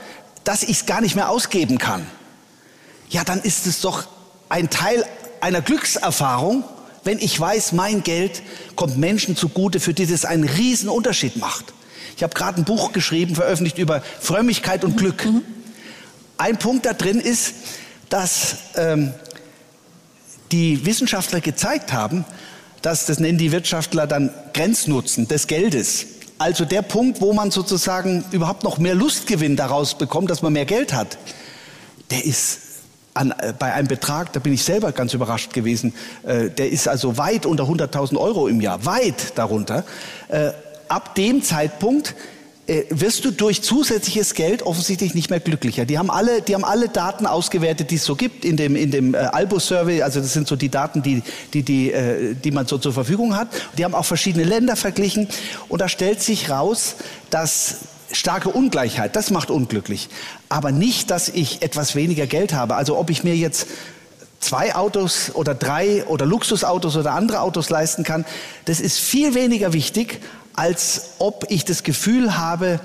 dass 0.45 0.63
ich 0.63 0.71
es 0.71 0.87
gar 0.87 1.01
nicht 1.01 1.17
mehr 1.17 1.29
ausgeben 1.29 1.77
kann, 1.79 2.07
ja, 3.11 3.25
dann 3.25 3.41
ist 3.41 3.67
es 3.67 3.81
doch 3.81 4.07
ein 4.49 4.71
Teil 4.71 5.05
einer 5.41 5.61
Glückserfahrung, 5.61 6.65
wenn 7.05 7.19
ich 7.19 7.39
weiß, 7.39 7.73
mein 7.73 8.03
Geld 8.03 8.43
kommt 8.77 8.99
Menschen 8.99 9.37
zugute, 9.37 9.81
für 9.81 9.95
die 9.95 10.07
das 10.07 10.25
einen 10.25 10.45
riesen 10.45 10.89
Unterschied 10.89 11.37
macht. 11.37 11.73
Ich 12.17 12.23
habe 12.23 12.35
gerade 12.35 12.61
ein 12.61 12.65
Buch 12.65 12.93
geschrieben, 12.93 13.35
veröffentlicht 13.35 13.79
über 13.79 14.03
Frömmigkeit 14.21 14.85
und 14.85 14.97
Glück. 14.97 15.25
Mhm. 15.25 15.43
Ein 16.37 16.59
Punkt 16.59 16.85
da 16.85 16.93
drin 16.93 17.21
ist, 17.21 17.55
dass 18.09 18.57
ähm, 18.75 19.13
die 20.53 20.85
Wissenschaftler 20.85 21.41
gezeigt 21.41 21.93
haben, 21.93 22.25
dass, 22.83 23.07
das 23.07 23.21
nennen 23.21 23.39
die 23.39 23.53
Wirtschaftler 23.53 24.07
dann 24.07 24.31
Grenznutzen 24.55 25.29
des 25.29 25.47
Geldes. 25.47 26.07
Also 26.39 26.65
der 26.65 26.83
Punkt, 26.83 27.21
wo 27.21 27.33
man 27.33 27.51
sozusagen 27.51 28.25
überhaupt 28.31 28.63
noch 28.63 28.79
mehr 28.79 28.95
Lustgewinn 28.95 29.57
daraus 29.57 29.99
bekommt, 29.99 30.31
dass 30.31 30.43
man 30.43 30.53
mehr 30.53 30.67
Geld 30.67 30.93
hat, 30.93 31.19
der 32.11 32.25
ist 32.25 32.68
an, 33.19 33.33
äh, 33.33 33.53
bei 33.59 33.75
einem 33.75 33.89
Betrag, 33.89 34.33
da 34.33 34.41
bin 34.41 34.53
ich 34.53 34.63
selber 34.63 34.93
ganz 34.93 35.13
überrascht 35.13 35.53
gewesen, 35.53 35.93
äh, 36.25 36.51
der 36.51 36.71
ist 36.71 36.89
also 36.89 37.19
weit 37.19 37.47
unter 37.47 37.65
100.000 37.65 38.17
Euro 38.17 38.47
im 38.47 38.61
Jahr, 38.61 38.85
weit 38.87 39.37
darunter. 39.37 39.85
Äh, 40.29 40.53
ab 40.89 41.15
dem 41.17 41.43
Zeitpunkt 41.43 42.15
äh, 42.69 42.85
wirst 42.91 43.25
du 43.25 43.31
durch 43.33 43.63
zusätzliches 43.63 44.35
Geld 44.35 44.63
offensichtlich 44.63 45.15
nicht 45.15 45.31
mehr 45.31 45.41
glücklicher. 45.41 45.85
Die 45.85 45.99
haben 45.99 46.11
alle, 46.11 46.43
die 46.43 46.55
haben 46.55 46.65
alle 46.65 46.89
Daten 46.89 47.27
ausgewertet, 47.27 47.91
die 47.91 47.97
es 47.97 48.05
so 48.05 48.15
gibt 48.15 48.45
in 48.45 48.57
dem, 48.57 48.77
in 48.77 48.91
dem 48.91 49.15
äh, 49.15 49.19
Albus-Survey. 49.19 50.03
Also 50.03 50.21
das 50.21 50.33
sind 50.33 50.47
so 50.47 50.55
die 50.55 50.69
Daten, 50.69 51.03
die, 51.03 51.23
die, 51.55 51.63
die, 51.63 51.93
äh, 51.93 52.35
die 52.35 52.51
man 52.53 52.67
so 52.67 52.79
zur 52.79 52.93
Verfügung 52.93 53.37
hat. 53.37 53.49
Die 53.77 53.85
haben 53.85 53.95
auch 53.95 54.05
verschiedene 54.05 54.45
Länder 54.45 54.77
verglichen. 54.77 55.29
Und 55.69 55.81
da 55.81 55.89
stellt 55.89 56.23
sich 56.23 56.51
raus, 56.51 56.97
dass 57.31 57.79
starke 58.13 58.49
Ungleichheit, 58.49 59.17
das 59.17 59.31
macht 59.31 59.51
unglücklich. 59.51 60.09
Aber 60.49 60.73
nicht, 60.73 61.11
dass 61.11 61.29
ich 61.29 61.63
etwas 61.63 61.95
weniger 61.95 62.27
Geld 62.27 62.53
habe. 62.53 62.77
Also 62.77 62.99
ob 62.99 63.11
ich 63.11 63.25
mir 63.25 63.37
jetzt 63.37 63.67
zwei 64.41 64.75
Autos 64.75 65.35
oder 65.35 65.55
drei 65.55 66.05
oder 66.07 66.27
Luxusautos 66.27 66.97
oder 66.97 67.13
andere 67.13 67.41
Autos 67.41 67.71
leisten 67.71 68.05
kann, 68.05 68.25
das 68.65 68.81
ist 68.81 68.99
viel 68.99 69.35
weniger 69.35 69.73
wichtig, 69.73 70.21
als 70.55 71.11
ob 71.19 71.47
ich 71.49 71.65
das 71.65 71.83
Gefühl 71.83 72.37
habe, 72.37 72.81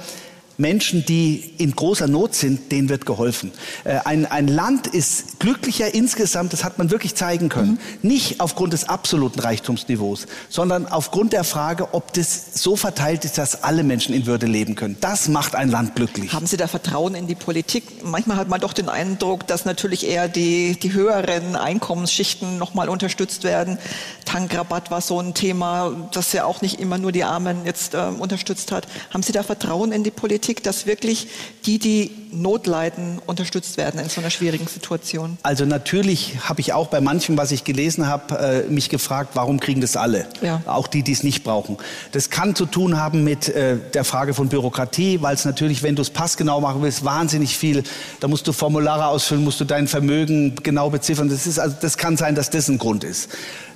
Menschen, 0.58 1.06
die 1.06 1.54
in 1.58 1.76
großer 1.76 2.08
Not 2.08 2.36
sind, 2.36 2.72
denen 2.72 2.90
wird 2.90 3.06
geholfen. 3.06 3.52
Äh, 3.84 4.00
ein, 4.06 4.26
ein 4.26 4.48
Land 4.48 4.88
ist 4.88 5.40
glücklicher 5.40 5.94
insgesamt, 5.94 6.54
das 6.54 6.64
hat 6.64 6.78
man 6.78 6.92
wirklich 6.92 7.16
zeigen 7.16 7.50
können. 7.50 7.80
Mhm. 8.02 8.10
Nicht 8.10 8.40
aufgrund 8.40 8.74
des 8.74 8.88
absoluten 8.88 9.40
Reichtumsniveaus, 9.40 10.28
sondern 10.50 10.88
aufgrund 10.88 11.34
der 11.34 11.44
Frage, 11.44 11.94
ob 11.94 12.14
das 12.14 12.62
so 12.62 12.76
verteilt 12.76 13.26
ist, 13.26 13.38
dass 13.38 13.64
alle 13.64 13.84
Menschen 13.84 14.14
in 14.14 14.26
Würde 14.26 14.46
leben 14.46 14.76
können. 14.76 14.98
Das 15.02 15.28
macht 15.28 15.56
ein 15.56 15.70
Land 15.70 15.96
glücklich. 15.96 16.34
Haben 16.34 16.46
Sie 16.46 16.58
da 16.58 16.68
Vertrauen 16.68 17.16
in 17.16 17.28
die 17.28 17.36
Politik? 17.36 18.04
Manchmal 18.04 18.38
hat 18.38 18.50
man 18.50 18.62
doch 18.62 18.74
den 18.74 18.90
Eindruck, 18.90 19.48
dass 19.48 19.66
natürlich 19.66 20.08
eher 20.08 20.28
die, 20.28 20.78
die 20.80 20.94
höheren 20.94 21.56
Einkommensschichten 21.56 22.58
nochmal 22.58 22.90
unterstützt 22.90 23.44
werden. 23.44 23.80
Tankrabatt 24.26 24.92
war 24.92 25.02
so 25.02 25.20
ein 25.20 25.34
Thema, 25.34 26.10
das 26.12 26.32
ja 26.34 26.46
auch 26.46 26.62
nicht 26.62 26.80
immer 26.80 26.98
nur 26.98 27.12
die 27.12 27.24
Armen 27.24 27.66
jetzt 27.66 27.96
äh, 27.96 27.98
unterstützt 27.98 28.72
hat. 28.72 28.88
Haben 29.12 29.24
Sie 29.24 29.32
da 29.32 29.42
Vertrauen 29.42 29.92
in 29.92 30.04
die 30.04 30.12
Politik? 30.12 30.43
Politik, 30.44 30.64
dass 30.64 30.86
wirklich 30.86 31.28
die, 31.66 31.80
die 31.80 32.12
Not 32.34 32.68
leiden, 32.68 33.22
unterstützt 33.26 33.78
werden 33.78 34.02
in 34.02 34.10
so 34.10 34.20
einer 34.20 34.30
schwierigen 34.30 34.68
Situation? 34.68 35.38
Also 35.42 35.64
natürlich 35.64 36.36
habe 36.42 36.60
ich 36.60 36.74
auch 36.74 36.88
bei 36.88 37.00
manchem, 37.00 37.38
was 37.38 37.52
ich 37.54 37.64
gelesen 37.64 38.08
habe, 38.08 38.66
äh, 38.68 38.70
mich 38.70 38.90
gefragt, 38.90 39.32
warum 39.36 39.62
kriegen 39.62 39.80
das 39.80 39.96
alle? 39.96 40.28
Ja. 40.42 40.62
Auch 40.66 40.88
die, 40.88 41.02
die 41.02 41.14
es 41.14 41.24
nicht 41.24 41.46
brauchen. 41.46 41.78
Das 42.12 42.30
kann 42.30 42.56
zu 42.56 42.66
tun 42.66 43.00
haben 43.00 43.24
mit 43.24 43.48
äh, 43.48 43.78
der 43.94 44.04
Frage 44.04 44.34
von 44.34 44.50
Bürokratie, 44.50 45.22
weil 45.22 45.36
es 45.36 45.46
natürlich, 45.46 45.82
wenn 45.82 45.96
du 45.96 46.02
es 46.02 46.10
passgenau 46.10 46.60
machen 46.60 46.82
willst, 46.82 47.06
wahnsinnig 47.06 47.58
viel. 47.58 47.84
Da 48.20 48.28
musst 48.28 48.46
du 48.46 48.52
Formulare 48.52 49.08
ausfüllen, 49.08 49.46
musst 49.46 49.62
du 49.62 49.66
dein 49.66 49.88
Vermögen 49.88 50.56
genau 50.62 50.90
beziffern. 50.90 51.30
Das, 51.30 51.48
ist, 51.48 51.58
also, 51.58 51.78
das 51.80 51.98
kann 51.98 52.18
sein, 52.18 52.36
dass 52.36 52.50
das 52.50 52.68
ein 52.68 52.80
Grund 52.80 53.06
ist 53.06 53.30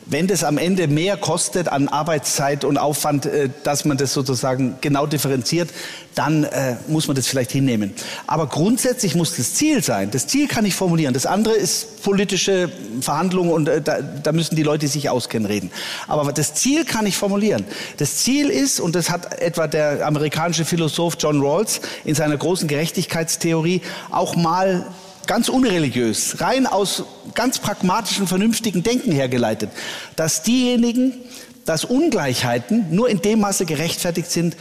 wenn 0.10 0.28
das 0.28 0.44
am 0.44 0.58
Ende 0.58 0.88
mehr 0.88 1.18
kostet 1.18 1.68
an 1.68 1.88
Arbeitszeit 1.88 2.64
und 2.64 2.78
Aufwand, 2.78 3.26
äh, 3.26 3.50
dass 3.64 3.86
man 3.86 3.98
das 3.98 4.14
sozusagen 4.14 4.76
genau 4.82 5.06
differenziert, 5.06 5.70
dann 6.16 6.46
äh, 6.46 6.76
muss 6.88 7.08
man 7.08 7.16
das 7.16 7.28
vielleicht 7.28 7.52
hinnehmen. 7.52 7.94
Aber 8.26 8.48
grundsätzlich 8.48 9.16
muss 9.16 9.36
das 9.36 9.54
Ziel 9.54 9.84
sein. 9.84 10.10
Das 10.10 10.28
Ziel 10.28 10.48
kann 10.48 10.66
ich 10.66 10.74
formulieren. 10.76 11.14
Das 11.14 11.26
andere 11.26 11.54
ist 11.54 12.04
politische 12.04 12.72
Verhandlungen 13.02 13.52
und 13.52 13.68
äh, 13.68 13.82
da, 13.82 14.00
da 14.02 14.32
müssen 14.32 14.56
die 14.56 14.64
Leute 14.64 14.88
sich 14.88 15.10
auskennen 15.10 15.46
reden. 15.46 15.72
Aber 16.08 16.32
das 16.32 16.54
Ziel 16.54 16.86
kann 16.86 17.06
ich 17.06 17.18
formulieren. 17.18 17.66
Das 17.98 18.18
Ziel 18.18 18.50
ist, 18.50 18.80
und 18.80 18.96
das 18.96 19.10
hat 19.10 19.40
etwa 19.42 19.68
der 19.68 20.06
amerikanische 20.06 20.66
Philosoph 20.66 21.18
John 21.20 21.42
Rawls 21.42 21.82
in 22.06 22.16
seiner 22.16 22.38
großen 22.38 22.68
Gerechtigkeitstheorie 22.68 23.82
auch 24.10 24.36
mal 24.36 24.86
ganz 25.28 25.50
unreligiös, 25.50 26.42
rein 26.42 26.66
aus 26.66 27.04
ganz 27.36 27.60
pragmatischen, 27.60 28.28
vernünftigen 28.28 28.82
Denken 28.82 29.12
hergeleitet, 29.12 29.70
dass 30.16 30.42
diejenigen, 30.42 31.14
dass 31.66 31.86
Ungleichheiten 31.86 32.88
nur 32.96 33.10
in 33.10 33.22
dem 33.22 33.42
Maße 33.42 33.66
gerechtfertigt 33.66 34.32
sind, 34.32 34.56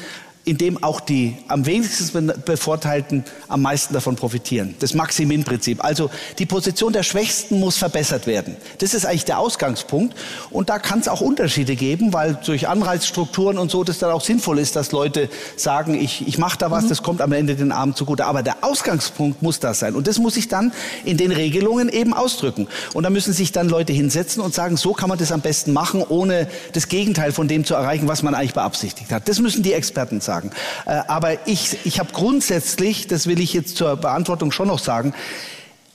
in 0.47 0.59
dem 0.59 0.83
auch 0.83 1.01
die 1.01 1.37
am 1.49 1.67
wenigsten 1.67 2.33
Bevorteilten 2.45 3.25
am 3.49 3.63
meisten 3.63 3.93
davon 3.93 4.15
profitieren. 4.15 4.77
Das 4.79 4.95
Maximin-Prinzip. 4.95 5.85
Also 5.85 6.09
die 6.39 6.47
Position 6.47 6.93
der 6.93 7.03
Schwächsten 7.03 7.59
muss 7.59 7.77
verbessert 7.77 8.29
werden. 8.29 8.57
Das 8.79 8.95
ist 8.95 9.07
eigentlich 9.07 9.25
der 9.25 9.41
Ausgangspunkt. 9.41 10.15
Und 10.51 10.69
da 10.69 10.79
kann 10.79 11.01
es 11.01 11.09
auch 11.09 11.21
Unterschiede 11.21 11.75
geben, 11.75 12.13
weil 12.13 12.39
durch 12.47 12.69
Anreizstrukturen 12.69 13.59
und 13.59 13.73
so 13.73 13.83
das 13.83 13.99
dann 13.99 14.13
auch 14.13 14.21
sinnvoll 14.21 14.61
ist, 14.61 14.77
dass 14.77 14.93
Leute 14.93 15.29
sagen, 15.57 16.01
ich, 16.01 16.29
ich 16.29 16.39
mache 16.39 16.57
da 16.59 16.71
was, 16.71 16.85
mhm. 16.85 16.89
das 16.91 17.03
kommt 17.03 17.23
am 17.23 17.33
Ende 17.33 17.57
den 17.57 17.73
Armen 17.73 17.97
zugute. 17.97 18.25
Aber 18.25 18.45
der 18.45 18.59
Ausgangspunkt 18.61 19.43
muss 19.43 19.59
das 19.59 19.81
sein. 19.81 19.97
Und 19.97 20.07
das 20.07 20.21
muss 20.21 20.35
sich 20.35 20.47
dann 20.47 20.73
in 21.05 21.17
den 21.17 21.33
Regelungen 21.33 21.89
eben 21.89 22.15
ausdrücken. 22.15 22.69
Und 22.95 23.03
da 23.03 23.11
müssen 23.11 23.33
sich 23.33 23.51
dann 23.51 23.69
Leute 23.69 23.93
hinsetzen 23.93 24.41
und 24.41 24.55
sagen, 24.55 24.77
so 24.77 24.93
kann 24.93 25.09
man 25.09 25.19
das 25.19 25.33
am 25.33 25.41
besten 25.41 25.73
machen, 25.73 26.05
ohne 26.09 26.47
das 26.73 26.87
Gegenteil 26.87 27.33
von 27.33 27.49
dem 27.49 27.65
zu 27.65 27.75
erreichen, 27.75 28.07
was 28.07 28.23
man 28.23 28.37
eigentlich 28.37 28.55
beabsichtigt 28.55 29.11
hat. 29.11 29.29
Das 29.29 29.41
müssen 29.41 29.65
die 29.65 29.73
Experten 29.73 30.21
sagen 30.21 30.36
sagen. 30.37 30.51
Äh, 30.87 31.03
aber 31.09 31.47
ich, 31.47 31.79
ich 31.85 31.99
habe 31.99 32.13
grundsätzlich, 32.13 33.07
das 33.07 33.27
will 33.27 33.41
ich 33.41 33.53
jetzt 33.53 33.77
zur 33.77 33.97
Beantwortung 33.97 34.53
schon 34.53 34.69
noch 34.69 34.79
sagen, 34.79 35.15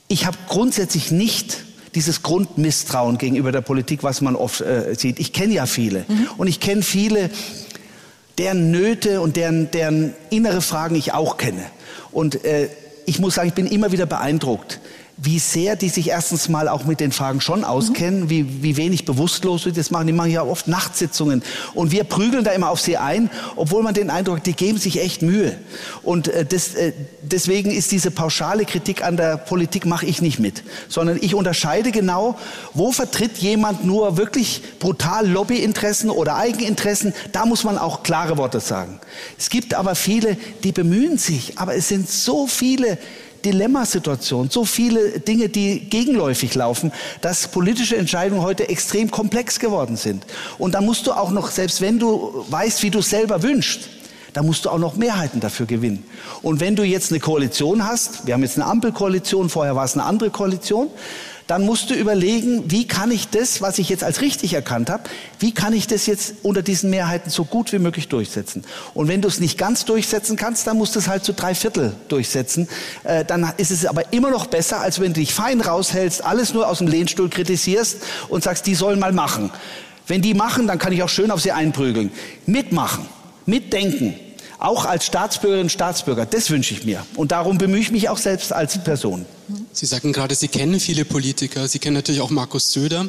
ich 0.08 0.26
habe 0.26 0.36
grundsätzlich 0.48 1.10
nicht 1.10 1.64
dieses 1.94 2.22
Grundmisstrauen 2.22 3.18
gegenüber 3.18 3.52
der 3.52 3.60
Politik, 3.60 4.02
was 4.02 4.20
man 4.20 4.36
oft 4.36 4.60
äh, 4.60 4.94
sieht. 4.96 5.20
Ich 5.20 5.32
kenne 5.32 5.54
ja 5.54 5.66
viele 5.66 6.04
mhm. 6.08 6.28
und 6.38 6.46
ich 6.48 6.60
kenne 6.60 6.82
viele, 6.82 7.30
deren 8.38 8.70
Nöte 8.70 9.20
und 9.20 9.36
deren, 9.36 9.70
deren 9.70 10.14
innere 10.30 10.62
Fragen 10.62 10.94
ich 10.94 11.12
auch 11.12 11.36
kenne. 11.36 11.64
Und 12.10 12.44
äh, 12.44 12.68
ich 13.04 13.18
muss 13.18 13.34
sagen, 13.34 13.48
ich 13.48 13.54
bin 13.54 13.66
immer 13.66 13.92
wieder 13.92 14.06
beeindruckt, 14.06 14.80
wie 15.24 15.38
sehr 15.38 15.76
die 15.76 15.88
sich 15.88 16.08
erstens 16.08 16.48
mal 16.48 16.68
auch 16.68 16.84
mit 16.84 16.98
den 16.98 17.12
Fragen 17.12 17.40
schon 17.40 17.62
auskennen, 17.62 18.22
mhm. 18.22 18.30
wie, 18.30 18.62
wie 18.62 18.76
wenig 18.76 19.04
bewusstlos 19.04 19.62
sie 19.62 19.72
das 19.72 19.92
machen. 19.92 20.08
Die 20.08 20.12
machen 20.12 20.32
ja 20.32 20.42
oft 20.42 20.66
Nachtsitzungen. 20.66 21.42
Und 21.74 21.92
wir 21.92 22.02
prügeln 22.02 22.42
da 22.42 22.50
immer 22.50 22.70
auf 22.70 22.80
sie 22.80 22.96
ein, 22.96 23.30
obwohl 23.54 23.84
man 23.84 23.94
den 23.94 24.10
Eindruck 24.10 24.38
hat, 24.38 24.46
die 24.46 24.54
geben 24.54 24.78
sich 24.78 25.00
echt 25.00 25.22
Mühe. 25.22 25.56
Und 26.02 26.26
äh, 26.26 26.44
das, 26.44 26.74
äh, 26.74 26.92
deswegen 27.22 27.70
ist 27.70 27.92
diese 27.92 28.10
pauschale 28.10 28.64
Kritik 28.64 29.04
an 29.04 29.16
der 29.16 29.36
Politik, 29.36 29.86
mache 29.86 30.06
ich 30.06 30.22
nicht 30.22 30.40
mit. 30.40 30.64
Sondern 30.88 31.18
ich 31.20 31.36
unterscheide 31.36 31.92
genau, 31.92 32.36
wo 32.74 32.90
vertritt 32.90 33.38
jemand 33.38 33.84
nur 33.84 34.16
wirklich 34.16 34.62
brutal 34.80 35.28
Lobbyinteressen 35.28 36.10
oder 36.10 36.36
Eigeninteressen. 36.36 37.14
Da 37.30 37.46
muss 37.46 37.62
man 37.62 37.78
auch 37.78 38.02
klare 38.02 38.38
Worte 38.38 38.58
sagen. 38.58 38.98
Es 39.38 39.50
gibt 39.50 39.74
aber 39.74 39.94
viele, 39.94 40.36
die 40.64 40.72
bemühen 40.72 41.16
sich, 41.16 41.58
aber 41.58 41.76
es 41.76 41.86
sind 41.86 42.08
so 42.10 42.48
viele, 42.48 42.98
Dilemmasituation, 43.44 44.50
so 44.50 44.64
viele 44.64 45.20
Dinge, 45.20 45.48
die 45.48 45.80
gegenläufig 45.80 46.54
laufen, 46.54 46.92
dass 47.20 47.48
politische 47.48 47.96
Entscheidungen 47.96 48.42
heute 48.42 48.68
extrem 48.68 49.10
komplex 49.10 49.58
geworden 49.58 49.96
sind. 49.96 50.24
Und 50.58 50.74
da 50.74 50.80
musst 50.80 51.06
du 51.06 51.12
auch 51.12 51.30
noch, 51.30 51.50
selbst 51.50 51.80
wenn 51.80 51.98
du 51.98 52.44
weißt, 52.48 52.82
wie 52.82 52.90
du 52.90 53.00
es 53.00 53.10
selber 53.10 53.42
wünschst, 53.42 53.88
da 54.32 54.42
musst 54.42 54.64
du 54.64 54.70
auch 54.70 54.78
noch 54.78 54.96
Mehrheiten 54.96 55.40
dafür 55.40 55.66
gewinnen. 55.66 56.04
Und 56.40 56.60
wenn 56.60 56.74
du 56.74 56.84
jetzt 56.84 57.12
eine 57.12 57.20
Koalition 57.20 57.86
hast, 57.86 58.26
wir 58.26 58.34
haben 58.34 58.42
jetzt 58.42 58.56
eine 58.56 58.66
Ampelkoalition, 58.66 59.50
vorher 59.50 59.76
war 59.76 59.84
es 59.84 59.94
eine 59.94 60.04
andere 60.04 60.30
Koalition, 60.30 60.88
dann 61.52 61.66
musst 61.66 61.90
du 61.90 61.94
überlegen, 61.94 62.70
wie 62.70 62.86
kann 62.86 63.10
ich 63.10 63.28
das, 63.28 63.60
was 63.60 63.78
ich 63.78 63.90
jetzt 63.90 64.02
als 64.02 64.22
richtig 64.22 64.54
erkannt 64.54 64.88
habe, 64.88 65.02
wie 65.38 65.52
kann 65.52 65.74
ich 65.74 65.86
das 65.86 66.06
jetzt 66.06 66.36
unter 66.42 66.62
diesen 66.62 66.88
Mehrheiten 66.88 67.28
so 67.28 67.44
gut 67.44 67.74
wie 67.74 67.78
möglich 67.78 68.08
durchsetzen. 68.08 68.64
Und 68.94 69.08
wenn 69.08 69.20
du 69.20 69.28
es 69.28 69.38
nicht 69.38 69.58
ganz 69.58 69.84
durchsetzen 69.84 70.36
kannst, 70.36 70.66
dann 70.66 70.78
musst 70.78 70.94
du 70.94 70.98
es 70.98 71.08
halt 71.08 71.24
zu 71.24 71.34
drei 71.34 71.54
Viertel 71.54 71.92
durchsetzen. 72.08 72.68
Äh, 73.04 73.26
dann 73.26 73.52
ist 73.58 73.70
es 73.70 73.84
aber 73.84 74.14
immer 74.14 74.30
noch 74.30 74.46
besser, 74.46 74.80
als 74.80 74.98
wenn 74.98 75.12
du 75.12 75.20
dich 75.20 75.34
fein 75.34 75.60
raushältst, 75.60 76.24
alles 76.24 76.54
nur 76.54 76.66
aus 76.66 76.78
dem 76.78 76.86
Lehnstuhl 76.86 77.28
kritisierst 77.28 77.98
und 78.30 78.42
sagst, 78.42 78.66
die 78.66 78.74
sollen 78.74 78.98
mal 78.98 79.12
machen. 79.12 79.50
Wenn 80.06 80.22
die 80.22 80.32
machen, 80.32 80.66
dann 80.66 80.78
kann 80.78 80.94
ich 80.94 81.02
auch 81.02 81.10
schön 81.10 81.30
auf 81.30 81.42
sie 81.42 81.52
einprügeln. 81.52 82.12
Mitmachen, 82.46 83.04
mitdenken, 83.44 84.14
auch 84.62 84.84
als 84.84 85.06
Staatsbürgerinnen 85.06 85.66
und 85.66 85.70
Staatsbürger, 85.70 86.24
das 86.24 86.50
wünsche 86.50 86.74
ich 86.74 86.84
mir. 86.84 87.04
Und 87.16 87.32
darum 87.32 87.58
bemühe 87.58 87.80
ich 87.80 87.90
mich 87.90 88.08
auch 88.08 88.18
selbst 88.18 88.52
als 88.52 88.82
Person. 88.82 89.26
Sie 89.72 89.86
sagten 89.86 90.12
gerade, 90.12 90.34
Sie 90.34 90.48
kennen 90.48 90.78
viele 90.78 91.04
Politiker. 91.04 91.66
Sie 91.66 91.78
kennen 91.78 91.94
natürlich 91.94 92.20
auch 92.20 92.30
Markus 92.30 92.70
Söder, 92.72 93.08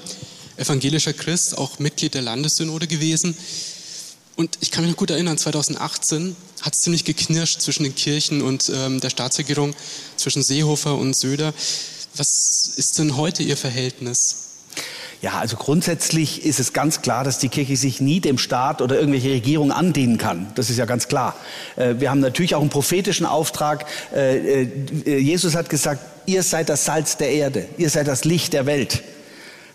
evangelischer 0.57 1.13
Christ, 1.13 1.57
auch 1.57 1.79
Mitglied 1.79 2.15
der 2.15 2.23
Landessynode 2.23 2.87
gewesen. 2.87 3.37
Und 4.35 4.57
ich 4.61 4.71
kann 4.71 4.83
mich 4.83 4.91
noch 4.91 4.97
gut 4.97 5.11
erinnern, 5.11 5.37
2018 5.37 6.35
hat 6.61 6.73
es 6.73 6.81
ziemlich 6.81 7.05
geknirscht 7.05 7.61
zwischen 7.61 7.83
den 7.83 7.93
Kirchen 7.93 8.41
und 8.41 8.71
ähm, 8.73 8.99
der 8.99 9.11
Staatsregierung, 9.11 9.75
zwischen 10.17 10.41
Seehofer 10.41 10.97
und 10.97 11.15
Söder. 11.15 11.53
Was 12.15 12.71
ist 12.75 12.97
denn 12.97 13.15
heute 13.15 13.43
Ihr 13.43 13.57
Verhältnis? 13.57 14.42
Ja, 15.23 15.39
also 15.39 15.55
grundsätzlich 15.55 16.45
ist 16.45 16.59
es 16.59 16.73
ganz 16.73 17.01
klar, 17.01 17.23
dass 17.23 17.39
die 17.39 17.47
Kirche 17.47 17.77
sich 17.77 18.01
nie 18.01 18.19
dem 18.19 18.37
Staat 18.37 18.81
oder 18.81 18.99
irgendwelche 18.99 19.29
Regierungen 19.29 19.71
andienen 19.71 20.17
kann. 20.17 20.47
Das 20.55 20.69
ist 20.69 20.75
ja 20.75 20.83
ganz 20.83 21.07
klar. 21.07 21.37
Äh, 21.77 21.95
wir 21.99 22.09
haben 22.09 22.19
natürlich 22.19 22.55
auch 22.55 22.59
einen 22.59 22.69
prophetischen 22.69 23.25
Auftrag. 23.25 23.85
Äh, 24.13 24.63
äh, 24.63 25.17
Jesus 25.17 25.55
hat 25.55 25.69
gesagt, 25.69 26.01
ihr 26.25 26.43
seid 26.43 26.67
das 26.67 26.83
Salz 26.83 27.15
der 27.15 27.31
Erde, 27.31 27.65
ihr 27.77 27.89
seid 27.89 28.09
das 28.09 28.25
Licht 28.25 28.51
der 28.51 28.65
Welt. 28.65 29.01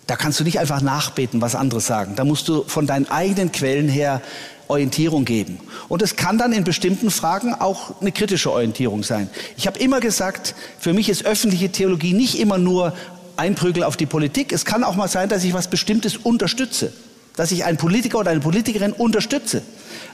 Da 0.06 0.16
kannst 0.16 0.38
du 0.38 0.44
nicht 0.44 0.58
einfach 0.58 0.82
nachbeten, 0.82 1.40
was 1.40 1.54
andere 1.54 1.80
sagen. 1.80 2.12
Da 2.14 2.24
musst 2.24 2.46
du 2.48 2.64
von 2.64 2.86
deinen 2.86 3.10
eigenen 3.10 3.50
Quellen 3.50 3.88
her 3.88 4.20
Orientierung 4.68 5.24
geben. 5.24 5.60
Und 5.88 6.02
es 6.02 6.16
kann 6.16 6.36
dann 6.36 6.52
in 6.52 6.64
bestimmten 6.64 7.10
Fragen 7.10 7.54
auch 7.54 8.02
eine 8.02 8.12
kritische 8.12 8.52
Orientierung 8.52 9.02
sein. 9.02 9.30
Ich 9.56 9.66
habe 9.66 9.78
immer 9.78 10.00
gesagt, 10.00 10.54
für 10.78 10.92
mich 10.92 11.08
ist 11.08 11.24
öffentliche 11.24 11.70
Theologie 11.70 12.12
nicht 12.12 12.38
immer 12.38 12.58
nur 12.58 12.92
einprügel 13.38 13.84
auf 13.84 13.96
die 13.96 14.06
Politik. 14.06 14.52
Es 14.52 14.64
kann 14.64 14.84
auch 14.84 14.96
mal 14.96 15.08
sein, 15.08 15.28
dass 15.28 15.44
ich 15.44 15.54
was 15.54 15.68
Bestimmtes 15.68 16.16
unterstütze. 16.16 16.92
Dass 17.36 17.52
ich 17.52 17.64
einen 17.64 17.78
Politiker 17.78 18.18
oder 18.18 18.32
eine 18.32 18.40
Politikerin 18.40 18.92
unterstütze, 18.92 19.62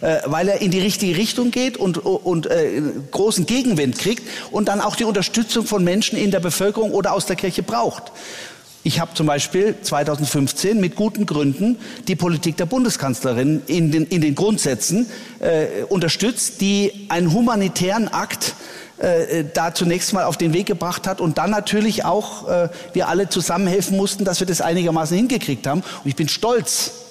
äh, 0.03 0.18
weil 0.27 0.49
er 0.49 0.61
in 0.61 0.70
die 0.70 0.81
richtige 0.81 1.16
Richtung 1.16 1.51
geht 1.51 1.79
und, 1.79 1.99
und 1.99 2.47
äh, 2.47 2.83
großen 3.11 3.47
Gegenwind 3.47 3.99
kriegt 3.99 4.22
und 4.51 4.68
dann 4.68 4.83
auch 4.83 4.95
die 4.95 5.05
Unterstützung 5.05 5.64
von 5.64 5.83
Menschen 5.83 6.18
in 6.18 6.31
der 6.31 6.41
Bevölkerung 6.41 6.93
oder 6.93 7.14
aus 7.14 7.25
der 7.25 7.37
Kirche 7.37 7.62
braucht. 7.62 8.12
Ich 8.87 9.01
habe 9.01 9.14
zum 9.14 9.27
Beispiel 9.27 9.75
2015 9.81 10.79
mit 10.79 10.95
guten 10.95 11.25
Gründen 11.25 11.79
die 12.07 12.16
Politik 12.16 12.59
der 12.59 12.66
Bundeskanzlerin 12.66 13.62
in 13.66 13.91
den, 13.91 14.05
in 14.05 14.20
den 14.20 14.35
Grundsätzen 14.35 15.07
äh, 15.41 15.85
unterstützt, 15.89 16.61
die 16.61 17.07
einen 17.09 17.33
humanitären 17.33 18.09
Akt 18.09 18.55
äh, 19.03 19.40
äh, 19.40 19.45
da 19.53 19.74
zunächst 19.74 20.12
mal 20.12 20.24
auf 20.24 20.36
den 20.36 20.53
Weg 20.53 20.66
gebracht 20.66 21.07
hat 21.07 21.20
und 21.20 21.38
dann 21.38 21.51
natürlich 21.51 22.05
auch 22.05 22.49
äh, 22.49 22.68
wir 22.92 23.09
alle 23.09 23.28
zusammenhelfen 23.28 23.97
mussten, 23.97 24.24
dass 24.24 24.40
wir 24.40 24.47
das 24.47 24.61
einigermaßen 24.61 25.16
hingekriegt 25.16 25.66
haben. 25.66 25.80
Und 25.80 26.07
ich 26.09 26.16
bin 26.16 26.28
stolz 26.28 27.03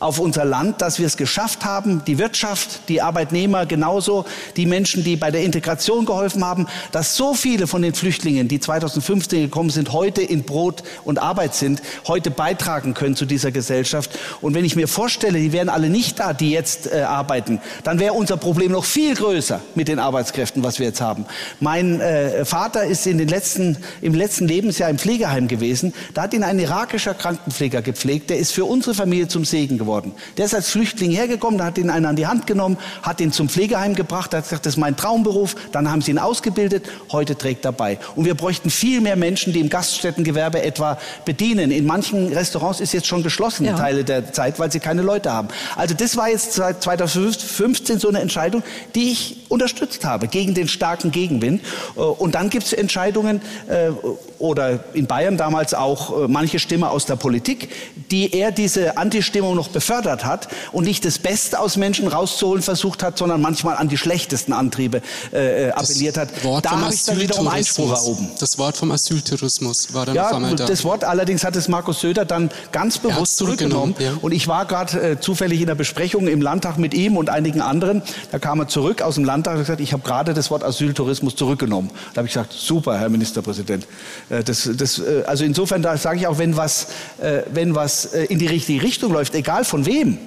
auf 0.00 0.18
unser 0.18 0.44
Land, 0.44 0.80
dass 0.80 0.98
wir 0.98 1.06
es 1.06 1.16
geschafft 1.16 1.64
haben, 1.64 2.02
die 2.06 2.18
Wirtschaft, 2.18 2.88
die 2.88 3.02
Arbeitnehmer 3.02 3.66
genauso, 3.66 4.24
die 4.56 4.66
Menschen, 4.66 5.02
die 5.02 5.16
bei 5.16 5.30
der 5.30 5.42
Integration 5.42 6.06
geholfen 6.06 6.44
haben, 6.44 6.66
dass 6.92 7.16
so 7.16 7.34
viele 7.34 7.66
von 7.66 7.82
den 7.82 7.94
Flüchtlingen, 7.94 8.48
die 8.48 8.60
2015 8.60 9.42
gekommen 9.42 9.70
sind, 9.70 9.92
heute 9.92 10.22
in 10.22 10.44
Brot 10.44 10.82
und 11.04 11.18
Arbeit 11.18 11.54
sind, 11.54 11.82
heute 12.06 12.30
beitragen 12.30 12.94
können 12.94 13.16
zu 13.16 13.26
dieser 13.26 13.50
Gesellschaft. 13.50 14.16
Und 14.40 14.54
wenn 14.54 14.64
ich 14.64 14.76
mir 14.76 14.86
vorstelle, 14.86 15.38
die 15.38 15.52
wären 15.52 15.68
alle 15.68 15.90
nicht 15.90 16.20
da, 16.20 16.32
die 16.32 16.50
jetzt 16.50 16.92
äh, 16.92 17.00
arbeiten, 17.00 17.60
dann 17.82 17.98
wäre 17.98 18.12
unser 18.12 18.36
Problem 18.36 18.72
noch 18.72 18.84
viel 18.84 19.14
größer 19.14 19.60
mit 19.74 19.88
den 19.88 19.98
Arbeitskräften, 19.98 20.62
was 20.62 20.78
wir 20.78 20.86
jetzt 20.86 21.00
haben. 21.00 21.26
Mein 21.60 22.00
äh, 22.00 22.44
Vater 22.44 22.84
ist 22.84 23.06
in 23.06 23.18
den 23.18 23.28
letzten, 23.28 23.76
im 24.00 24.14
letzten 24.14 24.46
Lebensjahr 24.46 24.90
im 24.90 24.98
Pflegeheim 24.98 25.48
gewesen. 25.48 25.92
Da 26.14 26.22
hat 26.22 26.34
ihn 26.34 26.44
ein 26.44 26.58
irakischer 26.60 27.14
Krankenpfleger 27.14 27.82
gepflegt. 27.82 28.30
Der 28.30 28.38
ist 28.38 28.52
für 28.52 28.64
unsere 28.64 28.94
Familie 28.94 29.26
zum 29.26 29.44
Segen 29.44 29.76
geworden 29.76 29.87
geworden. 29.88 30.12
Der 30.36 30.44
ist 30.44 30.54
als 30.54 30.68
Flüchtling 30.68 31.10
hergekommen, 31.10 31.58
da 31.58 31.64
hat 31.64 31.78
ihn 31.78 31.88
einer 31.88 32.10
an 32.10 32.16
die 32.16 32.26
Hand 32.26 32.46
genommen, 32.46 32.76
hat 33.02 33.20
ihn 33.20 33.32
zum 33.32 33.48
Pflegeheim 33.48 33.94
gebracht, 33.94 34.34
hat 34.34 34.44
gesagt, 34.44 34.66
das 34.66 34.74
ist 34.74 34.76
mein 34.76 34.96
Traumberuf. 34.96 35.56
Dann 35.72 35.90
haben 35.90 36.02
sie 36.02 36.10
ihn 36.10 36.18
ausgebildet, 36.18 36.86
heute 37.10 37.36
trägt 37.36 37.64
er 37.64 37.72
bei. 37.72 37.98
Und 38.14 38.26
wir 38.26 38.34
bräuchten 38.34 38.70
viel 38.70 39.00
mehr 39.00 39.16
Menschen, 39.16 39.52
die 39.52 39.60
im 39.60 39.70
Gaststättengewerbe 39.70 40.62
etwa 40.62 40.98
bedienen. 41.24 41.70
In 41.70 41.86
manchen 41.86 42.32
Restaurants 42.32 42.80
ist 42.80 42.92
jetzt 42.92 43.06
schon 43.06 43.22
geschlossen, 43.22 43.64
ja. 43.64 43.76
Teile 43.76 44.04
der 44.04 44.32
Zeit, 44.32 44.58
weil 44.58 44.70
sie 44.70 44.80
keine 44.80 45.02
Leute 45.02 45.32
haben. 45.32 45.48
Also 45.76 45.94
das 45.94 46.16
war 46.16 46.28
jetzt 46.28 46.52
seit 46.52 46.82
2015 46.82 47.98
so 47.98 48.08
eine 48.08 48.20
Entscheidung, 48.20 48.62
die 48.94 49.10
ich 49.12 49.46
unterstützt 49.48 50.04
habe, 50.04 50.28
gegen 50.28 50.52
den 50.52 50.68
starken 50.68 51.10
Gegenwind. 51.10 51.62
Äh, 51.96 52.00
und 52.00 52.34
dann 52.34 52.50
gibt 52.50 52.66
es 52.66 52.72
Entscheidungen, 52.74 53.40
äh, 53.68 53.90
oder 54.38 54.80
in 54.94 55.06
Bayern 55.06 55.36
damals 55.36 55.74
auch 55.74 56.24
äh, 56.24 56.28
manche 56.28 56.58
Stimme 56.58 56.90
aus 56.90 57.06
der 57.06 57.16
Politik, 57.16 57.70
die 58.10 58.30
eher 58.30 58.52
diese 58.52 58.96
Antistimmung 58.96 59.56
noch 59.56 59.68
befördert 59.78 60.24
hat 60.24 60.48
und 60.72 60.84
nicht 60.84 61.04
das 61.04 61.20
Beste 61.20 61.60
aus 61.60 61.76
Menschen 61.76 62.08
rauszuholen 62.08 62.62
versucht 62.62 63.04
hat, 63.04 63.16
sondern 63.16 63.40
manchmal 63.40 63.76
an 63.76 63.88
die 63.88 63.96
schlechtesten 63.96 64.52
Antriebe 64.52 65.02
äh, 65.32 65.68
äh 65.68 65.70
appelliert 65.70 66.16
hat. 66.16 66.30
Da 66.62 66.70
habe 66.80 66.92
ich 66.92 67.04
dann 67.04 67.20
wiederum 67.20 67.46
Einspruch 67.46 67.92
erhoben. 67.92 68.28
Das 68.40 68.58
Wort 68.58 68.76
vom 68.76 68.90
Asyltourismus 68.90 69.94
war 69.94 70.06
dann 70.06 70.16
ja, 70.16 70.26
auf 70.26 70.34
einmal 70.34 70.56
da. 70.56 70.66
Das 70.66 70.82
Wort 70.82 71.04
allerdings 71.04 71.44
hat 71.44 71.54
es 71.54 71.68
Markus 71.68 72.00
Söder 72.00 72.24
dann 72.24 72.50
ganz 72.72 72.98
bewusst 72.98 73.36
zurückgenommen. 73.36 73.94
ja. 74.00 74.14
Und 74.20 74.32
ich 74.32 74.48
war 74.48 74.66
gerade 74.66 75.12
äh, 75.12 75.20
zufällig 75.20 75.60
in 75.60 75.68
der 75.68 75.76
Besprechung 75.76 76.26
im 76.26 76.42
Landtag 76.42 76.76
mit 76.76 76.92
ihm 76.92 77.16
und 77.16 77.30
einigen 77.30 77.60
anderen. 77.60 78.02
Da 78.32 78.40
kam 78.40 78.58
er 78.58 78.66
zurück 78.66 79.00
aus 79.00 79.14
dem 79.14 79.24
Landtag 79.24 79.54
und 79.54 79.60
gesagt, 79.60 79.80
ich 79.80 79.92
habe 79.92 80.02
gerade 80.02 80.34
das 80.34 80.50
Wort 80.50 80.64
Asyltourismus 80.64 81.36
zurückgenommen. 81.36 81.90
Da 82.14 82.18
habe 82.18 82.26
ich 82.26 82.34
gesagt, 82.34 82.52
super, 82.52 82.98
Herr 82.98 83.08
Ministerpräsident. 83.08 83.86
Äh, 84.28 84.42
das, 84.42 84.68
das, 84.76 84.98
äh, 84.98 85.22
also 85.26 85.44
insofern 85.44 85.82
da 85.82 85.96
sage 85.96 86.18
ich 86.18 86.26
auch, 86.26 86.38
wenn 86.38 86.56
was, 86.56 86.88
äh, 87.20 87.42
wenn 87.52 87.76
was 87.76 88.06
in 88.06 88.38
die 88.38 88.48
richtige 88.48 88.82
Richtung 88.82 89.12
läuft, 89.12 89.34
egal 89.34 89.64
von 89.68 89.86
wem, 89.86 90.18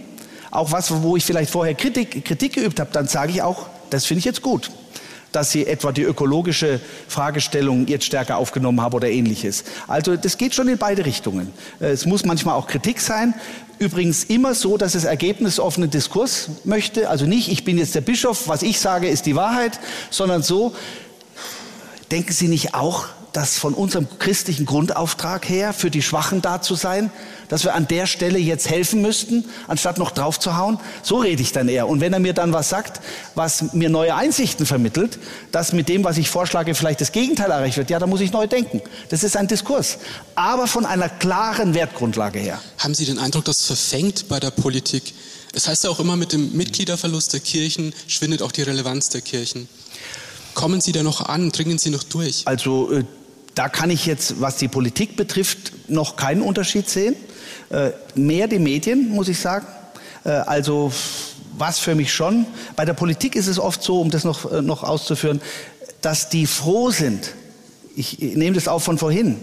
auch 0.52 0.72
was, 0.72 0.92
wo 1.04 1.16
ich 1.18 1.26
vielleicht 1.26 1.52
vorher 1.52 1.74
Kritik, 1.74 2.26
Kritik 2.26 2.54
geübt 2.54 2.80
habe, 2.80 2.92
dann 2.92 3.08
sage 3.08 3.32
ich 3.32 3.42
auch, 3.42 3.68
das 3.90 4.06
finde 4.06 4.20
ich 4.20 4.26
jetzt 4.26 4.42
gut 4.42 4.72
dass 5.32 5.52
sie 5.52 5.66
etwa 5.66 5.92
die 5.92 6.04
ökologische 6.04 6.80
Fragestellung 7.08 7.88
jetzt 7.88 8.06
stärker 8.06 8.38
aufgenommen 8.38 8.82
haben 8.82 8.94
oder 8.94 9.10
ähnliches. 9.10 9.64
Also 9.88 10.16
das 10.16 10.38
geht 10.38 10.54
schon 10.54 10.68
in 10.68 10.78
beide 10.78 11.06
Richtungen. 11.06 11.54
Es 11.80 12.06
muss 12.06 12.26
manchmal 12.26 12.56
auch 12.56 12.68
Kritik 12.68 13.00
sein. 13.00 13.34
Übrigens 13.80 14.26
immer 14.26 14.54
so, 14.54 14.78
dass 14.78 14.94
es 14.94 15.06
ergebnisoffenen 15.06 15.90
Diskurs 15.90 16.50
möchte. 16.64 17.10
Also 17.10 17.26
nicht, 17.26 17.50
ich 17.50 17.64
bin 17.64 17.78
jetzt 17.78 17.96
der 17.96 18.02
Bischof, 18.02 18.48
was 18.48 18.62
ich 18.62 18.80
sage, 18.80 19.08
ist 19.08 19.26
die 19.26 19.36
Wahrheit, 19.36 19.80
sondern 20.10 20.44
so, 20.44 20.76
denken 22.12 22.34
Sie 22.34 22.48
nicht 22.48 22.74
auch, 22.74 23.08
dass 23.34 23.58
von 23.58 23.74
unserem 23.74 24.08
christlichen 24.20 24.66
Grundauftrag 24.66 25.48
her, 25.48 25.74
für 25.74 25.90
die 25.90 26.02
Schwachen 26.02 26.42
da 26.42 26.62
zu 26.62 26.76
sein, 26.76 27.12
dass 27.48 27.64
wir 27.64 27.76
an 27.76 27.88
der 27.88 28.06
Stelle 28.06 28.40
jetzt 28.40 28.70
helfen 28.70 29.02
müssten, 29.02 29.46
anstatt 29.68 29.98
noch 29.98 30.12
drauf 30.12 30.40
zu 30.40 30.58
hauen? 30.58 30.80
So 31.04 31.18
rede 31.18 31.42
ich 31.42 31.52
dann 31.52 31.70
eher. 31.70 31.88
Und 31.88 32.02
wenn 32.02 32.14
er 32.14 32.20
mir 32.20 32.34
dann 32.34 32.54
was 32.54 32.70
sagt, 32.70 33.02
was 33.36 33.74
mir 33.74 33.90
neue 33.90 34.16
Einsichten 34.16 34.66
vermittelt, 34.66 35.20
dass 35.52 35.74
mit 35.74 35.90
dem, 35.90 36.04
was 36.04 36.18
ich 36.18 36.30
vorschlage, 36.30 36.76
vielleicht 36.76 37.02
das 37.02 37.12
Gegenteil 37.12 37.52
erreicht 37.52 37.78
wird, 37.78 37.90
ja, 37.90 38.00
dann 38.00 38.10
muss 38.10 38.22
ich 38.22 38.32
neu 38.32 38.48
denken. 38.48 38.82
Das 39.10 39.24
ist 39.24 39.38
ein 39.38 39.48
Diskurs. 39.48 39.98
Aber 40.36 40.68
von 40.68 40.86
einer 40.86 41.10
klaren 41.10 41.74
Wertgrundlage 41.74 42.40
her. 42.40 42.62
Haben 42.78 42.94
Sie 42.94 43.06
den 43.06 43.20
Eindruck, 43.20 43.46
das 43.46 43.66
verfängt 43.66 44.28
bei 44.28 44.40
der 44.40 44.52
Politik? 44.52 45.14
Es 45.54 45.68
heißt 45.68 45.84
ja 45.84 45.90
auch 45.90 46.00
immer, 46.00 46.16
mit 46.16 46.32
dem 46.32 46.56
Mitgliederverlust 46.56 47.34
der 47.34 47.42
Kirchen 47.42 47.94
schwindet 48.08 48.42
auch 48.42 48.52
die 48.52 48.62
Relevanz 48.62 49.10
der 49.10 49.22
Kirchen. 49.22 49.68
Kommen 50.54 50.82
Sie 50.82 50.92
da 50.92 51.04
noch 51.04 51.22
an? 51.22 51.52
Dringen 51.52 51.78
Sie 51.78 51.90
noch 51.90 52.04
durch? 52.04 52.44
Also 52.46 52.92
äh, 52.92 53.04
da 53.56 53.70
kann 53.70 53.90
ich 53.90 54.06
jetzt, 54.06 54.40
was 54.40 54.58
die 54.58 54.68
Politik 54.68 55.16
betrifft, 55.16 55.90
noch 55.90 56.16
keinen 56.16 56.42
Unterschied 56.42 56.90
sehen. 56.90 57.16
Äh, 57.70 57.92
mehr 58.16 58.48
die 58.48 58.60
Medien, 58.60 59.10
muss 59.10 59.28
ich 59.28 59.40
sagen. 59.40 59.66
Äh, 60.24 60.30
also 60.30 60.92
was 61.58 61.80
für 61.80 61.96
mich 61.96 62.14
schon. 62.14 62.46
Bei 62.76 62.86
der 62.86 62.94
Politik 62.94 63.36
ist 63.36 63.48
es 63.48 63.60
oft 63.60 63.84
so, 63.84 64.00
um 64.00 64.10
das 64.10 64.24
noch, 64.24 64.52
äh, 64.52 64.62
noch 64.62 64.84
auszuführen, 64.84 65.42
dass 66.02 66.30
die 66.30 66.48
froh 66.48 66.92
sind. 66.92 67.34
Ich, 67.96 68.22
ich 68.22 68.36
nehme 68.36 68.56
das 68.56 68.68
auch 68.68 68.82
von 68.82 68.98
vorhin 68.98 69.38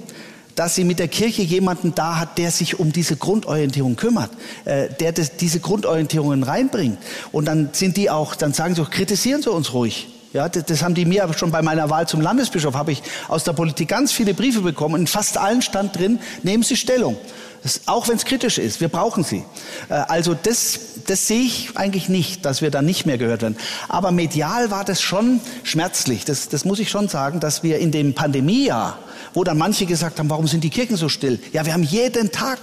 dass 0.58 0.74
sie 0.74 0.82
mit 0.82 0.98
der 0.98 1.06
Kirche 1.06 1.42
jemanden 1.42 1.94
da 1.94 2.18
hat, 2.18 2.36
der 2.36 2.50
sich 2.50 2.80
um 2.80 2.92
diese 2.92 3.16
Grundorientierung 3.16 3.94
kümmert, 3.94 4.32
äh, 4.64 4.88
der 4.88 5.12
das, 5.12 5.36
diese 5.36 5.60
Grundorientierungen 5.60 6.42
reinbringt. 6.42 6.98
Und 7.30 7.44
dann 7.44 7.68
sind 7.72 7.96
die 7.96 8.10
auch, 8.10 8.34
dann 8.34 8.52
sagen 8.52 8.74
sie 8.74 8.82
auch, 8.82 8.90
kritisieren 8.90 9.40
sie 9.40 9.52
uns 9.52 9.72
ruhig. 9.72 10.08
Ja, 10.32 10.48
das, 10.48 10.64
das 10.66 10.82
haben 10.82 10.94
die 10.94 11.06
mir 11.06 11.28
schon 11.36 11.50
bei 11.50 11.62
meiner 11.62 11.88
Wahl 11.88 12.06
zum 12.06 12.20
Landesbischof, 12.20 12.74
habe 12.74 12.92
ich 12.92 13.02
aus 13.28 13.44
der 13.44 13.54
Politik 13.54 13.88
ganz 13.88 14.12
viele 14.12 14.34
Briefe 14.34 14.60
bekommen. 14.60 15.00
In 15.00 15.06
fast 15.06 15.38
allen 15.38 15.62
stand 15.62 15.98
drin, 15.98 16.18
nehmen 16.42 16.62
Sie 16.62 16.76
Stellung. 16.76 17.16
Das, 17.62 17.82
auch 17.86 18.08
wenn 18.08 18.16
es 18.16 18.24
kritisch 18.24 18.58
ist, 18.58 18.80
wir 18.80 18.88
brauchen 18.88 19.24
sie. 19.24 19.44
Äh, 19.88 19.94
also 19.94 20.34
das, 20.34 20.78
das 21.06 21.26
sehe 21.26 21.42
ich 21.42 21.70
eigentlich 21.74 22.08
nicht, 22.08 22.44
dass 22.44 22.62
wir 22.62 22.70
da 22.70 22.82
nicht 22.82 23.04
mehr 23.04 23.18
gehört 23.18 23.42
werden. 23.42 23.56
Aber 23.88 24.12
medial 24.12 24.70
war 24.70 24.84
das 24.84 25.00
schon 25.00 25.40
schmerzlich. 25.64 26.24
Das, 26.24 26.48
das 26.48 26.64
muss 26.64 26.78
ich 26.78 26.90
schon 26.90 27.08
sagen, 27.08 27.40
dass 27.40 27.62
wir 27.62 27.78
in 27.78 27.90
dem 27.90 28.14
Pandemiejahr, 28.14 28.98
wo 29.34 29.44
dann 29.44 29.58
manche 29.58 29.86
gesagt 29.86 30.18
haben, 30.18 30.30
warum 30.30 30.46
sind 30.46 30.62
die 30.62 30.70
Kirchen 30.70 30.96
so 30.96 31.08
still? 31.08 31.40
Ja, 31.52 31.66
wir 31.66 31.72
haben 31.72 31.82
jeden 31.82 32.30
Tag 32.30 32.58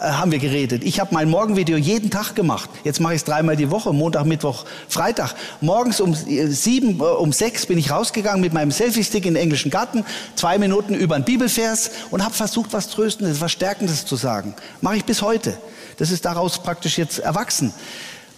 haben 0.00 0.30
wir 0.30 0.38
geredet. 0.38 0.84
Ich 0.84 1.00
habe 1.00 1.14
mein 1.14 1.28
Morgenvideo 1.28 1.76
jeden 1.76 2.10
Tag 2.10 2.34
gemacht. 2.34 2.68
Jetzt 2.84 3.00
mache 3.00 3.14
ich 3.14 3.20
es 3.20 3.24
dreimal 3.24 3.56
die 3.56 3.70
Woche, 3.70 3.92
Montag, 3.92 4.26
Mittwoch, 4.26 4.64
Freitag. 4.88 5.34
Morgens 5.60 6.00
um 6.00 6.12
äh, 6.12 6.46
sieben, 6.48 7.00
äh, 7.00 7.02
um 7.02 7.32
sechs 7.32 7.66
bin 7.66 7.78
ich 7.78 7.90
rausgegangen 7.90 8.40
mit 8.40 8.52
meinem 8.52 8.70
Selfie-Stick 8.70 9.26
in 9.26 9.34
den 9.34 9.42
englischen 9.42 9.70
Garten, 9.70 10.04
zwei 10.34 10.58
Minuten 10.58 10.94
über 10.94 11.14
einen 11.14 11.24
Bibelvers 11.24 11.90
und 12.10 12.24
habe 12.24 12.34
versucht, 12.34 12.72
was 12.72 12.88
Tröstendes, 12.88 13.40
was 13.40 13.52
Stärkendes 13.52 14.04
zu 14.04 14.16
sagen. 14.16 14.54
Mache 14.80 14.96
ich 14.96 15.04
bis 15.04 15.22
heute. 15.22 15.56
Das 15.96 16.10
ist 16.10 16.24
daraus 16.24 16.58
praktisch 16.62 16.98
jetzt 16.98 17.18
erwachsen. 17.18 17.72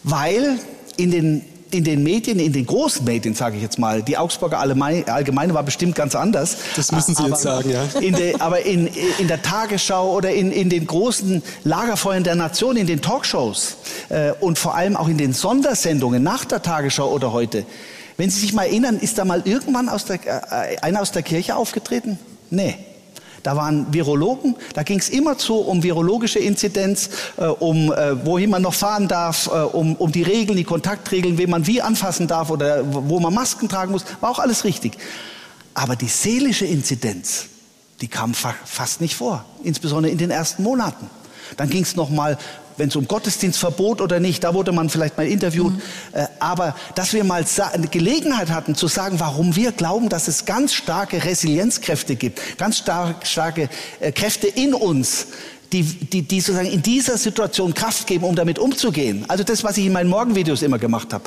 Weil 0.05 0.59
in 0.97 1.11
den 1.11 1.45
in 1.71 1.85
den 1.85 2.03
Medien, 2.03 2.39
in 2.39 2.53
den 2.53 2.67
großen 2.67 3.05
Medien, 3.05 3.35
sage 3.35 3.57
ich 3.57 3.63
jetzt 3.63 3.79
mal, 3.79 4.03
die 4.03 4.17
Augsburger 4.17 4.59
Allgemeine 4.59 5.55
war 5.55 5.63
bestimmt 5.63 5.95
ganz 5.95 6.15
anders. 6.15 6.57
Das 6.77 6.93
müssen 6.93 7.15
Sie 7.15 7.23
aber 7.23 7.31
jetzt 7.31 7.43
sagen, 7.43 7.71
ja. 7.71 7.85
In 8.01 8.15
der, 8.15 8.41
aber 8.41 8.63
in, 8.63 8.89
in 9.19 9.29
der 9.29 9.43
Tagesschau 9.43 10.15
oder 10.15 10.33
in, 10.33 10.51
in 10.51 10.71
den 10.71 10.87
großen 10.87 11.43
Lagerfeuern 11.65 12.25
der 12.25 12.35
Nation, 12.35 12.77
in 12.77 12.87
den 12.87 13.03
Talkshows 13.03 13.77
äh, 14.09 14.33
und 14.41 14.59
vor 14.59 14.75
allem 14.75 14.97
auch 14.97 15.09
in 15.09 15.19
den 15.19 15.33
Sondersendungen 15.33 16.23
nach 16.23 16.45
der 16.45 16.63
Tagesschau 16.63 17.11
oder 17.13 17.33
heute. 17.33 17.65
Wenn 18.17 18.31
Sie 18.31 18.41
sich 18.41 18.53
mal 18.53 18.65
erinnern, 18.65 18.99
ist 18.99 19.19
da 19.19 19.25
mal 19.25 19.43
irgendwann 19.45 19.89
aus 19.89 20.05
der, 20.05 20.19
äh, 20.27 20.79
einer 20.81 21.01
aus 21.01 21.13
der 21.13 21.23
Kirche 21.23 21.57
aufgetreten? 21.57 22.19
Nee. 22.51 22.75
Da 23.49 23.57
waren 23.57 23.91
Virologen, 23.95 24.57
da 24.75 24.83
ging 24.83 24.99
es 24.99 25.09
immer 25.09 25.39
zu 25.39 25.55
um 25.55 25.83
virologische 25.83 26.39
Inzidenz, 26.39 27.09
äh, 27.39 27.47
um 27.47 27.91
äh, 27.91 28.27
wohin 28.27 28.51
man 28.51 28.61
noch 28.61 28.75
fahren 28.75 29.09
darf, 29.09 29.47
äh, 29.47 29.51
um, 29.53 29.97
um 29.97 30.13
die 30.13 30.23
Regeln, 30.23 30.59
die 30.59 30.65
Kontaktregeln, 30.65 31.39
wen 31.39 31.49
man 31.49 31.67
wie 31.67 31.81
anfassen 31.81 32.27
darf 32.27 32.51
oder 32.51 32.85
wo 32.93 33.19
man 33.21 33.33
Masken 33.33 33.71
tragen 33.71 33.93
muss, 33.93 34.05
war 34.21 34.29
auch 34.29 34.39
alles 34.39 34.65
richtig. 34.65 34.99
Aber 35.73 35.97
die 35.97 36.09
seelische 36.09 36.67
Inzidenz, 36.67 37.47
die 38.03 38.09
kam 38.09 38.35
fa 38.35 38.55
fast 38.67 39.01
nicht 39.01 39.17
vor, 39.17 39.47
insbesondere 39.63 40.13
in 40.13 40.19
den 40.19 40.31
ersten 40.31 40.63
Monaten. 40.63 41.09
Dann 41.57 41.71
ging 41.71 41.85
es 41.85 41.97
noch 41.97 42.11
mal 42.11 42.37
wenn 42.79 42.89
es 42.89 42.97
um 42.97 43.07
Gottesdienstverbot 43.07 44.01
oder 44.01 44.21
nicht, 44.21 44.45
da 44.45 44.55
wurde 44.55 44.73
man 44.73 44.89
vielleicht 44.89 45.17
mal 45.17 45.27
interviewt. 45.27 45.75
Mhm. 45.75 45.83
Äh, 46.13 46.27
aber 46.39 46.75
dass 46.95 47.13
wir 47.13 47.25
mal 47.25 47.45
eine 47.73 47.89
Gelegenheit 47.89 48.51
hatten 48.51 48.75
zu 48.75 48.87
sagen, 48.87 49.21
warum 49.21 49.57
wir 49.57 49.73
glauben, 49.73 50.09
dass 50.09 50.29
es 50.29 50.45
ganz 50.45 50.73
starke 50.73 51.25
Resilienzkräfte 51.25 52.17
gibt, 52.17 52.59
ganz 52.59 52.79
stark, 52.79 53.27
starke 53.27 53.69
äh, 54.01 54.13
Kräfte 54.13 54.47
in 54.47 54.75
uns, 54.75 55.27
die, 55.73 55.83
die, 55.83 56.23
die 56.23 56.41
sozusagen 56.41 56.71
in 56.71 56.83
dieser 56.83 57.19
Situation 57.19 57.75
Kraft 57.75 58.07
geben, 58.07 58.25
um 58.25 58.35
damit 58.35 58.59
umzugehen. 58.59 59.25
Also 59.29 59.45
das, 59.45 59.65
was 59.65 59.77
ich 59.77 59.87
in 59.87 59.93
meinen 59.93 60.09
Morgenvideos 60.09 60.63
immer 60.63 60.79
gemacht 60.79 61.13
habe. 61.13 61.25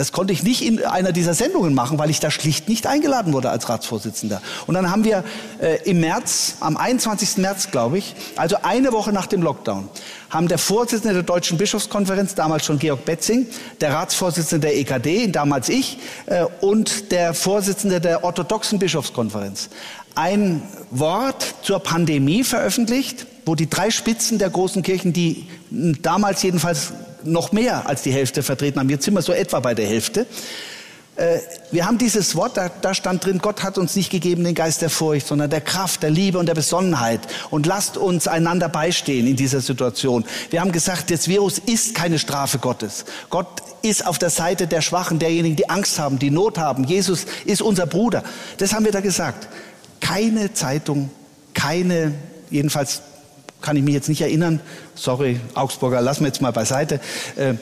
Das 0.00 0.12
konnte 0.12 0.32
ich 0.32 0.42
nicht 0.42 0.62
in 0.62 0.82
einer 0.82 1.12
dieser 1.12 1.34
Sendungen 1.34 1.74
machen, 1.74 1.98
weil 1.98 2.08
ich 2.08 2.20
da 2.20 2.30
schlicht 2.30 2.70
nicht 2.70 2.86
eingeladen 2.86 3.34
wurde 3.34 3.50
als 3.50 3.68
Ratsvorsitzender. 3.68 4.40
Und 4.66 4.72
dann 4.72 4.90
haben 4.90 5.04
wir 5.04 5.24
äh, 5.60 5.76
im 5.84 6.00
März, 6.00 6.54
am 6.60 6.78
21. 6.78 7.36
März, 7.36 7.70
glaube 7.70 7.98
ich, 7.98 8.14
also 8.34 8.56
eine 8.62 8.94
Woche 8.94 9.12
nach 9.12 9.26
dem 9.26 9.42
Lockdown, 9.42 9.90
haben 10.30 10.48
der 10.48 10.56
Vorsitzende 10.56 11.12
der 11.12 11.22
Deutschen 11.22 11.58
Bischofskonferenz, 11.58 12.34
damals 12.34 12.64
schon 12.64 12.78
Georg 12.78 13.04
Betzing, 13.04 13.46
der 13.82 13.92
Ratsvorsitzende 13.92 14.68
der 14.68 14.78
EKD, 14.78 15.26
damals 15.26 15.68
ich, 15.68 15.98
äh, 16.24 16.46
und 16.62 17.12
der 17.12 17.34
Vorsitzende 17.34 18.00
der 18.00 18.24
orthodoxen 18.24 18.78
Bischofskonferenz 18.78 19.68
ein 20.14 20.62
Wort 20.90 21.54
zur 21.62 21.78
Pandemie 21.78 22.42
veröffentlicht 22.42 23.26
wo 23.46 23.54
die 23.54 23.68
drei 23.68 23.90
Spitzen 23.90 24.38
der 24.38 24.50
großen 24.50 24.82
Kirchen, 24.82 25.12
die 25.12 25.46
damals 25.70 26.42
jedenfalls 26.42 26.92
noch 27.24 27.52
mehr 27.52 27.88
als 27.88 28.02
die 28.02 28.12
Hälfte 28.12 28.42
vertreten 28.42 28.80
haben, 28.80 28.90
jetzt 28.90 29.04
sind 29.04 29.14
wir 29.14 29.22
so 29.22 29.32
etwa 29.32 29.60
bei 29.60 29.74
der 29.74 29.86
Hälfte, 29.86 30.26
äh, 31.20 31.40
wir 31.70 31.86
haben 31.86 31.98
dieses 31.98 32.34
Wort, 32.34 32.56
da, 32.56 32.70
da, 32.80 32.94
stand 32.94 33.26
drin, 33.26 33.40
Gott 33.40 33.62
hat 33.62 33.76
uns 33.76 33.94
nicht 33.94 34.10
gegeben 34.10 34.42
den 34.42 34.54
Geist 34.54 34.80
der 34.80 34.88
Furcht, 34.88 35.26
sondern 35.26 35.50
der 35.50 35.60
Kraft, 35.60 36.02
der 36.02 36.10
Liebe 36.10 36.38
und 36.38 36.46
der 36.46 36.54
Besonnenheit. 36.54 37.20
Und 37.50 37.66
lasst 37.66 37.98
uns 37.98 38.26
einander 38.26 38.70
beistehen 38.70 39.26
in 39.26 39.36
dieser 39.36 39.60
Situation. 39.60 40.24
Wir 40.48 40.62
haben 40.62 40.72
gesagt, 40.72 41.10
das 41.10 41.28
Virus 41.28 41.58
ist 41.58 41.94
keine 41.94 42.18
Strafe 42.18 42.58
Gottes. 42.58 43.04
Gott 43.28 43.48
ist 43.82 44.06
auf 44.06 44.18
der 44.18 44.30
Seite 44.30 44.66
der 44.66 44.80
Schwachen, 44.80 45.18
derjenigen, 45.18 45.56
die 45.56 45.68
Angst 45.68 45.98
haben, 45.98 46.18
die 46.18 46.30
Not 46.30 46.56
haben. 46.56 46.84
Jesus 46.84 47.26
ist 47.44 47.60
unser 47.60 47.86
Bruder. 47.86 48.22
Das 48.56 48.72
haben 48.72 48.86
wir 48.86 48.92
da 48.92 49.00
gesagt. 49.00 49.48
Keine 50.00 50.54
Zeitung, 50.54 51.10
keine, 51.52 52.14
jedenfalls 52.50 53.02
kann 53.60 53.76
ich 53.76 53.82
mich 53.82 53.92
jetzt 53.92 54.08
nicht 54.08 54.22
erinnern, 54.22 54.60
sorry, 55.00 55.40
Augsburger, 55.54 56.00
lassen 56.00 56.20
wir 56.20 56.28
jetzt 56.28 56.42
mal 56.42 56.52
beiseite, 56.52 57.00
äh, 57.36 57.54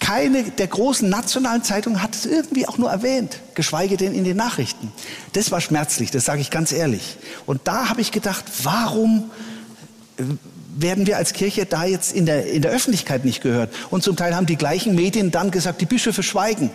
keine 0.00 0.42
der 0.42 0.66
großen 0.66 1.08
nationalen 1.08 1.62
Zeitungen 1.62 2.02
hat 2.02 2.14
es 2.14 2.26
irgendwie 2.26 2.68
auch 2.68 2.76
nur 2.76 2.90
erwähnt, 2.90 3.40
geschweige 3.54 3.96
denn 3.96 4.12
in 4.12 4.24
den 4.24 4.36
Nachrichten. 4.36 4.92
Das 5.32 5.50
war 5.50 5.62
schmerzlich, 5.62 6.10
das 6.10 6.26
sage 6.26 6.42
ich 6.42 6.50
ganz 6.50 6.72
ehrlich. 6.72 7.16
Und 7.46 7.62
da 7.64 7.88
habe 7.88 8.02
ich 8.02 8.12
gedacht, 8.12 8.44
warum 8.64 9.30
äh, 10.18 10.24
werden 10.76 11.06
wir 11.06 11.16
als 11.16 11.32
Kirche 11.32 11.64
da 11.64 11.84
jetzt 11.84 12.12
in 12.12 12.26
der, 12.26 12.50
in 12.50 12.60
der 12.60 12.72
Öffentlichkeit 12.72 13.24
nicht 13.24 13.40
gehört? 13.40 13.72
Und 13.90 14.02
zum 14.02 14.16
Teil 14.16 14.34
haben 14.34 14.46
die 14.46 14.56
gleichen 14.56 14.94
Medien 14.94 15.30
dann 15.30 15.50
gesagt, 15.50 15.80
die 15.80 15.86
Bischöfe 15.86 16.22
schweigen. 16.22 16.70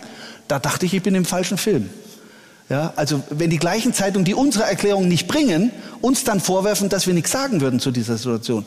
Da 0.48 0.58
dachte 0.58 0.86
ich, 0.86 0.94
ich 0.94 1.02
bin 1.02 1.14
im 1.14 1.26
falschen 1.26 1.58
Film. 1.58 1.90
Ja, 2.70 2.92
also 2.94 3.20
wenn 3.30 3.50
die 3.50 3.58
gleichen 3.58 3.92
Zeitungen, 3.92 4.24
die 4.24 4.32
unsere 4.32 4.62
Erklärung 4.62 5.08
nicht 5.08 5.26
bringen, 5.26 5.72
uns 6.00 6.22
dann 6.22 6.38
vorwerfen, 6.38 6.88
dass 6.88 7.08
wir 7.08 7.14
nichts 7.14 7.32
sagen 7.32 7.60
würden 7.60 7.80
zu 7.80 7.90
dieser 7.90 8.16
Situation. 8.16 8.64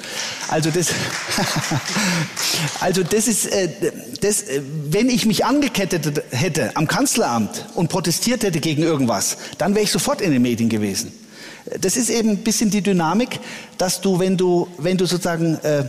Also 0.49 0.71
das, 0.71 0.87
also 2.81 3.01
das 3.01 3.29
ist, 3.29 3.45
äh, 3.45 3.69
das, 4.19 4.41
äh, 4.41 4.61
wenn 4.89 5.09
ich 5.09 5.25
mich 5.25 5.45
angekettet 5.45 6.21
hätte 6.31 6.75
am 6.75 6.85
Kanzleramt 6.85 7.65
und 7.75 7.87
protestiert 7.87 8.43
hätte 8.43 8.59
gegen 8.59 8.83
irgendwas, 8.83 9.37
dann 9.57 9.73
wäre 9.73 9.85
ich 9.85 9.91
sofort 9.91 10.19
in 10.19 10.33
den 10.33 10.41
Medien 10.41 10.67
gewesen. 10.67 11.13
Das 11.79 11.95
ist 11.95 12.09
eben 12.09 12.31
ein 12.31 12.43
bisschen 12.43 12.69
die 12.69 12.81
Dynamik, 12.81 13.39
dass 13.77 14.01
du, 14.01 14.19
wenn 14.19 14.35
du, 14.35 14.67
wenn 14.79 14.97
du 14.97 15.05
sozusagen 15.05 15.55
äh, 15.63 15.85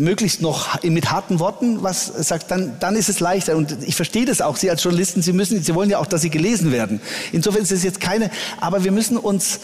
möglichst 0.00 0.40
noch 0.40 0.82
mit 0.82 1.10
harten 1.10 1.38
Worten 1.38 1.82
was 1.82 2.06
sagt, 2.06 2.50
dann, 2.50 2.76
dann 2.80 2.96
ist 2.96 3.08
es 3.08 3.20
leichter. 3.20 3.56
Und 3.56 3.76
ich 3.86 3.94
verstehe 3.94 4.24
das 4.24 4.40
auch. 4.40 4.56
Sie 4.56 4.70
als 4.70 4.82
Journalisten, 4.82 5.22
Sie 5.22 5.32
müssen, 5.32 5.62
Sie 5.62 5.74
wollen 5.74 5.90
ja 5.90 5.98
auch, 5.98 6.06
dass 6.06 6.22
Sie 6.22 6.30
gelesen 6.30 6.72
werden. 6.72 7.00
Insofern 7.32 7.62
ist 7.62 7.72
es 7.72 7.84
jetzt 7.84 8.00
keine, 8.00 8.30
aber 8.60 8.82
wir 8.84 8.92
müssen 8.92 9.16
uns 9.16 9.60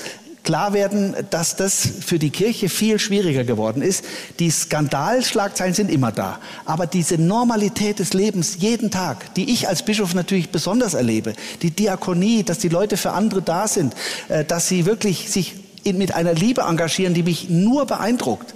klar 0.47 0.73
werden, 0.73 1.15
dass 1.31 1.57
das 1.57 1.89
für 2.07 2.21
die 2.21 2.31
Kirche 2.31 2.69
viel 2.69 3.01
schwieriger 3.01 3.43
geworden 3.43 3.83
ist. 3.83 4.05
Die 4.39 4.49
Skandalschlagzeilen 4.49 5.75
sind 5.75 5.91
immer 5.91 6.13
da. 6.13 6.39
Aber 6.65 6.87
diese 6.87 7.19
Normalität 7.19 7.99
des 7.99 8.15
Lebens 8.15 8.59
jeden 8.61 8.93
Tag, 8.93 9.35
die 9.35 9.53
ich 9.53 9.69
als 9.69 9.85
Bischof 9.85 10.15
natürlich 10.15 10.51
besonders 10.51 10.95
erlebe, 10.95 11.35
die 11.63 11.73
Diakonie, 11.73 12.45
dass 12.45 12.59
die 12.59 12.69
Leute 12.69 12.97
für 12.97 13.11
andere 13.11 13.43
da 13.43 13.67
sind, 13.67 13.95
äh, 14.29 14.45
dass 14.45 14.69
sie 14.69 14.87
wirklich 14.87 15.31
sich 15.31 15.66
mit 15.95 16.15
einer 16.15 16.35
Liebe 16.35 16.63
engagieren, 16.63 17.15
die 17.15 17.23
mich 17.23 17.49
nur 17.49 17.87
beeindruckt. 17.87 18.55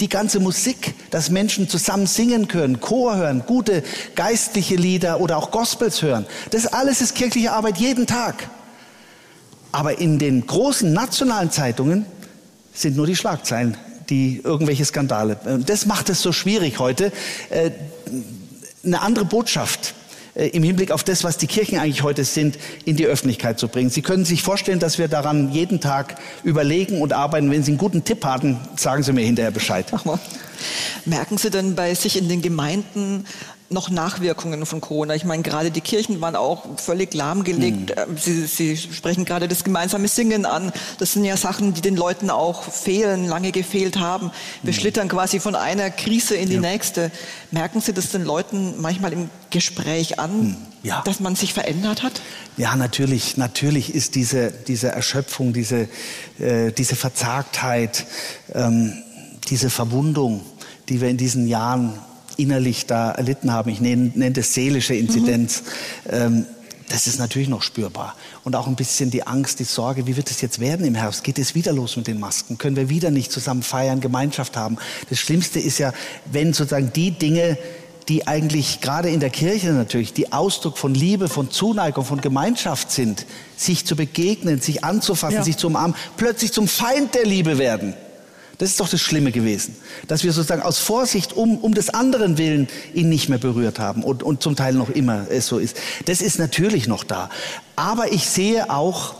Die 0.00 0.08
ganze 0.08 0.40
Musik, 0.40 0.94
dass 1.10 1.30
Menschen 1.30 1.68
zusammen 1.68 2.06
singen 2.06 2.48
können, 2.48 2.80
Chor 2.80 3.16
hören, 3.16 3.44
gute 3.46 3.82
geistliche 4.14 4.76
Lieder 4.76 5.20
oder 5.20 5.36
auch 5.38 5.50
Gospels 5.50 6.02
hören. 6.02 6.26
Das 6.50 6.66
alles 6.66 7.00
ist 7.00 7.14
kirchliche 7.14 7.52
Arbeit 7.52 7.78
jeden 7.78 8.06
Tag. 8.06 8.48
Aber 9.72 9.98
in 9.98 10.18
den 10.18 10.46
großen 10.46 10.92
nationalen 10.92 11.50
Zeitungen 11.50 12.06
sind 12.72 12.96
nur 12.96 13.06
die 13.06 13.16
Schlagzeilen, 13.16 13.76
die 14.08 14.40
irgendwelche 14.42 14.84
Skandale. 14.84 15.38
Das 15.66 15.86
macht 15.86 16.08
es 16.10 16.22
so 16.22 16.32
schwierig 16.32 16.78
heute. 16.78 17.12
Äh, 17.50 17.70
eine 18.84 19.02
andere 19.02 19.24
Botschaft 19.24 19.94
äh, 20.36 20.48
im 20.48 20.62
Hinblick 20.62 20.90
auf 20.90 21.02
das, 21.02 21.24
was 21.24 21.38
die 21.38 21.46
Kirchen 21.46 21.78
eigentlich 21.78 22.02
heute 22.02 22.24
sind, 22.24 22.58
in 22.84 22.96
die 22.96 23.06
Öffentlichkeit 23.06 23.58
zu 23.58 23.68
bringen. 23.68 23.90
Sie 23.90 24.02
können 24.02 24.24
sich 24.24 24.42
vorstellen, 24.42 24.78
dass 24.78 24.98
wir 24.98 25.08
daran 25.08 25.50
jeden 25.50 25.80
Tag 25.80 26.16
überlegen 26.44 27.00
und 27.00 27.12
arbeiten. 27.12 27.50
Wenn 27.50 27.62
Sie 27.62 27.72
einen 27.72 27.78
guten 27.78 28.04
Tipp 28.04 28.24
haben, 28.24 28.58
sagen 28.76 29.02
Sie 29.02 29.12
mir 29.12 29.24
hinterher 29.24 29.50
Bescheid. 29.50 29.86
Merken 31.04 31.38
Sie 31.38 31.50
denn 31.50 31.74
bei 31.74 31.94
sich 31.94 32.16
in 32.16 32.28
den 32.28 32.42
Gemeinden 32.42 33.26
noch 33.68 33.90
Nachwirkungen 33.90 34.64
von 34.64 34.80
Corona. 34.80 35.14
Ich 35.14 35.24
meine, 35.24 35.42
gerade 35.42 35.70
die 35.70 35.80
Kirchen 35.80 36.20
waren 36.20 36.36
auch 36.36 36.78
völlig 36.78 37.14
lahmgelegt. 37.14 37.94
Mhm. 37.96 38.16
Sie, 38.16 38.46
Sie, 38.46 38.76
sprechen 38.76 39.24
gerade 39.24 39.48
das 39.48 39.64
gemeinsame 39.64 40.08
Singen 40.08 40.46
an. 40.46 40.72
Das 40.98 41.12
sind 41.12 41.24
ja 41.24 41.36
Sachen, 41.36 41.74
die 41.74 41.80
den 41.80 41.96
Leuten 41.96 42.30
auch 42.30 42.62
fehlen, 42.62 43.26
lange 43.26 43.50
gefehlt 43.52 43.98
haben. 43.98 44.30
Wir 44.62 44.72
mhm. 44.72 44.76
schlittern 44.76 45.08
quasi 45.08 45.40
von 45.40 45.54
einer 45.54 45.90
Krise 45.90 46.36
in 46.36 46.48
die 46.48 46.56
ja. 46.56 46.60
nächste. 46.60 47.10
Merken 47.50 47.80
Sie 47.80 47.92
das 47.92 48.10
den 48.10 48.24
Leuten 48.24 48.80
manchmal 48.80 49.12
im 49.12 49.30
Gespräch 49.50 50.20
an, 50.20 50.40
mhm. 50.40 50.56
ja. 50.82 51.02
dass 51.04 51.18
man 51.18 51.34
sich 51.34 51.52
verändert 51.52 52.02
hat? 52.02 52.20
Ja, 52.56 52.76
natürlich. 52.76 53.36
Natürlich 53.36 53.94
ist 53.94 54.14
diese, 54.14 54.52
diese 54.52 54.88
Erschöpfung, 54.88 55.52
diese, 55.52 55.88
äh, 56.38 56.70
diese 56.72 56.94
Verzagtheit, 56.94 58.06
ähm, 58.54 58.92
diese 59.50 59.70
Verwundung, 59.70 60.42
die 60.88 61.00
wir 61.00 61.08
in 61.08 61.16
diesen 61.16 61.48
Jahren 61.48 61.98
innerlich 62.36 62.86
da 62.86 63.12
erlitten 63.12 63.52
haben. 63.52 63.70
Ich 63.70 63.80
nenne, 63.80 64.12
nenne 64.14 64.32
das 64.32 64.54
seelische 64.54 64.94
Inzidenz. 64.94 65.62
Mhm. 66.04 66.10
Ähm, 66.10 66.46
das 66.88 67.08
ist 67.08 67.18
natürlich 67.18 67.48
noch 67.48 67.62
spürbar. 67.62 68.14
Und 68.44 68.54
auch 68.54 68.68
ein 68.68 68.76
bisschen 68.76 69.10
die 69.10 69.26
Angst, 69.26 69.58
die 69.58 69.64
Sorge, 69.64 70.06
wie 70.06 70.16
wird 70.16 70.30
es 70.30 70.40
jetzt 70.40 70.60
werden 70.60 70.86
im 70.86 70.94
Herbst? 70.94 71.24
Geht 71.24 71.38
es 71.38 71.54
wieder 71.54 71.72
los 71.72 71.96
mit 71.96 72.06
den 72.06 72.20
Masken? 72.20 72.58
Können 72.58 72.76
wir 72.76 72.88
wieder 72.88 73.10
nicht 73.10 73.32
zusammen 73.32 73.62
feiern, 73.62 74.00
Gemeinschaft 74.00 74.56
haben? 74.56 74.76
Das 75.10 75.18
Schlimmste 75.18 75.58
ist 75.58 75.78
ja, 75.78 75.92
wenn 76.26 76.52
sozusagen 76.52 76.92
die 76.94 77.10
Dinge, 77.10 77.58
die 78.08 78.28
eigentlich 78.28 78.80
gerade 78.80 79.10
in 79.10 79.18
der 79.18 79.30
Kirche 79.30 79.72
natürlich 79.72 80.12
die 80.12 80.32
Ausdruck 80.32 80.78
von 80.78 80.94
Liebe, 80.94 81.28
von 81.28 81.50
Zuneigung, 81.50 82.04
von 82.04 82.20
Gemeinschaft 82.20 82.92
sind, 82.92 83.26
sich 83.56 83.84
zu 83.84 83.96
begegnen, 83.96 84.60
sich 84.60 84.84
anzufassen, 84.84 85.38
ja. 85.38 85.42
sich 85.42 85.56
zu 85.56 85.66
umarmen, 85.66 85.96
plötzlich 86.16 86.52
zum 86.52 86.68
Feind 86.68 87.16
der 87.16 87.24
Liebe 87.24 87.58
werden. 87.58 87.94
Das 88.58 88.70
ist 88.70 88.80
doch 88.80 88.88
das 88.88 89.00
Schlimme 89.00 89.32
gewesen, 89.32 89.76
dass 90.08 90.24
wir 90.24 90.32
sozusagen 90.32 90.62
aus 90.62 90.78
Vorsicht 90.78 91.34
um, 91.34 91.58
um 91.58 91.74
des 91.74 91.90
anderen 91.90 92.38
willen 92.38 92.68
ihn 92.94 93.08
nicht 93.08 93.28
mehr 93.28 93.38
berührt 93.38 93.78
haben 93.78 94.02
und, 94.02 94.22
und 94.22 94.42
zum 94.42 94.56
Teil 94.56 94.72
noch 94.72 94.88
immer 94.88 95.26
es 95.30 95.46
so 95.46 95.58
ist. 95.58 95.76
Das 96.06 96.22
ist 96.22 96.38
natürlich 96.38 96.86
noch 96.86 97.04
da. 97.04 97.28
Aber 97.76 98.12
ich 98.12 98.28
sehe 98.28 98.70
auch, 98.70 99.14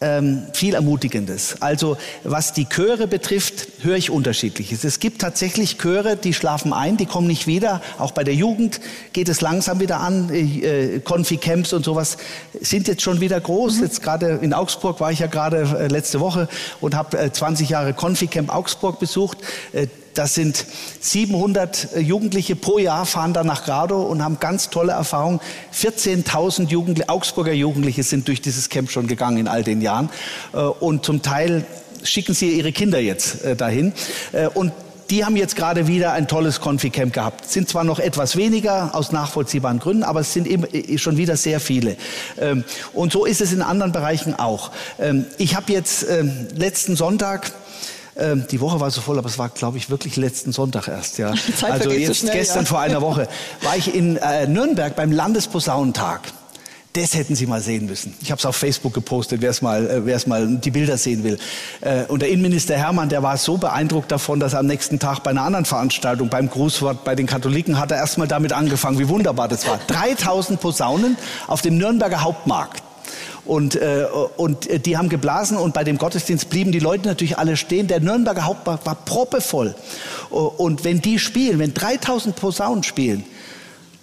ähm, 0.00 0.42
viel 0.52 0.74
Ermutigendes. 0.74 1.56
Also 1.60 1.96
was 2.24 2.52
die 2.52 2.66
Chöre 2.66 3.06
betrifft, 3.06 3.68
höre 3.82 3.96
ich 3.96 4.10
unterschiedliches. 4.10 4.84
Es 4.84 4.98
gibt 5.00 5.20
tatsächlich 5.20 5.78
Chöre, 5.78 6.16
die 6.16 6.34
schlafen 6.34 6.72
ein, 6.72 6.96
die 6.96 7.06
kommen 7.06 7.26
nicht 7.26 7.46
wieder. 7.46 7.80
Auch 7.98 8.12
bei 8.12 8.24
der 8.24 8.34
Jugend 8.34 8.80
geht 9.12 9.28
es 9.28 9.40
langsam 9.40 9.80
wieder 9.80 10.00
an. 10.00 10.30
Äh, 10.32 11.00
Konfi-Camps 11.00 11.72
und 11.72 11.84
sowas 11.84 12.16
sind 12.60 12.88
jetzt 12.88 13.02
schon 13.02 13.20
wieder 13.20 13.40
groß. 13.40 13.76
Mhm. 13.76 13.82
Jetzt 13.82 14.02
gerade 14.02 14.38
in 14.42 14.52
Augsburg 14.52 15.00
war 15.00 15.12
ich 15.12 15.20
ja 15.20 15.26
gerade 15.26 15.62
äh, 15.62 15.86
letzte 15.88 16.20
Woche 16.20 16.48
und 16.80 16.94
habe 16.94 17.18
äh, 17.18 17.32
20 17.32 17.68
Jahre 17.68 17.94
Konfi-Camp 17.94 18.54
Augsburg 18.54 18.98
besucht. 18.98 19.38
Äh, 19.72 19.86
das 20.14 20.34
sind 20.34 20.64
700 21.00 21.94
äh, 21.94 22.00
Jugendliche 22.00 22.56
pro 22.56 22.78
Jahr 22.78 23.06
fahren 23.06 23.32
da 23.32 23.44
nach 23.44 23.64
Grado 23.64 24.02
und 24.02 24.22
haben 24.22 24.38
ganz 24.40 24.70
tolle 24.70 24.92
Erfahrungen. 24.92 25.40
14.000 25.74 26.68
Jugendliche, 26.68 27.08
Augsburger 27.08 27.52
Jugendliche 27.52 28.02
sind 28.02 28.28
durch 28.28 28.40
dieses 28.40 28.68
Camp 28.68 28.90
schon 28.90 29.06
gegangen 29.06 29.38
in 29.38 29.48
all 29.48 29.62
den 29.62 29.80
Jahren. 29.80 30.10
Äh, 30.52 30.58
und 30.58 31.04
zum 31.04 31.22
Teil 31.22 31.64
schicken 32.02 32.34
sie 32.34 32.56
ihre 32.56 32.72
Kinder 32.72 32.98
jetzt 32.98 33.44
äh, 33.44 33.56
dahin. 33.56 33.94
Und 34.52 34.72
die 35.10 35.24
haben 35.24 35.36
jetzt 35.36 35.56
gerade 35.56 35.86
wieder 35.86 36.12
ein 36.12 36.28
tolles 36.28 36.60
Konfi-Camp 36.60 37.12
gehabt. 37.12 37.50
Sind 37.50 37.68
zwar 37.68 37.84
noch 37.84 37.98
etwas 37.98 38.36
weniger 38.36 38.94
aus 38.94 39.12
nachvollziehbaren 39.12 39.78
Gründen, 39.78 40.02
aber 40.02 40.20
es 40.20 40.32
sind 40.32 40.46
eben 40.46 40.66
schon 40.98 41.16
wieder 41.16 41.36
sehr 41.36 41.60
viele. 41.60 41.96
Ähm, 42.40 42.64
und 42.92 43.12
so 43.12 43.24
ist 43.24 43.40
es 43.40 43.52
in 43.52 43.62
anderen 43.62 43.92
Bereichen 43.92 44.34
auch. 44.34 44.70
Ähm, 44.98 45.26
ich 45.38 45.56
habe 45.56 45.72
jetzt 45.72 46.06
ähm, 46.08 46.48
letzten 46.56 46.96
Sonntag 46.96 47.52
ähm, 48.16 48.46
die 48.50 48.60
Woche 48.60 48.80
war 48.80 48.90
so 48.90 49.00
voll, 49.00 49.18
aber 49.18 49.28
es 49.28 49.38
war, 49.38 49.48
glaube 49.48 49.78
ich, 49.78 49.90
wirklich 49.90 50.16
letzten 50.16 50.52
Sonntag 50.52 50.88
erst. 50.88 51.18
Ja. 51.18 51.32
also 51.62 51.90
jetzt 51.90 52.06
so 52.06 52.14
schnell, 52.14 52.38
gestern 52.38 52.64
ja. 52.64 52.68
vor 52.68 52.80
einer 52.80 53.00
Woche 53.00 53.28
war 53.62 53.76
ich 53.76 53.94
in 53.94 54.16
äh, 54.16 54.46
Nürnberg 54.46 54.94
beim 54.94 55.12
Landesposaunentag. 55.12 56.20
Das 56.96 57.12
hätten 57.16 57.34
Sie 57.34 57.46
mal 57.46 57.60
sehen 57.60 57.86
müssen. 57.86 58.14
Ich 58.20 58.30
habe 58.30 58.38
es 58.38 58.46
auf 58.46 58.54
Facebook 58.54 58.94
gepostet, 58.94 59.42
wer 59.42 59.50
es 59.50 59.62
mal, 59.62 59.84
äh, 59.90 60.06
wer 60.06 60.14
es 60.14 60.28
mal 60.28 60.46
die 60.46 60.70
Bilder 60.70 60.96
sehen 60.96 61.24
will. 61.24 61.38
Äh, 61.80 62.04
und 62.04 62.22
der 62.22 62.28
Innenminister 62.28 62.76
Hermann, 62.76 63.08
der 63.08 63.20
war 63.20 63.36
so 63.36 63.56
beeindruckt 63.56 64.12
davon, 64.12 64.38
dass 64.38 64.52
er 64.52 64.60
am 64.60 64.66
nächsten 64.66 65.00
Tag 65.00 65.24
bei 65.24 65.30
einer 65.30 65.42
anderen 65.42 65.64
Veranstaltung, 65.64 66.28
beim 66.28 66.48
Grußwort 66.48 67.02
bei 67.02 67.16
den 67.16 67.26
Katholiken, 67.26 67.80
hat 67.80 67.90
er 67.90 67.96
erstmal 67.96 68.28
damit 68.28 68.52
angefangen, 68.52 69.00
wie 69.00 69.08
wunderbar 69.08 69.48
das 69.48 69.66
war. 69.66 69.80
3000 69.88 70.60
Posaunen 70.60 71.16
auf 71.48 71.62
dem 71.62 71.78
Nürnberger 71.78 72.22
Hauptmarkt. 72.22 72.83
Und, 73.44 73.76
äh, 73.76 74.06
und 74.36 74.86
die 74.86 74.96
haben 74.96 75.08
geblasen 75.08 75.58
und 75.58 75.74
bei 75.74 75.84
dem 75.84 75.98
Gottesdienst 75.98 76.48
blieben 76.48 76.72
die 76.72 76.78
Leute 76.78 77.06
natürlich 77.06 77.38
alle 77.38 77.56
stehen. 77.56 77.86
Der 77.88 78.00
Nürnberger 78.00 78.44
Hauptmarkt 78.44 78.86
war 78.86 78.94
proppevoll. 78.94 79.74
Und 80.30 80.84
wenn 80.84 81.00
die 81.00 81.18
spielen, 81.18 81.58
wenn 81.58 81.74
3000 81.74 82.36
Posaunen 82.36 82.82
spielen, 82.82 83.24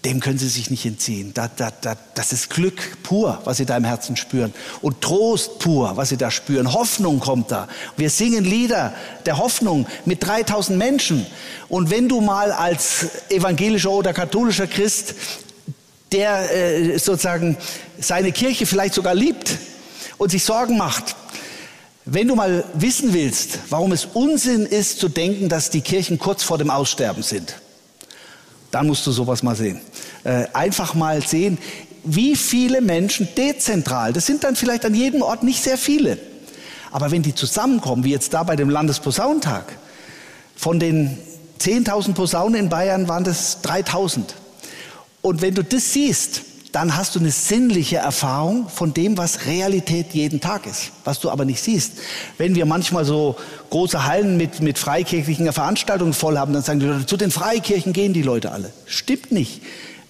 dem 0.05 0.19
können 0.19 0.39
sie 0.39 0.47
sich 0.47 0.71
nicht 0.71 0.85
entziehen. 0.85 1.31
Da, 1.33 1.49
da, 1.55 1.71
da, 1.81 1.95
das 2.15 2.33
ist 2.33 2.49
Glück 2.49 3.03
pur, 3.03 3.39
was 3.43 3.57
sie 3.57 3.65
da 3.65 3.77
im 3.77 3.83
Herzen 3.83 4.15
spüren. 4.15 4.51
Und 4.81 5.01
Trost 5.01 5.59
pur, 5.59 5.95
was 5.95 6.09
sie 6.09 6.17
da 6.17 6.31
spüren. 6.31 6.73
Hoffnung 6.73 7.19
kommt 7.19 7.51
da. 7.51 7.67
Wir 7.97 8.09
singen 8.09 8.43
Lieder 8.43 8.93
der 9.27 9.37
Hoffnung 9.37 9.85
mit 10.05 10.25
3000 10.25 10.77
Menschen. 10.77 11.25
Und 11.69 11.91
wenn 11.91 12.09
du 12.09 12.19
mal 12.19 12.51
als 12.51 13.09
evangelischer 13.29 13.91
oder 13.91 14.11
katholischer 14.13 14.65
Christ, 14.65 15.13
der 16.11 16.53
äh, 16.53 16.97
sozusagen 16.97 17.57
seine 17.99 18.31
Kirche 18.31 18.65
vielleicht 18.65 18.93
sogar 18.93 19.15
liebt 19.15 19.57
und 20.17 20.31
sich 20.31 20.43
Sorgen 20.43 20.77
macht, 20.77 21.15
wenn 22.05 22.27
du 22.27 22.35
mal 22.35 22.63
wissen 22.73 23.13
willst, 23.13 23.59
warum 23.69 23.91
es 23.91 24.05
Unsinn 24.05 24.65
ist 24.65 24.99
zu 24.99 25.07
denken, 25.07 25.49
dass 25.49 25.69
die 25.69 25.81
Kirchen 25.81 26.17
kurz 26.17 26.43
vor 26.43 26.57
dem 26.57 26.69
Aussterben 26.69 27.23
sind, 27.23 27.55
dann 28.71 28.87
musst 28.87 29.05
du 29.05 29.11
sowas 29.11 29.43
mal 29.43 29.55
sehen. 29.55 29.79
Äh, 30.23 30.47
einfach 30.53 30.93
mal 30.93 31.21
sehen, 31.21 31.57
wie 32.03 32.35
viele 32.35 32.81
Menschen 32.81 33.27
dezentral, 33.37 34.13
das 34.13 34.25
sind 34.25 34.43
dann 34.43 34.55
vielleicht 34.55 34.85
an 34.85 34.95
jedem 34.95 35.21
Ort 35.21 35.43
nicht 35.43 35.61
sehr 35.61 35.77
viele, 35.77 36.17
aber 36.91 37.11
wenn 37.11 37.21
die 37.21 37.35
zusammenkommen, 37.35 38.03
wie 38.03 38.11
jetzt 38.11 38.33
da 38.33 38.43
bei 38.43 38.55
dem 38.55 38.69
Landesposaunentag, 38.69 39.65
von 40.55 40.79
den 40.79 41.17
10.000 41.59 42.13
Posaunen 42.13 42.59
in 42.59 42.69
Bayern 42.69 43.07
waren 43.07 43.23
das 43.23 43.63
3.000. 43.63 44.21
Und 45.21 45.41
wenn 45.41 45.53
du 45.53 45.63
das 45.63 45.93
siehst, 45.93 46.41
dann 46.71 46.95
hast 46.95 47.15
du 47.15 47.19
eine 47.19 47.31
sinnliche 47.31 47.97
Erfahrung 47.97 48.69
von 48.69 48.93
dem, 48.93 49.17
was 49.17 49.45
Realität 49.45 50.13
jeden 50.13 50.39
Tag 50.39 50.65
ist, 50.65 50.91
was 51.03 51.19
du 51.19 51.29
aber 51.29 51.43
nicht 51.43 51.61
siehst. 51.61 51.93
Wenn 52.37 52.55
wir 52.55 52.65
manchmal 52.65 53.03
so 53.03 53.35
große 53.69 54.05
Hallen 54.05 54.37
mit, 54.37 54.61
mit 54.61 54.79
freikirchlichen 54.79 55.51
Veranstaltungen 55.51 56.13
voll 56.13 56.37
haben, 56.37 56.53
dann 56.53 56.63
sagen 56.63 56.79
die 56.79 56.85
Leute, 56.85 57.05
zu 57.05 57.17
den 57.17 57.31
Freikirchen 57.31 57.91
gehen 57.91 58.13
die 58.13 58.21
Leute 58.21 58.51
alle. 58.51 58.71
Stimmt 58.85 59.31
nicht. 59.31 59.61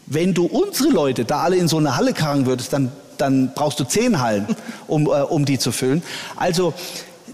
Wenn 0.05 0.33
du 0.33 0.45
unsere 0.45 0.89
Leute 0.89 1.25
da 1.25 1.41
alle 1.41 1.55
in 1.55 1.67
so 1.67 1.77
eine 1.77 1.95
Halle 1.95 2.13
karren 2.13 2.45
würdest, 2.45 2.73
dann, 2.73 2.91
dann 3.17 3.53
brauchst 3.55 3.79
du 3.79 3.83
zehn 3.83 4.21
Hallen, 4.21 4.45
um, 4.87 5.07
äh, 5.07 5.21
um 5.21 5.45
die 5.45 5.57
zu 5.57 5.71
füllen. 5.71 6.03
Also, 6.35 6.73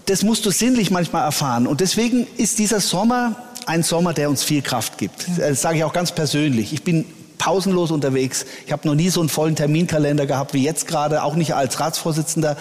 das 0.06 0.22
musst 0.22 0.46
du 0.46 0.50
sinnlich 0.50 0.90
manchmal 0.90 1.24
erfahren. 1.24 1.66
Und 1.66 1.80
deswegen 1.80 2.26
ist 2.38 2.58
dieser 2.58 2.80
Sommer 2.80 3.36
ein 3.66 3.82
Sommer, 3.82 4.14
der 4.14 4.30
uns 4.30 4.42
viel 4.42 4.62
Kraft 4.62 4.96
gibt. 4.96 5.26
Das 5.36 5.60
sage 5.60 5.76
ich 5.76 5.84
auch 5.84 5.92
ganz 5.92 6.12
persönlich. 6.12 6.72
Ich 6.72 6.82
bin 6.82 7.04
pausenlos 7.38 7.90
unterwegs. 7.90 8.44
Ich 8.66 8.72
habe 8.72 8.86
noch 8.86 8.94
nie 8.94 9.08
so 9.08 9.20
einen 9.20 9.28
vollen 9.28 9.56
Terminkalender 9.56 10.26
gehabt 10.26 10.54
wie 10.54 10.62
jetzt 10.62 10.86
gerade, 10.86 11.22
auch 11.22 11.34
nicht 11.34 11.54
als 11.54 11.80
Ratsvorsitzender, 11.80 12.56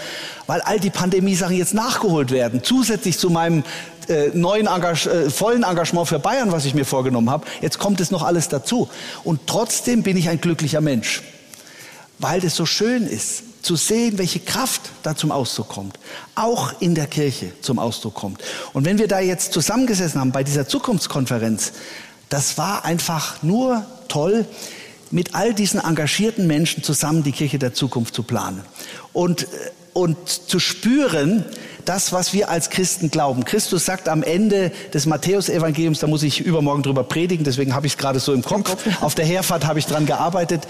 weil 0.45 0.61
all 0.61 0.79
die 0.79 0.89
Pandemie-Sachen 0.89 1.55
jetzt 1.55 1.73
nachgeholt 1.73 2.31
werden. 2.31 2.61
Zusätzlich 2.63 3.17
zu 3.17 3.29
meinem 3.29 3.63
äh, 4.07 4.29
neuen 4.33 4.67
Engage 4.67 5.09
äh, 5.09 5.29
vollen 5.29 5.63
Engagement 5.63 6.07
für 6.07 6.19
Bayern, 6.19 6.51
was 6.51 6.65
ich 6.65 6.73
mir 6.73 6.85
vorgenommen 6.85 7.29
habe. 7.29 7.45
Jetzt 7.61 7.79
kommt 7.79 7.99
es 7.99 8.11
noch 8.11 8.23
alles 8.23 8.47
dazu. 8.47 8.87
Und 9.23 9.41
trotzdem 9.47 10.03
bin 10.03 10.15
ich 10.15 10.29
ein 10.29 10.39
glücklicher 10.39 10.81
Mensch, 10.81 11.23
weil 12.19 12.43
es 12.45 12.55
so 12.55 12.65
schön 12.65 13.05
ist 13.05 13.43
zu 13.63 13.75
sehen, 13.75 14.17
welche 14.17 14.39
Kraft 14.39 14.81
da 15.03 15.15
zum 15.15 15.31
Ausdruck 15.31 15.67
kommt, 15.67 15.99
auch 16.35 16.79
in 16.79 16.95
der 16.95 17.07
Kirche 17.07 17.51
zum 17.61 17.79
Ausdruck 17.79 18.13
kommt. 18.13 18.41
Und 18.71 18.85
wenn 18.85 18.97
wir 18.97 19.09
da 19.09 19.19
jetzt 19.19 19.51
zusammengesessen 19.51 20.21
haben 20.21 20.31
bei 20.31 20.43
dieser 20.43 20.67
Zukunftskonferenz, 20.67 21.73
das 22.29 22.57
war 22.57 22.85
einfach 22.85 23.43
nur 23.43 23.85
toll, 24.07 24.45
mit 25.11 25.35
all 25.35 25.53
diesen 25.53 25.79
engagierten 25.79 26.47
Menschen 26.47 26.83
zusammen 26.83 27.23
die 27.23 27.31
Kirche 27.31 27.59
der 27.59 27.73
Zukunft 27.73 28.13
zu 28.13 28.23
planen 28.23 28.61
und, 29.13 29.43
äh, 29.43 29.47
und 29.93 30.29
zu 30.29 30.59
spüren, 30.59 31.43
das, 31.85 32.11
was 32.11 32.33
wir 32.33 32.49
als 32.49 32.69
Christen 32.69 33.09
glauben. 33.09 33.45
Christus 33.45 33.85
sagt 33.85 34.09
am 34.09 34.21
Ende 34.21 34.71
des 34.93 35.05
Matthäusevangeliums, 35.05 35.99
da 35.99 36.07
muss 36.07 36.21
ich 36.21 36.41
übermorgen 36.41 36.83
drüber 36.83 37.03
predigen, 37.03 37.45
deswegen 37.45 37.73
habe 37.73 37.87
ich 37.87 37.93
es 37.93 37.97
gerade 37.97 38.19
so 38.19 38.33
im 38.33 38.43
Kopf. 38.43 38.75
Auf 39.01 39.15
der 39.15 39.25
Herfahrt 39.25 39.65
habe 39.65 39.79
ich 39.79 39.85
dran 39.85 40.05
gearbeitet. 40.05 40.67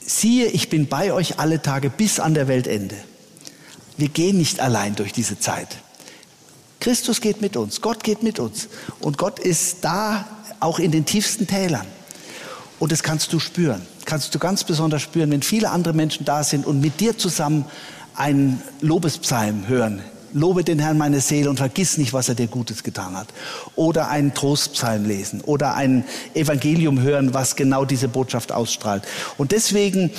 Siehe, 0.00 0.46
ich 0.46 0.70
bin 0.70 0.88
bei 0.88 1.12
euch 1.12 1.38
alle 1.38 1.60
Tage 1.60 1.90
bis 1.90 2.18
an 2.18 2.34
der 2.34 2.48
Weltende. 2.48 2.96
Wir 3.98 4.08
gehen 4.08 4.38
nicht 4.38 4.60
allein 4.60 4.96
durch 4.96 5.12
diese 5.12 5.38
Zeit. 5.38 5.68
Christus 6.80 7.20
geht 7.20 7.42
mit 7.42 7.56
uns, 7.58 7.82
Gott 7.82 8.02
geht 8.02 8.22
mit 8.22 8.38
uns 8.38 8.68
und 9.00 9.18
Gott 9.18 9.38
ist 9.38 9.78
da 9.82 10.26
auch 10.58 10.78
in 10.78 10.90
den 10.90 11.04
tiefsten 11.04 11.46
Tälern. 11.46 11.86
Und 12.80 12.90
das 12.90 13.02
kannst 13.04 13.32
du 13.32 13.38
spüren. 13.38 13.82
Kannst 14.06 14.34
du 14.34 14.40
ganz 14.40 14.64
besonders 14.64 15.02
spüren, 15.02 15.30
wenn 15.30 15.42
viele 15.42 15.70
andere 15.70 15.94
Menschen 15.94 16.24
da 16.24 16.42
sind 16.42 16.66
und 16.66 16.80
mit 16.80 16.98
dir 16.98 17.16
zusammen 17.16 17.66
einen 18.16 18.60
Lobespsalm 18.80 19.68
hören. 19.68 20.02
Lobe 20.32 20.64
den 20.64 20.78
Herrn 20.78 20.96
meine 20.96 21.20
Seele 21.20 21.50
und 21.50 21.58
vergiss 21.58 21.98
nicht, 21.98 22.12
was 22.12 22.28
er 22.28 22.34
dir 22.36 22.46
Gutes 22.46 22.82
getan 22.82 23.16
hat. 23.16 23.28
Oder 23.76 24.08
einen 24.08 24.32
Trostpsalm 24.32 25.04
lesen 25.04 25.42
oder 25.42 25.74
ein 25.74 26.04
Evangelium 26.34 27.02
hören, 27.02 27.34
was 27.34 27.54
genau 27.54 27.84
diese 27.84 28.08
Botschaft 28.08 28.50
ausstrahlt. 28.50 29.02
Und 29.36 29.52
deswegen 29.52 30.10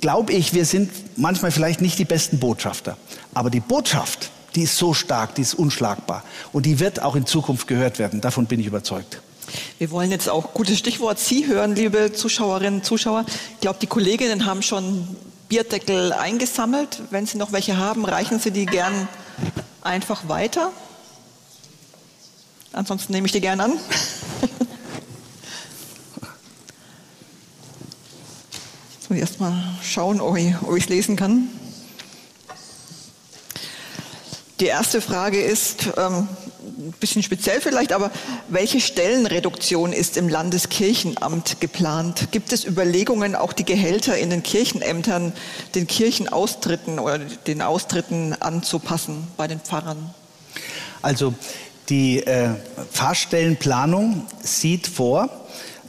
glaube 0.00 0.32
ich, 0.34 0.54
wir 0.54 0.66
sind 0.66 0.90
manchmal 1.16 1.50
vielleicht 1.50 1.80
nicht 1.80 1.98
die 1.98 2.04
besten 2.04 2.38
Botschafter. 2.38 2.96
Aber 3.32 3.50
die 3.50 3.60
Botschaft, 3.60 4.30
die 4.54 4.62
ist 4.62 4.76
so 4.76 4.94
stark, 4.94 5.34
die 5.34 5.42
ist 5.42 5.54
unschlagbar. 5.54 6.22
Und 6.52 6.66
die 6.66 6.78
wird 6.78 7.02
auch 7.02 7.16
in 7.16 7.26
Zukunft 7.26 7.66
gehört 7.66 7.98
werden. 7.98 8.20
Davon 8.20 8.46
bin 8.46 8.60
ich 8.60 8.66
überzeugt. 8.66 9.20
Wir 9.78 9.90
wollen 9.90 10.10
jetzt 10.10 10.28
auch 10.28 10.54
gutes 10.54 10.78
Stichwort 10.78 11.18
Sie 11.18 11.46
hören, 11.46 11.74
liebe 11.74 12.12
Zuschauerinnen 12.12 12.80
und 12.80 12.84
Zuschauer. 12.84 13.24
Ich 13.54 13.60
glaube, 13.60 13.78
die 13.80 13.86
Kolleginnen 13.86 14.46
haben 14.46 14.62
schon 14.62 15.16
Bierdeckel 15.48 16.12
eingesammelt. 16.12 17.02
Wenn 17.10 17.26
Sie 17.26 17.38
noch 17.38 17.52
welche 17.52 17.76
haben, 17.76 18.04
reichen 18.04 18.38
Sie 18.38 18.50
die 18.50 18.66
gern 18.66 19.08
einfach 19.82 20.28
weiter. 20.28 20.72
Ansonsten 22.72 23.12
nehme 23.12 23.26
ich 23.26 23.32
die 23.32 23.40
gern 23.40 23.60
an. 23.60 23.72
Jetzt 29.00 29.10
muss 29.10 29.18
erst 29.18 29.40
mal 29.40 29.62
schauen, 29.82 30.20
ob 30.20 30.36
ich 30.36 30.54
es 30.84 30.88
lesen 30.88 31.14
kann. 31.14 31.48
Die 34.60 34.66
erste 34.66 35.00
Frage 35.00 35.42
ist, 35.42 35.88
ähm, 35.96 36.28
ein 36.84 36.92
bisschen 37.00 37.22
speziell 37.22 37.60
vielleicht, 37.60 37.92
aber 37.92 38.10
welche 38.48 38.80
Stellenreduktion 38.80 39.92
ist 39.92 40.16
im 40.16 40.28
Landeskirchenamt 40.28 41.60
geplant? 41.60 42.28
Gibt 42.30 42.52
es 42.52 42.64
Überlegungen, 42.64 43.34
auch 43.34 43.52
die 43.52 43.64
Gehälter 43.64 44.16
in 44.18 44.30
den 44.30 44.42
Kirchenämtern 44.42 45.32
den 45.74 45.86
Kirchenaustritten 45.86 46.98
oder 46.98 47.18
den 47.18 47.62
Austritten 47.62 48.34
anzupassen 48.34 49.26
bei 49.36 49.46
den 49.46 49.60
Pfarrern? 49.60 50.14
Also 51.00 51.34
die 51.88 52.24
äh, 52.26 52.50
Pfarrstellenplanung 52.92 54.26
sieht 54.42 54.86
vor, 54.86 55.30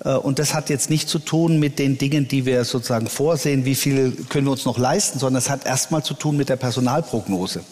äh, 0.04 0.14
und 0.16 0.39
das 0.39 0.54
hat 0.54 0.70
jetzt 0.70 0.89
nicht 0.89 1.10
zu 1.10 1.20
tun 1.20 1.60
mit 1.60 1.80
den 1.80 1.98
Dingen, 1.98 2.28
die 2.28 2.46
wir 2.46 2.64
sozusagen 2.64 3.08
vorsehen, 3.08 3.66
wie 3.66 3.76
viel 3.76 4.12
können 4.30 4.48
wir 4.48 4.52
uns 4.52 4.66
noch 4.66 4.78
leisten, 4.78 5.20
sondern 5.20 5.39
es 5.39 5.50
hat 5.50 5.66
erstmal 5.66 6.04
zu 6.04 6.14
tun 6.14 6.38
mit 6.38 6.50
der 6.50 6.58
Personalprognose. 6.58 7.64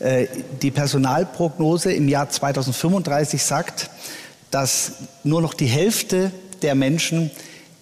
Äh, 0.00 0.26
die 0.62 0.70
Personalprognose 0.70 1.92
im 1.92 2.08
Jahr 2.08 2.28
2035 2.28 3.42
sagt, 3.42 3.90
dass 4.50 4.92
nur 5.22 5.42
noch 5.42 5.54
die 5.54 5.66
Hälfte 5.66 6.30
der 6.62 6.74
Menschen 6.74 7.30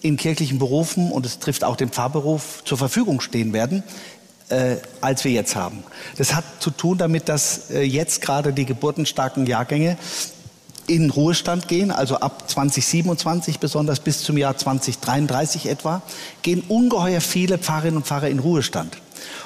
in 0.01 0.17
kirchlichen 0.17 0.59
Berufen, 0.59 1.11
und 1.11 1.25
es 1.25 1.39
trifft 1.39 1.63
auch 1.63 1.75
den 1.75 1.89
Pfarrberuf, 1.89 2.63
zur 2.65 2.77
Verfügung 2.77 3.21
stehen 3.21 3.53
werden, 3.53 3.83
äh, 4.49 4.75
als 5.01 5.23
wir 5.23 5.31
jetzt 5.31 5.55
haben. 5.55 5.83
Das 6.17 6.35
hat 6.35 6.43
zu 6.59 6.69
tun 6.69 6.97
damit, 6.97 7.29
dass 7.29 7.71
äh, 7.71 7.81
jetzt 7.81 8.21
gerade 8.21 8.53
die 8.53 8.65
geburtenstarken 8.65 9.45
Jahrgänge 9.45 9.97
in 10.87 11.09
Ruhestand 11.09 11.67
gehen, 11.67 11.91
also 11.91 12.17
ab 12.17 12.49
2027 12.49 13.59
besonders 13.59 14.01
bis 14.01 14.21
zum 14.21 14.37
Jahr 14.37 14.57
2033 14.57 15.67
etwa, 15.67 16.01
gehen 16.41 16.63
ungeheuer 16.67 17.21
viele 17.21 17.57
Pfarrerinnen 17.57 17.97
und 17.97 18.05
Pfarrer 18.05 18.27
in 18.27 18.39
Ruhestand. 18.39 18.97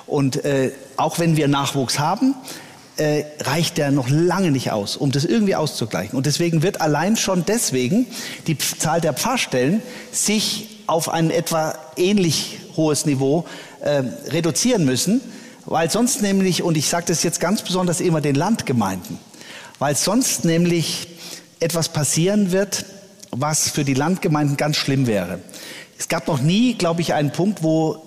Und 0.05 0.43
äh, 0.45 0.71
auch 0.95 1.19
wenn 1.19 1.37
wir 1.37 1.47
Nachwuchs 1.47 1.99
haben, 1.99 2.35
äh, 2.97 3.25
reicht 3.41 3.77
der 3.77 3.91
noch 3.91 4.09
lange 4.09 4.51
nicht 4.51 4.71
aus, 4.71 4.97
um 4.97 5.11
das 5.11 5.25
irgendwie 5.25 5.55
auszugleichen. 5.55 6.17
Und 6.17 6.25
deswegen 6.25 6.63
wird 6.63 6.81
allein 6.81 7.15
schon 7.15 7.45
deswegen 7.45 8.07
die 8.47 8.57
Zahl 8.57 9.01
der 9.01 9.13
Pfarrstellen 9.13 9.81
sich 10.11 10.81
auf 10.87 11.09
ein 11.09 11.29
etwa 11.29 11.77
ähnlich 11.95 12.59
hohes 12.75 13.05
Niveau 13.05 13.45
äh, 13.81 14.03
reduzieren 14.29 14.85
müssen, 14.85 15.21
weil 15.65 15.91
sonst 15.91 16.21
nämlich, 16.21 16.63
und 16.63 16.77
ich 16.77 16.87
sage 16.87 17.05
das 17.07 17.23
jetzt 17.23 17.39
ganz 17.39 17.61
besonders 17.61 17.99
immer 17.99 18.21
den 18.21 18.35
Landgemeinden, 18.35 19.19
weil 19.79 19.95
sonst 19.95 20.45
nämlich 20.45 21.07
etwas 21.59 21.89
passieren 21.89 22.51
wird, 22.51 22.85
was 23.31 23.69
für 23.69 23.83
die 23.83 23.93
Landgemeinden 23.93 24.57
ganz 24.57 24.77
schlimm 24.77 25.07
wäre. 25.07 25.39
Es 25.99 26.07
gab 26.07 26.27
noch 26.27 26.41
nie, 26.41 26.75
glaube 26.75 27.01
ich, 27.01 27.13
einen 27.13 27.31
Punkt, 27.31 27.63
wo 27.63 28.06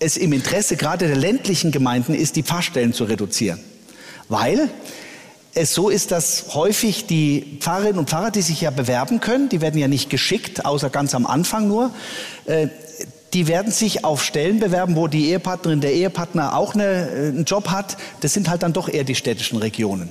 es 0.00 0.16
im 0.16 0.32
Interesse 0.32 0.76
gerade 0.76 1.06
der 1.06 1.16
ländlichen 1.16 1.70
Gemeinden 1.70 2.14
ist, 2.14 2.36
die 2.36 2.42
Pfarrstellen 2.42 2.92
zu 2.92 3.04
reduzieren. 3.04 3.60
Weil 4.28 4.68
es 5.54 5.74
so 5.74 5.88
ist, 5.88 6.12
dass 6.12 6.54
häufig 6.54 7.06
die 7.06 7.58
Pfarrerinnen 7.60 7.98
und 7.98 8.10
Pfarrer, 8.10 8.30
die 8.30 8.42
sich 8.42 8.60
ja 8.60 8.70
bewerben 8.70 9.20
können, 9.20 9.48
die 9.48 9.60
werden 9.60 9.78
ja 9.78 9.88
nicht 9.88 10.10
geschickt, 10.10 10.64
außer 10.64 10.90
ganz 10.90 11.14
am 11.14 11.26
Anfang 11.26 11.68
nur, 11.68 11.92
äh, 12.46 12.68
die 13.34 13.46
werden 13.46 13.72
sich 13.72 14.04
auf 14.04 14.24
Stellen 14.24 14.60
bewerben, 14.60 14.96
wo 14.96 15.06
die 15.06 15.28
Ehepartnerin, 15.30 15.80
der 15.80 15.92
Ehepartner 15.92 16.56
auch 16.56 16.74
eine, 16.74 17.10
äh, 17.10 17.28
einen 17.28 17.44
Job 17.44 17.68
hat. 17.68 17.96
Das 18.20 18.32
sind 18.32 18.48
halt 18.48 18.62
dann 18.62 18.72
doch 18.72 18.88
eher 18.88 19.04
die 19.04 19.14
städtischen 19.14 19.58
Regionen. 19.58 20.10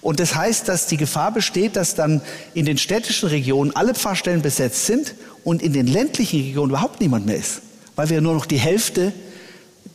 Und 0.00 0.20
das 0.20 0.34
heißt, 0.34 0.68
dass 0.68 0.86
die 0.86 0.96
Gefahr 0.96 1.32
besteht, 1.32 1.74
dass 1.76 1.94
dann 1.94 2.22
in 2.54 2.64
den 2.64 2.78
städtischen 2.78 3.28
Regionen 3.28 3.74
alle 3.74 3.94
Pfarrstellen 3.94 4.42
besetzt 4.42 4.86
sind 4.86 5.14
und 5.44 5.60
in 5.62 5.72
den 5.72 5.86
ländlichen 5.86 6.40
Regionen 6.40 6.70
überhaupt 6.70 7.00
niemand 7.00 7.26
mehr 7.26 7.36
ist, 7.36 7.62
weil 7.98 8.10
wir 8.10 8.20
nur 8.20 8.32
noch 8.32 8.46
die 8.46 8.58
Hälfte 8.58 9.12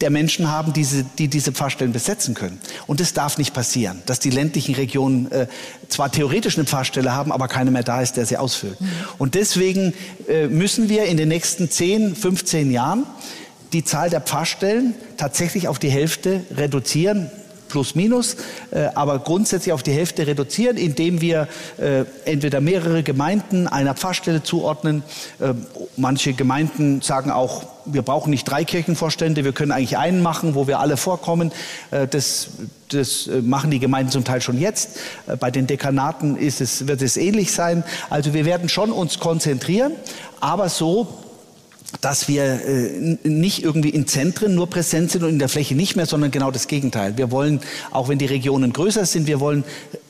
der 0.01 0.10
Menschen 0.10 0.51
haben, 0.51 0.74
diese, 0.74 1.06
die 1.18 1.30
diese 1.30 1.54
Pfarrstellen 1.54 1.93
besetzen 1.93 2.34
können. 2.34 2.60
Und 2.86 2.99
das 2.99 3.14
darf 3.14 3.38
nicht 3.38 3.54
passieren, 3.54 4.04
dass 4.08 4.20
die 4.20 4.30
ländlichen 4.30 4.76
Regionen 4.76 5.32
äh, 5.32 5.47
zwar 5.88 6.12
theoretisch 6.12 6.58
eine 6.58 6.68
Pfarrstelle 6.68 7.16
haben, 7.16 7.32
aber 7.32 7.47
keiner 7.47 7.72
mehr 7.72 7.84
da 7.84 8.01
ist, 8.01 8.18
der 8.18 8.26
sie 8.26 8.36
ausfüllt. 8.36 8.82
Mhm. 8.82 8.88
Und 9.20 9.36
deswegen 9.36 9.93
äh, 10.28 10.47
müssen 10.47 10.89
wir 10.89 11.06
in 11.06 11.16
den 11.16 11.30
nächsten 11.30 11.72
10, 11.72 12.18
15 12.18 12.72
Jahren 12.72 13.06
die 13.72 13.86
Zahl 13.86 14.10
der 14.10 14.20
Pfarrstellen 14.20 14.95
tatsächlich 15.16 15.70
auf 15.70 15.80
die 15.80 15.89
Hälfte 15.89 16.41
reduzieren 16.58 17.32
plus 17.74 17.95
minus, 17.95 18.38
äh, 18.69 18.86
aber 18.93 19.17
grundsätzlich 19.17 19.74
auf 19.74 19.82
die 19.82 19.93
Hälfte 19.93 20.28
reduzieren, 20.28 20.78
indem 20.78 21.21
wir 21.21 21.47
äh, 21.80 22.05
entweder 22.24 22.61
mehrere 22.61 23.01
Gemeinden 23.01 23.67
einer 23.67 23.95
Pfarrstelle 23.95 24.43
zuordnen. 24.43 25.01
Äh, 25.39 25.55
manche 25.97 26.34
Gemeinden 26.34 27.01
sagen 27.01 27.32
auch, 27.32 27.63
wir 27.86 28.03
brauchen 28.03 28.30
nicht 28.30 28.45
drei 28.45 28.63
Kirchenvorstände, 28.63 29.43
wir 29.43 29.53
können 29.53 29.71
eigentlich 29.71 29.97
einen 29.97 30.21
machen, 30.21 30.53
wo 30.53 30.67
wir 30.67 30.80
alle 30.80 30.97
vorkommen. 30.97 31.51
Äh, 31.89 32.07
das, 32.07 32.49
das 32.89 33.26
äh, 33.26 33.41
machen 33.41 33.71
die 33.71 33.80
Gemeinden 33.80 34.11
zum 34.11 34.24
Teil 34.24 34.41
schon 34.41 34.59
jetzt. 34.59 34.99
Äh, 35.26 35.36
bei 35.36 35.49
den 35.49 35.65
Dekanaten 35.65 36.38
ist 36.38 36.61
es, 36.61 36.88
wird 36.88 37.01
es 37.01 37.17
ähnlich 37.17 37.53
sein. 37.53 37.84
Also 38.11 38.36
wir 38.36 38.45
werden 38.45 38.69
schon 38.69 38.91
uns 38.91 39.17
konzentrieren, 39.17 39.93
aber 40.39 40.69
so, 40.69 41.07
dass 42.04 42.28
wir 42.28 42.43
äh, 42.43 43.18
nicht 43.24 43.64
irgendwie 43.64 43.89
in 43.89 44.08
Zentren 44.08 44.56
nur 44.56 44.70
präsent 44.70 45.12
sind 45.12 45.24
und 45.24 45.30
in 45.30 45.39
der 45.39 45.47
Fläche 45.47 45.74
nicht 45.74 45.95
mehr, 45.95 46.06
sondern 46.06 46.32
genau 46.32 46.51
das 46.51 46.68
Gegenteil. 46.68 47.16
Wir 47.16 47.32
wollen, 47.32 47.62
auch 47.91 48.10
wenn 48.10 48.18
die 48.18 48.26
Regionen 48.26 48.74
größer 48.74 49.06
sind, 49.06 49.26
wir 49.26 49.39
wollen 49.39 49.64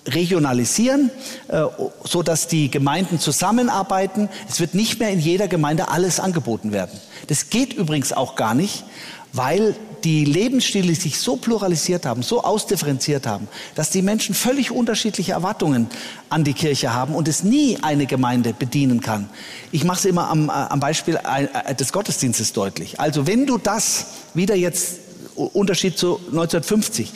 regionalisieren, 0.07 1.11
äh, 1.49 1.61
so 2.03 2.23
dass 2.23 2.47
die 2.47 2.71
Gemeinden 2.71 3.19
zusammenarbeiten. 3.19 4.27
Es 4.49 4.59
wird 4.59 4.73
nicht 4.73 4.99
mehr 4.99 5.11
in 5.11 5.19
jeder 5.19 5.47
Gemeinde 5.47 5.89
alles 5.89 6.19
angeboten 6.19 6.71
werden. 6.71 6.99
Das 7.27 7.51
geht 7.51 7.73
übrigens 7.73 8.11
auch 8.11 8.35
gar 8.35 8.55
nicht, 8.55 8.85
weil 9.31 9.75
die 10.03 10.25
Lebensstile 10.25 10.93
sich 10.95 11.19
so 11.19 11.37
pluralisiert 11.37 12.05
haben, 12.05 12.23
so 12.23 12.43
ausdifferenziert 12.43 13.25
haben, 13.25 13.47
dass 13.75 13.89
die 13.89 14.01
Menschen 14.01 14.35
völlig 14.35 14.71
unterschiedliche 14.71 15.33
Erwartungen 15.33 15.87
an 16.29 16.43
die 16.43 16.53
Kirche 16.53 16.93
haben 16.93 17.15
und 17.15 17.27
es 17.27 17.43
nie 17.43 17.77
eine 17.81 18.05
Gemeinde 18.05 18.53
bedienen 18.53 19.01
kann. 19.01 19.29
Ich 19.71 19.83
mache 19.83 19.99
es 19.99 20.05
immer 20.05 20.29
am, 20.29 20.49
am 20.49 20.79
Beispiel 20.79 21.19
äh, 21.23 21.75
des 21.75 21.93
Gottesdienstes 21.93 22.53
deutlich. 22.53 22.99
Also 22.99 23.27
wenn 23.27 23.45
du 23.45 23.57
das 23.57 24.07
wieder 24.33 24.55
jetzt 24.55 24.99
Unterschied 25.35 25.97
zu 25.97 26.17
1950 26.17 27.11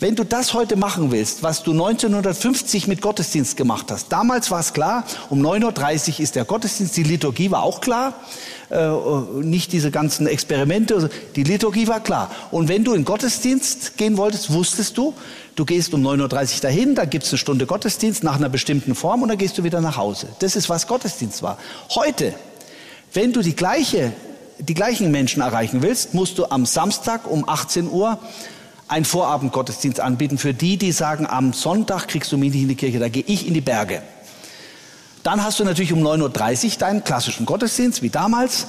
wenn 0.00 0.16
du 0.16 0.24
das 0.24 0.54
heute 0.54 0.76
machen 0.76 1.12
willst, 1.12 1.42
was 1.42 1.62
du 1.62 1.72
1950 1.72 2.88
mit 2.88 3.02
Gottesdienst 3.02 3.58
gemacht 3.58 3.90
hast, 3.90 4.10
damals 4.10 4.50
war 4.50 4.60
es 4.60 4.72
klar, 4.72 5.04
um 5.28 5.44
9.30 5.44 6.14
Uhr 6.14 6.20
ist 6.20 6.36
der 6.36 6.46
Gottesdienst, 6.46 6.96
die 6.96 7.02
Liturgie 7.02 7.50
war 7.50 7.62
auch 7.62 7.82
klar, 7.82 8.14
äh, 8.14 8.59
nicht 9.42 9.72
diese 9.72 9.90
ganzen 9.90 10.26
Experimente, 10.26 11.10
die 11.34 11.42
Liturgie 11.42 11.88
war 11.88 12.00
klar. 12.00 12.30
Und 12.50 12.68
wenn 12.68 12.84
du 12.84 12.94
in 12.94 13.04
Gottesdienst 13.04 13.96
gehen 13.96 14.16
wolltest, 14.16 14.52
wusstest 14.52 14.96
du, 14.96 15.12
du 15.56 15.64
gehst 15.64 15.92
um 15.92 16.06
9.30 16.06 16.54
Uhr 16.54 16.60
dahin, 16.62 16.94
da 16.94 17.04
gibt 17.04 17.24
es 17.24 17.32
eine 17.32 17.38
Stunde 17.38 17.66
Gottesdienst 17.66 18.22
nach 18.22 18.36
einer 18.36 18.48
bestimmten 18.48 18.94
Form 18.94 19.22
und 19.22 19.28
dann 19.28 19.38
gehst 19.38 19.58
du 19.58 19.64
wieder 19.64 19.80
nach 19.80 19.96
Hause. 19.96 20.28
Das 20.38 20.54
ist, 20.54 20.68
was 20.68 20.86
Gottesdienst 20.86 21.42
war. 21.42 21.58
Heute, 21.94 22.32
wenn 23.12 23.32
du 23.32 23.42
die 23.42 23.56
gleiche 23.56 24.12
die 24.60 24.74
gleichen 24.74 25.10
Menschen 25.10 25.42
erreichen 25.42 25.82
willst, 25.82 26.14
musst 26.14 26.38
du 26.38 26.46
am 26.46 26.66
Samstag 26.66 27.26
um 27.26 27.48
18 27.48 27.88
Uhr 27.90 28.18
einen 28.88 29.04
Vorabendgottesdienst 29.04 30.00
anbieten 30.00 30.36
für 30.36 30.52
die, 30.52 30.76
die 30.76 30.92
sagen, 30.92 31.26
am 31.26 31.52
Sonntag 31.52 32.08
kriegst 32.08 32.32
du 32.32 32.38
mich 32.38 32.52
nicht 32.52 32.62
in 32.62 32.68
die 32.68 32.74
Kirche, 32.74 32.98
da 32.98 33.08
gehe 33.08 33.24
ich 33.26 33.46
in 33.46 33.54
die 33.54 33.60
Berge. 33.60 34.02
Dann 35.22 35.44
hast 35.44 35.60
du 35.60 35.64
natürlich 35.64 35.92
um 35.92 36.00
9.30 36.06 36.64
Uhr 36.64 36.78
deinen 36.78 37.04
klassischen 37.04 37.46
Gottesdienst, 37.46 38.02
wie 38.02 38.10
damals. 38.10 38.66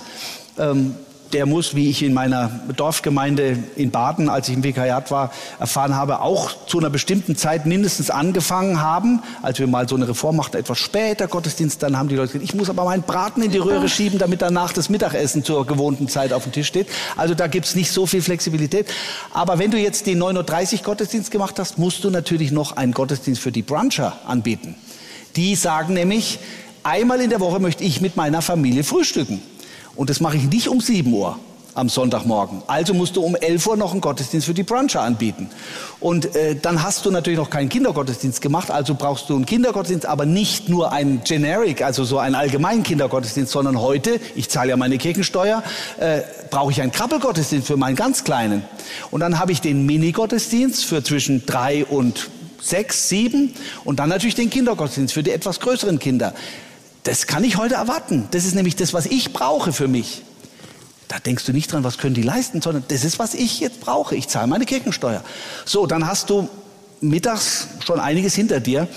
Ähm, 0.57 0.95
der 1.33 1.45
muss, 1.45 1.75
wie 1.75 1.89
ich 1.89 2.03
in 2.03 2.13
meiner 2.13 2.51
Dorfgemeinde 2.75 3.57
in 3.75 3.91
Baden, 3.91 4.29
als 4.29 4.49
ich 4.49 4.55
im 4.55 4.63
Vikariat 4.63 5.11
war, 5.11 5.31
erfahren 5.59 5.95
habe, 5.95 6.21
auch 6.21 6.51
zu 6.65 6.79
einer 6.79 6.89
bestimmten 6.89 7.35
Zeit 7.35 7.65
mindestens 7.65 8.09
angefangen 8.09 8.81
haben. 8.81 9.21
Als 9.41 9.59
wir 9.59 9.67
mal 9.67 9.87
so 9.87 9.95
eine 9.95 10.07
Reform 10.07 10.35
machten, 10.35 10.57
etwas 10.57 10.79
später 10.79 11.27
Gottesdienst, 11.27 11.81
dann 11.83 11.97
haben 11.97 12.09
die 12.09 12.15
Leute 12.15 12.33
gesagt, 12.33 12.43
ich 12.43 12.53
muss 12.53 12.69
aber 12.69 12.83
meinen 12.83 13.03
Braten 13.03 13.41
in 13.41 13.51
die 13.51 13.59
Röhre 13.59 13.87
schieben, 13.87 14.19
damit 14.19 14.41
danach 14.41 14.73
das 14.73 14.89
Mittagessen 14.89 15.43
zur 15.43 15.65
gewohnten 15.65 16.07
Zeit 16.07 16.33
auf 16.33 16.43
dem 16.43 16.51
Tisch 16.51 16.67
steht. 16.67 16.87
Also 17.15 17.33
da 17.33 17.47
gibt's 17.47 17.75
nicht 17.75 17.91
so 17.91 18.05
viel 18.05 18.21
Flexibilität. 18.21 18.87
Aber 19.33 19.59
wenn 19.59 19.71
du 19.71 19.77
jetzt 19.77 20.07
den 20.07 20.21
9.30 20.21 20.79
Uhr 20.79 20.83
Gottesdienst 20.83 21.31
gemacht 21.31 21.57
hast, 21.59 21.77
musst 21.77 22.03
du 22.03 22.09
natürlich 22.09 22.51
noch 22.51 22.75
einen 22.75 22.93
Gottesdienst 22.93 23.41
für 23.41 23.51
die 23.51 23.61
Bruncher 23.61 24.17
anbieten. 24.27 24.75
Die 25.35 25.55
sagen 25.55 25.93
nämlich, 25.93 26.39
einmal 26.83 27.21
in 27.21 27.29
der 27.29 27.39
Woche 27.39 27.59
möchte 27.59 27.83
ich 27.83 28.01
mit 28.01 28.15
meiner 28.15 28.41
Familie 28.41 28.83
frühstücken. 28.83 29.41
Und 29.95 30.09
das 30.09 30.19
mache 30.19 30.37
ich 30.37 30.43
nicht 30.43 30.67
um 30.67 30.79
7 30.79 31.11
Uhr 31.11 31.37
am 31.73 31.89
Sonntagmorgen. 31.89 32.61
Also 32.67 32.93
musst 32.93 33.15
du 33.15 33.21
um 33.21 33.35
11 33.35 33.67
Uhr 33.67 33.77
noch 33.77 33.91
einen 33.91 34.01
Gottesdienst 34.01 34.45
für 34.45 34.53
die 34.53 34.63
Bruncher 34.63 35.01
anbieten. 35.01 35.49
Und 35.99 36.35
äh, 36.35 36.55
dann 36.55 36.83
hast 36.83 37.05
du 37.05 37.11
natürlich 37.11 37.39
noch 37.39 37.49
keinen 37.49 37.69
Kindergottesdienst 37.69 38.41
gemacht, 38.41 38.71
also 38.71 38.95
brauchst 38.95 39.29
du 39.29 39.35
einen 39.35 39.45
Kindergottesdienst, 39.45 40.05
aber 40.05 40.25
nicht 40.25 40.69
nur 40.69 40.91
einen 40.91 41.23
Generic, 41.23 41.81
also 41.81 42.03
so 42.03 42.17
einen 42.17 42.35
allgemeinen 42.35 42.83
Kindergottesdienst, 42.83 43.51
sondern 43.51 43.79
heute, 43.79 44.19
ich 44.35 44.49
zahle 44.49 44.71
ja 44.71 44.77
meine 44.77 44.97
Kirchensteuer, 44.97 45.63
äh, 45.97 46.21
brauche 46.49 46.71
ich 46.71 46.81
einen 46.81 46.91
Krabbelgottesdienst 46.91 47.67
für 47.67 47.77
meinen 47.77 47.95
ganz 47.95 48.23
Kleinen. 48.23 48.63
Und 49.09 49.21
dann 49.21 49.39
habe 49.39 49.51
ich 49.51 49.61
den 49.61 49.85
Mini-Gottesdienst 49.85 50.83
für 50.83 51.03
zwischen 51.03 51.45
drei 51.45 51.85
und 51.85 52.29
sechs, 52.61 53.09
sieben 53.09 53.53
und 53.83 53.99
dann 53.99 54.09
natürlich 54.09 54.35
den 54.35 54.49
Kindergottesdienst 54.49 55.13
für 55.13 55.23
die 55.23 55.31
etwas 55.31 55.59
größeren 55.59 55.99
Kinder. 55.99 56.33
Das 57.03 57.27
kann 57.27 57.43
ich 57.43 57.57
heute 57.57 57.75
erwarten. 57.75 58.27
Das 58.31 58.45
ist 58.45 58.55
nämlich 58.55 58.75
das, 58.75 58.93
was 58.93 59.05
ich 59.05 59.33
brauche 59.33 59.73
für 59.73 59.87
mich. 59.87 60.21
Da 61.07 61.19
denkst 61.19 61.45
du 61.45 61.51
nicht 61.51 61.71
dran, 61.71 61.83
was 61.83 61.97
können 61.97 62.15
die 62.15 62.21
leisten, 62.21 62.61
sondern 62.61 62.85
das 62.87 63.03
ist, 63.03 63.19
was 63.19 63.33
ich 63.33 63.59
jetzt 63.59 63.81
brauche. 63.81 64.15
Ich 64.15 64.27
zahle 64.27 64.47
meine 64.47 64.65
Kirchensteuer. 64.65 65.23
So, 65.65 65.85
dann 65.85 66.07
hast 66.07 66.29
du 66.29 66.47
mittags 67.01 67.67
schon 67.85 67.99
einiges 67.99 68.35
hinter 68.35 68.59
dir. 68.59 68.87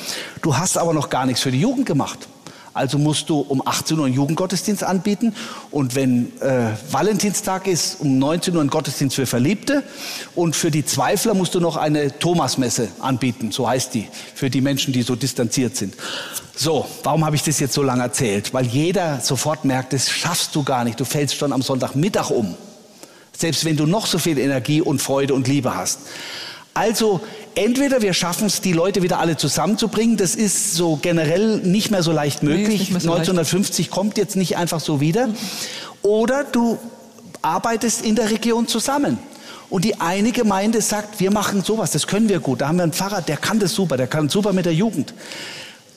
Du 0.43 0.57
hast 0.57 0.79
aber 0.79 0.95
noch 0.95 1.11
gar 1.11 1.27
nichts 1.27 1.43
für 1.43 1.51
die 1.51 1.61
Jugend 1.61 1.87
gemacht. 1.87 2.29
Also 2.75 2.99
musst 2.99 3.31
du 3.31 3.39
um 3.39 3.63
18 3.65 3.97
Uhr 3.99 4.07
einen 4.07 4.15
Jugendgottesdienst 4.15 4.83
anbieten 4.83 5.33
und 5.71 5.95
wenn 5.95 6.33
äh, 6.41 6.71
Valentinstag 6.91 7.69
ist, 7.69 8.01
um 8.01 8.19
19 8.19 8.55
Uhr 8.55 8.61
einen 8.61 8.69
Gottesdienst 8.69 9.15
für 9.15 9.27
Verliebte 9.27 9.85
und 10.35 10.57
für 10.57 10.73
die 10.73 10.85
Zweifler 10.85 11.35
musst 11.35 11.55
du 11.55 11.61
noch 11.61 11.77
eine 11.77 12.19
Thomasmesse 12.19 12.89
anbieten, 12.99 13.53
so 13.53 13.69
heißt 13.69 13.95
die, 13.95 14.09
für 14.35 14.51
die 14.51 14.61
Menschen, 14.61 14.93
die 14.93 15.03
so 15.03 15.15
distanziert 15.15 15.77
sind. 15.77 15.95
So, 16.57 16.85
warum 17.05 17.25
habe 17.25 17.37
ich 17.37 17.45
das 17.45 17.61
jetzt 17.61 17.75
so 17.75 17.83
lange 17.83 18.03
erzählt? 18.03 18.53
Weil 18.53 18.67
jeder 18.67 19.21
sofort 19.21 19.65
merkt, 19.65 19.93
das 19.93 20.11
schaffst 20.11 20.55
du 20.57 20.65
gar 20.65 20.83
nicht, 20.83 20.99
du 20.99 21.05
fällst 21.05 21.37
schon 21.37 21.53
am 21.53 21.63
Sonntagmittag 21.63 22.31
um. 22.31 22.57
Selbst 23.37 23.65
wenn 23.65 23.77
du 23.77 23.87
noch 23.87 24.07
so 24.07 24.19
viel 24.19 24.39
Energie 24.39 24.81
und 24.81 25.01
Freude 25.01 25.35
und 25.35 25.47
Liebe 25.47 25.77
hast. 25.77 26.01
Also 26.75 27.21
entweder 27.55 28.03
wir 28.03 28.13
schaffen 28.13 28.47
es, 28.47 28.61
die 28.61 28.73
Leute 28.73 29.03
wieder 29.03 29.19
alle 29.19 29.37
zusammenzubringen. 29.37 30.17
Das 30.17 30.35
ist 30.35 30.75
so 30.75 30.99
generell 31.01 31.59
nicht 31.59 31.91
mehr 31.91 32.03
so 32.03 32.13
leicht 32.13 32.43
möglich. 32.43 32.91
Nee, 32.91 32.99
so 33.01 33.13
1950 33.13 33.87
leicht. 33.87 33.91
kommt 33.91 34.19
jetzt 34.19 34.37
nicht 34.37 34.57
einfach 34.57 34.81
so 34.81 35.01
wieder. 35.01 35.29
Oder 36.03 36.45
du 36.45 36.79
arbeitest 37.43 38.05
in 38.05 38.17
der 38.17 38.31
Region 38.31 38.67
zusammen. 38.69 39.19
Und 39.71 39.85
die 39.85 40.01
eine 40.01 40.31
Gemeinde 40.31 40.81
sagt, 40.81 41.21
wir 41.21 41.31
machen 41.31 41.63
sowas, 41.65 41.91
das 41.91 42.07
können 42.07 42.29
wir 42.29 42.41
gut. 42.41 42.61
Da 42.61 42.69
haben 42.69 42.77
wir 42.77 42.83
einen 42.85 42.93
Pfarrer, 42.93 43.23
der 43.23 43.37
kann 43.37 43.59
das 43.59 43.75
super, 43.75 43.97
der 43.97 44.07
kann 44.07 44.29
super 44.29 44.53
mit 44.53 44.67
der 44.67 44.75
Jugend. 44.75 45.15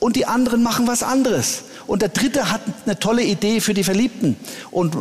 Und 0.00 0.16
die 0.16 0.26
anderen 0.26 0.62
machen 0.62 0.86
was 0.86 1.02
anderes. 1.02 1.64
Und 1.88 2.02
der 2.02 2.10
dritte 2.10 2.52
hat 2.52 2.60
eine 2.84 2.98
tolle 2.98 3.22
Idee 3.22 3.60
für 3.60 3.72
die 3.72 3.82
Verliebten 3.82 4.36
und 4.70 4.94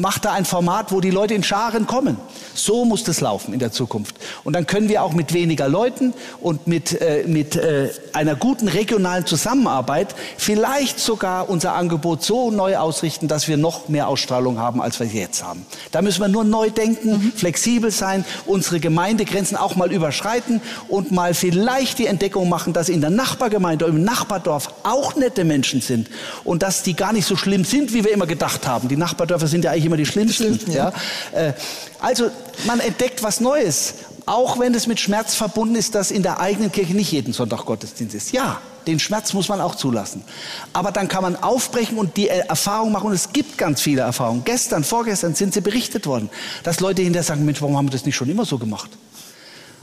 macht 0.00 0.24
da 0.24 0.32
ein 0.32 0.44
Format, 0.44 0.90
wo 0.90 1.00
die 1.00 1.10
Leute 1.10 1.34
in 1.34 1.44
Scharen 1.44 1.86
kommen. 1.86 2.16
So 2.52 2.84
muss 2.84 3.04
das 3.04 3.20
laufen 3.20 3.54
in 3.54 3.60
der 3.60 3.70
Zukunft. 3.70 4.16
Und 4.42 4.54
dann 4.54 4.66
können 4.66 4.88
wir 4.88 5.04
auch 5.04 5.12
mit 5.12 5.32
weniger 5.32 5.68
Leuten 5.68 6.12
und 6.40 6.66
mit, 6.66 7.00
äh, 7.00 7.24
mit 7.28 7.54
äh, 7.54 7.90
einer 8.12 8.34
guten 8.34 8.66
regionalen 8.66 9.24
Zusammenarbeit 9.24 10.16
vielleicht 10.36 10.98
sogar 10.98 11.48
unser 11.48 11.74
Angebot 11.74 12.24
so 12.24 12.50
neu 12.50 12.76
ausrichten, 12.76 13.28
dass 13.28 13.46
wir 13.46 13.56
noch 13.56 13.88
mehr 13.88 14.08
Ausstrahlung 14.08 14.58
haben, 14.58 14.82
als 14.82 14.98
wir 14.98 15.06
jetzt 15.06 15.44
haben. 15.44 15.64
Da 15.92 16.02
müssen 16.02 16.20
wir 16.20 16.28
nur 16.28 16.42
neu 16.42 16.70
denken, 16.70 17.12
mhm. 17.12 17.32
flexibel 17.36 17.92
sein, 17.92 18.24
unsere 18.46 18.80
Gemeindegrenzen 18.80 19.56
auch 19.56 19.76
mal 19.76 19.92
überschreiten 19.92 20.60
und 20.88 21.12
mal 21.12 21.34
vielleicht 21.34 22.00
die 22.00 22.06
Entdeckung 22.06 22.48
machen, 22.48 22.72
dass 22.72 22.88
in 22.88 23.00
der 23.00 23.10
Nachbargemeinde, 23.10 23.84
im 23.84 24.02
Nachbardorf 24.42 24.74
auch 24.82 25.16
nette 25.16 25.44
Menschen 25.44 25.80
sind 25.80 26.08
und 26.44 26.62
dass 26.62 26.82
die 26.82 26.94
gar 26.94 27.12
nicht 27.12 27.26
so 27.26 27.36
schlimm 27.36 27.64
sind, 27.64 27.92
wie 27.92 28.04
wir 28.04 28.12
immer 28.12 28.26
gedacht 28.26 28.66
haben. 28.66 28.88
Die 28.88 28.96
Nachbardörfer 28.96 29.46
sind 29.46 29.64
ja 29.64 29.70
eigentlich 29.70 29.86
immer 29.86 29.96
die 29.96 30.06
schlimmsten. 30.06 30.58
Schlimm, 30.58 30.74
ja. 30.74 30.92
ja. 31.32 31.48
Äh, 31.48 31.52
also 32.00 32.30
man 32.66 32.80
entdeckt 32.80 33.22
was 33.22 33.40
Neues, 33.40 33.94
auch 34.26 34.58
wenn 34.58 34.74
es 34.74 34.86
mit 34.86 35.00
Schmerz 35.00 35.34
verbunden 35.34 35.76
ist, 35.76 35.94
dass 35.94 36.10
in 36.10 36.22
der 36.22 36.40
eigenen 36.40 36.72
Kirche 36.72 36.94
nicht 36.94 37.12
jeden 37.12 37.32
Sonntag 37.32 37.64
Gottesdienst 37.64 38.14
ist. 38.14 38.32
Ja, 38.32 38.60
den 38.86 38.98
Schmerz 38.98 39.32
muss 39.32 39.48
man 39.48 39.60
auch 39.60 39.76
zulassen. 39.76 40.24
Aber 40.72 40.90
dann 40.90 41.06
kann 41.06 41.22
man 41.22 41.36
aufbrechen 41.36 41.98
und 41.98 42.16
die 42.16 42.28
Erfahrung 42.28 42.92
machen. 42.92 43.08
Und 43.08 43.12
es 43.12 43.32
gibt 43.32 43.58
ganz 43.58 43.80
viele 43.80 44.02
Erfahrungen. 44.02 44.42
Gestern, 44.44 44.82
vorgestern 44.82 45.34
sind 45.34 45.54
sie 45.54 45.60
berichtet 45.60 46.06
worden, 46.06 46.30
dass 46.64 46.80
Leute 46.80 47.02
hinterher 47.02 47.24
sagen, 47.24 47.44
Mensch, 47.44 47.60
warum 47.62 47.76
haben 47.76 47.86
wir 47.86 47.92
das 47.92 48.04
nicht 48.04 48.16
schon 48.16 48.28
immer 48.28 48.44
so 48.44 48.58
gemacht? 48.58 48.90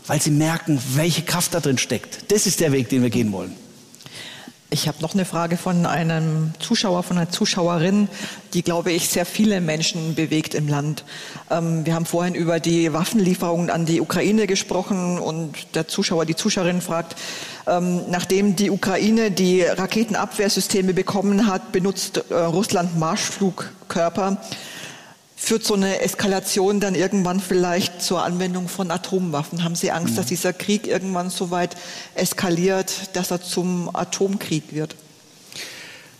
weil 0.09 0.19
sie 0.19 0.31
merken, 0.31 0.81
welche 0.95 1.21
Kraft 1.21 1.53
da 1.53 1.59
drin 1.59 1.77
steckt. 1.77 2.31
Das 2.31 2.47
ist 2.47 2.59
der 2.61 2.71
Weg, 2.71 2.89
den 2.89 3.03
wir 3.03 3.11
gehen 3.11 3.31
wollen. 3.31 3.55
Ich 4.71 4.87
habe 4.87 5.01
noch 5.01 5.15
eine 5.15 5.25
Frage 5.25 5.57
von 5.57 5.87
einem 5.87 6.53
Zuschauer, 6.59 7.01
von 7.01 7.17
einer 7.17 7.31
Zuschauerin, 7.31 8.07
die, 8.53 8.61
glaube 8.61 8.91
ich, 8.91 9.09
sehr 9.09 9.25
viele 9.25 9.61
Menschen 9.61 10.13
bewegt 10.13 10.53
im 10.53 10.67
Land. 10.67 11.05
Ähm, 11.49 11.87
wir 11.87 11.95
haben 11.95 12.05
vorhin 12.05 12.35
über 12.35 12.59
die 12.59 12.93
Waffenlieferungen 12.93 13.71
an 13.71 13.87
die 13.87 13.99
Ukraine 13.99 14.45
gesprochen 14.45 15.17
und 15.17 15.73
der 15.73 15.87
Zuschauer, 15.87 16.27
die 16.27 16.35
Zuschauerin 16.35 16.81
fragt, 16.81 17.15
ähm, 17.65 18.01
nachdem 18.11 18.55
die 18.55 18.69
Ukraine 18.69 19.31
die 19.31 19.63
Raketenabwehrsysteme 19.63 20.93
bekommen 20.93 21.47
hat, 21.47 21.71
benutzt 21.71 22.23
äh, 22.29 22.35
Russland 22.35 22.95
Marschflugkörper 22.95 24.37
führt 25.39 25.63
so 25.63 25.73
eine 25.73 26.01
Eskalation 26.01 26.79
dann 26.79 26.95
irgendwann 26.95 27.39
vielleicht 27.39 28.01
zur 28.01 28.23
Anwendung 28.23 28.67
von 28.67 28.91
Atomwaffen? 28.91 29.63
Haben 29.63 29.75
Sie 29.75 29.89
Angst, 29.89 30.17
dass 30.17 30.25
mhm. 30.25 30.29
dieser 30.29 30.53
Krieg 30.53 30.85
irgendwann 30.85 31.29
so 31.29 31.49
weit 31.49 31.75
eskaliert, 32.13 33.15
dass 33.15 33.31
er 33.31 33.41
zum 33.41 33.89
Atomkrieg 33.95 34.73
wird? 34.73 34.95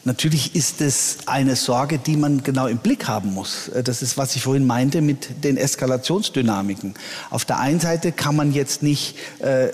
Natürlich 0.05 0.55
ist 0.55 0.79
es 0.79 1.17
eine 1.25 1.57
Sorge, 1.57 1.99
die 1.99 2.15
man 2.15 2.41
genau 2.41 2.67
im 2.67 2.77
Blick 2.77 3.07
haben 3.07 3.33
muss. 3.33 3.69
Das 3.83 4.01
ist, 4.01 4.17
was 4.17 4.35
ich 4.37 4.43
vorhin 4.43 4.65
meinte 4.65 5.01
mit 5.01 5.43
den 5.43 5.57
Eskalationsdynamiken. 5.57 6.95
Auf 7.29 7.43
der 7.43 7.59
einen 7.59 7.81
Seite 7.81 8.13
kann 8.13 8.37
man 8.37 8.53
jetzt 8.53 8.81
nicht 8.81 9.17
äh, 9.39 9.67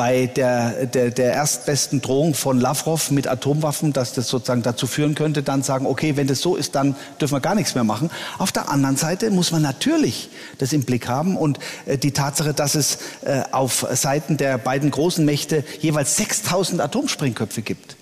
bei 0.00 0.28
der, 0.28 0.86
der, 0.86 1.10
der 1.10 1.34
erstbesten 1.34 2.00
Drohung 2.00 2.32
von 2.32 2.58
Lavrov 2.58 3.10
mit 3.10 3.28
Atomwaffen, 3.28 3.92
dass 3.92 4.14
das 4.14 4.28
sozusagen 4.28 4.62
dazu 4.62 4.86
führen 4.86 5.14
könnte, 5.14 5.42
dann 5.42 5.62
sagen, 5.62 5.84
okay, 5.84 6.16
wenn 6.16 6.26
das 6.26 6.40
so 6.40 6.56
ist, 6.56 6.74
dann 6.74 6.96
dürfen 7.20 7.34
wir 7.34 7.40
gar 7.40 7.54
nichts 7.54 7.74
mehr 7.74 7.84
machen. 7.84 8.08
Auf 8.38 8.50
der 8.50 8.70
anderen 8.70 8.96
Seite 8.96 9.30
muss 9.30 9.52
man 9.52 9.60
natürlich 9.60 10.30
das 10.56 10.72
im 10.72 10.84
Blick 10.84 11.06
haben 11.06 11.36
und 11.36 11.58
äh, 11.84 11.98
die 11.98 12.12
Tatsache, 12.12 12.54
dass 12.54 12.76
es 12.76 12.96
äh, 13.26 13.42
auf 13.52 13.86
Seiten 13.92 14.38
der 14.38 14.56
beiden 14.56 14.90
großen 14.90 15.22
Mächte 15.22 15.64
jeweils 15.80 16.16
6000 16.16 16.80
Atomsprengköpfe 16.80 17.60
gibt. 17.60 17.96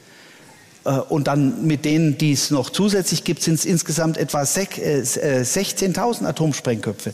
Äh, 0.85 0.91
und 0.91 1.27
dann 1.27 1.67
mit 1.67 1.85
denen, 1.85 2.17
die 2.17 2.33
es 2.33 2.51
noch 2.51 2.71
zusätzlich 2.71 3.25
gibt, 3.25 3.43
sind 3.43 3.55
es 3.55 3.65
insgesamt 3.65 4.17
etwa 4.17 4.43
16.000 4.43 6.23
äh, 6.23 6.27
Atomsprengköpfe 6.27 7.13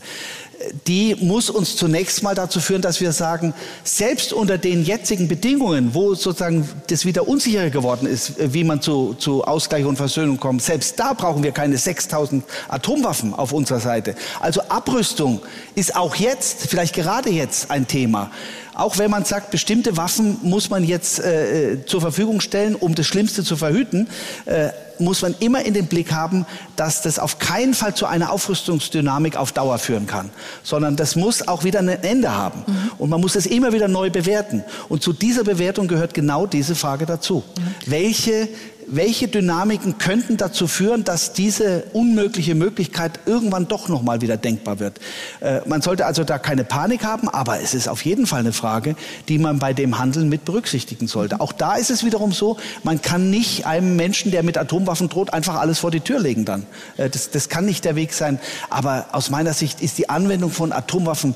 die 0.87 1.15
muss 1.19 1.49
uns 1.49 1.75
zunächst 1.75 2.23
mal 2.23 2.35
dazu 2.35 2.59
führen, 2.59 2.81
dass 2.81 3.01
wir 3.01 3.11
sagen, 3.11 3.53
selbst 3.83 4.33
unter 4.33 4.57
den 4.57 4.83
jetzigen 4.83 5.27
Bedingungen, 5.27 5.93
wo 5.93 6.15
sozusagen 6.15 6.67
das 6.87 7.05
wieder 7.05 7.27
unsicherer 7.27 7.69
geworden 7.69 8.07
ist, 8.07 8.33
wie 8.37 8.63
man 8.63 8.81
zu, 8.81 9.13
zu 9.15 9.43
Ausgleich 9.43 9.85
und 9.85 9.97
Versöhnung 9.97 10.39
kommt, 10.39 10.61
selbst 10.61 10.99
da 10.99 11.13
brauchen 11.13 11.43
wir 11.43 11.51
keine 11.51 11.77
6000 11.77 12.43
Atomwaffen 12.67 13.33
auf 13.33 13.51
unserer 13.51 13.79
Seite. 13.79 14.15
Also 14.39 14.61
Abrüstung 14.69 15.41
ist 15.75 15.95
auch 15.95 16.15
jetzt, 16.15 16.67
vielleicht 16.67 16.95
gerade 16.95 17.29
jetzt 17.29 17.71
ein 17.71 17.87
Thema. 17.87 18.31
Auch 18.73 18.97
wenn 18.97 19.09
man 19.09 19.23
sagt, 19.23 19.51
bestimmte 19.51 19.95
Waffen 19.95 20.37
muss 20.43 20.69
man 20.69 20.83
jetzt 20.83 21.19
äh, 21.19 21.73
äh 21.73 21.85
zur 21.85 22.01
Verfügung 22.01 22.41
stellen, 22.41 22.75
um 22.75 22.93
das 22.93 23.07
Schlimmste 23.07 23.43
zu 23.43 23.55
verhüten. 23.55 24.07
Äh, 24.45 24.69
muss 24.99 25.21
man 25.21 25.35
immer 25.39 25.65
in 25.65 25.73
den 25.73 25.87
Blick 25.87 26.11
haben, 26.11 26.45
dass 26.75 27.01
das 27.01 27.19
auf 27.19 27.39
keinen 27.39 27.73
Fall 27.73 27.95
zu 27.95 28.05
einer 28.05 28.31
Aufrüstungsdynamik 28.31 29.37
auf 29.37 29.51
Dauer 29.51 29.77
führen 29.77 30.07
kann, 30.07 30.29
sondern 30.63 30.95
das 30.95 31.15
muss 31.15 31.47
auch 31.47 31.63
wieder 31.63 31.79
ein 31.79 31.89
Ende 31.89 32.35
haben. 32.35 32.63
Mhm. 32.65 32.91
Und 32.97 33.09
man 33.09 33.21
muss 33.21 33.35
es 33.35 33.45
immer 33.45 33.73
wieder 33.73 33.87
neu 33.87 34.09
bewerten. 34.09 34.63
Und 34.89 35.03
zu 35.03 35.13
dieser 35.13 35.43
Bewertung 35.43 35.87
gehört 35.87 36.13
genau 36.13 36.45
diese 36.45 36.75
Frage 36.75 37.05
dazu. 37.05 37.43
Mhm. 37.57 37.75
Welche 37.85 38.49
welche 38.87 39.27
Dynamiken 39.27 39.97
könnten 39.97 40.37
dazu 40.37 40.67
führen, 40.67 41.03
dass 41.03 41.33
diese 41.33 41.85
unmögliche 41.93 42.55
Möglichkeit 42.55 43.19
irgendwann 43.25 43.67
doch 43.67 43.89
noch 43.89 44.03
mal 44.03 44.21
wieder 44.21 44.37
denkbar 44.37 44.79
wird? 44.79 44.99
Äh, 45.41 45.61
man 45.65 45.81
sollte 45.81 46.05
also 46.05 46.23
da 46.23 46.37
keine 46.37 46.63
Panik 46.63 47.03
haben, 47.03 47.27
aber 47.29 47.61
es 47.61 47.73
ist 47.73 47.87
auf 47.87 48.05
jeden 48.05 48.27
Fall 48.27 48.41
eine 48.41 48.53
Frage, 48.53 48.95
die 49.27 49.39
man 49.39 49.59
bei 49.59 49.73
dem 49.73 49.97
Handeln 49.97 50.29
mit 50.29 50.45
berücksichtigen 50.45 51.07
sollte. 51.07 51.39
Auch 51.39 51.51
da 51.51 51.75
ist 51.75 51.89
es 51.89 52.03
wiederum 52.03 52.31
so, 52.31 52.57
man 52.83 53.01
kann 53.01 53.29
nicht 53.29 53.65
einem 53.65 53.95
Menschen, 53.95 54.31
der 54.31 54.43
mit 54.43 54.57
Atomwaffen 54.85 55.09
droht, 55.09 55.33
einfach 55.33 55.55
alles 55.55 55.79
vor 55.79 55.89
die 55.89 55.99
Tür 55.99 56.19
legen 56.19 56.45
dann. 56.45 56.65
Äh, 56.97 57.09
das, 57.09 57.31
das 57.31 57.49
kann 57.49 57.65
nicht 57.65 57.85
der 57.85 57.95
Weg 57.95 58.13
sein. 58.13 58.39
Aber 58.69 59.07
aus 59.11 59.29
meiner 59.29 59.53
Sicht 59.53 59.81
ist 59.81 59.97
die 59.97 60.09
Anwendung 60.09 60.51
von 60.51 60.71
Atomwaffen 60.71 61.35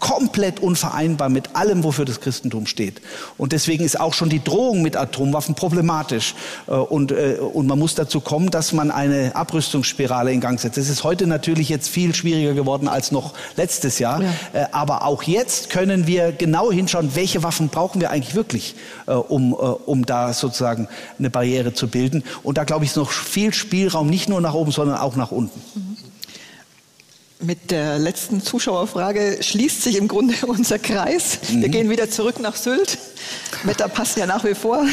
komplett 0.00 0.60
unvereinbar 0.60 1.28
mit 1.28 1.54
allem, 1.54 1.84
wofür 1.84 2.04
das 2.04 2.20
Christentum 2.20 2.66
steht. 2.66 3.00
Und 3.38 3.52
deswegen 3.52 3.84
ist 3.84 4.00
auch 4.00 4.14
schon 4.14 4.30
die 4.30 4.42
Drohung 4.42 4.82
mit 4.82 4.96
Atomwaffen 4.96 5.54
problematisch. 5.54 6.34
Äh, 6.66 6.72
und, 6.72 7.12
äh, 7.12 7.36
und 7.40 7.66
man 7.66 7.78
muss 7.78 7.94
dazu 7.94 8.20
kommen, 8.20 8.50
dass 8.50 8.72
man 8.72 8.90
eine 8.90 9.36
Abrüstungsspirale 9.36 10.32
in 10.32 10.40
Gang 10.40 10.58
setzt. 10.58 10.78
Das 10.78 10.88
ist 10.88 11.04
heute 11.04 11.26
natürlich 11.26 11.68
jetzt 11.68 11.88
viel 11.88 12.14
schwieriger 12.14 12.54
geworden 12.54 12.88
als 12.88 13.12
noch 13.12 13.34
letztes 13.56 13.98
Jahr. 13.98 14.22
Ja. 14.22 14.30
Äh, 14.52 14.66
aber 14.72 15.04
auch 15.04 15.22
jetzt 15.22 15.70
können 15.70 16.06
wir 16.06 16.32
genau 16.32 16.72
hinschauen, 16.72 17.14
welche 17.14 17.42
Waffen 17.42 17.68
brauchen 17.68 18.00
wir 18.00 18.10
eigentlich 18.10 18.34
wirklich, 18.34 18.74
um, 19.06 19.52
um 19.52 20.06
da 20.06 20.32
sozusagen 20.32 20.88
eine 21.18 21.28
Barriere 21.28 21.74
zu 21.74 21.88
bilden. 21.88 22.24
Und 22.42 22.56
da 22.58 22.64
glaube 22.64 22.84
ich, 22.84 22.90
ist 22.90 22.96
noch 22.96 23.10
viel 23.10 23.52
Spielraum, 23.52 24.08
nicht 24.08 24.28
nur 24.28 24.40
nach 24.40 24.54
oben, 24.54 24.72
sondern 24.72 24.98
auch 24.98 25.16
nach 25.16 25.30
unten. 25.30 25.60
Mhm. 25.74 25.89
Mit 27.42 27.70
der 27.70 27.98
letzten 27.98 28.42
Zuschauerfrage 28.42 29.38
schließt 29.40 29.82
sich 29.82 29.96
im 29.96 30.08
Grunde 30.08 30.34
unser 30.46 30.78
Kreis. 30.78 31.38
Mhm. 31.50 31.62
Wir 31.62 31.68
gehen 31.70 31.88
wieder 31.90 32.10
zurück 32.10 32.38
nach 32.38 32.54
Sylt. 32.54 32.98
Wetter 33.64 33.88
passt 33.88 34.18
ja 34.18 34.26
nach 34.26 34.44
wie 34.44 34.54
vor. 34.54 34.84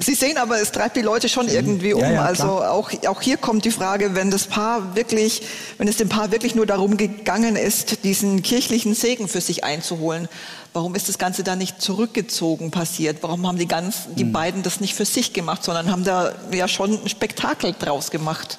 Sie 0.00 0.14
sehen 0.14 0.38
aber, 0.38 0.60
es 0.60 0.72
treibt 0.72 0.96
die 0.96 1.02
Leute 1.02 1.28
schon 1.28 1.48
irgendwie 1.48 1.92
um. 1.92 2.00
Ja, 2.00 2.12
ja, 2.12 2.22
also 2.22 2.44
auch, 2.44 2.90
auch 3.06 3.20
hier 3.20 3.36
kommt 3.36 3.66
die 3.66 3.70
Frage, 3.70 4.14
wenn 4.14 4.30
das 4.30 4.46
Paar 4.46 4.96
wirklich, 4.96 5.42
wenn 5.76 5.88
es 5.88 5.98
dem 5.98 6.08
Paar 6.08 6.32
wirklich 6.32 6.54
nur 6.54 6.64
darum 6.64 6.96
gegangen 6.96 7.56
ist, 7.56 8.04
diesen 8.04 8.42
kirchlichen 8.42 8.94
Segen 8.94 9.28
für 9.28 9.42
sich 9.42 9.62
einzuholen, 9.62 10.28
warum 10.72 10.94
ist 10.94 11.08
das 11.08 11.18
Ganze 11.18 11.42
da 11.44 11.54
nicht 11.54 11.82
zurückgezogen 11.82 12.70
passiert? 12.70 13.18
Warum 13.20 13.46
haben 13.46 13.58
die, 13.58 13.68
ganz, 13.68 14.08
die 14.16 14.24
mhm. 14.24 14.32
beiden 14.32 14.62
das 14.62 14.80
nicht 14.80 14.94
für 14.94 15.04
sich 15.04 15.34
gemacht, 15.34 15.64
sondern 15.64 15.90
haben 15.90 16.04
da 16.04 16.32
ja 16.50 16.66
schon 16.66 17.02
ein 17.02 17.08
Spektakel 17.08 17.74
draus 17.78 18.10
gemacht? 18.10 18.58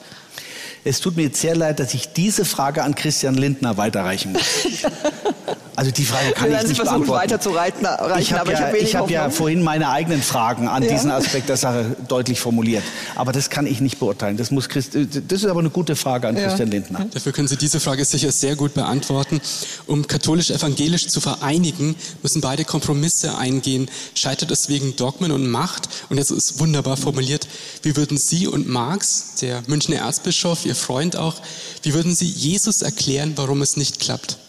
Es 0.88 1.02
tut 1.02 1.18
mir 1.18 1.30
sehr 1.34 1.56
leid, 1.56 1.82
dass 1.82 1.94
ich 1.94 2.14
diese 2.14 2.46
Frage 2.46 2.82
an 2.84 2.96
Christian 2.96 3.36
Lindner 3.36 3.76
weiterreichen 3.76 4.32
muss. 4.32 4.64
Also 5.78 5.91
die 5.91 6.06
Frage 6.06 6.32
kann 6.32 6.52
ich 6.52 6.64
nicht 6.70 6.82
beantworten. 6.82 7.22
weiter 7.22 7.40
zu 7.40 7.52
reiten, 7.52 7.86
reichen, 7.86 8.20
ich 8.20 8.34
habe 8.34 8.52
ja, 8.52 8.74
ich 8.74 8.95
hab 8.95 9.12
ja 9.12 9.30
vorhin 9.30 9.62
meine 9.62 9.90
eigenen 9.90 10.24
Fragen 10.24 10.68
an 10.68 10.82
ja. 10.82 10.90
diesen 10.90 11.12
Aspekt 11.18 11.49
der 11.49 11.58
Sache 11.58 11.95
deutlich 12.08 12.40
formuliert. 12.40 12.84
Aber 13.14 13.32
das 13.32 13.52
kann 13.52 13.68
ich 13.68 13.80
nicht 13.80 13.99
beurteilen. 13.99 14.38
Das, 14.38 14.49
muss 14.49 14.70
Christ, 14.70 14.95
das 14.95 15.44
ist 15.44 15.45
aber 15.45 15.60
eine 15.60 15.70
gute 15.70 15.95
Frage 15.95 16.30
an 16.30 16.36
ja. 16.36 16.48
Christian 16.48 16.72
Lindner. 16.72 17.06
Dafür 17.14 17.32
können 17.32 17.48
Sie 17.48 17.58
diese 17.58 17.80
Frage 17.80 18.04
sicher 18.06 18.32
sehr 18.32 18.56
gut 18.56 18.74
beantworten. 18.74 19.40
Um 19.86 20.08
katholisch-evangelisch 20.08 21.10
zu 21.10 21.22
vereinigen, 21.22 21.95
müssen 22.24 22.41
beide 22.41 22.66
Kompromisse 22.66 23.38
eingehen. 23.38 23.88
Scheitert 24.16 24.49
es 24.49 24.70
wegen 24.70 24.95
Dogmen 24.95 25.32
und 25.32 25.48
Macht? 25.48 25.90
Und 26.10 26.18
jetzt 26.18 26.32
ist 26.32 26.60
wunderbar 26.60 26.98
formuliert. 26.98 27.48
Wie 27.84 27.95
würden 27.95 28.18
Sie 28.18 28.48
und 28.48 28.68
Marx, 28.68 29.36
der 29.41 29.62
Münchner 29.68 29.98
Erzbischof, 29.98 30.66
Ihr 30.66 30.74
Freund 30.74 31.18
auch, 31.18 31.36
wie 31.84 31.94
würden 31.94 32.16
Sie 32.16 32.26
Jesus 32.26 32.82
erklären, 32.82 33.34
warum 33.36 33.62
es 33.62 33.78
nicht 33.78 33.99
klappt? 33.99 34.40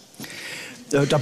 Äh, 0.93 1.06
da, 1.06 1.20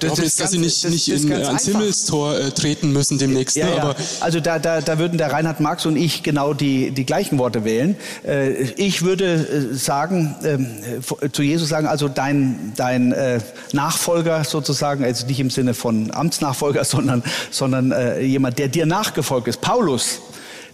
das 0.00 0.12
ist 0.12 0.18
jetzt, 0.18 0.40
dass 0.40 0.50
Sie 0.50 0.58
nicht, 0.58 0.84
das, 0.84 0.90
nicht 0.90 1.08
in, 1.08 1.32
ans 1.32 1.64
Himmelstor 1.64 2.38
äh, 2.38 2.50
treten 2.50 2.92
müssen 2.92 3.18
demnächst. 3.18 3.56
Ja, 3.56 3.66
ne? 3.66 3.76
ja. 3.76 3.94
Also 4.20 4.40
da, 4.40 4.58
da, 4.58 4.80
da 4.80 4.98
würden 4.98 5.18
der 5.18 5.32
Reinhard 5.32 5.60
Marx 5.60 5.86
und 5.86 5.96
ich 5.96 6.22
genau 6.22 6.54
die, 6.54 6.90
die 6.90 7.04
gleichen 7.04 7.38
Worte 7.38 7.64
wählen. 7.64 7.96
Äh, 8.26 8.52
ich 8.76 9.02
würde 9.02 9.70
äh, 9.72 9.74
sagen, 9.74 10.36
äh, 10.42 11.28
zu 11.30 11.42
Jesus 11.42 11.68
sagen, 11.68 11.86
also 11.86 12.08
dein, 12.08 12.72
dein 12.76 13.12
äh, 13.12 13.40
Nachfolger 13.72 14.44
sozusagen, 14.44 15.04
also 15.04 15.26
nicht 15.26 15.40
im 15.40 15.50
Sinne 15.50 15.74
von 15.74 16.10
Amtsnachfolger, 16.12 16.84
sondern, 16.88 17.22
sondern 17.50 17.94
jemand, 18.20 18.58
der 18.58 18.68
dir 18.68 18.86
nachgefolgt 18.86 19.48
ist, 19.48 19.60
Paulus, 19.60 20.20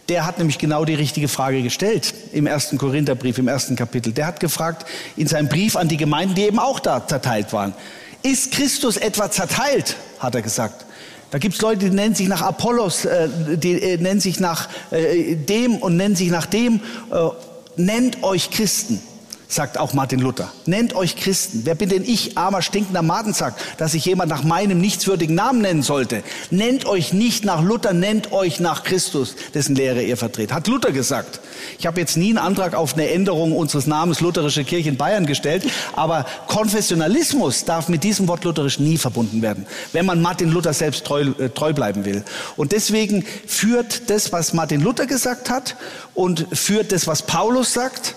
der 0.09 0.27
hat 0.27 0.39
nämlich 0.39 0.59
genau 0.59 0.85
die 0.85 0.95
richtige 0.95 1.29
Frage 1.29 1.63
gestellt 1.63 2.13
im 2.33 2.47
ersten 2.47 2.77
Korintherbrief, 2.77 3.39
im 3.39 3.49
ersten 3.49 3.75
Kapitel. 3.75 4.13
Der 4.13 4.27
hat 4.27 4.39
gefragt 4.39 4.87
in 5.17 5.27
seinem 5.27 5.49
Brief 5.49 5.77
an 5.77 5.89
die 5.89 5.97
Gemeinden, 5.97 6.35
die 6.35 6.43
eben 6.43 6.59
auch 6.59 6.79
da 6.79 7.07
zerteilt 7.07 7.53
waren. 7.53 7.75
Ist 8.25 8.53
Christus 8.53 8.97
etwa 8.97 9.31
zerteilt? 9.31 9.97
hat 10.19 10.35
er 10.35 10.41
gesagt. 10.43 10.87
Da 11.31 11.39
gibt 11.39 11.57
es 11.57 11.61
Leute, 11.61 11.91
die 11.91 11.91
nennen 11.91 12.15
sich 12.15 12.27
nach 12.27 12.41
Apollos, 12.41 13.05
äh, 13.05 13.29
die 13.57 13.83
äh, 13.83 13.99
nennen 13.99 14.21
sich 14.21 14.41
nach 14.41 14.69
äh, 14.91 15.35
dem 15.35 15.77
und 15.77 15.97
nennen 15.97 16.17
sich 16.17 16.31
nach 16.31 16.47
dem. 16.47 16.81
Äh, 17.13 17.29
nennt 17.77 18.23
euch 18.23 18.51
Christen 18.51 19.03
sagt 19.49 19.79
auch 19.79 19.93
Martin 19.93 20.21
Luther. 20.21 20.53
Nennt 20.67 20.95
euch 20.95 21.17
Christen. 21.17 21.63
Wer 21.65 21.75
bin 21.75 21.89
denn 21.89 22.05
ich, 22.05 22.37
armer, 22.37 22.63
stinkender 22.63 23.03
Madensack, 23.03 23.55
dass 23.79 23.93
sich 23.93 24.05
jemand 24.05 24.31
nach 24.31 24.43
meinem 24.43 24.81
nichtswürdigen 24.81 25.35
Namen 25.35 25.61
nennen 25.61 25.83
sollte? 25.83 26.23
Nennt 26.51 26.87
euch 26.87 27.13
nicht 27.13 27.45
nach 27.45 27.63
Luther, 27.63 27.93
nennt 27.93 28.33
euch 28.33 28.61
nach 28.61 28.85
Christus, 28.85 29.37
dessen 29.55 29.75
Lehre 29.75 30.03
ihr 30.03 30.17
vertretet. 30.17 30.53
Hat 30.53 30.67
Luther 30.67 30.93
gesagt. 30.93 31.41
Ich 31.79 31.87
habe 31.87 32.01
jetzt 32.01 32.17
nie 32.17 32.31
einen 32.31 32.39
Antrag 32.39 32.75
auf 32.75 32.95
eine 32.95 33.11
Änderung 33.11 33.53
unseres 33.53 33.87
Namens 33.87 34.21
Lutherische 34.21 34.65
Kirche 34.65 34.89
in 34.89 34.97
Bayern 34.97 35.27
gestellt, 35.27 35.65
aber 35.95 36.27
Konfessionalismus 36.49 37.65
darf 37.65 37.89
mit 37.89 38.05
diesem 38.05 38.29
Wort 38.29 38.45
lutherisch 38.45 38.79
nie 38.79 38.99
verbunden 38.99 39.43
werden, 39.43 39.67
wenn 39.93 40.07
man 40.07 40.21
Martin 40.23 40.51
Luther 40.51 40.73
selbst 40.73 41.05
treu, 41.05 41.23
äh, 41.39 41.49
treu 41.51 41.73
bleiben 41.73 42.05
will. 42.05 42.25
Und 42.57 42.73
deswegen 42.73 43.25
führt 43.47 44.11
das, 44.11 44.33
was 44.33 44.53
Martin 44.53 44.81
Luther 44.81 45.07
gesagt 45.07 45.51
hat 45.51 45.77
und 46.15 46.47
führt 46.53 46.93
das, 46.93 47.07
was 47.07 47.23
Paulus 47.23 47.73
sagt, 47.73 48.15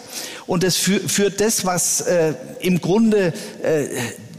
und 0.47 0.63
es 0.63 0.77
führt 0.77 1.41
das, 1.41 1.65
was 1.65 2.01
äh, 2.01 2.33
im 2.61 2.81
Grunde 2.81 3.33
äh, 3.61 3.87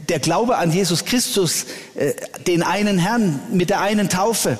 der 0.09 0.19
Glaube 0.19 0.57
an 0.57 0.71
Jesus 0.71 1.05
Christus, 1.05 1.65
äh, 1.95 2.13
den 2.47 2.63
einen 2.63 2.97
Herrn 2.97 3.39
mit 3.51 3.69
der 3.69 3.81
einen 3.81 4.09
Taufe, 4.09 4.57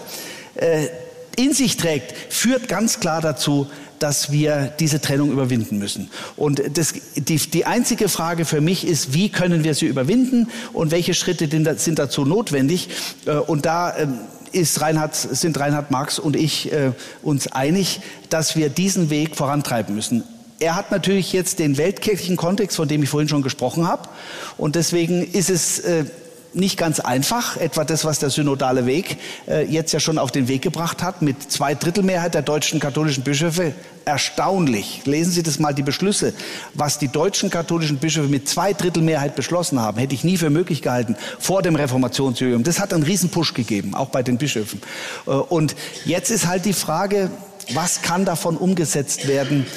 äh, 0.55 0.87
in 1.35 1.53
sich 1.53 1.77
trägt, 1.77 2.13
führt 2.31 2.67
ganz 2.67 2.99
klar 2.99 3.21
dazu, 3.21 3.67
dass 3.97 4.31
wir 4.31 4.71
diese 4.79 5.01
Trennung 5.01 5.31
überwinden 5.31 5.77
müssen. 5.77 6.09
Und 6.37 6.61
das, 6.77 6.93
die, 7.15 7.37
die 7.37 7.65
einzige 7.65 8.09
Frage 8.09 8.45
für 8.45 8.61
mich 8.61 8.87
ist, 8.87 9.13
wie 9.13 9.29
können 9.29 9.63
wir 9.63 9.73
sie 9.73 9.87
überwinden 9.87 10.47
und 10.71 10.91
welche 10.91 11.13
Schritte 11.13 11.49
sind 11.77 11.99
dazu 11.99 12.25
notwendig? 12.25 12.89
Äh, 13.25 13.37
und 13.37 13.65
da 13.65 13.97
ähm, 13.97 14.19
ist 14.51 14.81
Reinhard, 14.81 15.15
sind 15.15 15.59
Reinhard 15.59 15.91
Marx 15.91 16.19
und 16.19 16.35
ich 16.35 16.71
äh, 16.71 16.91
uns 17.23 17.47
einig, 17.51 18.01
dass 18.29 18.55
wir 18.55 18.69
diesen 18.69 19.09
Weg 19.09 19.35
vorantreiben 19.35 19.95
müssen. 19.95 20.23
Er 20.59 20.75
hat 20.75 20.91
natürlich 20.91 21.31
jetzt 21.31 21.59
den 21.59 21.77
weltkirchlichen 21.77 22.35
Kontext, 22.35 22.75
von 22.75 22.87
dem 22.87 23.01
ich 23.01 23.09
vorhin 23.09 23.29
schon 23.29 23.41
gesprochen 23.41 23.87
habe. 23.87 24.09
Und 24.57 24.75
deswegen 24.75 25.23
ist 25.23 25.49
es 25.49 25.79
äh, 25.79 26.03
nicht 26.53 26.77
ganz 26.77 26.99
einfach, 26.99 27.57
etwa 27.57 27.85
das, 27.85 28.05
was 28.05 28.19
der 28.19 28.29
synodale 28.29 28.85
Weg 28.85 29.17
äh, 29.47 29.65
jetzt 29.65 29.91
ja 29.93 29.99
schon 29.99 30.17
auf 30.17 30.31
den 30.31 30.47
Weg 30.47 30.61
gebracht 30.61 31.03
hat, 31.03 31.21
mit 31.21 31.51
zwei 31.51 31.75
Drittelmehrheit 31.75 32.33
der 32.33 32.41
deutschen 32.41 32.79
katholischen 32.79 33.23
Bischöfe. 33.23 33.73
Erstaunlich. 34.05 35.03
Lesen 35.05 35.31
Sie 35.31 35.43
das 35.43 35.59
mal, 35.59 35.73
die 35.73 35.83
Beschlüsse, 35.83 36.33
was 36.73 36.97
die 36.97 37.09
deutschen 37.09 37.49
katholischen 37.49 37.97
Bischöfe 37.97 38.27
mit 38.27 38.49
zwei 38.49 38.73
Drittelmehrheit 38.73 39.35
beschlossen 39.35 39.79
haben, 39.79 39.99
hätte 39.99 40.15
ich 40.15 40.23
nie 40.23 40.37
für 40.37 40.49
möglich 40.49 40.81
gehalten 40.81 41.15
vor 41.39 41.61
dem 41.61 41.75
Reformationsjubiläum. 41.75 42.63
Das 42.63 42.79
hat 42.79 42.91
einen 42.93 43.03
Riesenpush 43.03 43.53
gegeben, 43.53 43.93
auch 43.93 44.09
bei 44.09 44.23
den 44.23 44.37
Bischöfen. 44.37 44.81
Äh, 45.27 45.31
und 45.31 45.75
jetzt 46.05 46.31
ist 46.31 46.47
halt 46.47 46.65
die 46.65 46.73
Frage, 46.73 47.29
was 47.73 48.01
kann 48.01 48.25
davon 48.25 48.57
umgesetzt 48.57 49.27
werden, 49.27 49.67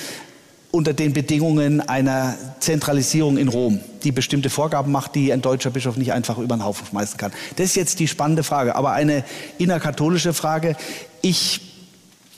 unter 0.72 0.94
den 0.94 1.12
Bedingungen 1.12 1.80
einer 1.80 2.34
Zentralisierung 2.58 3.36
in 3.36 3.48
Rom, 3.48 3.80
die 4.02 4.10
bestimmte 4.10 4.50
Vorgaben 4.50 4.90
macht, 4.90 5.14
die 5.14 5.32
ein 5.32 5.42
deutscher 5.42 5.70
Bischof 5.70 5.96
nicht 5.96 6.12
einfach 6.12 6.38
über 6.38 6.56
den 6.56 6.64
Haufen 6.64 6.86
schmeißen 6.86 7.18
kann. 7.18 7.30
Das 7.56 7.66
ist 7.66 7.76
jetzt 7.76 8.00
die 8.00 8.08
spannende 8.08 8.42
Frage, 8.42 8.74
aber 8.74 8.92
eine 8.92 9.22
innerkatholische 9.58 10.32
Frage. 10.32 10.74
Ich, 11.20 11.60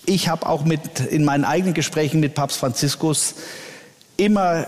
ich 0.04 0.28
habe 0.28 0.46
auch 0.46 0.64
mit, 0.64 1.00
in 1.00 1.24
meinen 1.24 1.44
eigenen 1.44 1.74
Gesprächen 1.74 2.18
mit 2.18 2.34
Papst 2.34 2.58
Franziskus 2.58 3.36
immer 4.16 4.66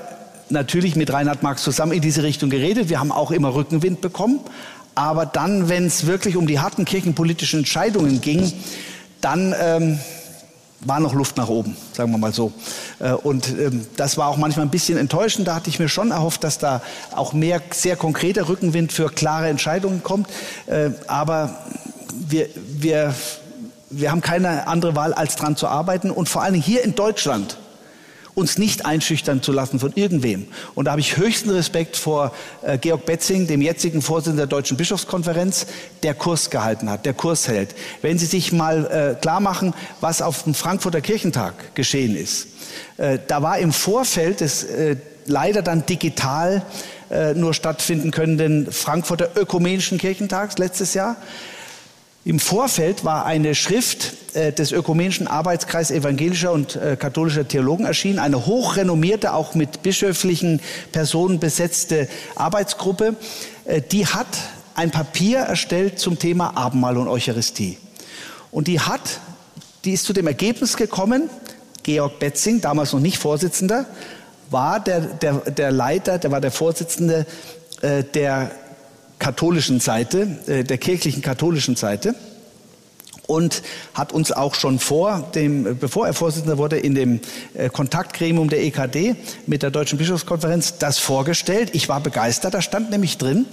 natürlich 0.48 0.94
mit 0.94 1.12
Reinhard 1.12 1.42
Marx 1.42 1.64
zusammen 1.64 1.90
in 1.90 2.00
diese 2.00 2.22
Richtung 2.22 2.50
geredet. 2.50 2.88
Wir 2.88 3.00
haben 3.00 3.10
auch 3.10 3.32
immer 3.32 3.52
Rückenwind 3.52 4.00
bekommen. 4.00 4.40
Aber 4.94 5.26
dann, 5.26 5.68
wenn 5.68 5.86
es 5.86 6.06
wirklich 6.06 6.36
um 6.36 6.46
die 6.46 6.60
harten 6.60 6.84
kirchenpolitischen 6.84 7.60
Entscheidungen 7.60 8.20
ging, 8.20 8.52
dann 9.20 9.54
ähm, 9.60 9.98
war 10.80 11.00
noch 11.00 11.14
Luft 11.14 11.36
nach 11.36 11.48
oben, 11.48 11.76
sagen 11.92 12.10
wir 12.10 12.18
mal 12.18 12.32
so. 12.32 12.52
Äh, 12.98 13.12
und 13.12 13.48
ähm, 13.48 13.86
das 13.96 14.16
war 14.16 14.28
auch 14.28 14.36
manchmal 14.36 14.66
ein 14.66 14.70
bisschen 14.70 14.98
enttäuschend. 14.98 15.48
Da 15.48 15.54
hatte 15.54 15.70
ich 15.70 15.78
mir 15.78 15.88
schon 15.88 16.10
erhofft, 16.10 16.44
dass 16.44 16.58
da 16.58 16.82
auch 17.12 17.32
mehr 17.32 17.60
sehr 17.70 17.96
konkreter 17.96 18.48
Rückenwind 18.48 18.92
für 18.92 19.08
klare 19.08 19.48
Entscheidungen 19.48 20.02
kommt. 20.02 20.28
Äh, 20.66 20.90
aber 21.06 21.58
wir, 22.28 22.48
wir, 22.68 23.14
wir 23.90 24.10
haben 24.10 24.20
keine 24.20 24.66
andere 24.66 24.94
Wahl, 24.94 25.14
als 25.14 25.36
dran 25.36 25.56
zu 25.56 25.66
arbeiten. 25.66 26.10
Und 26.10 26.28
vor 26.28 26.42
allen 26.42 26.54
Dingen 26.54 26.64
hier 26.64 26.84
in 26.84 26.94
Deutschland 26.94 27.56
uns 28.36 28.58
nicht 28.58 28.84
einschüchtern 28.84 29.42
zu 29.42 29.50
lassen 29.50 29.80
von 29.80 29.92
irgendwem. 29.94 30.46
Und 30.74 30.84
da 30.84 30.90
habe 30.90 31.00
ich 31.00 31.16
höchsten 31.16 31.48
Respekt 31.48 31.96
vor 31.96 32.34
äh, 32.62 32.76
Georg 32.76 33.06
Betzing, 33.06 33.46
dem 33.46 33.62
jetzigen 33.62 34.02
Vorsitzenden 34.02 34.36
der 34.36 34.46
Deutschen 34.46 34.76
Bischofskonferenz, 34.76 35.66
der 36.02 36.12
Kurs 36.12 36.50
gehalten 36.50 36.90
hat, 36.90 37.06
der 37.06 37.14
Kurs 37.14 37.48
hält. 37.48 37.74
Wenn 38.02 38.18
Sie 38.18 38.26
sich 38.26 38.52
mal 38.52 39.14
äh, 39.16 39.20
klar 39.20 39.40
machen, 39.40 39.72
was 40.02 40.20
auf 40.20 40.42
dem 40.42 40.52
Frankfurter 40.52 41.00
Kirchentag 41.00 41.74
geschehen 41.74 42.14
ist. 42.14 42.48
Äh, 42.98 43.20
da 43.26 43.40
war 43.40 43.58
im 43.58 43.72
Vorfeld 43.72 44.40
des 44.40 44.64
äh, 44.64 44.96
leider 45.24 45.62
dann 45.62 45.86
digital 45.86 46.62
äh, 47.10 47.32
nur 47.32 47.54
stattfinden 47.54 48.10
können, 48.10 48.36
den 48.36 48.70
Frankfurter 48.70 49.30
Ökumenischen 49.34 49.96
Kirchentags 49.96 50.58
letztes 50.58 50.92
Jahr. 50.92 51.16
Im 52.26 52.40
Vorfeld 52.40 53.04
war 53.04 53.24
eine 53.24 53.54
Schrift 53.54 54.14
äh, 54.34 54.52
des 54.52 54.72
Ökumenischen 54.72 55.28
Arbeitskreis 55.28 55.92
evangelischer 55.92 56.50
und 56.50 56.74
äh, 56.74 56.96
katholischer 56.96 57.46
Theologen 57.46 57.84
erschienen, 57.84 58.18
eine 58.18 58.46
hochrenommierte, 58.46 59.32
auch 59.32 59.54
mit 59.54 59.84
bischöflichen 59.84 60.60
Personen 60.90 61.38
besetzte 61.38 62.08
Arbeitsgruppe. 62.34 63.14
Äh, 63.64 63.80
die 63.80 64.08
hat 64.08 64.26
ein 64.74 64.90
Papier 64.90 65.38
erstellt 65.38 66.00
zum 66.00 66.18
Thema 66.18 66.56
Abendmahl 66.56 66.96
und 66.96 67.06
Eucharistie. 67.06 67.78
Und 68.50 68.66
die 68.66 68.80
hat, 68.80 69.20
die 69.84 69.92
ist 69.92 70.04
zu 70.04 70.12
dem 70.12 70.26
Ergebnis 70.26 70.76
gekommen, 70.76 71.30
Georg 71.84 72.18
Betzing, 72.18 72.60
damals 72.60 72.92
noch 72.92 72.98
nicht 72.98 73.18
Vorsitzender, 73.18 73.86
war 74.50 74.80
der, 74.80 74.98
der, 74.98 75.34
der 75.48 75.70
Leiter, 75.70 76.18
der 76.18 76.32
war 76.32 76.40
der 76.40 76.50
Vorsitzende 76.50 77.24
der 78.14 78.50
katholischen 79.18 79.80
Seite, 79.80 80.38
äh, 80.46 80.64
der 80.64 80.78
kirchlichen 80.78 81.22
katholischen 81.22 81.76
Seite 81.76 82.14
und 83.26 83.62
hat 83.94 84.12
uns 84.12 84.32
auch 84.32 84.54
schon 84.54 84.78
vor 84.78 85.30
dem, 85.34 85.78
bevor 85.78 86.06
er 86.06 86.14
Vorsitzender 86.14 86.58
wurde, 86.58 86.78
in 86.78 86.94
dem 86.94 87.20
äh, 87.54 87.68
Kontaktgremium 87.68 88.48
der 88.48 88.62
EKD 88.62 89.16
mit 89.46 89.62
der 89.62 89.70
Deutschen 89.70 89.98
Bischofskonferenz 89.98 90.78
das 90.78 90.98
vorgestellt. 90.98 91.70
Ich 91.72 91.88
war 91.88 92.00
begeistert. 92.00 92.54
Da 92.54 92.62
stand 92.62 92.90
nämlich 92.90 93.18
drin, 93.18 93.46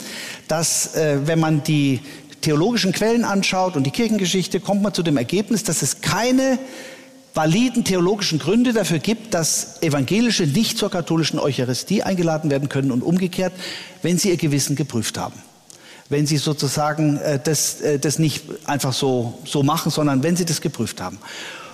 dass 0.48 0.96
äh, 0.96 1.20
wenn 1.26 1.40
man 1.40 1.64
die 1.64 2.02
theologischen 2.42 2.92
Quellen 2.92 3.24
anschaut 3.24 3.76
und 3.76 3.84
die 3.84 3.92
Kirchengeschichte, 3.92 4.60
kommt 4.60 4.82
man 4.82 4.94
zu 4.94 5.02
dem 5.02 5.18
Ergebnis, 5.18 5.64
dass 5.64 5.82
es 5.82 6.02
keine 6.02 6.60
validen 7.34 7.84
theologischen 7.84 8.38
Gründe 8.38 8.74
dafür 8.74 9.00
gibt, 9.00 9.34
dass 9.34 9.82
Evangelische 9.82 10.44
nicht 10.44 10.78
zur 10.78 10.92
katholischen 10.92 11.40
Eucharistie 11.40 12.04
eingeladen 12.04 12.52
werden 12.52 12.70
können 12.70 12.92
und 12.92 13.02
umgekehrt, 13.02 13.54
wenn 14.04 14.20
sie 14.20 14.30
ihr 14.30 14.38
Gewissen 14.38 14.76
geprüft 14.76 15.18
haben 15.18 15.34
wenn 16.14 16.28
Sie 16.28 16.38
sozusagen 16.38 17.18
äh, 17.18 17.40
das, 17.44 17.82
äh, 17.82 18.00
das 18.00 18.20
nicht 18.20 18.46
einfach 18.66 18.94
so, 18.94 19.34
so 19.44 19.64
machen, 19.64 19.92
sondern 19.92 20.24
wenn 20.24 20.38
Sie 20.38 20.46
das 20.46 20.62
geprüft 20.62 21.02
haben. 21.02 21.18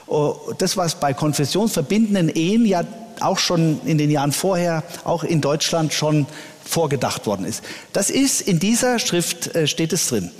Oh, 0.07 0.53
das, 0.57 0.78
was 0.78 0.95
bei 0.95 1.14
konfessionsverbindenden 1.14 2.30
Ehen 2.30 2.66
ja 2.66 2.84
auch 3.20 3.38
schon 3.38 3.82
in 3.86 3.98
den 3.98 4.10
Jahren 4.10 4.32
vorher, 4.32 4.84
auch 5.03 5.24
in 5.24 5.41
Deutschland 5.41 5.94
schon 5.94 6.26
vorgedacht 6.64 7.28
worden 7.28 7.45
ist. 7.45 7.64
Das 7.91 8.10
ist 8.10 8.41
in 8.41 8.60
dieser 8.60 8.98
Schrift 8.98 9.53
äh, 9.56 9.68
steht 9.68 9.91
es 9.91 10.07
drin, 10.07 10.32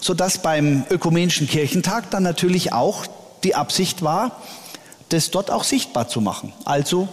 sodass 0.00 0.38
beim 0.38 0.84
ökumenischen 0.90 1.46
Kirchentag 1.46 2.10
dann 2.10 2.22
natürlich 2.22 2.72
auch 2.72 3.06
die 3.44 3.54
Absicht 3.54 4.02
war, 4.02 4.40
das 5.10 5.30
dort 5.30 5.50
auch 5.50 5.64
sichtbar 5.64 6.08
zu 6.08 6.22
machen. 6.22 6.54
Also 6.64 7.06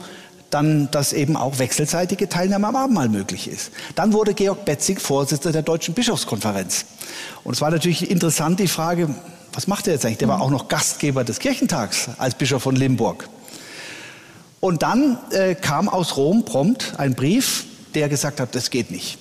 dann, 0.49 0.89
dass 0.91 1.13
eben 1.13 1.35
auch 1.35 1.59
wechselseitige 1.59 2.30
Teilnahme 2.30 2.67
am 2.67 2.76
Abendmahl 2.76 3.09
möglich 3.09 3.47
ist. 3.47 3.71
Dann 3.95 4.13
wurde 4.13 4.34
Georg 4.34 4.65
Betzig 4.65 5.01
Vorsitzender 5.01 5.53
der 5.53 5.61
Deutschen 5.61 5.93
Bischofskonferenz. 5.93 6.85
Und 7.43 7.53
es 7.53 7.61
war 7.61 7.71
natürlich 7.71 8.09
interessant 8.09 8.59
die 8.59 8.67
Frage, 8.67 9.13
was 9.53 9.67
macht 9.67 9.88
er 9.88 9.93
jetzt 9.93 10.05
eigentlich? 10.05 10.19
Der 10.19 10.27
war 10.27 10.41
auch 10.41 10.49
noch 10.49 10.67
Gastgeber 10.67 11.23
des 11.23 11.39
Kirchentags 11.39 12.09
als 12.17 12.35
Bischof 12.35 12.63
von 12.63 12.76
Limburg. 12.76 13.27
Und 14.59 14.84
dann 14.84 15.17
äh, 15.31 15.55
kam 15.55 15.88
aus 15.88 16.17
Rom 16.17 16.45
prompt 16.45 16.93
ein 16.97 17.15
Brief, 17.15 17.65
der 17.95 18.09
gesagt 18.09 18.39
hat, 18.39 18.55
das 18.55 18.69
geht 18.69 18.91
nicht. 18.91 19.17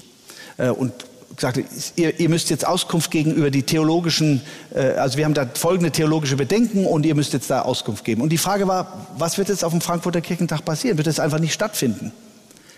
Äh, 0.56 0.70
und 0.70 0.92
sagte, 1.40 1.64
ihr, 1.96 2.18
ihr, 2.18 2.28
müsst 2.28 2.50
jetzt 2.50 2.66
Auskunft 2.66 3.10
geben 3.10 3.32
über 3.32 3.50
die 3.50 3.62
theologischen, 3.62 4.42
äh, 4.74 4.80
also 4.92 5.18
wir 5.18 5.24
haben 5.24 5.34
da 5.34 5.46
folgende 5.54 5.90
theologische 5.90 6.36
Bedenken 6.36 6.84
und 6.86 7.06
ihr 7.06 7.14
müsst 7.14 7.32
jetzt 7.32 7.50
da 7.50 7.62
Auskunft 7.62 8.04
geben. 8.04 8.22
Und 8.22 8.30
die 8.30 8.38
Frage 8.38 8.66
war, 8.66 9.06
was 9.16 9.38
wird 9.38 9.48
jetzt 9.48 9.64
auf 9.64 9.72
dem 9.72 9.80
Frankfurter 9.80 10.20
Kirchentag 10.20 10.64
passieren? 10.64 10.98
Wird 10.98 11.06
es 11.06 11.20
einfach 11.20 11.38
nicht 11.38 11.52
stattfinden? 11.52 12.12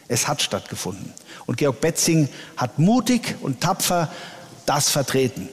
Es 0.08 0.28
hat 0.28 0.42
stattgefunden. 0.42 1.12
Und 1.46 1.56
Georg 1.56 1.80
Betzing 1.80 2.28
hat 2.56 2.78
mutig 2.78 3.36
und 3.42 3.60
tapfer 3.60 4.10
das 4.66 4.90
vertreten. 4.90 5.48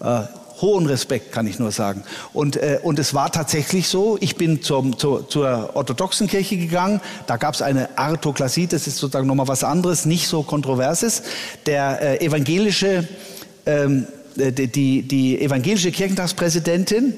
Äh, 0.00 0.22
hohen 0.62 0.86
Respekt, 0.86 1.32
kann 1.32 1.46
ich 1.46 1.58
nur 1.58 1.72
sagen. 1.72 2.04
Und, 2.32 2.56
äh, 2.56 2.78
und 2.82 2.98
es 2.98 3.12
war 3.12 3.30
tatsächlich 3.30 3.88
so, 3.88 4.16
ich 4.20 4.36
bin 4.36 4.62
zum, 4.62 4.96
zur, 4.96 5.28
zur 5.28 5.70
orthodoxen 5.74 6.28
Kirche 6.28 6.56
gegangen, 6.56 7.00
da 7.26 7.36
gab 7.36 7.54
es 7.54 7.60
eine 7.60 7.98
Artoklasie, 7.98 8.68
das 8.68 8.86
ist 8.86 8.96
sozusagen 8.98 9.26
nochmal 9.26 9.48
was 9.48 9.64
anderes, 9.64 10.06
nicht 10.06 10.28
so 10.28 10.42
kontroverses. 10.42 11.22
Der 11.66 12.00
äh, 12.20 12.24
evangelische, 12.24 13.06
ähm, 13.66 14.06
äh, 14.38 14.52
die, 14.52 15.02
die 15.02 15.40
evangelische 15.40 15.90
Kirchentagspräsidentin, 15.90 17.14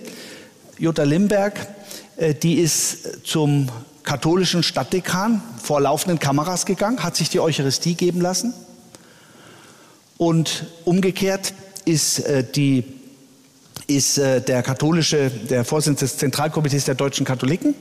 Jutta 0.78 1.04
Limberg, 1.04 1.68
äh, 2.16 2.34
die 2.34 2.54
ist 2.54 3.26
zum 3.26 3.68
katholischen 4.02 4.62
Stadtdekan 4.62 5.42
vor 5.62 5.80
laufenden 5.80 6.18
Kameras 6.18 6.66
gegangen, 6.66 7.02
hat 7.02 7.16
sich 7.16 7.30
die 7.30 7.40
Eucharistie 7.40 7.94
geben 7.94 8.20
lassen. 8.20 8.54
Und 10.16 10.66
umgekehrt 10.84 11.54
ist 11.84 12.20
äh, 12.20 12.44
die 12.44 12.84
ist 13.86 14.18
äh, 14.18 14.40
der 14.40 14.62
katholische, 14.62 15.30
der 15.30 15.64
Vorsitzende 15.64 16.00
des 16.00 16.16
Zentralkomitees 16.16 16.84
der 16.84 16.94
deutschen 16.94 17.26
Katholiken 17.26 17.74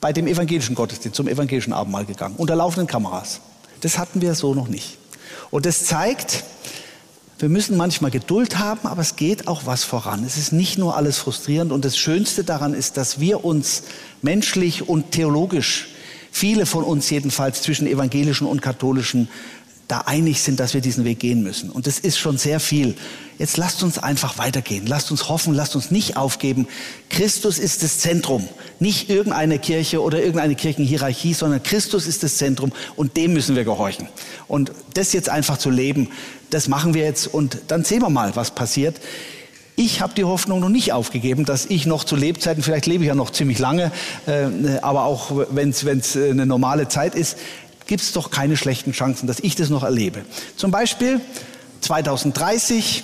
bei 0.00 0.12
dem 0.12 0.26
evangelischen 0.26 0.74
Gottesdienst, 0.74 1.16
zum 1.16 1.28
evangelischen 1.28 1.72
Abendmahl 1.72 2.04
gegangen, 2.04 2.36
unter 2.36 2.54
laufenden 2.54 2.86
Kameras. 2.86 3.40
Das 3.80 3.98
hatten 3.98 4.20
wir 4.20 4.34
so 4.34 4.54
noch 4.54 4.68
nicht. 4.68 4.98
Und 5.50 5.66
das 5.66 5.84
zeigt, 5.84 6.44
wir 7.38 7.48
müssen 7.48 7.76
manchmal 7.76 8.10
Geduld 8.10 8.58
haben, 8.58 8.88
aber 8.88 9.02
es 9.02 9.16
geht 9.16 9.46
auch 9.46 9.64
was 9.64 9.84
voran. 9.84 10.24
Es 10.24 10.36
ist 10.36 10.52
nicht 10.52 10.76
nur 10.78 10.96
alles 10.96 11.18
frustrierend. 11.18 11.70
Und 11.70 11.84
das 11.84 11.96
Schönste 11.96 12.42
daran 12.42 12.74
ist, 12.74 12.96
dass 12.96 13.20
wir 13.20 13.44
uns 13.44 13.84
menschlich 14.22 14.88
und 14.88 15.12
theologisch, 15.12 15.88
viele 16.32 16.66
von 16.66 16.84
uns 16.84 17.08
jedenfalls 17.10 17.62
zwischen 17.62 17.86
evangelischen 17.86 18.46
und 18.46 18.60
katholischen, 18.60 19.28
da 19.88 20.00
einig 20.00 20.42
sind, 20.42 20.60
dass 20.60 20.74
wir 20.74 20.82
diesen 20.82 21.04
Weg 21.04 21.18
gehen 21.18 21.42
müssen. 21.42 21.70
Und 21.70 21.86
das 21.86 21.98
ist 21.98 22.18
schon 22.18 22.36
sehr 22.36 22.60
viel. 22.60 22.94
Jetzt 23.38 23.56
lasst 23.56 23.82
uns 23.82 23.98
einfach 23.98 24.36
weitergehen. 24.36 24.86
Lasst 24.86 25.10
uns 25.10 25.30
hoffen, 25.30 25.54
lasst 25.54 25.74
uns 25.76 25.90
nicht 25.90 26.18
aufgeben. 26.18 26.68
Christus 27.08 27.58
ist 27.58 27.82
das 27.82 27.98
Zentrum. 27.98 28.46
Nicht 28.80 29.08
irgendeine 29.08 29.58
Kirche 29.58 30.02
oder 30.02 30.18
irgendeine 30.18 30.56
Kirchenhierarchie, 30.56 31.32
sondern 31.32 31.62
Christus 31.62 32.06
ist 32.06 32.22
das 32.22 32.36
Zentrum 32.36 32.72
und 32.96 33.16
dem 33.16 33.32
müssen 33.32 33.56
wir 33.56 33.64
gehorchen. 33.64 34.08
Und 34.46 34.72
das 34.92 35.14
jetzt 35.14 35.30
einfach 35.30 35.56
zu 35.56 35.70
leben, 35.70 36.10
das 36.50 36.68
machen 36.68 36.92
wir 36.92 37.04
jetzt 37.04 37.26
und 37.26 37.58
dann 37.68 37.84
sehen 37.84 38.02
wir 38.02 38.10
mal, 38.10 38.36
was 38.36 38.50
passiert. 38.50 39.00
Ich 39.74 40.00
habe 40.00 40.12
die 40.12 40.24
Hoffnung 40.24 40.58
noch 40.60 40.70
nicht 40.70 40.92
aufgegeben, 40.92 41.44
dass 41.44 41.64
ich 41.64 41.86
noch 41.86 42.02
zu 42.02 42.16
Lebzeiten, 42.16 42.64
vielleicht 42.64 42.86
lebe 42.86 43.04
ich 43.04 43.08
ja 43.08 43.14
noch 43.14 43.30
ziemlich 43.30 43.60
lange, 43.60 43.92
äh, 44.26 44.78
aber 44.82 45.04
auch 45.04 45.30
wenn 45.50 45.70
es 45.70 46.16
eine 46.16 46.46
normale 46.46 46.88
Zeit 46.88 47.14
ist, 47.14 47.36
gibt 47.88 48.02
es 48.02 48.12
doch 48.12 48.30
keine 48.30 48.56
schlechten 48.56 48.92
Chancen, 48.92 49.26
dass 49.26 49.40
ich 49.40 49.56
das 49.56 49.70
noch 49.70 49.82
erlebe. 49.82 50.24
Zum 50.56 50.70
Beispiel 50.70 51.20
2030 51.80 53.02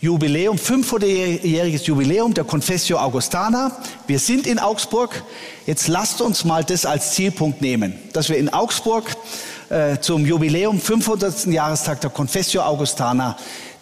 Jubiläum, 0.00 0.56
500-jähriges 0.56 1.84
Jubiläum 1.84 2.34
der 2.34 2.44
Confessio 2.44 2.98
Augustana. 2.98 3.76
Wir 4.06 4.18
sind 4.18 4.46
in 4.46 4.58
Augsburg. 4.58 5.22
Jetzt 5.66 5.88
lasst 5.88 6.20
uns 6.20 6.44
mal 6.44 6.64
das 6.64 6.84
als 6.84 7.12
Zielpunkt 7.12 7.60
nehmen, 7.60 7.94
dass 8.12 8.28
wir 8.28 8.38
in 8.38 8.52
Augsburg 8.52 9.04
äh, 9.68 9.98
zum 10.00 10.26
Jubiläum 10.26 10.80
500. 10.80 11.46
Jahrestag 11.46 12.00
der 12.00 12.10
Confessio 12.10 12.62
Augustana 12.62 13.36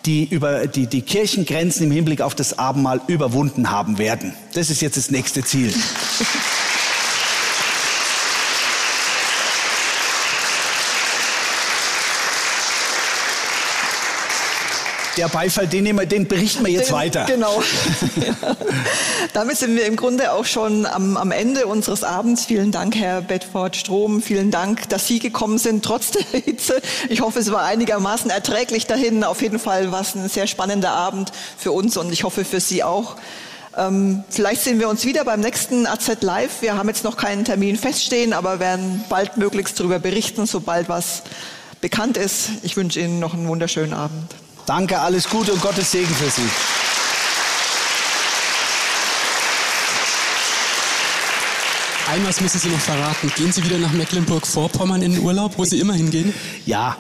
die 0.07 0.25
über 0.25 0.67
die, 0.67 0.87
die 0.87 1.01
Kirchengrenzen 1.01 1.87
im 1.87 1.91
Hinblick 1.91 2.21
auf 2.21 2.35
das 2.35 2.59
Abendmahl 2.59 3.01
überwunden 3.07 3.71
haben 3.71 3.97
werden. 3.97 4.35
Das 4.53 4.69
ist 4.69 4.83
jetzt 4.83 4.99
das 4.99 5.11
nächste 5.11 5.43
Ziel. 5.43 5.73
der 15.17 15.29
Beifall, 15.29 15.67
den, 15.67 15.85
nehmen 15.85 15.99
wir, 15.99 16.07
den 16.07 16.27
berichten 16.27 16.65
wir 16.65 16.73
jetzt 16.73 16.91
den, 16.91 16.97
weiter. 16.97 17.25
Genau. 17.27 17.63
Damit 19.33 19.57
sind 19.57 19.77
wir 19.77 19.87
im 19.87 19.97
Grunde 19.97 20.33
auch 20.33 20.45
schon 20.45 20.87
am, 20.87 21.17
am, 21.17 21.31
Ende 21.31 21.67
unseres 21.67 22.05
Abends. 22.05 22.47
Vielen 22.47 22.73
Dank, 22.73 22.97
Herr 22.97 23.21
Bedford 23.21 23.77
Strom. 23.77 24.23
Vielen 24.23 24.51
Dank, 24.51 24.89
dass 24.89 25.07
Sie 25.07 25.19
gekommen 25.19 25.59
sind, 25.59 25.85
trotz 25.85 26.13
der 26.13 26.41
Hitze. 26.41 26.81
Ich 27.09 27.21
hoffe, 27.21 27.39
es 27.39 27.51
war 27.51 27.65
einigermaßen 27.65 28.31
erträglich 28.31 28.87
dahin. 28.87 29.25
Auf 29.25 29.43
jeden 29.43 29.59
Fall 29.59 29.93
war 29.93 30.01
es 30.03 30.15
ein 30.15 30.29
sehr 30.29 30.47
spannender 30.47 30.91
Abend 30.91 31.33
für 31.59 31.73
uns 31.73 31.97
und 31.97 32.13
ich 32.13 32.25
hoffe 32.25 32.45
für 32.45 32.61
Sie 32.61 32.83
auch. 32.83 33.17
Ähm, 33.77 34.23
vielleicht 34.31 34.63
sehen 34.63 34.79
wir 34.79 34.89
uns 34.89 35.05
wieder 35.05 35.25
beim 35.25 35.41
nächsten 35.41 35.87
AZ 35.87 36.23
Live. 36.23 36.63
Wir 36.63 36.77
haben 36.77 36.89
jetzt 36.89 37.05
noch 37.05 37.17
keinen 37.17 37.45
Termin 37.45 37.77
feststehen, 37.77 38.33
aber 38.33 38.61
werden 38.61 39.05
bald 39.09 39.37
möglichst 39.37 39.79
darüber 39.81 39.99
berichten, 39.99 40.47
sobald 40.47 40.89
was 40.89 41.23
bekannt 41.81 42.17
ist. 42.17 42.51
Ich 42.63 42.77
wünsche 42.77 43.01
Ihnen 43.01 43.19
noch 43.19 43.35
einen 43.35 43.49
wunderschönen 43.49 43.93
Abend. 43.93 44.35
Danke, 44.67 44.99
alles 44.99 45.29
Gute 45.29 45.53
und 45.53 45.61
Gottes 45.61 45.91
Segen 45.91 46.15
für 46.15 46.31
Sie. 46.31 46.49
Einmal 52.11 52.33
müssen 52.41 52.59
Sie 52.59 52.69
noch 52.69 52.81
verraten. 52.81 53.33
Gehen 53.37 53.53
Sie 53.53 53.65
wieder 53.65 53.79
nach 53.79 53.93
Mecklenburg-Vorpommern 53.93 55.03
in 55.03 55.13
den 55.15 55.23
Urlaub, 55.23 55.53
wo 55.57 55.65
Sie 55.65 55.81
immer 55.81 55.95
hingehen? 55.95 56.33
Ja, 56.65 56.97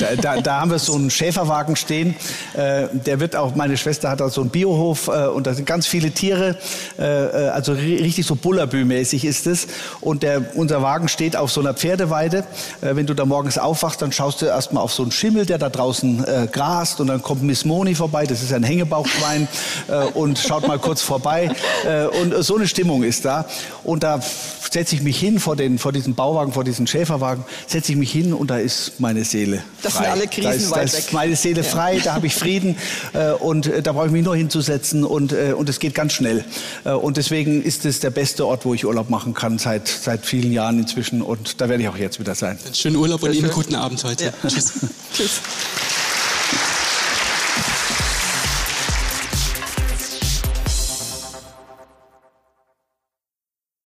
da, 0.00 0.16
da, 0.16 0.40
da, 0.40 0.60
haben 0.60 0.70
wir 0.70 0.78
so 0.78 0.94
einen 0.94 1.10
Schäferwagen 1.10 1.76
stehen. 1.76 2.16
Äh, 2.54 2.88
der 2.92 3.20
wird 3.20 3.36
auch, 3.36 3.54
meine 3.54 3.76
Schwester 3.76 4.10
hat 4.10 4.22
auch 4.22 4.30
so 4.30 4.40
einen 4.40 4.50
Biohof 4.50 5.08
äh, 5.08 5.26
und 5.26 5.46
da 5.46 5.54
sind 5.54 5.66
ganz 5.66 5.86
viele 5.86 6.10
Tiere. 6.10 6.56
Äh, 6.98 7.02
äh 7.04 7.48
also 7.48 7.72
richtig 7.72 8.26
so 8.26 8.34
Bullabü-mäßig 8.34 9.24
ist 9.24 9.46
es. 9.46 9.66
Und 10.00 10.22
der, 10.22 10.56
unser 10.56 10.82
Wagen 10.82 11.08
steht 11.08 11.36
auf 11.36 11.50
so 11.50 11.60
einer 11.60 11.74
Pferdeweide. 11.74 12.44
Äh, 12.80 12.96
wenn 12.96 13.06
du 13.06 13.14
da 13.14 13.24
morgens 13.24 13.58
aufwachst, 13.58 14.02
dann 14.02 14.12
schaust 14.12 14.42
du 14.42 14.46
erstmal 14.46 14.82
auf 14.82 14.92
so 14.92 15.02
einen 15.02 15.12
Schimmel, 15.12 15.46
der 15.46 15.58
da 15.58 15.68
draußen 15.68 16.24
äh, 16.24 16.48
grast. 16.50 17.00
Und 17.00 17.08
dann 17.08 17.22
kommt 17.22 17.42
Miss 17.42 17.64
Moni 17.64 17.94
vorbei, 17.94 18.26
das 18.26 18.42
ist 18.42 18.52
ein 18.52 18.62
Hängebauchschwein, 18.62 19.48
und 20.14 20.38
schaut 20.38 20.66
mal 20.66 20.78
kurz 20.78 21.02
vorbei. 21.02 21.50
und 22.20 22.44
so 22.44 22.56
eine 22.56 22.66
Stimmung 22.66 23.02
ist 23.02 23.24
da. 23.24 23.46
Und 23.84 24.02
da 24.02 24.20
setze 24.70 24.94
ich 24.94 25.02
mich 25.02 25.18
hin 25.18 25.38
vor, 25.38 25.56
den, 25.56 25.78
vor 25.78 25.92
diesem 25.92 26.14
Bauwagen, 26.14 26.52
vor 26.52 26.64
diesem 26.64 26.86
Schäferwagen, 26.86 27.44
setze 27.66 27.92
ich 27.92 27.98
mich 27.98 28.12
hin 28.12 28.32
und 28.32 28.50
da 28.50 28.58
ist 28.58 29.00
meine 29.00 29.24
Seele 29.24 29.62
das 29.82 29.92
frei. 29.92 30.04
sind 30.04 30.12
alle 30.12 30.26
Krisen 30.26 30.42
da 30.44 30.50
ist, 30.52 30.70
weit 30.70 30.78
da 30.94 30.98
ist 30.98 31.12
meine 31.12 31.36
Seele 31.36 31.62
ja. 31.62 31.68
frei, 31.68 32.00
da 32.02 32.14
habe 32.14 32.26
ich 32.26 32.34
Frieden 32.34 32.76
äh, 33.12 33.32
und 33.32 33.66
äh, 33.66 33.82
da 33.82 33.92
brauche 33.92 34.06
ich 34.06 34.12
mich 34.12 34.24
nur 34.24 34.36
hinzusetzen 34.36 35.04
und, 35.04 35.32
äh, 35.32 35.52
und 35.56 35.68
es 35.68 35.78
geht 35.78 35.94
ganz 35.94 36.12
schnell. 36.12 36.44
Äh, 36.84 36.92
und 36.92 37.16
deswegen 37.16 37.62
ist 37.62 37.84
es 37.84 38.00
der 38.00 38.10
beste 38.10 38.46
Ort, 38.46 38.64
wo 38.64 38.74
ich 38.74 38.84
Urlaub 38.84 39.10
machen 39.10 39.34
kann 39.34 39.58
seit, 39.58 39.88
seit 39.88 40.26
vielen 40.26 40.52
Jahren 40.52 40.78
inzwischen 40.78 41.22
und 41.22 41.60
da 41.60 41.68
werde 41.68 41.82
ich 41.82 41.88
auch 41.88 41.96
jetzt 41.96 42.18
wieder 42.20 42.34
sein. 42.34 42.58
Schönen 42.72 42.96
Urlaub 42.96 43.22
und 43.22 43.34
Ihnen 43.34 43.50
guten 43.50 43.74
Abend 43.74 44.02
heute. 44.04 44.26
Ja. 44.26 44.48
Tschüss. 44.48 44.72
Tschüss. 45.12 45.40